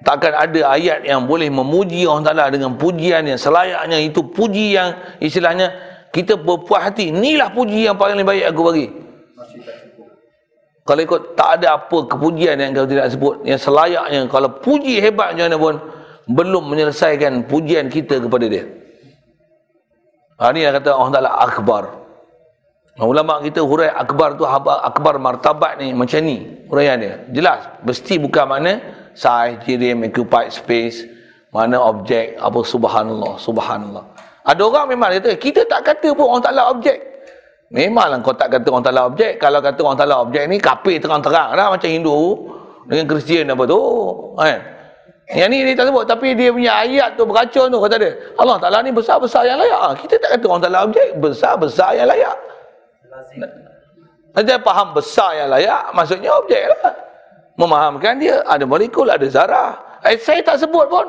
Takkan 0.00 0.32
ada 0.32 0.60
ayat 0.72 1.04
yang 1.04 1.28
boleh 1.28 1.52
memuji 1.52 2.08
Allah 2.08 2.32
Ta'ala 2.32 2.44
dengan 2.48 2.72
pujian 2.80 3.20
yang 3.20 3.36
selayaknya. 3.36 4.00
Itu 4.00 4.24
puji 4.32 4.72
yang 4.72 4.96
istilahnya 5.20 5.76
kita 6.08 6.40
berpuas 6.40 6.88
hati. 6.88 7.12
Inilah 7.12 7.52
puji 7.52 7.84
yang 7.84 8.00
paling 8.00 8.24
baik 8.24 8.48
aku 8.48 8.62
bagi. 8.64 8.86
Kalau 10.88 11.00
ikut 11.04 11.36
tak 11.36 11.60
ada 11.60 11.76
apa 11.76 11.98
kepujian 12.08 12.56
yang 12.56 12.72
kau 12.72 12.88
tidak 12.88 13.12
sebut. 13.12 13.44
Yang 13.44 13.60
selayaknya. 13.68 14.24
Kalau 14.32 14.48
puji 14.64 15.04
hebat 15.04 15.36
macam 15.36 15.44
mana 15.52 15.58
pun. 15.60 15.74
Belum 16.30 16.62
menyelesaikan 16.70 17.44
pujian 17.50 17.92
kita 17.92 18.22
kepada 18.22 18.46
dia. 18.48 18.64
Ha, 20.40 20.54
ini 20.54 20.64
yang 20.64 20.78
kata 20.80 20.96
Allah 20.96 21.12
Ta'ala 21.12 21.30
akbar. 21.44 21.84
Ulama 23.00 23.40
kita 23.40 23.64
hurai 23.64 23.88
akbar 23.92 24.36
tu 24.36 24.44
akbar 24.44 25.16
martabat 25.16 25.80
ni 25.80 25.92
macam 25.92 26.20
ni 26.24 26.64
huraian 26.68 26.96
dia. 26.96 27.14
Jelas. 27.32 27.60
Mesti 27.84 28.16
bukan 28.16 28.44
mana 28.48 28.99
size, 29.14 29.58
jirim, 29.66 30.06
occupied 30.06 30.50
space, 30.52 31.06
mana 31.50 31.78
objek, 31.82 32.38
apa 32.38 32.60
subhanallah, 32.62 33.34
subhanallah. 33.36 34.04
Ada 34.46 34.62
orang 34.62 34.86
memang 34.94 35.10
kata, 35.18 35.36
kita 35.36 35.66
tak 35.66 35.84
kata 35.86 36.14
pun 36.14 36.26
orang 36.30 36.42
taklah 36.42 36.70
objek. 36.70 36.98
Memanglah 37.70 38.18
kau 38.18 38.34
tak 38.34 38.50
kata 38.50 38.66
orang 38.66 38.82
taklah 38.82 39.04
objek. 39.06 39.38
Kalau 39.38 39.58
kata 39.62 39.80
orang 39.86 39.98
taklah 39.98 40.18
objek 40.26 40.42
ni, 40.50 40.56
kapir 40.58 40.98
terang-terang 40.98 41.54
lah 41.54 41.70
macam 41.70 41.86
Hindu 41.86 42.18
dengan 42.90 43.06
Kristian 43.06 43.46
apa 43.46 43.62
tu. 43.62 43.78
Kan? 44.34 44.58
Yang 45.30 45.48
ni 45.54 45.58
dia 45.62 45.78
tak 45.78 45.86
sebut. 45.86 46.02
Tapi 46.02 46.34
dia 46.34 46.50
punya 46.50 46.72
ayat 46.82 47.14
tu 47.14 47.22
beracun 47.22 47.70
tu 47.70 47.78
kata 47.78 47.96
dia. 48.02 48.10
Allah 48.34 48.58
Ta'ala 48.58 48.82
ni 48.82 48.90
besar-besar 48.90 49.46
yang 49.46 49.62
layak. 49.62 49.78
Ah, 49.78 49.94
kita 49.94 50.18
tak 50.18 50.30
kata 50.34 50.44
orang 50.50 50.62
taklah 50.66 50.82
objek. 50.82 51.08
Besar-besar 51.22 51.90
yang 51.94 52.10
layak. 52.10 52.36
Dia 54.42 54.58
faham 54.62 54.90
besar 54.90 55.30
yang 55.38 55.48
layak, 55.50 55.90
maksudnya 55.94 56.30
objek 56.34 56.70
lah 56.70 57.09
memahamkan 57.60 58.16
dia. 58.16 58.40
Ada 58.48 58.64
molekul 58.64 59.12
ada 59.12 59.28
zarah. 59.28 60.00
Eh, 60.08 60.16
saya 60.16 60.40
tak 60.40 60.56
sebut 60.64 60.88
pun. 60.88 61.06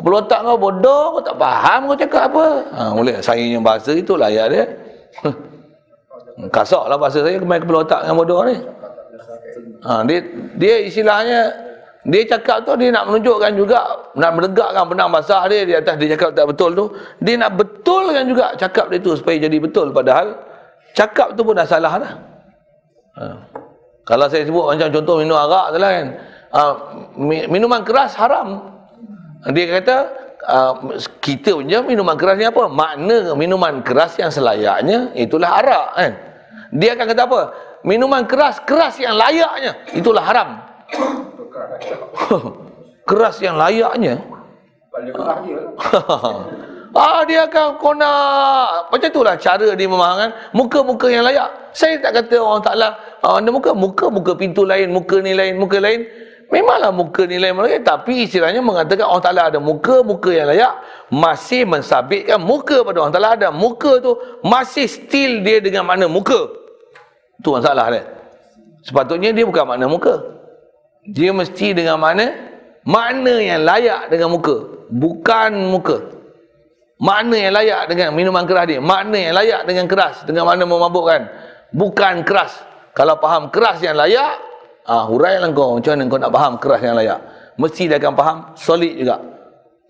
Kepala 0.00 0.24
otak 0.24 0.40
kau 0.42 0.56
bodoh 0.56 1.04
kau 1.18 1.22
tak 1.22 1.36
faham 1.36 1.80
kau 1.92 1.96
cakap 1.98 2.22
apa. 2.32 2.44
Ha, 2.72 2.82
boleh. 2.96 3.16
Saya 3.22 3.42
yang 3.44 3.62
bahasa 3.62 3.94
itu 3.94 4.16
layak 4.18 4.46
dia. 4.50 4.64
Kasar 6.56 6.88
lah 6.88 6.96
bahasa 6.96 7.20
saya 7.20 7.36
kemain 7.36 7.60
kepala 7.60 7.84
otak 7.84 8.02
yang 8.08 8.16
bodoh 8.16 8.42
ni. 8.48 8.56
Ha, 9.84 10.00
dia, 10.08 10.18
dia 10.56 10.74
istilahnya 10.88 11.52
dia 12.00 12.24
cakap 12.24 12.64
tu 12.64 12.72
dia 12.80 12.88
nak 12.88 13.12
menunjukkan 13.12 13.52
juga 13.60 14.08
nak 14.16 14.32
menegakkan 14.40 14.84
benang 14.88 15.12
basah 15.12 15.44
dia 15.52 15.68
di 15.68 15.76
atas 15.76 16.00
dia 16.00 16.16
cakap 16.16 16.32
tak 16.32 16.48
betul 16.48 16.70
tu. 16.72 16.84
Dia 17.20 17.36
nak 17.36 17.60
betulkan 17.60 18.24
juga 18.24 18.56
cakap 18.56 18.88
dia 18.88 19.04
tu 19.04 19.12
supaya 19.20 19.36
jadi 19.36 19.56
betul. 19.60 19.92
Padahal 19.92 20.32
cakap 20.96 21.36
tu 21.36 21.44
pun 21.44 21.52
dah 21.52 21.68
salah 21.68 21.92
dah. 22.00 22.12
Ha. 23.20 23.49
Kalau 24.10 24.26
saya 24.26 24.42
sebut 24.42 24.66
macam 24.66 24.90
contoh 24.90 25.22
minum 25.22 25.38
arak 25.38 25.66
tu 25.70 25.78
lah 25.78 25.90
kan. 25.94 26.06
Uh, 26.50 26.74
minuman 27.46 27.86
keras 27.86 28.18
haram. 28.18 28.74
Dia 29.54 29.78
kata 29.78 29.96
uh, 30.50 30.98
kita 31.22 31.54
punya 31.54 31.78
minuman 31.78 32.18
keras 32.18 32.34
ni 32.34 32.50
apa? 32.50 32.66
Makna 32.66 33.38
minuman 33.38 33.86
keras 33.86 34.18
yang 34.18 34.34
selayaknya 34.34 35.14
itulah 35.14 35.62
arak 35.62 35.88
kan. 35.94 36.12
Dia 36.74 36.98
akan 36.98 37.06
kata 37.06 37.22
apa? 37.22 37.40
Minuman 37.86 38.26
keras 38.26 38.58
keras 38.66 38.98
yang 38.98 39.14
layaknya 39.14 39.78
itulah 39.94 40.26
haram. 40.26 40.58
keras 43.10 43.38
yang 43.38 43.54
layaknya. 43.54 44.18
Ah 46.90 47.22
dia 47.22 47.46
akan 47.46 47.78
kona 47.78 48.12
macam 48.90 49.06
itulah 49.06 49.38
cara 49.38 49.78
dia 49.78 49.86
memahamkan 49.86 50.34
muka-muka 50.50 51.06
yang 51.06 51.22
layak. 51.22 51.70
Saya 51.70 52.02
tak 52.02 52.18
kata 52.18 52.42
orang 52.42 52.66
taklah 52.66 52.98
ah, 53.22 53.38
anda 53.38 53.54
muka 53.54 53.70
muka 53.70 54.10
muka 54.10 54.34
pintu 54.34 54.66
lain, 54.66 54.90
muka 54.90 55.22
ni 55.22 55.30
lain, 55.30 55.54
muka 55.54 55.78
lain. 55.78 56.02
Memanglah 56.50 56.90
muka 56.90 57.30
nilai 57.30 57.54
layak 57.54 57.86
tapi 57.86 58.26
istilahnya 58.26 58.58
mengatakan 58.58 59.06
Allah 59.06 59.22
Taala 59.22 59.42
ada 59.54 59.62
muka, 59.62 60.02
muka 60.02 60.34
yang 60.34 60.50
layak 60.50 60.82
masih 61.06 61.62
mensabitkan 61.62 62.42
muka 62.42 62.82
pada 62.82 63.06
Allah 63.06 63.14
Taala 63.14 63.30
ada. 63.38 63.48
Muka 63.54 64.02
tu 64.02 64.18
masih 64.42 64.90
still 64.90 65.46
dia 65.46 65.62
dengan 65.62 65.86
makna 65.86 66.10
muka. 66.10 66.50
Tu 67.38 67.48
masalah 67.54 67.94
dia. 67.94 68.02
Sepatutnya 68.82 69.30
dia 69.30 69.46
bukan 69.46 69.62
makna 69.62 69.86
muka. 69.86 70.42
Dia 71.06 71.30
mesti 71.30 71.70
dengan 71.70 72.02
makna 72.02 72.34
makna 72.82 73.38
yang 73.38 73.62
layak 73.62 74.10
dengan 74.10 74.34
muka, 74.34 74.56
bukan 74.90 75.50
muka. 75.70 76.19
Makna 77.00 77.36
yang 77.40 77.56
layak 77.56 77.82
dengan 77.88 78.12
minuman 78.12 78.44
keras 78.44 78.68
dia, 78.68 78.76
makna 78.76 79.16
yang 79.16 79.32
layak 79.32 79.64
dengan 79.64 79.88
keras, 79.88 80.20
dengan 80.28 80.44
makna 80.44 80.68
memabukkan. 80.68 81.20
Bukan 81.72 82.28
keras. 82.28 82.60
Kalau 82.92 83.16
faham 83.16 83.48
keras 83.48 83.80
yang 83.80 83.96
layak, 83.96 84.36
ah 84.84 85.08
hurailah 85.08 85.48
kau 85.56 85.80
macam 85.80 85.96
mana 85.96 86.12
kau 86.12 86.20
nak 86.20 86.32
faham 86.36 86.52
keras 86.60 86.80
yang 86.84 86.92
layak. 86.92 87.18
Mesti 87.56 87.88
dia 87.88 87.96
akan 87.96 88.12
faham 88.12 88.36
solid 88.52 88.92
juga. 89.00 89.16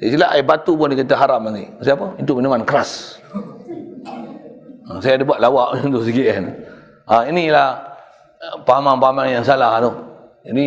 Istilah 0.01 0.39
air 0.39 0.47
batu 0.47 0.79
pun 0.79 0.89
dia 0.89 1.03
kata 1.03 1.19
haram 1.19 1.51
nanti. 1.51 1.67
Siapa? 1.83 2.17
Itu 2.17 2.39
minuman 2.39 2.63
keras. 2.63 3.21
Ha, 4.89 5.03
saya 5.03 5.21
ada 5.21 5.25
buat 5.27 5.43
lawak 5.43 5.69
macam 5.77 5.89
tu 5.99 6.01
sikit 6.07 6.27
kan. 6.31 6.45
Ha, 7.11 7.15
inilah 7.29 7.69
eh, 8.39 8.57
pahaman-pahaman 8.65 9.35
yang 9.35 9.45
salah 9.45 9.83
tu. 9.83 9.93
Jadi 10.47 10.67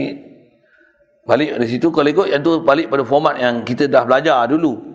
balik 1.23 1.55
dari 1.55 1.67
situ 1.71 1.87
kalau 1.89 2.11
ikut 2.11 2.27
yang 2.29 2.43
tu 2.43 2.61
balik 2.61 2.91
pada 2.91 3.03
format 3.07 3.39
yang 3.39 3.63
kita 3.63 3.89
dah 3.89 4.05
belajar 4.05 4.45
dulu. 4.45 4.92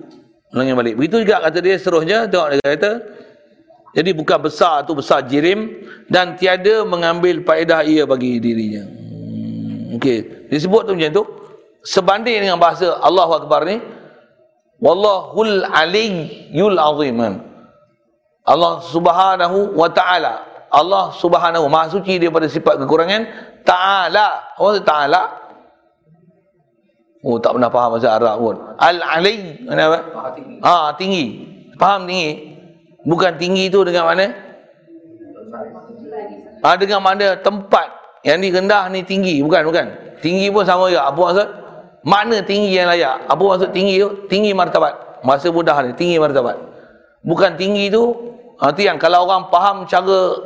Ulangi 0.53 0.73
balik. 0.73 0.95
Begitu 0.97 1.29
juga 1.29 1.45
kata 1.45 1.59
dia 1.61 1.77
seterusnya 1.77 2.19
tengok 2.29 2.49
dia 2.57 2.69
kata 2.77 2.93
jadi 3.97 4.11
bukan 4.13 4.39
besar 4.45 4.85
tu 4.85 4.93
besar 4.93 5.25
jirim 5.25 5.85
dan 6.09 6.37
tiada 6.37 6.85
mengambil 6.85 7.41
faedah 7.45 7.85
ia 7.85 8.05
bagi 8.05 8.37
dirinya. 8.41 8.85
Hmm, 8.85 9.97
Okey, 9.97 10.49
disebut 10.53 10.89
tu 10.89 10.93
macam 10.97 11.13
tu 11.13 11.25
sebanding 11.85 12.45
dengan 12.45 12.61
bahasa 12.61 13.01
Allahu 13.01 13.33
Akbar 13.45 13.65
ni 13.65 13.81
Wallahul 14.79 15.67
Aliyyul 15.67 16.79
Azim. 16.79 17.19
Allah 18.49 18.75
Subhanahu 18.89 19.77
wa 19.77 19.89
taala. 19.91 20.47
Allah 20.69 21.13
Subhanahu 21.17 21.67
Maha 21.67 21.93
suci 21.93 22.21
daripada 22.21 22.47
sifat 22.47 22.81
kekurangan. 22.81 23.27
Taala. 23.65 24.57
Oh, 24.61 24.73
taala? 24.81 25.38
Oh 27.27 27.37
tak 27.43 27.59
pernah 27.59 27.71
faham 27.71 27.99
bahasa 27.99 28.09
Arab 28.15 28.37
pun. 28.39 28.57
Al-Ali. 28.79 29.67
Mana 29.67 29.91
apa? 29.91 29.99
Maha 30.15 30.31
tinggi. 30.35 30.57
Ah, 30.63 30.89
tinggi. 30.95 31.25
Faham 31.75 32.07
tinggi? 32.07 32.31
Bukan 33.03 33.33
tinggi 33.39 33.65
tu 33.67 33.83
dengan 33.83 34.05
mana? 34.07 34.27
Ah, 36.63 36.79
dengan 36.79 37.03
mana 37.03 37.35
tempat. 37.43 37.87
Yang 38.23 38.37
ni 38.39 38.49
rendah 38.55 38.83
ni 38.91 39.01
tinggi. 39.03 39.43
Bukan, 39.43 39.67
bukan. 39.67 39.87
Tinggi 40.23 40.47
pun 40.51 40.63
sama 40.63 40.91
juga. 40.91 41.11
Apa 41.11 41.19
maksud? 41.19 41.49
Mana 42.07 42.39
tinggi 42.43 42.79
yang 42.79 42.87
layak? 42.87 43.27
Apa 43.27 43.43
maksud 43.43 43.71
tinggi 43.75 43.99
tu? 43.99 44.09
Tinggi 44.31 44.55
martabat. 44.55 45.23
Masa 45.27 45.51
mudah 45.51 45.75
ni, 45.83 45.91
tinggi 45.99 46.23
martabat. 46.23 46.55
Bukan 47.27 47.59
tinggi 47.59 47.91
tu, 47.91 48.15
nanti 48.63 48.87
yang 48.87 49.03
kalau 49.03 49.27
orang 49.27 49.51
faham 49.51 49.83
cara 49.91 50.39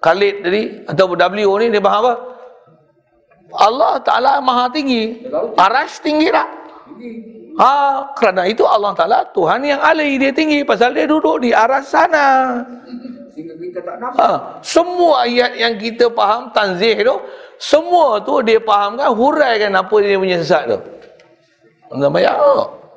Khalid 0.00 0.46
tadi, 0.46 0.62
atau 0.86 1.10
W 1.10 1.50
ni, 1.60 1.66
dia 1.74 1.82
faham 1.82 2.06
apa? 2.06 2.12
Allah 3.54 3.98
Ta'ala 4.02 4.38
maha 4.38 4.70
tinggi. 4.70 5.26
Arash 5.58 6.02
tinggi 6.02 6.30
tak? 6.30 6.48
Ha, 7.58 7.72
kerana 8.14 8.46
itu 8.46 8.62
Allah 8.64 8.94
Ta'ala 8.94 9.26
Tuhan 9.34 9.66
yang 9.66 9.80
alih 9.82 10.16
dia 10.16 10.32
tinggi 10.32 10.62
pasal 10.62 10.94
dia 10.94 11.04
duduk 11.04 11.42
di 11.42 11.50
arah 11.50 11.82
sana. 11.82 12.60
Ha, 14.16 14.60
semua 14.60 15.26
ayat 15.26 15.56
yang 15.56 15.74
kita 15.80 16.12
faham 16.12 16.52
tanzih 16.54 17.00
tu, 17.02 17.16
semua 17.60 18.20
tu 18.22 18.40
dia 18.44 18.60
fahamkan, 18.62 19.12
huraikan 19.12 19.72
apa 19.76 19.94
dia 20.00 20.16
punya 20.16 20.38
sesat 20.40 20.70
tu. 20.70 20.78
Anda 21.90 22.06
bayar. 22.08 22.38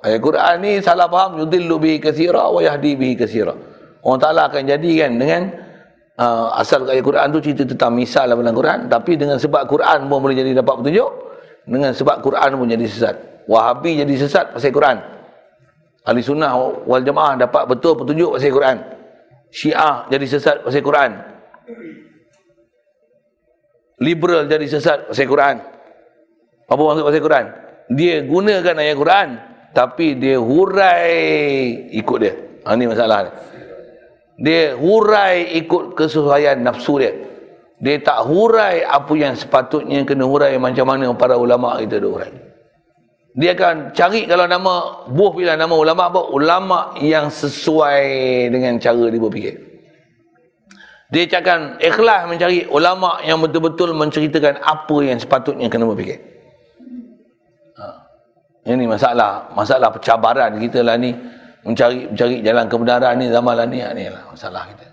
Ayat 0.04 0.20
Quran 0.20 0.56
ni 0.60 0.72
salah 0.84 1.08
faham, 1.08 1.40
yudillu 1.40 1.80
bihi 1.80 1.98
kathira 1.98 2.52
wa 2.52 2.60
yahdi 2.60 2.94
bihi 3.00 3.16
kathira. 3.16 3.56
Allah 4.04 4.20
Ta'ala 4.20 4.42
akan 4.52 4.64
jadikan 4.68 5.16
dengan 5.16 5.48
uh, 6.20 6.54
asal 6.60 6.86
ayat 6.86 7.02
Quran 7.02 7.26
tu 7.34 7.40
cerita 7.42 7.64
tentang 7.66 7.94
misal 7.94 8.30
dalam 8.30 8.54
Quran, 8.54 8.90
tapi 8.90 9.18
dengan 9.18 9.38
sebab 9.42 9.66
Quran 9.66 10.10
pun 10.10 10.18
boleh 10.22 10.38
jadi 10.38 10.58
dapat 10.58 10.84
petunjuk, 10.84 11.10
dengan 11.66 11.92
sebab 11.96 12.20
Quran 12.20 12.50
pun 12.60 12.68
jadi 12.68 12.86
sesat. 12.86 13.16
Wahabi 13.48 14.00
jadi 14.00 14.14
sesat 14.16 14.56
pasal 14.56 14.72
Quran. 14.72 14.98
Ahli 16.04 16.20
sunnah 16.20 16.56
wal 16.84 17.04
jamaah 17.04 17.40
dapat 17.40 17.64
betul 17.68 17.96
petunjuk 17.96 18.36
pasal 18.36 18.52
Quran. 18.52 18.78
Syiah 19.54 20.08
jadi 20.12 20.26
sesat 20.28 20.64
pasal 20.64 20.84
Quran. 20.84 21.12
Liberal 24.04 24.48
jadi 24.52 24.66
sesat 24.68 25.08
pasal 25.12 25.28
Quran. 25.28 25.56
Apa 26.68 26.82
maksud 26.82 27.04
pasal 27.08 27.24
Quran? 27.24 27.46
Dia 27.94 28.24
gunakan 28.24 28.76
ayat 28.80 28.96
Quran 28.96 29.28
tapi 29.76 30.16
dia 30.16 30.40
hurai 30.40 31.12
ikut 31.96 32.18
dia. 32.20 32.34
Ha 32.64 32.76
ni 32.80 32.88
masalah 32.88 33.28
dia. 33.28 33.34
Dia 34.42 34.74
hurai 34.74 35.62
ikut 35.62 35.94
kesesuaian 35.94 36.58
nafsu 36.62 36.98
dia. 36.98 37.14
Dia 37.84 38.00
tak 38.00 38.26
hurai 38.26 38.82
apa 38.82 39.14
yang 39.14 39.36
sepatutnya 39.38 40.02
kena 40.08 40.26
hurai 40.26 40.56
macam 40.58 40.88
mana 40.88 41.12
para 41.14 41.38
ulama 41.38 41.78
kita 41.84 42.00
dah 42.00 42.10
hurai. 42.10 42.34
Dia 43.34 43.58
akan 43.58 43.98
cari 43.98 44.30
kalau 44.30 44.46
nama 44.46 45.04
buah 45.10 45.34
bila 45.34 45.54
nama 45.58 45.74
ulama 45.74 46.02
apa? 46.06 46.22
Ulama 46.30 46.80
yang 47.02 47.34
sesuai 47.34 48.06
dengan 48.54 48.78
cara 48.78 49.10
dia 49.10 49.22
berfikir. 49.22 49.56
Dia 51.14 51.30
akan 51.30 51.78
ikhlas 51.78 52.26
mencari 52.26 52.66
ulama 52.70 53.22
yang 53.22 53.38
betul-betul 53.38 53.94
menceritakan 53.94 54.62
apa 54.66 54.98
yang 55.06 55.18
sepatutnya 55.22 55.70
kena 55.70 55.86
berfikir. 55.86 56.22
Ha. 57.78 57.86
Ini 58.70 58.86
masalah, 58.90 59.54
masalah 59.54 59.94
pencabaran 59.94 60.58
kita 60.58 60.82
lah 60.82 60.98
ni 60.98 61.14
mencari 61.64 62.12
mencari 62.12 62.36
jalan 62.44 62.66
kebenaran 62.68 63.14
ni 63.20 63.26
zaman 63.32 63.54
lah 63.56 63.68
ni, 63.68 63.80
ni 63.96 64.06
lah 64.12 64.24
masalah 64.28 64.68
kita. 64.68 64.86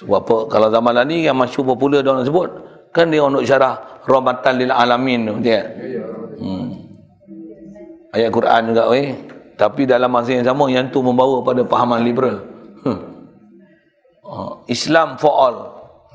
Sebab 0.00 0.16
apa 0.16 0.36
kalau 0.48 0.68
zaman 0.72 0.92
lah 0.96 1.04
ni 1.04 1.28
yang 1.28 1.36
masyhur 1.36 1.64
popular 1.76 2.00
dia 2.00 2.12
orang 2.12 2.24
sebut 2.24 2.48
kan 2.90 3.12
dia 3.12 3.20
untuk 3.20 3.44
syarah 3.44 4.02
rahmatan 4.08 4.54
lil 4.60 4.72
alamin 4.72 5.20
tu 5.28 5.34
dia. 5.44 5.60
Hmm. 6.40 6.68
Ayat 8.16 8.30
Quran 8.32 8.60
juga 8.72 8.84
weh. 8.90 9.12
Tapi 9.60 9.84
dalam 9.84 10.08
masa 10.08 10.32
yang 10.32 10.46
sama 10.48 10.72
yang 10.72 10.88
tu 10.88 11.04
membawa 11.04 11.44
pada 11.44 11.60
pahaman 11.60 12.00
liberal. 12.00 12.40
Hmm. 12.80 13.28
Uh, 14.24 14.52
Islam 14.72 15.20
for 15.20 15.32
all. 15.36 15.56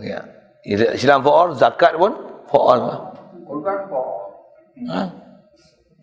Ya. 0.02 0.26
Islam 0.66 1.22
for 1.22 1.30
all, 1.30 1.49
zakat 1.53 1.94
pun 1.94 2.18
for 2.49 2.62
all. 2.74 2.82
lah. 2.82 2.99
Ha? 4.90 5.02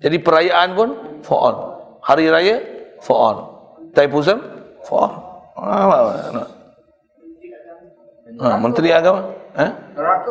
Jadi 0.07 0.17
perayaan 0.23 0.69
pun 0.79 0.89
for 1.27 1.39
all. 1.43 1.57
Hari 2.07 2.31
raya 2.31 2.57
for 3.03 3.17
all. 3.19 3.39
Taipusam 3.93 4.39
for 4.87 5.07
all. 5.07 5.15
Ha, 5.59 6.47
ha, 8.41 8.57
Menteri 8.57 8.95
Agama. 8.95 9.29
Ha? 9.59 9.67
Neraka. 9.99 10.31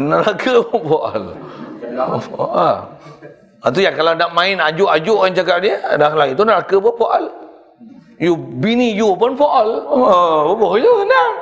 Neraka 0.00 0.52
for 0.70 1.00
all. 1.04 1.26
For 2.24 2.46
all. 2.48 2.78
Ha, 3.58 3.74
tu 3.74 3.82
yang 3.82 3.98
kalau 3.98 4.14
nak 4.14 4.30
main 4.32 4.62
ajuk-ajuk 4.62 5.16
orang 5.18 5.34
cakap 5.34 5.58
dia, 5.58 5.82
dah 5.98 6.14
lah 6.14 6.30
itu 6.30 6.42
neraka 6.46 6.78
pun 6.78 6.94
for 6.94 7.10
all. 7.10 7.26
You 8.18 8.34
bini 8.34 8.94
you 8.94 9.14
pun 9.18 9.34
for 9.34 9.50
all. 9.50 9.70
Oh, 9.86 10.54
apa 10.54 10.66
je 10.78 10.90
senang. 10.90 11.32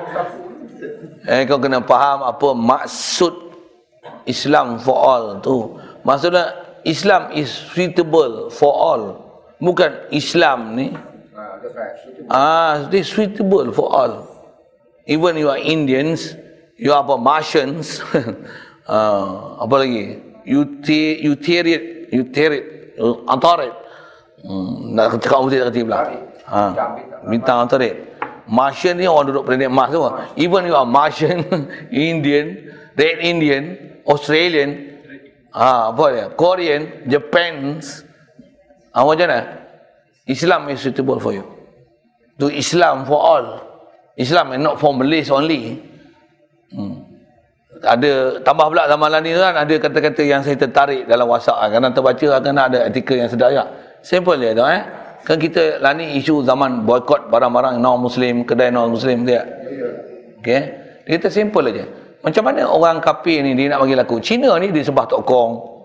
Eh 1.27 1.43
kau 1.49 1.59
kena 1.59 1.81
faham 1.83 2.23
apa 2.23 2.49
maksud 2.53 3.35
Islam 4.29 4.77
for 4.81 4.97
all 4.97 5.41
tu. 5.41 5.77
Maksudnya 6.05 6.53
Islam 6.87 7.35
is 7.35 7.49
suitable 7.51 8.49
for 8.53 8.73
all. 8.73 9.26
Bukan 9.57 10.13
Islam 10.13 10.77
ni. 10.77 10.93
Ah, 12.29 12.89
is 12.93 13.09
suitable 13.09 13.73
for 13.73 13.89
all. 13.93 14.15
Even 15.07 15.37
you 15.37 15.49
are 15.49 15.61
Indians, 15.61 16.35
you 16.77 16.93
are 16.93 17.05
Martians, 17.17 18.03
uh, 18.89 19.57
apa 19.65 19.75
lagi? 19.79 20.19
You 20.47 20.83
te, 20.83 21.21
you 21.23 21.39
tear 21.39 21.67
it, 21.67 22.13
you 22.13 22.27
tear 22.31 22.53
it, 22.53 22.97
it. 22.99 23.75
Hmm, 24.47 24.95
nak 24.95 25.19
cakap 25.19 25.43
mesti 25.43 25.59
tak 25.59 25.67
kerti 25.73 25.81
pula. 25.83 26.01
Ha, 26.47 26.63
bintang 27.27 27.67
antar 27.67 27.83
it. 27.83 27.97
Martian 28.47 28.95
ni 28.95 29.11
orang 29.11 29.27
duduk 29.27 29.43
planet 29.43 29.71
Mars 29.71 29.91
semua. 29.91 30.31
Even 30.39 30.71
you 30.71 30.77
are 30.79 30.87
Martian, 30.87 31.43
Indian, 31.91 32.71
Red 32.95 33.19
Indian, 33.19 33.65
Australian, 34.07 34.71
ah 35.51 35.91
apa 35.91 36.05
dia? 36.15 36.27
Korean, 36.39 36.83
Japanese. 37.11 38.06
Ah 38.97 39.05
macam 39.05 39.29
mana? 39.29 39.45
Islam 40.25 40.73
is 40.73 40.81
suitable 40.81 41.21
for 41.21 41.37
you. 41.37 41.45
To 42.41 42.49
Islam 42.49 43.05
for 43.05 43.21
all. 43.21 43.47
Islam 44.17 44.57
and 44.57 44.65
not 44.65 44.81
for 44.81 44.97
Malays 44.97 45.29
only. 45.29 45.77
Hmm. 46.73 47.05
Ada 47.85 48.41
tambah 48.41 48.73
pula 48.73 48.89
zaman 48.89 49.21
ni 49.21 49.37
kan 49.37 49.53
ada 49.53 49.75
kata-kata 49.77 50.25
yang 50.25 50.41
saya 50.41 50.57
tertarik 50.57 51.05
dalam 51.05 51.29
WhatsApp 51.29 51.69
kan. 51.69 51.69
Kerana 51.77 51.89
terbaca 51.93 52.27
akan 52.41 52.57
ada 52.57 52.79
artikel 52.89 53.21
yang 53.21 53.29
sedap 53.29 53.53
ya. 53.53 53.69
Simple 54.01 54.41
je 54.41 54.57
tu 54.57 54.65
eh. 54.65 54.81
Kan 55.29 55.37
kita 55.37 55.85
lah 55.85 55.93
ni 55.93 56.17
isu 56.17 56.41
zaman 56.49 56.89
boykot 56.89 57.29
barang-barang 57.29 57.77
non 57.77 58.01
muslim, 58.01 58.49
kedai 58.49 58.73
non 58.73 58.97
muslim 58.97 59.29
dia. 59.29 59.45
Okey. 60.41 60.61
Dia 61.05 61.13
kata 61.21 61.29
simple 61.29 61.69
aja. 61.69 61.85
Macam 62.25 62.43
mana 62.49 62.65
orang 62.65 62.97
kafir 63.05 63.45
ni 63.45 63.53
dia 63.53 63.77
nak 63.77 63.85
bagi 63.85 63.95
laku? 63.95 64.17
Cina 64.25 64.57
ni 64.57 64.73
dia 64.73 64.81
sembah 64.81 65.05
tok 65.05 65.23
kong. 65.29 65.76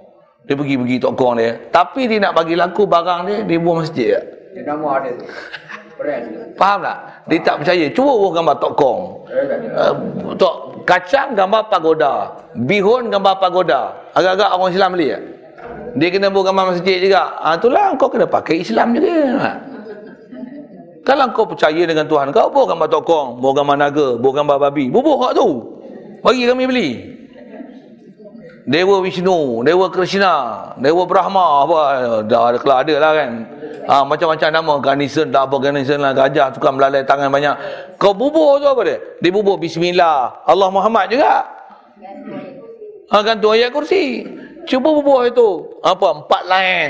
Dia 0.45 0.57
pergi-pergi 0.57 0.97
tokong 0.97 1.37
dia. 1.37 1.53
Tapi 1.69 2.09
dia 2.09 2.17
nak 2.17 2.33
bagi 2.33 2.57
laku 2.57 2.89
barang 2.89 3.21
dia, 3.29 3.37
dia 3.45 3.57
buang 3.61 3.85
masjid. 3.85 4.17
Dia 4.51 4.61
nama 4.65 4.97
ada 4.97 5.09
tu. 5.13 5.25
Faham 6.57 6.79
tak? 6.81 6.97
Dia 7.29 7.37
tak 7.45 7.55
percaya. 7.61 7.85
Cuba 7.93 8.11
buang 8.17 8.35
gambar 8.41 8.55
tokong. 8.57 9.01
Eh, 9.29 9.45
tak 9.45 9.57
ada. 9.61 9.69
Uh, 9.93 10.33
tok, 10.33 10.55
kacang 10.89 11.37
gambar 11.37 11.69
pagoda. 11.69 12.13
Bihun 12.57 13.13
gambar 13.13 13.37
pagoda. 13.37 13.93
Agak-agak 14.17 14.49
orang 14.57 14.73
Islam 14.73 14.89
beli 14.97 15.07
tak? 15.13 15.23
Dia 15.91 16.07
kena 16.09 16.27
buang 16.33 16.47
gambar 16.49 16.65
masjid 16.73 16.97
juga. 16.97 17.37
Ah 17.37 17.53
itulah 17.53 17.93
kau 18.01 18.09
kena 18.09 18.25
pakai 18.25 18.65
Islam 18.65 18.97
juga. 18.97 19.13
Ha? 19.37 19.51
Kalau 21.01 21.25
kau 21.33 21.49
percaya 21.49 21.81
dengan 21.85 22.05
Tuhan, 22.05 22.33
kau 22.33 22.49
buang 22.49 22.69
gambar 22.73 22.89
tokong, 22.89 23.27
buang 23.37 23.57
gambar 23.61 23.77
naga, 23.77 24.07
buang 24.17 24.41
gambar 24.41 24.57
babi. 24.57 24.89
Bubuh 24.89 25.21
kat 25.21 25.37
tu. 25.37 25.49
Bagi 26.25 26.49
kami 26.49 26.63
beli. 26.65 26.89
Dewa 28.67 29.01
Vishnu, 29.01 29.65
Dewa 29.65 29.89
Krishna, 29.89 30.33
Dewa 30.77 31.03
Brahma 31.09 31.65
apa 31.65 31.77
dah 32.25 32.41
ada 32.53 32.57
kelah 32.61 32.77
ada 32.85 32.95
lah 33.01 33.11
kan. 33.17 33.31
Ha, 33.81 33.93
macam-macam 34.05 34.49
nama 34.53 34.73
Ganesan 34.77 35.33
tak 35.33 35.49
apa 35.49 35.55
Ganesan 35.57 35.97
lah 35.97 36.13
gajah 36.13 36.53
tukang 36.53 36.77
melalai 36.77 37.01
tangan 37.01 37.33
banyak. 37.33 37.55
Kau 37.97 38.13
bubur 38.13 38.61
tu 38.61 38.69
apa 38.69 38.81
dia? 38.85 38.97
Dia 39.17 39.31
bubur 39.33 39.57
bismillah. 39.57 40.45
Allah 40.45 40.69
Muhammad 40.69 41.09
juga. 41.09 41.41
Ha, 43.09 43.35
tu 43.41 43.49
ayat 43.49 43.73
kursi. 43.73 44.23
Cuba 44.69 44.93
bubur 44.93 45.25
itu. 45.25 45.81
Apa? 45.81 46.21
Empat 46.21 46.43
lain. 46.45 46.89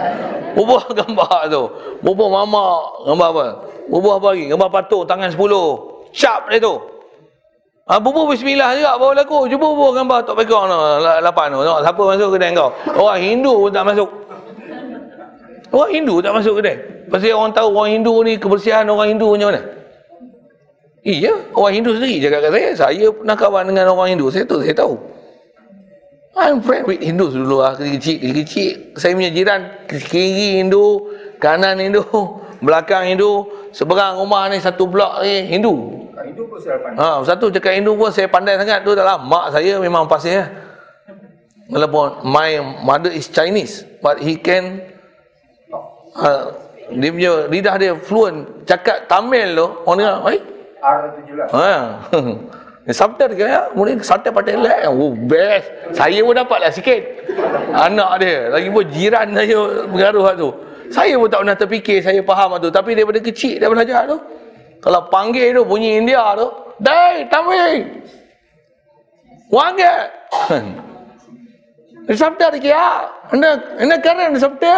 bubur 0.58 0.82
gambar 0.98 1.46
tu. 1.46 1.62
Bubur 2.02 2.28
mama. 2.30 2.82
Gambar 3.06 3.28
apa? 3.30 3.44
Bubur 3.86 4.18
apa 4.18 4.26
lagi? 4.34 4.50
Gambar 4.50 4.68
patung 4.74 5.06
tangan 5.06 5.30
sepuluh. 5.30 6.02
Sharp 6.10 6.50
dia 6.50 6.58
tu. 6.58 6.93
Ha, 7.84 8.00
bubur 8.00 8.32
bismillah 8.32 8.72
juga 8.80 8.96
bawa 8.96 9.12
laku. 9.12 9.44
Cuba 9.44 9.66
bubur 9.68 9.92
gambar 9.92 10.24
Tok 10.24 10.40
tu. 10.40 10.56
la- 10.56 11.20
Lapan 11.20 11.52
tu. 11.52 11.60
Tengok 11.60 11.80
siapa 11.84 12.02
masuk 12.16 12.28
kedai 12.32 12.50
kau. 12.56 12.70
Orang 12.96 13.20
Hindu 13.20 13.52
pun 13.60 13.70
tak 13.72 13.84
masuk. 13.84 14.08
Orang 15.68 15.90
Hindu 15.92 16.14
tak 16.24 16.32
masuk 16.32 16.54
kedai. 16.64 16.76
Pasal 17.12 17.36
orang 17.36 17.52
tahu 17.52 17.68
orang 17.76 17.90
Hindu 18.00 18.14
ni 18.24 18.32
kebersihan 18.40 18.88
orang 18.88 19.12
Hindu 19.12 19.36
macam 19.36 19.52
mana. 19.52 19.60
Iya, 21.04 21.36
orang 21.52 21.72
Hindu 21.76 21.90
sendiri 22.00 22.16
cakap 22.24 22.48
kat 22.48 22.50
saya. 22.56 22.68
Saya 22.72 23.06
pernah 23.12 23.36
kawan 23.36 23.64
dengan 23.68 23.92
orang 23.92 24.16
Hindu. 24.16 24.32
Saya 24.32 24.48
tu, 24.48 24.64
saya 24.64 24.72
tahu. 24.72 24.96
I'm 26.34 26.58
friend 26.64 26.88
with 26.88 26.98
Hindus 27.04 27.36
dulu 27.36 27.62
lah. 27.62 27.76
Kecil, 27.78 28.18
kecil. 28.18 28.96
Saya 28.98 29.14
punya 29.14 29.30
jiran, 29.30 29.60
kiri 29.86 30.58
Hindu, 30.58 31.04
kanan 31.38 31.78
Hindu, 31.78 32.02
belakang 32.64 33.06
Hindu. 33.06 33.44
Seberang 33.70 34.18
rumah 34.18 34.48
ni, 34.48 34.58
satu 34.58 34.88
blok 34.88 35.20
ni, 35.20 35.46
Hindu. 35.46 36.03
Kat 36.14 36.24
Hindu 36.30 36.42
pun 36.46 36.58
saya 36.62 36.78
pandai. 36.78 37.02
Ha, 37.02 37.26
satu 37.26 37.46
cakap 37.50 37.72
Hindu 37.74 37.92
pun 37.98 38.10
saya 38.14 38.28
pandai 38.30 38.54
sangat 38.54 38.86
tu 38.86 38.94
adalah 38.94 39.18
mak 39.18 39.50
saya 39.50 39.82
memang 39.82 40.06
pasir 40.06 40.46
lah. 40.46 40.48
Walaupun 41.64 42.22
my 42.28 42.50
mother 42.84 43.10
is 43.10 43.26
Chinese 43.26 43.82
but 43.98 44.20
he 44.22 44.38
can 44.38 44.78
uh, 46.14 46.54
dia 46.92 47.10
punya 47.10 47.32
lidah 47.48 47.74
dia 47.80 47.92
fluent 47.96 48.44
cakap 48.68 49.08
Tamil 49.08 49.56
tu 49.56 49.66
orang 49.88 49.96
dengar 49.98 50.16
eh 50.28 50.40
R17. 50.84 51.40
ha 51.56 51.72
Sabda 52.84 53.32
dia 53.32 53.36
kaya, 53.40 53.60
mungkin 53.72 53.96
sate 54.04 54.28
patel 54.28 54.60
lah. 54.60 54.92
Oh, 54.92 55.16
best. 55.16 55.72
Saya 55.96 56.20
pun 56.20 56.36
dapat 56.36 56.68
lah 56.68 56.68
sikit. 56.68 57.00
Anak 57.72 58.20
dia. 58.20 58.52
Lagi 58.52 58.68
pun 58.68 58.84
jiran 58.92 59.32
saya 59.32 59.88
pengaruh 59.88 60.26
tu. 60.36 60.48
Saya 60.92 61.16
pun 61.16 61.32
tak 61.32 61.40
pernah 61.40 61.56
terfikir 61.56 62.04
saya 62.04 62.20
faham 62.20 62.60
tu. 62.60 62.68
Tapi 62.68 62.92
daripada 62.92 63.24
kecil 63.24 63.56
dia 63.56 63.72
belajar 63.72 64.04
tu. 64.04 64.20
Kalau 64.84 65.00
panggil 65.08 65.56
tu 65.56 65.64
bunyi 65.64 66.04
India 66.04 66.36
tu. 66.36 66.44
Dai, 66.76 67.24
Tamil. 67.32 68.04
Wange. 69.48 69.94
Dia 72.04 72.20
sabda 72.20 72.52
dia 72.52 72.60
kaya. 72.60 73.08
Anda, 73.32 73.56
anda 73.80 73.96
karen 73.96 74.36
dia 74.36 74.44
sabda. 74.44 74.76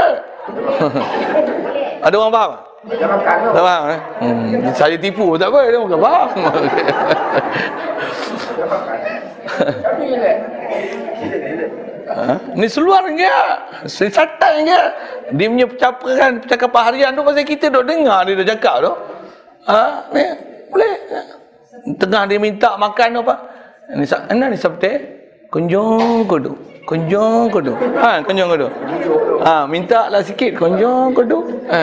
Ada 2.07 2.15
orang 2.23 2.31
faham? 2.39 2.53
Tak 3.51 3.65
faham 3.66 3.85
eh? 3.91 4.01
Hmm, 4.23 4.70
saya 4.78 4.95
tipu 4.95 5.35
tak 5.35 5.51
apa, 5.51 5.59
dia 5.66 5.83
bukan 5.83 5.99
faham. 5.99 6.28
Ha? 12.07 12.39
Ni 12.57 12.65
seluar 12.70 13.05
je. 13.12 13.39
Si 13.91 14.09
satai 14.09 14.65
je. 14.65 14.81
Dia 15.37 15.47
punya 15.53 15.66
percakapan, 15.69 16.39
percakapan 16.41 16.83
harian 16.89 17.11
tu 17.12 17.20
pasal 17.27 17.45
kita 17.45 17.66
duk 17.69 17.85
dengar 17.85 18.24
dia 18.24 18.41
dah 18.41 18.47
cakap 18.57 18.77
tu. 18.87 18.93
Ha? 19.67 19.83
Ni, 20.15 20.25
boleh. 20.71 20.95
Tengah 21.99 22.23
dia 22.27 22.39
minta 22.39 22.75
makan 22.79 23.23
apa? 23.23 23.35
Ni 23.95 24.07
sa- 24.07 24.27
anda 24.27 24.51
ni 24.51 24.59
sabte? 24.59 24.91
Kunjung 25.51 26.27
kudu. 26.27 26.55
Kunjung 26.87 27.51
kudu. 27.51 27.75
Ha, 27.99 28.23
kunjung 28.23 28.51
kudu. 28.51 28.69
Ha, 29.43 29.67
minta 29.67 30.11
lah 30.11 30.23
sikit 30.23 30.55
kunjung 30.59 31.15
kudu. 31.15 31.39
Ha. 31.71 31.83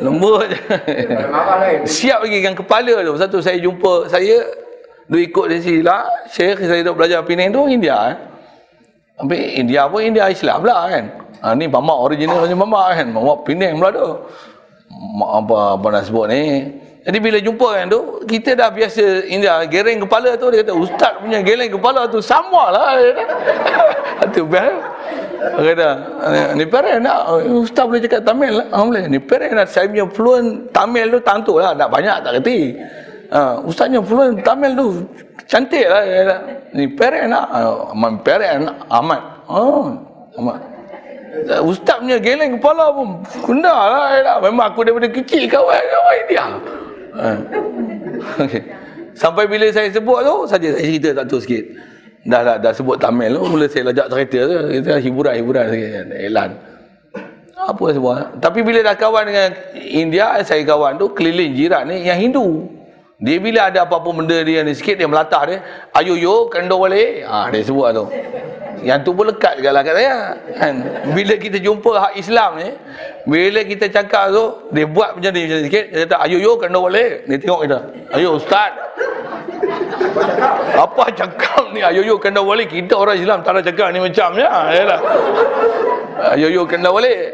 Lembut. 0.00 0.48
Siap 1.96 2.20
lagi 2.24 2.36
dengan 2.44 2.56
kepala 2.56 3.00
tu. 3.00 3.14
Satu 3.16 3.38
saya 3.40 3.56
jumpa 3.56 4.08
saya 4.12 4.44
duk 5.08 5.22
ikut 5.24 5.46
sini 5.60 5.80
lah. 5.80 6.04
Syekh 6.28 6.60
saya 6.64 6.84
duk 6.84 7.00
belajar 7.00 7.24
Penang 7.24 7.52
tu 7.52 7.64
India 7.68 8.12
eh. 8.12 8.16
Habis 9.16 9.40
India 9.56 9.88
pun 9.88 10.04
India 10.04 10.28
Islam 10.28 10.60
lah 10.68 10.92
kan. 10.92 11.04
Ha, 11.42 11.52
ni 11.52 11.68
mamak 11.68 11.98
original 12.00 12.44
macam 12.44 12.58
mamak 12.64 12.86
kan. 12.96 13.06
Mamak 13.12 13.38
Penang 13.44 13.74
pula 13.80 13.90
tu. 13.92 14.08
Mak 14.90 15.30
apa 15.44 15.56
apa 15.76 15.86
nak 15.92 16.02
sebut 16.08 16.26
ni. 16.30 16.42
Jadi 17.06 17.18
bila 17.22 17.38
jumpa 17.38 17.68
kan 17.78 17.86
tu, 17.86 18.00
kita 18.26 18.58
dah 18.58 18.66
biasa 18.66 19.30
India 19.30 19.62
gereng 19.70 20.02
kepala 20.02 20.34
tu 20.34 20.50
dia 20.50 20.66
kata 20.66 20.74
ustaz 20.74 21.14
punya 21.22 21.38
gereng 21.38 21.70
kepala 21.70 22.10
tu 22.10 22.18
sama 22.18 22.74
lah. 22.74 22.98
Dia 22.98 23.14
kata. 23.14 24.34
tu 24.34 24.42
best. 24.42 24.74
Kata, 25.46 25.90
ni 26.58 26.66
pere 26.66 26.98
nak 26.98 27.46
ustaz 27.46 27.86
boleh 27.86 28.02
cakap 28.02 28.26
Tamil 28.26 28.58
lah. 28.58 28.66
Ah, 28.74 28.82
boleh. 28.82 29.06
Ni 29.06 29.22
pere 29.22 29.54
nak 29.54 29.70
saya 29.70 29.86
punya 29.86 30.10
fluent 30.10 30.66
Tamil 30.74 31.06
tu 31.14 31.22
tentu 31.22 31.54
lah. 31.62 31.78
Tak 31.78 31.88
banyak 31.94 32.16
tak 32.26 32.32
kerti. 32.42 32.74
Ha, 33.30 33.62
ustaznya 33.62 34.02
fluent 34.02 34.42
Tamil 34.42 34.74
tu 34.74 34.86
cantik 35.46 35.86
lah. 35.86 36.02
Ni 36.74 36.90
pere 36.90 37.30
nak. 37.30 37.46
Ah, 37.54 37.94
Aman 37.94 38.18
pere 38.18 38.58
nak. 38.58 38.82
Ahmad. 38.90 39.22
Oh, 39.46 39.94
Ahmad. 40.34 40.75
Ustaz 41.62 42.00
punya 42.00 42.18
geleng 42.18 42.58
kepala 42.58 42.92
pun 42.92 43.20
kena 43.44 43.74
lah. 43.74 44.06
kata. 44.20 44.32
Memang 44.48 44.66
aku 44.72 44.80
daripada 44.86 45.08
kecil 45.10 45.42
kawan-kawan 45.50 46.18
dia. 46.28 46.46
Ha. 47.16 47.28
Sampai 49.16 49.48
bila 49.48 49.66
saya 49.72 49.88
sebut 49.88 50.20
tu, 50.20 50.34
saja 50.44 50.68
saya 50.76 50.84
cerita 50.84 51.08
tak 51.22 51.24
tu 51.32 51.40
sikit. 51.40 51.64
Dah, 52.26 52.42
dah, 52.42 52.56
dah 52.58 52.72
sebut 52.74 52.98
Tamil 52.98 53.32
tu, 53.32 53.42
mula 53.46 53.64
saya 53.70 53.88
lajak 53.88 54.06
cerita 54.12 54.38
tu. 54.44 54.56
Kita 54.80 54.92
hiburan-hiburan 55.00 55.64
sikit. 55.72 55.90
Elan. 56.12 56.50
Apa 57.56 57.84
semua. 57.96 58.30
Tapi 58.36 58.60
bila 58.60 58.84
dah 58.84 58.94
kawan 58.94 59.24
dengan 59.26 59.50
India, 59.74 60.38
saya 60.44 60.62
kawan 60.62 61.00
tu, 61.00 61.10
keliling 61.16 61.56
jiran 61.56 61.88
ni 61.88 62.04
yang 62.04 62.20
Hindu. 62.20 62.68
Dia 63.16 63.40
bila 63.40 63.72
ada 63.72 63.88
apa-apa 63.88 64.12
benda 64.12 64.36
dia 64.44 64.60
ni 64.60 64.76
sikit, 64.76 65.00
dia 65.00 65.08
melatah 65.08 65.42
dia. 65.48 65.58
Ayo 65.96 66.20
yo, 66.20 66.52
kendo 66.52 66.76
balik. 66.76 67.24
Ha, 67.24 67.48
dia 67.48 67.64
sebut 67.64 67.88
tu. 67.96 68.04
Yang 68.84 69.08
tu 69.08 69.10
pun 69.16 69.24
lekat 69.32 69.56
juga 69.56 69.72
lah 69.72 69.80
kat 69.80 69.94
saya. 69.96 70.36
Kan? 70.52 70.74
Bila 71.16 71.34
kita 71.40 71.56
jumpa 71.56 71.90
hak 71.96 72.12
Islam 72.20 72.60
ni, 72.60 72.68
bila 73.24 73.64
kita 73.64 73.88
cakap 73.88 74.36
tu, 74.36 74.68
dia 74.68 74.84
buat 74.84 75.16
macam 75.16 75.32
ni 75.32 75.48
macam 75.48 75.56
ni 75.56 75.64
sikit, 75.64 75.84
dia 75.96 76.04
kata, 76.04 76.16
ayo 76.28 76.36
yo, 76.44 76.60
kendo 76.60 76.84
balik. 76.84 77.24
Dia 77.24 77.36
tengok 77.40 77.60
kita. 77.64 77.78
Ayo 78.12 78.28
Ustaz. 78.36 78.70
Apa 80.76 81.08
cakap 81.16 81.72
ni? 81.72 81.80
Ayo 81.80 82.04
yo, 82.04 82.20
kendo 82.20 82.44
balik. 82.44 82.68
Kita 82.68 83.00
orang 83.00 83.16
Islam 83.16 83.40
tak 83.40 83.56
ada 83.56 83.62
cakap 83.64 83.96
ni 83.96 83.98
macam 84.04 84.36
ya. 84.36 84.76
Yalah. 84.76 85.00
Ayo 86.36 86.52
yo, 86.52 86.68
kendo 86.68 86.92
balik. 86.92 87.32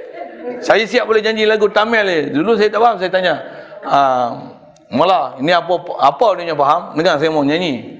Saya 0.62 0.86
siap 0.86 1.10
boleh 1.10 1.26
janji 1.26 1.42
lagu 1.42 1.66
Tamil 1.74 2.06
ni. 2.06 2.18
Dulu 2.30 2.54
saya 2.54 2.70
tak 2.70 2.78
faham, 2.78 2.96
saya 3.02 3.10
tanya. 3.10 3.34
Ah, 3.82 4.61
Mula, 4.92 5.40
ini 5.40 5.56
apa 5.56 5.72
apa 5.96 6.26
dia 6.36 6.52
faham? 6.52 6.92
Dengar 6.92 7.16
saya 7.16 7.32
mau 7.32 7.40
nyanyi. 7.40 7.96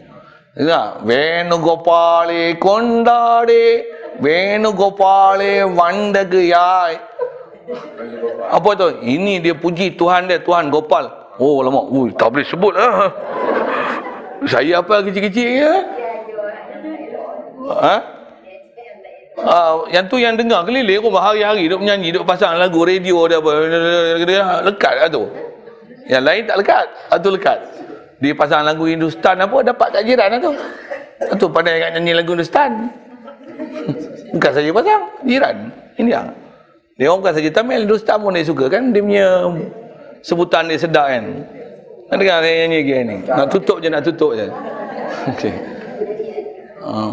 Dengar. 0.52 1.00
Venugopale 1.00 2.60
kondade 2.60 3.88
Venugopale 4.20 5.64
vandagayai. 5.72 7.00
Apa 8.52 8.70
tu? 8.76 8.88
Ini 9.00 9.40
dia 9.40 9.56
puji 9.56 9.96
Tuhan 9.96 10.28
dia, 10.28 10.36
Tuhan 10.36 10.68
Gopal. 10.68 11.08
Oh 11.40 11.64
lama. 11.64 11.88
Ui, 11.88 12.12
tak 12.12 12.28
boleh 12.36 12.44
sebut 12.44 12.76
lah. 12.76 13.08
Saya 14.44 14.84
apa 14.84 15.00
kecil-kecil 15.00 15.48
ya? 15.64 15.74
Ha? 17.72 17.96
Ah, 19.42 19.88
yang 19.88 20.06
tu 20.12 20.20
yang 20.20 20.36
dengar 20.36 20.68
keliling 20.68 21.00
rumah 21.00 21.32
hari-hari 21.32 21.64
duk 21.66 21.80
menyanyi, 21.80 22.12
duk 22.12 22.28
pasang 22.28 22.60
lagu 22.60 22.84
radio 22.84 23.24
dia 23.26 23.40
apa. 23.40 23.50
Lekat 24.68 24.94
lah 25.00 25.08
tu. 25.08 25.24
Yang 26.07 26.23
lain 26.23 26.41
tak 26.47 26.57
lekat. 26.63 26.87
Satu 27.11 27.29
lekat. 27.35 27.59
Dia 28.17 28.33
pasang 28.33 28.65
lagu 28.65 28.83
Hindustan 28.89 29.37
apa 29.37 29.57
dapat 29.61 29.87
kat 29.93 30.01
jiran 30.07 30.27
lah 30.33 30.39
tu. 30.41 30.51
Satu 31.17 31.45
pandai 31.51 31.81
kat 31.81 31.89
nyanyi 31.97 32.13
lagu 32.17 32.33
Hindustan. 32.33 32.89
Bukan 34.33 34.51
saja 34.53 34.69
pasang, 34.73 35.03
jiran. 35.25 35.55
India. 35.97 36.21
Dia 36.97 37.13
orang 37.13 37.21
bukan 37.21 37.33
saja 37.37 37.49
Tamil, 37.53 37.85
Hindustan 37.85 38.17
pun 38.21 38.33
dia 38.33 38.45
suka 38.45 38.65
kan. 38.69 38.89
Dia 38.89 39.01
punya 39.01 39.27
sebutan 40.25 40.69
dia 40.69 40.81
sedap 40.81 41.07
kan. 41.09 41.23
Nak 42.07 42.15
dengar 42.17 42.39
saya 42.39 42.55
nyanyi 42.65 42.77
lagi 42.81 42.93
ni. 43.03 43.15
Nak 43.27 43.47
tutup 43.51 43.77
je, 43.83 43.87
nak 43.91 44.03
tutup 44.05 44.31
je. 44.33 44.47
Okey. 45.35 45.53
Uh, 46.87 47.11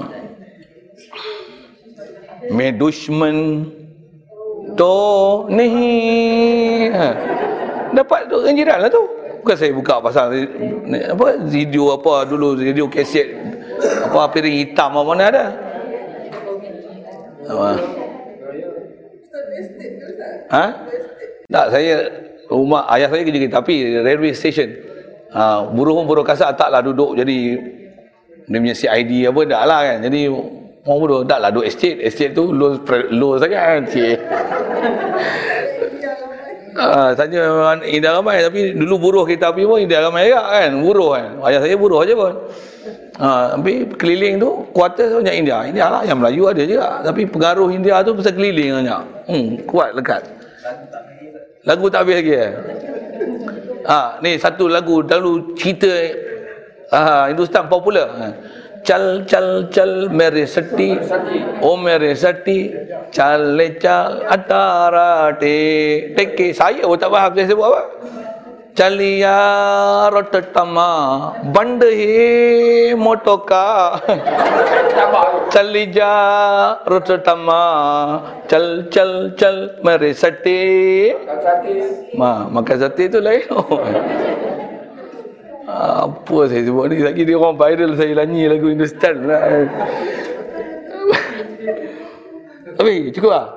मैं 2.54 2.70
दुश्मन 2.78 3.36
तो 4.78 4.92
नहीं 5.50 6.90
ha. 6.94 7.08
dapat 7.93 8.29
tu 8.29 8.41
dengan 8.43 8.55
jiran 8.57 8.77
lah 8.85 8.89
tu. 8.91 9.03
Bukan 9.39 9.55
saya 9.55 9.71
buka 9.71 10.03
pasal 10.03 10.35
apa 11.15 11.27
video 11.47 11.95
apa 11.95 12.27
dulu 12.27 12.59
video 12.59 12.91
kaset 12.91 13.39
apa 13.79 14.27
piring 14.35 14.55
hitam 14.67 14.91
apa 14.99 15.07
mana 15.07 15.23
ada. 15.31 15.45
Apa? 17.47 17.69
Ha? 20.49 20.65
Tak 21.49 21.65
saya 21.73 21.93
rumah 22.51 22.85
ayah 22.93 23.07
saya 23.09 23.23
kerja 23.23 23.39
kereta 23.39 23.63
api 23.63 23.77
railway 24.03 24.33
station. 24.35 24.69
Ha, 25.29 25.61
buruh 25.69 26.01
pun 26.01 26.05
buruh 26.09 26.25
kasar 26.25 26.53
taklah 26.57 26.81
duduk. 26.81 27.15
Jadi 27.15 27.55
dia 28.49 28.57
punya 28.57 28.75
CID 28.75 29.29
apa 29.29 29.39
tak 29.45 29.63
lah 29.65 29.79
kan. 29.85 29.97
Jadi 30.09 30.19
orang 30.83 30.99
bodoh 30.99 31.21
tak 31.23 31.39
lah 31.41 31.49
duduk 31.53 31.69
estate. 31.69 32.01
Estate 32.01 32.33
tu 32.33 32.49
low, 32.49 32.75
low 33.13 33.37
sangat 33.37 33.61
kan 33.61 33.81
Ah, 36.77 37.15
tanya 37.17 37.73
Indah 37.87 38.21
ramai 38.21 38.45
tapi 38.45 38.75
dulu 38.77 39.09
buruh 39.09 39.23
kereta 39.25 39.49
api 39.49 39.65
pun 39.65 39.81
Indah 39.81 40.05
ramai 40.05 40.29
juga 40.29 40.41
kan 40.45 40.71
buruh 40.81 41.09
kan. 41.17 41.27
Ayah 41.49 41.59
saya 41.65 41.75
buruh 41.79 42.05
aja 42.05 42.13
pun. 42.13 42.33
Ha, 43.19 43.59
tapi 43.59 43.83
keliling 43.99 44.39
tu 44.39 44.63
kuartus 44.71 45.11
banyak 45.11 45.35
India 45.43 45.67
India 45.67 45.91
lah 45.91 46.07
yang 46.07 46.23
Melayu 46.23 46.47
ada 46.47 46.63
juga. 46.63 47.03
Tapi 47.03 47.27
pengaruh 47.27 47.67
India 47.73 47.99
tu 48.05 48.15
pasal 48.15 48.33
keliling 48.37 48.83
banyak. 48.83 49.01
Hmm, 49.27 49.47
kuat 49.67 49.91
lekat. 49.97 50.23
Lagu 51.67 51.85
tak 51.91 52.07
habis 52.07 52.23
lagi 52.23 52.33
eh? 52.33 52.51
Ha, 53.89 54.21
ni 54.23 54.37
satu 54.37 54.69
lagu 54.69 55.01
lalu 55.03 55.57
cerita 55.57 55.89
ah, 56.93 57.27
Hindustan 57.27 57.65
popular 57.67 58.07
ha. 58.15 58.27
चल 58.85 59.25
चल 59.29 59.47
चल 59.73 59.91
मेरे 60.11 60.45
सट्टी 60.45 60.89
ओ 61.63 61.75
मेरे 61.77 62.13
सट्टी 62.15 62.57
चल 63.13 63.41
ले 63.57 63.67
चल 63.75 64.21
अटारा 64.31 65.29
टे। 65.39 65.55
टेके 66.17 66.51
साई 66.53 66.81
वो 66.83 66.95
तब 66.95 67.15
आप 67.15 67.35
जैसे 67.35 67.55
बोला 67.55 67.81
चलिया 68.77 69.37
रोटमा 70.13 70.87
बंड 71.55 71.83
ही 71.83 72.93
मोटो 72.95 73.35
का। 73.51 73.65
चली 75.53 75.85
जा 75.91 76.11
रोटमा 76.87 77.59
चल 78.51 78.65
चल 78.93 79.11
चल 79.39 79.69
मेरे 79.85 80.13
सट्टी। 80.13 80.59
अच्छा, 81.09 81.53
माँ 82.19 82.49
मका 82.53 82.77
सट्टी 82.77 83.07
तो 83.07 83.19
ले। 83.19 83.37
apa 85.69 86.37
saya 86.49 86.61
sebut 86.65 86.85
ni? 86.89 86.97
Lagi 87.05 87.21
dia 87.21 87.37
orang 87.37 87.57
viral 87.57 87.93
saya 87.93 88.13
lanyi 88.17 88.49
lagu 88.49 88.67
Hindustan 88.73 89.15
lah. 89.29 89.41
Tapi 92.79 93.13
cukup 93.13 93.31
lah. 93.31 93.47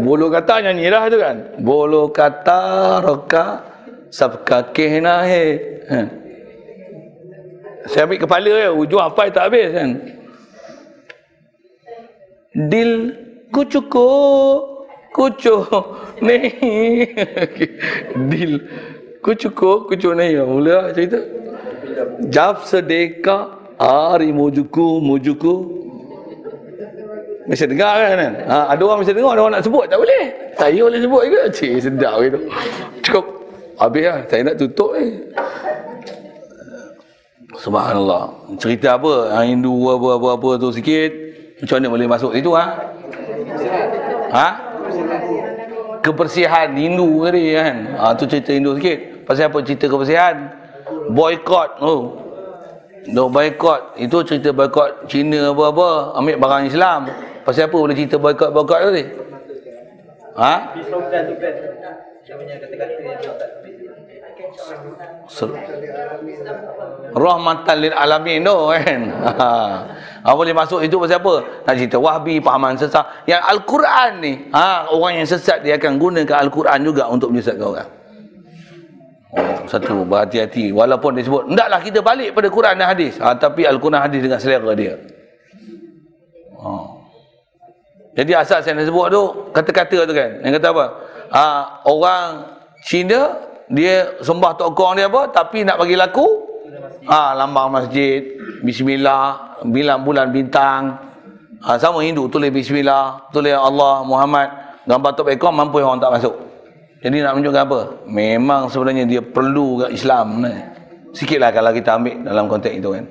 Bolo 0.00 0.32
kata 0.32 0.64
nyanyi 0.64 0.88
lah 0.88 1.12
tu 1.12 1.18
kan. 1.20 1.36
Bolo 1.60 2.08
kata 2.08 2.60
roka 3.04 3.60
sabka 4.08 4.72
kehna 4.72 5.28
he. 5.28 5.44
Ha. 5.92 5.98
Saya 7.90 8.06
ambil 8.06 8.22
kepala 8.22 8.48
ya 8.48 8.70
ujung 8.70 9.02
apa 9.02 9.28
tak 9.28 9.50
habis 9.50 9.68
kan. 9.74 9.90
Dil 12.70 12.92
ku 13.52 13.66
cukup 13.66 14.88
kucuk 15.12 15.68
ni. 16.26 16.54
Dil. 18.30 18.52
कुछ 19.23 19.41
को 19.59 19.71
कुछ 19.89 20.01
नहीं 20.05 20.33
बोला 20.37 20.77
cerita 20.95 21.19
जब 22.35 22.55
से 22.69 22.81
देखा 22.81 23.37
आरी 23.81 24.31
मुझको 24.31 24.85
मुझको 24.99 25.53
Mesti 27.47 27.63
dengar 27.63 27.95
kan, 27.95 28.15
kan? 28.19 28.33
Ha, 28.43 28.57
ada 28.75 28.81
orang 28.83 28.99
mesti 28.99 29.15
dengar, 29.15 29.31
ada 29.31 29.41
orang 29.47 29.55
nak 29.55 29.63
sebut 29.63 29.87
tak 29.87 30.03
boleh. 30.03 30.23
Saya 30.59 30.79
boleh 30.83 30.99
sebut 30.99 31.21
juga. 31.31 31.41
Cik, 31.47 31.71
sedap 31.79 32.15
gitu. 32.19 32.39
Cukup. 33.07 33.25
Habis 33.79 34.03
lah. 34.03 34.19
Saya 34.27 34.41
nak 34.51 34.55
tutup 34.59 34.91
ni. 34.99 35.07
Subhanallah. 37.55 38.35
Cerita 38.59 38.99
apa? 38.99 39.31
Yang 39.39 39.45
Hindu 39.55 39.73
apa-apa 39.79 40.49
tu 40.59 40.75
sikit. 40.75 41.11
Macam 41.63 41.75
mana 41.79 41.87
boleh 41.87 42.07
masuk 42.11 42.31
situ 42.35 42.51
ha? 42.51 42.65
Ha? 44.35 44.47
Kebersihan 46.03 46.75
Hindu 46.75 47.23
tadi 47.31 47.55
kan. 47.55 47.75
Ha, 47.95 48.11
tu 48.19 48.27
cerita 48.27 48.51
Hindu 48.51 48.75
sikit. 48.75 49.10
Pasal 49.24 49.48
apa 49.48 49.58
cerita 49.62 49.86
kebersihan? 49.86 50.50
Boycott. 51.14 51.78
Oh. 51.82 52.02
Dok 53.06 53.28
boycott. 53.30 53.98
Itu 53.98 54.22
cerita 54.22 54.54
boycott 54.54 55.06
Cina 55.10 55.50
apa-apa. 55.50 56.18
Ambil 56.18 56.36
barang 56.38 56.64
Islam. 56.70 57.10
Pasal 57.42 57.66
apa 57.66 57.76
boleh 57.76 57.96
cerita? 57.98 58.16
Ha? 60.32 60.54
Slogan 60.88 61.22
tu 61.28 61.34
tak 61.36 61.52
Ser- 65.28 65.54
Rahmatan 67.12 67.76
lil 67.80 67.94
alamin 67.94 68.44
tu 68.44 68.56
kan. 68.72 69.00
Ha. 69.22 69.48
ha. 70.24 70.28
boleh 70.32 70.54
masuk 70.56 70.80
itu 70.84 70.96
pasal 70.96 71.20
apa? 71.20 71.34
Nak 71.68 71.74
cerita 71.76 71.96
wahbi, 72.00 72.40
pahaman 72.40 72.76
sesat. 72.76 73.04
Yang 73.28 73.42
Al-Quran 73.52 74.10
ni, 74.22 74.32
ha, 74.54 74.88
orang 74.88 75.20
yang 75.20 75.28
sesat 75.28 75.60
dia 75.60 75.76
akan 75.76 76.00
gunakan 76.00 76.36
Al-Quran 76.48 76.78
juga 76.84 77.08
untuk 77.08 77.32
menyesatkan 77.32 77.66
orang. 77.68 77.88
Oh, 79.32 79.64
satu, 79.64 80.04
berhati-hati. 80.04 80.76
Walaupun 80.76 81.16
dia 81.16 81.24
sebut, 81.24 81.48
hendaklah 81.48 81.80
kita 81.80 82.04
balik 82.04 82.36
pada 82.36 82.48
Quran 82.52 82.74
dan 82.76 82.86
hadis. 82.92 83.16
Ha, 83.16 83.32
tapi 83.32 83.64
Al-Quran 83.64 83.96
hadis 83.96 84.20
dengan 84.20 84.36
selera 84.36 84.76
dia. 84.76 85.00
Oh. 86.60 87.00
Jadi 88.12 88.36
asal 88.36 88.60
saya 88.60 88.76
nak 88.76 88.92
sebut 88.92 89.08
tu, 89.08 89.22
kata-kata 89.56 90.04
tu 90.04 90.12
kan. 90.12 90.30
Yang 90.44 90.60
kata 90.60 90.66
apa? 90.76 90.86
Ha, 91.32 91.44
orang 91.88 92.24
Cina, 92.84 93.40
dia 93.72 94.20
sembah 94.20 94.52
tokong 94.60 95.00
dia 95.00 95.08
apa, 95.08 95.32
tapi 95.32 95.64
nak 95.64 95.80
bagi 95.80 95.96
laku, 95.96 96.28
ha, 97.08 97.32
lambang 97.32 97.72
masjid, 97.72 98.36
bismillah, 98.60 99.56
bilang 99.64 100.04
bulan 100.04 100.28
bintang. 100.28 100.92
Ha, 101.64 101.80
sama 101.80 102.04
Hindu, 102.04 102.28
tulis 102.28 102.52
bismillah, 102.52 103.32
tulis 103.32 103.56
Allah, 103.56 104.04
Muhammad. 104.04 104.76
Gambar 104.84 105.10
tok 105.16 105.32
ekor, 105.32 105.56
mampu 105.56 105.80
orang 105.80 106.04
tak 106.04 106.20
masuk. 106.20 106.51
Jadi 107.02 107.16
nak 107.18 107.34
menunjukkan 107.34 107.62
apa? 107.66 107.80
Memang 108.06 108.70
sebenarnya 108.70 109.04
dia 109.04 109.18
perlu 109.18 109.82
kat 109.82 109.90
Islam 109.90 110.38
ni. 110.40 110.54
Sikitlah 111.12 111.50
kalau 111.50 111.70
kita 111.70 111.98
ambil 111.98 112.14
dalam 112.22 112.46
konteks 112.46 112.72
itu 112.72 112.90
kan. 112.90 113.04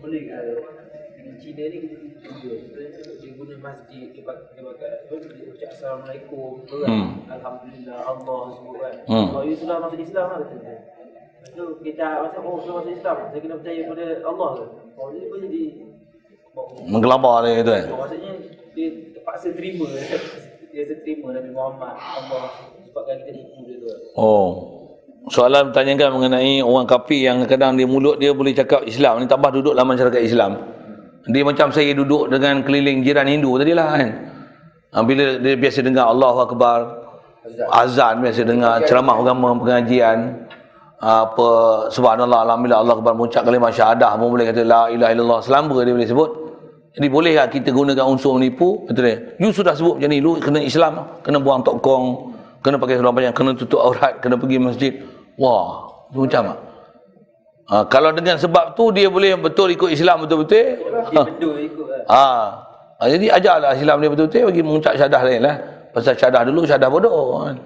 boleh 0.00 0.26
ke 0.26 0.40
Cina 1.38 1.64
ni 1.68 1.78
dia 2.40 3.30
guna 3.30 3.54
masjid 3.62 4.10
dia 4.10 4.22
pakai 4.24 4.64
assalamualaikum 5.62 6.64
tu 6.64 6.82
kan 6.82 6.88
Hmm. 6.88 7.08
alhamdulillah 7.28 7.98
Allah 8.02 8.40
kan 8.74 8.94
Hmm. 9.06 9.26
kalau 9.30 9.44
you 9.44 9.54
sudah 9.54 9.76
masuk 9.78 10.00
Islam 10.00 10.24
lah 10.26 10.38
kata 10.42 10.56
dia 10.58 10.76
Lepas 11.40 11.50
tu 11.54 11.64
kita 11.80 12.06
masuk 12.26 12.42
oh 12.42 12.56
sudah 12.58 12.74
masuk 12.82 12.92
Islam 12.92 13.16
saya 13.28 13.38
kena 13.38 13.54
percaya 13.56 13.80
pada 13.86 14.04
Allah 14.24 14.48
ke 14.50 14.64
oh 14.98 15.06
jadi 15.12 15.26
boleh 15.28 15.48
di 15.48 15.62
Menggelabar 16.84 17.34
dia 17.46 17.52
gitu 17.56 17.70
kan. 17.70 17.84
oh, 17.86 17.98
maksudnya 18.02 18.32
dia 18.74 18.86
terpaksa 19.14 19.48
terima 19.54 19.86
dia 20.70 20.86
terima 20.86 21.34
Nabi 21.34 21.50
Muhammad 21.50 21.94
Allah 21.98 22.46
sebabkan 22.86 23.26
dia 23.26 23.76
tu. 23.78 23.90
Oh. 24.14 24.50
Soalan 25.28 25.70
bertanyakan 25.70 26.16
mengenai 26.16 26.64
orang 26.64 26.88
kafir 26.88 27.28
yang 27.28 27.44
kadang 27.44 27.76
dia 27.76 27.84
mulut 27.84 28.16
dia 28.16 28.32
boleh 28.32 28.56
cakap 28.56 28.88
Islam 28.88 29.20
ni 29.20 29.28
tambah 29.28 29.52
duduk 29.52 29.76
dalam 29.76 29.92
masyarakat 29.92 30.22
Islam. 30.24 30.56
Dia 31.28 31.44
macam 31.44 31.68
saya 31.68 31.92
duduk 31.92 32.32
dengan 32.32 32.64
keliling 32.64 33.04
jiran 33.04 33.28
Hindu 33.28 33.60
tadi 33.60 33.76
lah 33.76 34.00
kan. 34.00 34.10
Ha, 34.90 35.04
Bila 35.04 35.36
dia 35.38 35.54
biasa 35.60 35.84
dengar 35.84 36.08
Allahu 36.08 36.38
Akbar, 36.48 36.78
azan 37.72 38.24
biasa 38.24 38.40
dengar 38.48 38.74
ceramah 38.88 39.16
agama 39.20 39.52
pengajian 39.60 40.48
apa 41.00 41.48
subhanallah 41.88 42.44
alhamdulillah 42.44 42.80
Allah 42.84 42.94
akbar 43.00 43.16
mengucap 43.16 43.42
kalimah 43.48 43.72
syahadah 43.72 44.20
pun 44.20 44.36
boleh 44.36 44.44
kata 44.52 44.60
la 44.68 44.92
ilaha 44.92 45.10
illallah 45.16 45.40
selamba 45.40 45.80
dia 45.80 45.96
boleh 45.96 46.08
sebut 46.08 46.30
jadi 46.96 47.06
boleh 47.06 47.32
tak 47.38 47.46
kita 47.54 47.70
gunakan 47.70 48.06
unsur 48.06 48.34
menipu 48.38 48.86
kata 48.90 49.00
dia 49.00 49.16
you 49.38 49.54
sudah 49.54 49.74
sebut 49.76 49.98
macam 49.98 50.10
ni 50.10 50.18
lu 50.18 50.40
kena 50.42 50.58
Islam 50.62 51.06
kena 51.22 51.38
buang 51.38 51.62
tokong 51.62 52.34
kena 52.60 52.76
pakai 52.76 52.98
seluar 52.98 53.14
panjang 53.14 53.34
kena 53.36 53.50
tutup 53.54 53.80
aurat 53.80 54.18
kena 54.18 54.34
pergi 54.34 54.58
masjid 54.58 54.92
wah 55.38 55.86
tu 56.10 56.26
macam 56.26 56.50
tak 56.50 56.58
ha, 57.70 57.74
kalau 57.86 58.10
dengan 58.10 58.34
sebab 58.34 58.74
tu 58.74 58.90
dia 58.90 59.06
boleh 59.06 59.38
betul 59.38 59.70
ikut 59.70 59.94
Islam 59.94 60.26
betul-betul 60.26 60.78
dia 61.14 61.22
bedul 61.22 61.54
ikut 61.62 61.86
kan 61.86 62.00
Ha. 62.10 62.26
ha. 62.98 63.04
Jadi 63.06 63.30
ajarlah 63.30 63.78
Islam 63.78 64.02
dia 64.02 64.10
betul-betul 64.10 64.50
bagi 64.50 64.62
mengucap 64.66 64.92
syahadah 64.98 65.22
lain 65.22 65.40
lah. 65.46 65.56
Pasal 65.94 66.14
syahadah 66.18 66.42
dulu 66.50 66.66
syahadah 66.66 66.90
bodoh. 66.90 67.46
Kan. 67.46 67.56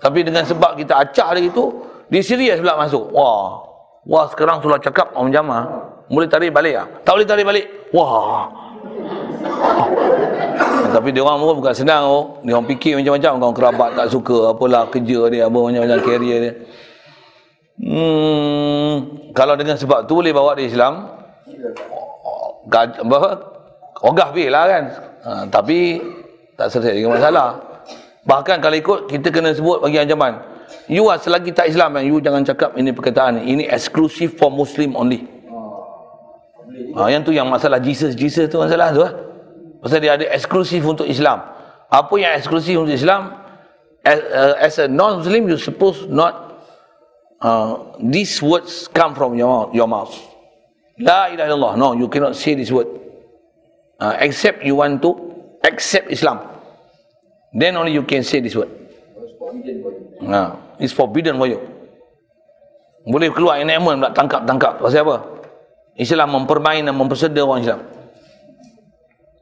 Tapi 0.00 0.20
dengan 0.20 0.44
sebab 0.44 0.76
kita 0.76 1.00
acah 1.00 1.32
dia 1.32 1.48
itu, 1.48 1.64
dia 2.12 2.20
serius 2.20 2.60
pula 2.60 2.76
masuk. 2.76 3.08
Wah. 3.16 3.64
Wah 4.06 4.24
sekarang 4.30 4.60
sudah 4.62 4.78
cakap 4.78 5.10
Om 5.16 5.32
Jama. 5.32 5.66
Boleh 6.06 6.28
tarik 6.30 6.54
balik 6.54 6.78
ah? 6.78 6.86
Tak 7.02 7.18
boleh 7.18 7.26
tarik 7.26 7.44
balik. 7.48 7.66
Wah. 7.90 8.46
Tapi 10.96 11.08
dia 11.12 11.20
orang 11.20 11.44
pun 11.44 11.60
bukan 11.60 11.74
senang 11.76 12.02
oh. 12.08 12.24
Dia 12.40 12.56
orang 12.56 12.68
fikir 12.70 12.96
macam-macam. 12.96 13.32
Kawan 13.36 13.54
kerabat 13.54 13.90
tak 13.98 14.06
suka 14.08 14.56
apalah 14.56 14.88
kerja 14.88 15.18
dia 15.28 15.42
apa 15.44 15.58
macam-macam 15.58 15.98
career 16.00 16.38
dia. 16.40 16.52
Hmm, 17.76 18.92
kalau 19.36 19.52
dengan 19.52 19.76
sebab 19.76 20.08
tu 20.08 20.16
boleh 20.16 20.32
bawa 20.32 20.56
dia 20.56 20.64
Islam, 20.64 21.12
gaj, 22.72 23.04
apa, 23.04 23.36
ogah 24.00 24.32
bil 24.32 24.48
lah 24.48 24.64
kan? 24.64 24.84
Ha, 25.28 25.30
tapi 25.52 26.00
tak 26.56 26.72
selesai 26.72 26.96
dengan 26.96 27.20
masalah. 27.20 27.60
Bahkan 28.24 28.64
kalau 28.64 28.76
ikut 28.80 28.98
kita 29.12 29.28
kena 29.28 29.52
sebut 29.52 29.84
bagi 29.84 30.00
ancaman. 30.00 30.40
You 30.88 31.06
are 31.12 31.20
selagi 31.20 31.52
tak 31.52 31.70
Islam 31.70 31.94
kan 31.94 32.02
you 32.02 32.16
jangan 32.18 32.42
cakap 32.48 32.74
ini 32.80 32.90
perkataan. 32.96 33.44
Ni. 33.44 33.54
ini 33.54 33.64
eksklusif 33.68 34.40
for 34.40 34.48
Muslim 34.48 34.96
only. 34.96 35.28
Ha, 36.96 37.12
yang 37.12 37.20
tu 37.20 37.36
yang 37.36 37.44
masalah 37.44 37.76
Jesus 37.76 38.16
Jesus 38.16 38.48
tu 38.48 38.56
masalah 38.56 38.88
tu 38.88 39.04
lah 39.04 39.25
pasal 39.82 39.98
dia 40.00 40.16
ada 40.16 40.26
eksklusif 40.30 40.82
untuk 40.84 41.04
Islam 41.08 41.42
apa 41.90 42.14
yang 42.18 42.32
eksklusif 42.36 42.76
untuk 42.76 42.94
Islam 42.94 43.36
as, 44.02 44.18
uh, 44.20 44.54
as 44.58 44.74
a 44.80 44.86
non-Muslim 44.86 45.50
you 45.50 45.58
suppose 45.58 46.06
not 46.06 46.62
uh, 47.42 47.96
these 48.00 48.40
words 48.42 48.88
come 48.90 49.14
from 49.14 49.34
your 49.34 49.48
mouth, 49.48 49.70
your 49.74 49.88
mouth 49.88 50.14
La 50.96 51.28
ilaha 51.28 51.48
illallah. 51.52 51.72
No, 51.76 51.92
you 51.92 52.08
cannot 52.08 52.32
say 52.36 52.56
this 52.56 52.72
word. 52.72 52.88
Uh, 54.00 54.16
except 54.20 54.64
you 54.64 54.76
want 54.76 55.00
to 55.04 55.12
accept 55.64 56.08
Islam. 56.08 56.40
Then 57.52 57.76
only 57.76 57.92
you 57.92 58.04
can 58.04 58.24
say 58.24 58.40
this 58.40 58.56
word. 58.56 58.68
Nah, 60.20 60.56
it's 60.80 60.92
forbidden 60.92 61.36
for 61.36 61.48
you. 61.48 61.60
Boleh 63.06 63.30
keluar 63.30 63.60
enactment 63.60 64.02
pula 64.02 64.10
tangkap-tangkap. 64.12 64.82
Pasal 64.82 65.04
apa? 65.04 65.16
Islam 65.96 66.42
mempermain 66.42 66.84
dan 66.84 66.96
mempersedia 66.96 67.44
orang 67.44 67.62
Islam. 67.62 67.80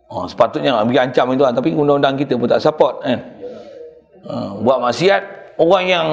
Oh, 0.09 0.29
sepatutnya 0.29 0.85
bagi 0.85 1.01
ancam 1.01 1.33
itu 1.33 1.43
lah. 1.43 1.53
Tapi 1.53 1.75
undang-undang 1.75 2.15
kita 2.15 2.37
pun 2.37 2.47
tak 2.47 2.61
support. 2.61 3.01
Kan? 3.03 3.19
Uh, 4.25 4.61
buat 4.65 4.79
maksiat, 4.81 5.23
orang 5.59 5.85
yang 5.85 6.07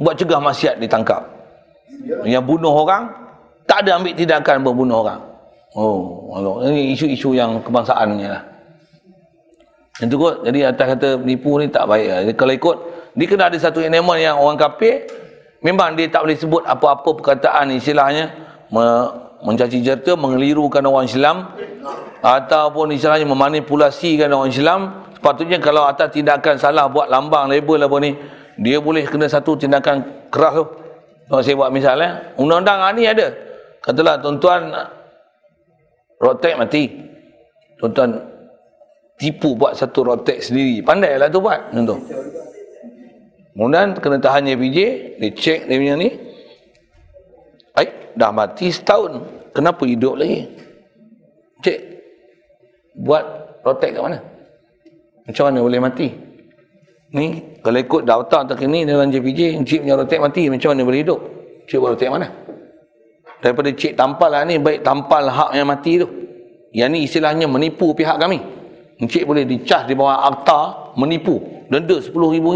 buat 0.00 0.18
cegah 0.18 0.40
maksiat 0.42 0.80
ditangkap. 0.80 1.22
Yang 2.26 2.44
bunuh 2.44 2.72
orang, 2.72 3.08
tak 3.64 3.86
ada 3.86 4.00
ambil 4.00 4.12
tindakan 4.12 4.60
membunuh 4.60 5.06
orang. 5.06 5.20
Oh. 5.74 6.34
Ini 6.66 6.94
isu-isu 6.94 7.34
yang 7.34 7.62
kebangsaan 7.62 8.18
ni 8.18 8.26
lah. 8.26 8.42
Itu 10.02 10.18
kot, 10.18 10.42
jadi 10.42 10.74
atas 10.74 10.98
kata 10.98 11.08
penipu 11.22 11.54
ni 11.62 11.70
tak 11.70 11.86
baik 11.86 12.08
lah. 12.10 12.20
Kalau 12.34 12.52
ikut, 12.52 12.76
dia 13.14 13.26
kena 13.30 13.46
ada 13.46 13.58
satu 13.62 13.78
element 13.78 14.18
yang 14.18 14.36
orang 14.42 14.58
kafir, 14.58 15.06
memang 15.62 15.94
dia 15.94 16.10
tak 16.10 16.26
boleh 16.26 16.34
sebut 16.34 16.62
apa-apa 16.66 17.14
perkataan 17.14 17.70
istilahnya, 17.78 18.34
mencaci 19.44 19.84
jerta, 19.84 20.16
mengelirukan 20.16 20.80
orang 20.82 21.04
Islam, 21.04 21.52
ataupun 22.24 22.96
istilahnya 22.96 23.28
memanipulasikan 23.28 24.32
orang 24.32 24.50
Islam, 24.50 24.80
sepatutnya 25.14 25.60
kalau 25.60 25.84
atas 25.84 26.10
tindakan 26.16 26.56
salah 26.56 26.88
buat 26.88 27.12
lambang, 27.12 27.52
label 27.52 27.84
apa 27.84 27.96
ni, 28.00 28.16
dia 28.58 28.80
boleh 28.80 29.04
kena 29.04 29.28
satu 29.28 29.60
tindakan 29.60 30.28
keras 30.32 30.56
tu. 30.56 30.66
Kalau 31.28 31.40
saya 31.44 31.56
buat 31.56 31.70
misalnya, 31.72 32.36
undang-undang 32.36 32.84
ni 32.96 33.08
ada, 33.08 33.32
Katalah 33.84 34.16
tuan-tuan 34.16 34.72
rotek 36.16 36.56
mati. 36.56 36.88
Tuan-tuan 37.76 38.16
tipu 39.20 39.52
buat 39.52 39.76
satu 39.76 40.08
rotek 40.08 40.40
sendiri. 40.40 40.80
Pandailah 40.80 41.28
tu 41.28 41.44
buat. 41.44 41.68
Contoh. 41.68 42.00
Kemudian 43.52 43.92
kena 44.00 44.18
tahan 44.18 44.48
JPJ, 44.48 44.78
dia 45.20 45.30
cek 45.30 45.58
dia 45.68 45.76
punya 45.76 45.94
ni. 46.00 46.08
Dah 48.14 48.30
mati 48.30 48.70
setahun. 48.70 49.22
Kenapa 49.54 49.82
hidup 49.86 50.18
lagi? 50.18 50.46
Cek. 51.62 51.78
Buat 52.94 53.24
rotek 53.66 53.98
kat 53.98 54.02
mana? 54.02 54.18
Macam 55.26 55.42
mana 55.50 55.58
boleh 55.62 55.80
mati? 55.82 56.08
Ni, 57.14 57.58
kalau 57.62 57.78
ikut 57.78 58.02
daftar 58.02 58.42
terkini 58.54 58.82
dalam 58.82 59.10
JPJ, 59.10 59.62
cik 59.62 59.86
punya 59.86 59.94
rotek 59.94 60.18
mati, 60.18 60.50
macam 60.50 60.74
mana 60.74 60.82
boleh 60.82 61.00
hidup? 61.02 61.18
Cik 61.70 61.78
buat 61.78 61.94
rotek 61.94 62.10
mana? 62.10 62.26
daripada 63.44 63.68
cik 63.68 63.92
tampal 63.92 64.32
lah 64.32 64.40
ni 64.48 64.56
baik 64.56 64.80
tampal 64.80 65.28
hak 65.28 65.52
yang 65.52 65.68
mati 65.68 66.00
tu 66.00 66.08
yang 66.72 66.88
ni 66.88 67.04
istilahnya 67.04 67.44
menipu 67.44 67.92
pihak 67.92 68.16
kami 68.16 68.40
encik 68.96 69.28
boleh 69.28 69.44
dicas 69.44 69.84
di 69.84 69.92
bawah 69.92 70.24
akta 70.32 70.60
menipu 70.96 71.44
denda 71.68 72.00
RM10,000 72.00 72.48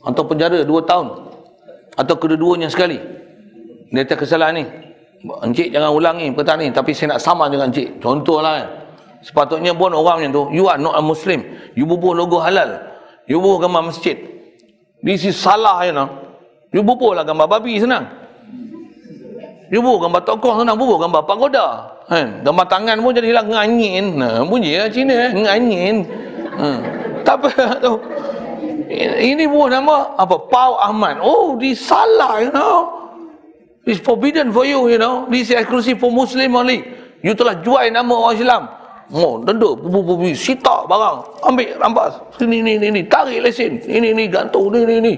atau 0.00 0.22
penjara 0.24 0.64
2 0.64 0.64
tahun 0.88 1.06
atau 1.92 2.14
kedua-duanya 2.16 2.72
sekali 2.72 2.96
dia 3.92 4.02
atas 4.02 4.16
kesalahan 4.26 4.62
ni 4.62 4.64
encik 5.42 5.74
jangan 5.74 5.90
ulangi 5.90 6.30
perkataan 6.34 6.58
ni 6.62 6.68
tapi 6.70 6.90
saya 6.94 7.16
nak 7.16 7.20
sama 7.22 7.50
dengan 7.50 7.70
encik 7.70 7.98
contohlah 7.98 8.62
kan 8.62 8.66
sepatutnya 9.22 9.72
pun 9.74 9.90
orang 9.94 10.22
macam 10.22 10.32
tu 10.32 10.42
you 10.54 10.64
are 10.70 10.78
not 10.78 10.94
a 10.94 11.02
muslim 11.02 11.42
you 11.74 11.88
bubuh 11.88 12.14
logo 12.14 12.38
halal 12.38 12.78
you 13.26 13.38
bubuh 13.38 13.66
gambar 13.66 13.90
masjid 13.90 14.14
this 15.02 15.26
is 15.26 15.34
salah 15.34 15.82
you 15.82 15.94
know 15.94 16.06
you 16.70 16.82
bubuh 16.82 17.14
lah 17.14 17.26
gambar 17.26 17.46
babi 17.46 17.78
senang 17.80 18.06
dia 19.66 19.82
bubuh 19.82 20.06
gambar 20.06 20.22
tokoh 20.22 20.62
sana, 20.62 20.78
bubuh 20.78 20.98
gambar 21.02 21.26
pagoda. 21.26 21.66
Kan? 22.06 22.46
Gambar 22.46 22.66
tangan 22.70 23.02
pun 23.02 23.10
jadi 23.10 23.34
hilang 23.34 23.50
nganyin. 23.50 24.06
Nah, 24.14 24.46
bunyi 24.46 24.78
lah 24.78 24.86
Cina, 24.86 25.14
eh? 25.26 25.30
nganyin. 25.34 25.96
Hmm. 26.54 26.78
Tak 27.26 27.42
apa 27.42 27.50
tu. 27.84 27.98
Ini 29.18 29.50
buah 29.50 29.68
nama 29.74 30.14
apa? 30.14 30.38
Pau 30.46 30.78
Ahmad. 30.78 31.18
Oh, 31.18 31.58
di 31.58 31.74
salah, 31.74 32.46
you 32.46 32.54
know. 32.54 33.05
It's 33.86 34.02
forbidden 34.02 34.50
for 34.50 34.66
you, 34.66 34.90
you 34.90 34.98
know. 34.98 35.30
This 35.30 35.48
is 35.48 35.62
exclusive 35.62 36.02
for 36.02 36.10
Muslim 36.10 36.58
only. 36.58 36.82
You 37.22 37.38
telah 37.38 37.62
jual 37.62 37.86
nama 37.94 38.10
orang 38.10 38.34
Islam. 38.34 38.62
Oh, 39.14 39.38
denda, 39.38 39.78
bubu 39.78 40.02
bubu, 40.02 40.34
sita 40.34 40.82
barang. 40.90 41.46
Ambil, 41.46 41.78
rampas. 41.78 42.18
Sini, 42.34 42.58
ni, 42.58 42.82
ni, 42.82 42.90
ni. 42.90 43.02
Tarik 43.06 43.46
lesen. 43.46 43.78
Ini, 43.86 44.10
ni, 44.10 44.26
gantung, 44.26 44.74
ni, 44.74 44.82
ni, 44.82 44.98
ni. 44.98 45.14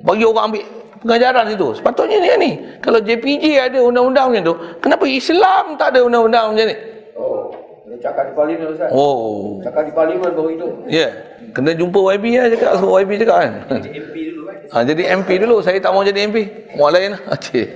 Bagi 0.00 0.24
orang 0.24 0.48
ambil 0.48 0.64
pengajaran 1.06 1.46
itu. 1.54 1.68
Sepatutnya 1.78 2.18
ni 2.18 2.28
ni. 2.42 2.50
Kalau 2.82 2.98
JPJ 2.98 3.70
ada 3.70 3.78
undang-undang 3.78 4.34
macam 4.34 4.42
tu, 4.42 4.54
kenapa 4.82 5.04
Islam 5.06 5.78
tak 5.78 5.94
ada 5.94 6.02
undang-undang 6.02 6.52
macam 6.52 6.66
ni? 6.66 6.76
Oh, 7.16 7.54
kena 7.86 8.02
cakap 8.02 8.24
di 8.26 8.32
parlimen 8.34 8.66
Ustaz. 8.74 8.90
Oh. 8.90 9.62
Cakap 9.62 9.86
di 9.86 9.92
parlimen 9.94 10.34
baru 10.34 10.50
itu. 10.50 10.68
Ya. 10.90 10.98
Yeah. 11.06 11.10
Kena 11.54 11.70
jumpa 11.70 12.18
YB 12.18 12.24
lah 12.34 12.50
cakap. 12.50 12.70
Suruh 12.82 12.98
YB 12.98 13.10
cakap 13.22 13.36
kan. 13.38 13.52
Jadi 13.78 13.90
MP 13.94 14.14
dulu 14.26 14.42
kan. 14.42 14.56
Ha, 14.74 14.76
jadi 14.82 15.02
MP 15.14 15.28
dulu. 15.38 15.56
Saya 15.62 15.78
tak 15.78 15.94
mau 15.94 16.02
jadi 16.02 16.20
MP. 16.26 16.50
Mau 16.74 16.90
lain 16.90 17.14
lah. 17.14 17.22
Cik. 17.46 17.66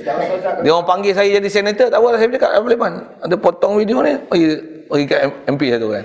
Dia 0.66 0.70
orang 0.74 0.86
panggil 0.90 1.14
saya 1.14 1.30
jadi 1.38 1.46
senator. 1.46 1.86
Tak 1.94 2.02
apalah 2.02 2.18
saya 2.18 2.26
cakap. 2.34 2.50
Apa 2.58 2.66
lepas. 2.66 2.92
Ada 3.22 3.36
potong 3.38 3.78
video 3.78 4.02
ni. 4.02 4.18
Pergi, 4.26 4.46
pergi 4.90 5.04
ke 5.06 5.16
MP 5.46 5.62
satu 5.70 5.86
kan. 5.94 6.04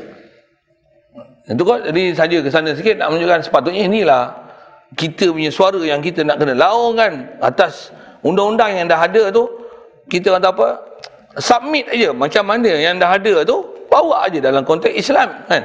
Itu 1.49 1.61
kok 1.65 1.80
jadi 1.90 2.03
saja 2.14 2.38
ke 2.45 2.49
sana 2.53 2.69
sikit 2.77 3.02
nak 3.02 3.10
menunjukkan 3.10 3.41
sepatutnya 3.41 3.86
inilah 3.90 4.34
kita 4.98 5.34
punya 5.34 5.49
suara 5.49 5.82
yang 5.82 6.02
kita 6.02 6.22
nak 6.26 6.41
kena 6.41 6.57
laungkan 6.57 7.38
atas 7.38 7.94
undang-undang 8.26 8.73
yang 8.73 8.86
dah 8.90 8.98
ada 8.98 9.30
tu 9.30 9.45
kita 10.10 10.38
kata 10.38 10.49
apa 10.49 10.68
submit 11.38 11.86
aja 11.94 12.10
macam 12.18 12.49
mana 12.49 12.69
yang 12.73 12.98
dah 12.98 13.14
ada 13.14 13.45
tu 13.45 13.74
bawa 13.96 14.28
aja 14.28 14.44
dalam 14.44 14.68
konteks 14.68 14.92
Islam 14.92 15.32
kan 15.48 15.64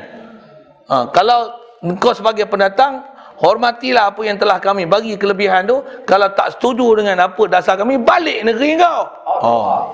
ha, 0.87 0.95
kalau 1.11 1.51
kau 1.99 2.15
sebagai 2.15 2.47
pendatang 2.47 3.03
hormatilah 3.43 4.15
apa 4.15 4.23
yang 4.23 4.39
telah 4.39 4.63
kami 4.63 4.87
bagi 4.87 5.19
kelebihan 5.19 5.67
tu 5.67 5.83
kalau 6.07 6.31
tak 6.31 6.55
setuju 6.55 7.03
dengan 7.03 7.27
apa 7.27 7.43
dasar 7.51 7.75
kami 7.75 7.99
balik 7.99 8.47
negeri 8.47 8.79
kau 8.79 9.03
oh. 9.27 9.91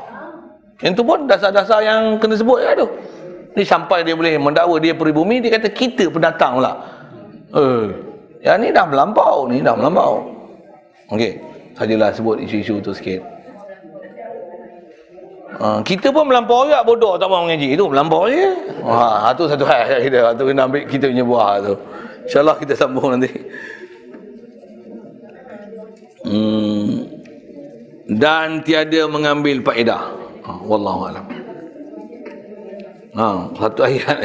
yang 0.84 0.92
tu 0.92 1.00
pun 1.00 1.24
dasar-dasar 1.24 1.80
yang 1.80 2.20
kena 2.20 2.36
sebut 2.36 2.60
ya 2.60 2.76
tu 2.76 2.86
ni 3.56 3.64
sampai 3.64 4.04
dia 4.04 4.12
boleh 4.12 4.36
mendakwa 4.36 4.76
dia 4.76 4.92
peribumi 4.92 5.40
dia 5.40 5.56
kata 5.56 5.72
kita 5.72 6.12
pendatang 6.12 6.60
pula 6.60 6.72
eh 7.56 8.06
Ya 8.46 8.54
ni 8.54 8.70
dah 8.70 8.86
melampau 8.86 9.50
ni 9.50 9.58
dah 9.58 9.74
melampau. 9.74 10.22
Okey, 11.10 11.34
sajalah 11.74 12.14
sebut 12.14 12.38
isu-isu 12.38 12.78
tu 12.78 12.94
sikit. 12.94 13.18
Uh, 15.46 15.78
kita 15.86 16.10
pun 16.10 16.26
melampau 16.26 16.66
juga 16.66 16.82
bodoh 16.82 17.14
tak 17.14 17.30
mau 17.30 17.46
mengaji 17.46 17.78
itu 17.78 17.86
melampau 17.86 18.26
je. 18.26 18.50
Ha, 18.82 19.30
tu 19.38 19.46
satu 19.46 19.62
hal 19.62 20.02
kita. 20.04 20.34
Tu 20.34 20.42
kena 20.42 20.66
ambil 20.66 20.82
kita 20.90 21.06
punya 21.06 21.24
buah 21.24 21.50
tu. 21.62 21.74
Insya-Allah 22.26 22.56
kita 22.58 22.74
sambung 22.74 23.14
nanti. 23.14 23.30
Hmm. 26.26 27.06
Dan 28.10 28.66
tiada 28.66 29.06
mengambil 29.06 29.62
faedah. 29.62 30.02
Ha, 30.44 30.50
wallahu 30.66 31.14
alam. 31.14 31.26
Ha, 33.16 33.26
satu 33.56 33.80
ayat 33.86 34.18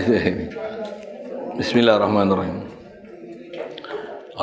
Bismillahirrahmanirrahim. 1.61 2.70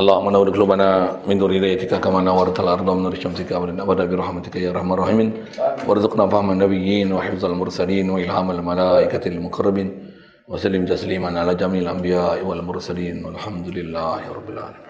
اللهم 0.00 0.26
نور 0.36 0.46
قلوبنا 0.54 0.88
من 1.28 1.36
نور 1.38 1.50
هدايتك 1.56 1.92
كما 2.04 2.20
نورت 2.20 2.60
الأرض 2.60 2.90
من 2.90 3.02
نور 3.02 3.14
شمسك 3.24 3.52
ابدا 3.52 4.04
برحمتك 4.10 4.56
يا 4.56 4.70
ارحم 4.70 4.92
الراحمين 4.92 5.28
وارزقنا 5.88 6.24
فهم 6.32 6.48
النبيين 6.50 7.12
وحفظ 7.12 7.44
المرسلين 7.44 8.10
والهام 8.10 8.50
الملائكه 8.50 9.24
المقربين 9.28 9.88
وسلم 10.48 10.82
تسليما 10.92 11.40
على 11.40 11.54
جميع 11.54 11.80
الانبياء 11.82 12.46
والمرسلين 12.46 13.24
والحمد 13.24 13.68
لله 13.68 14.20
رب 14.38 14.48
العالمين 14.54 14.87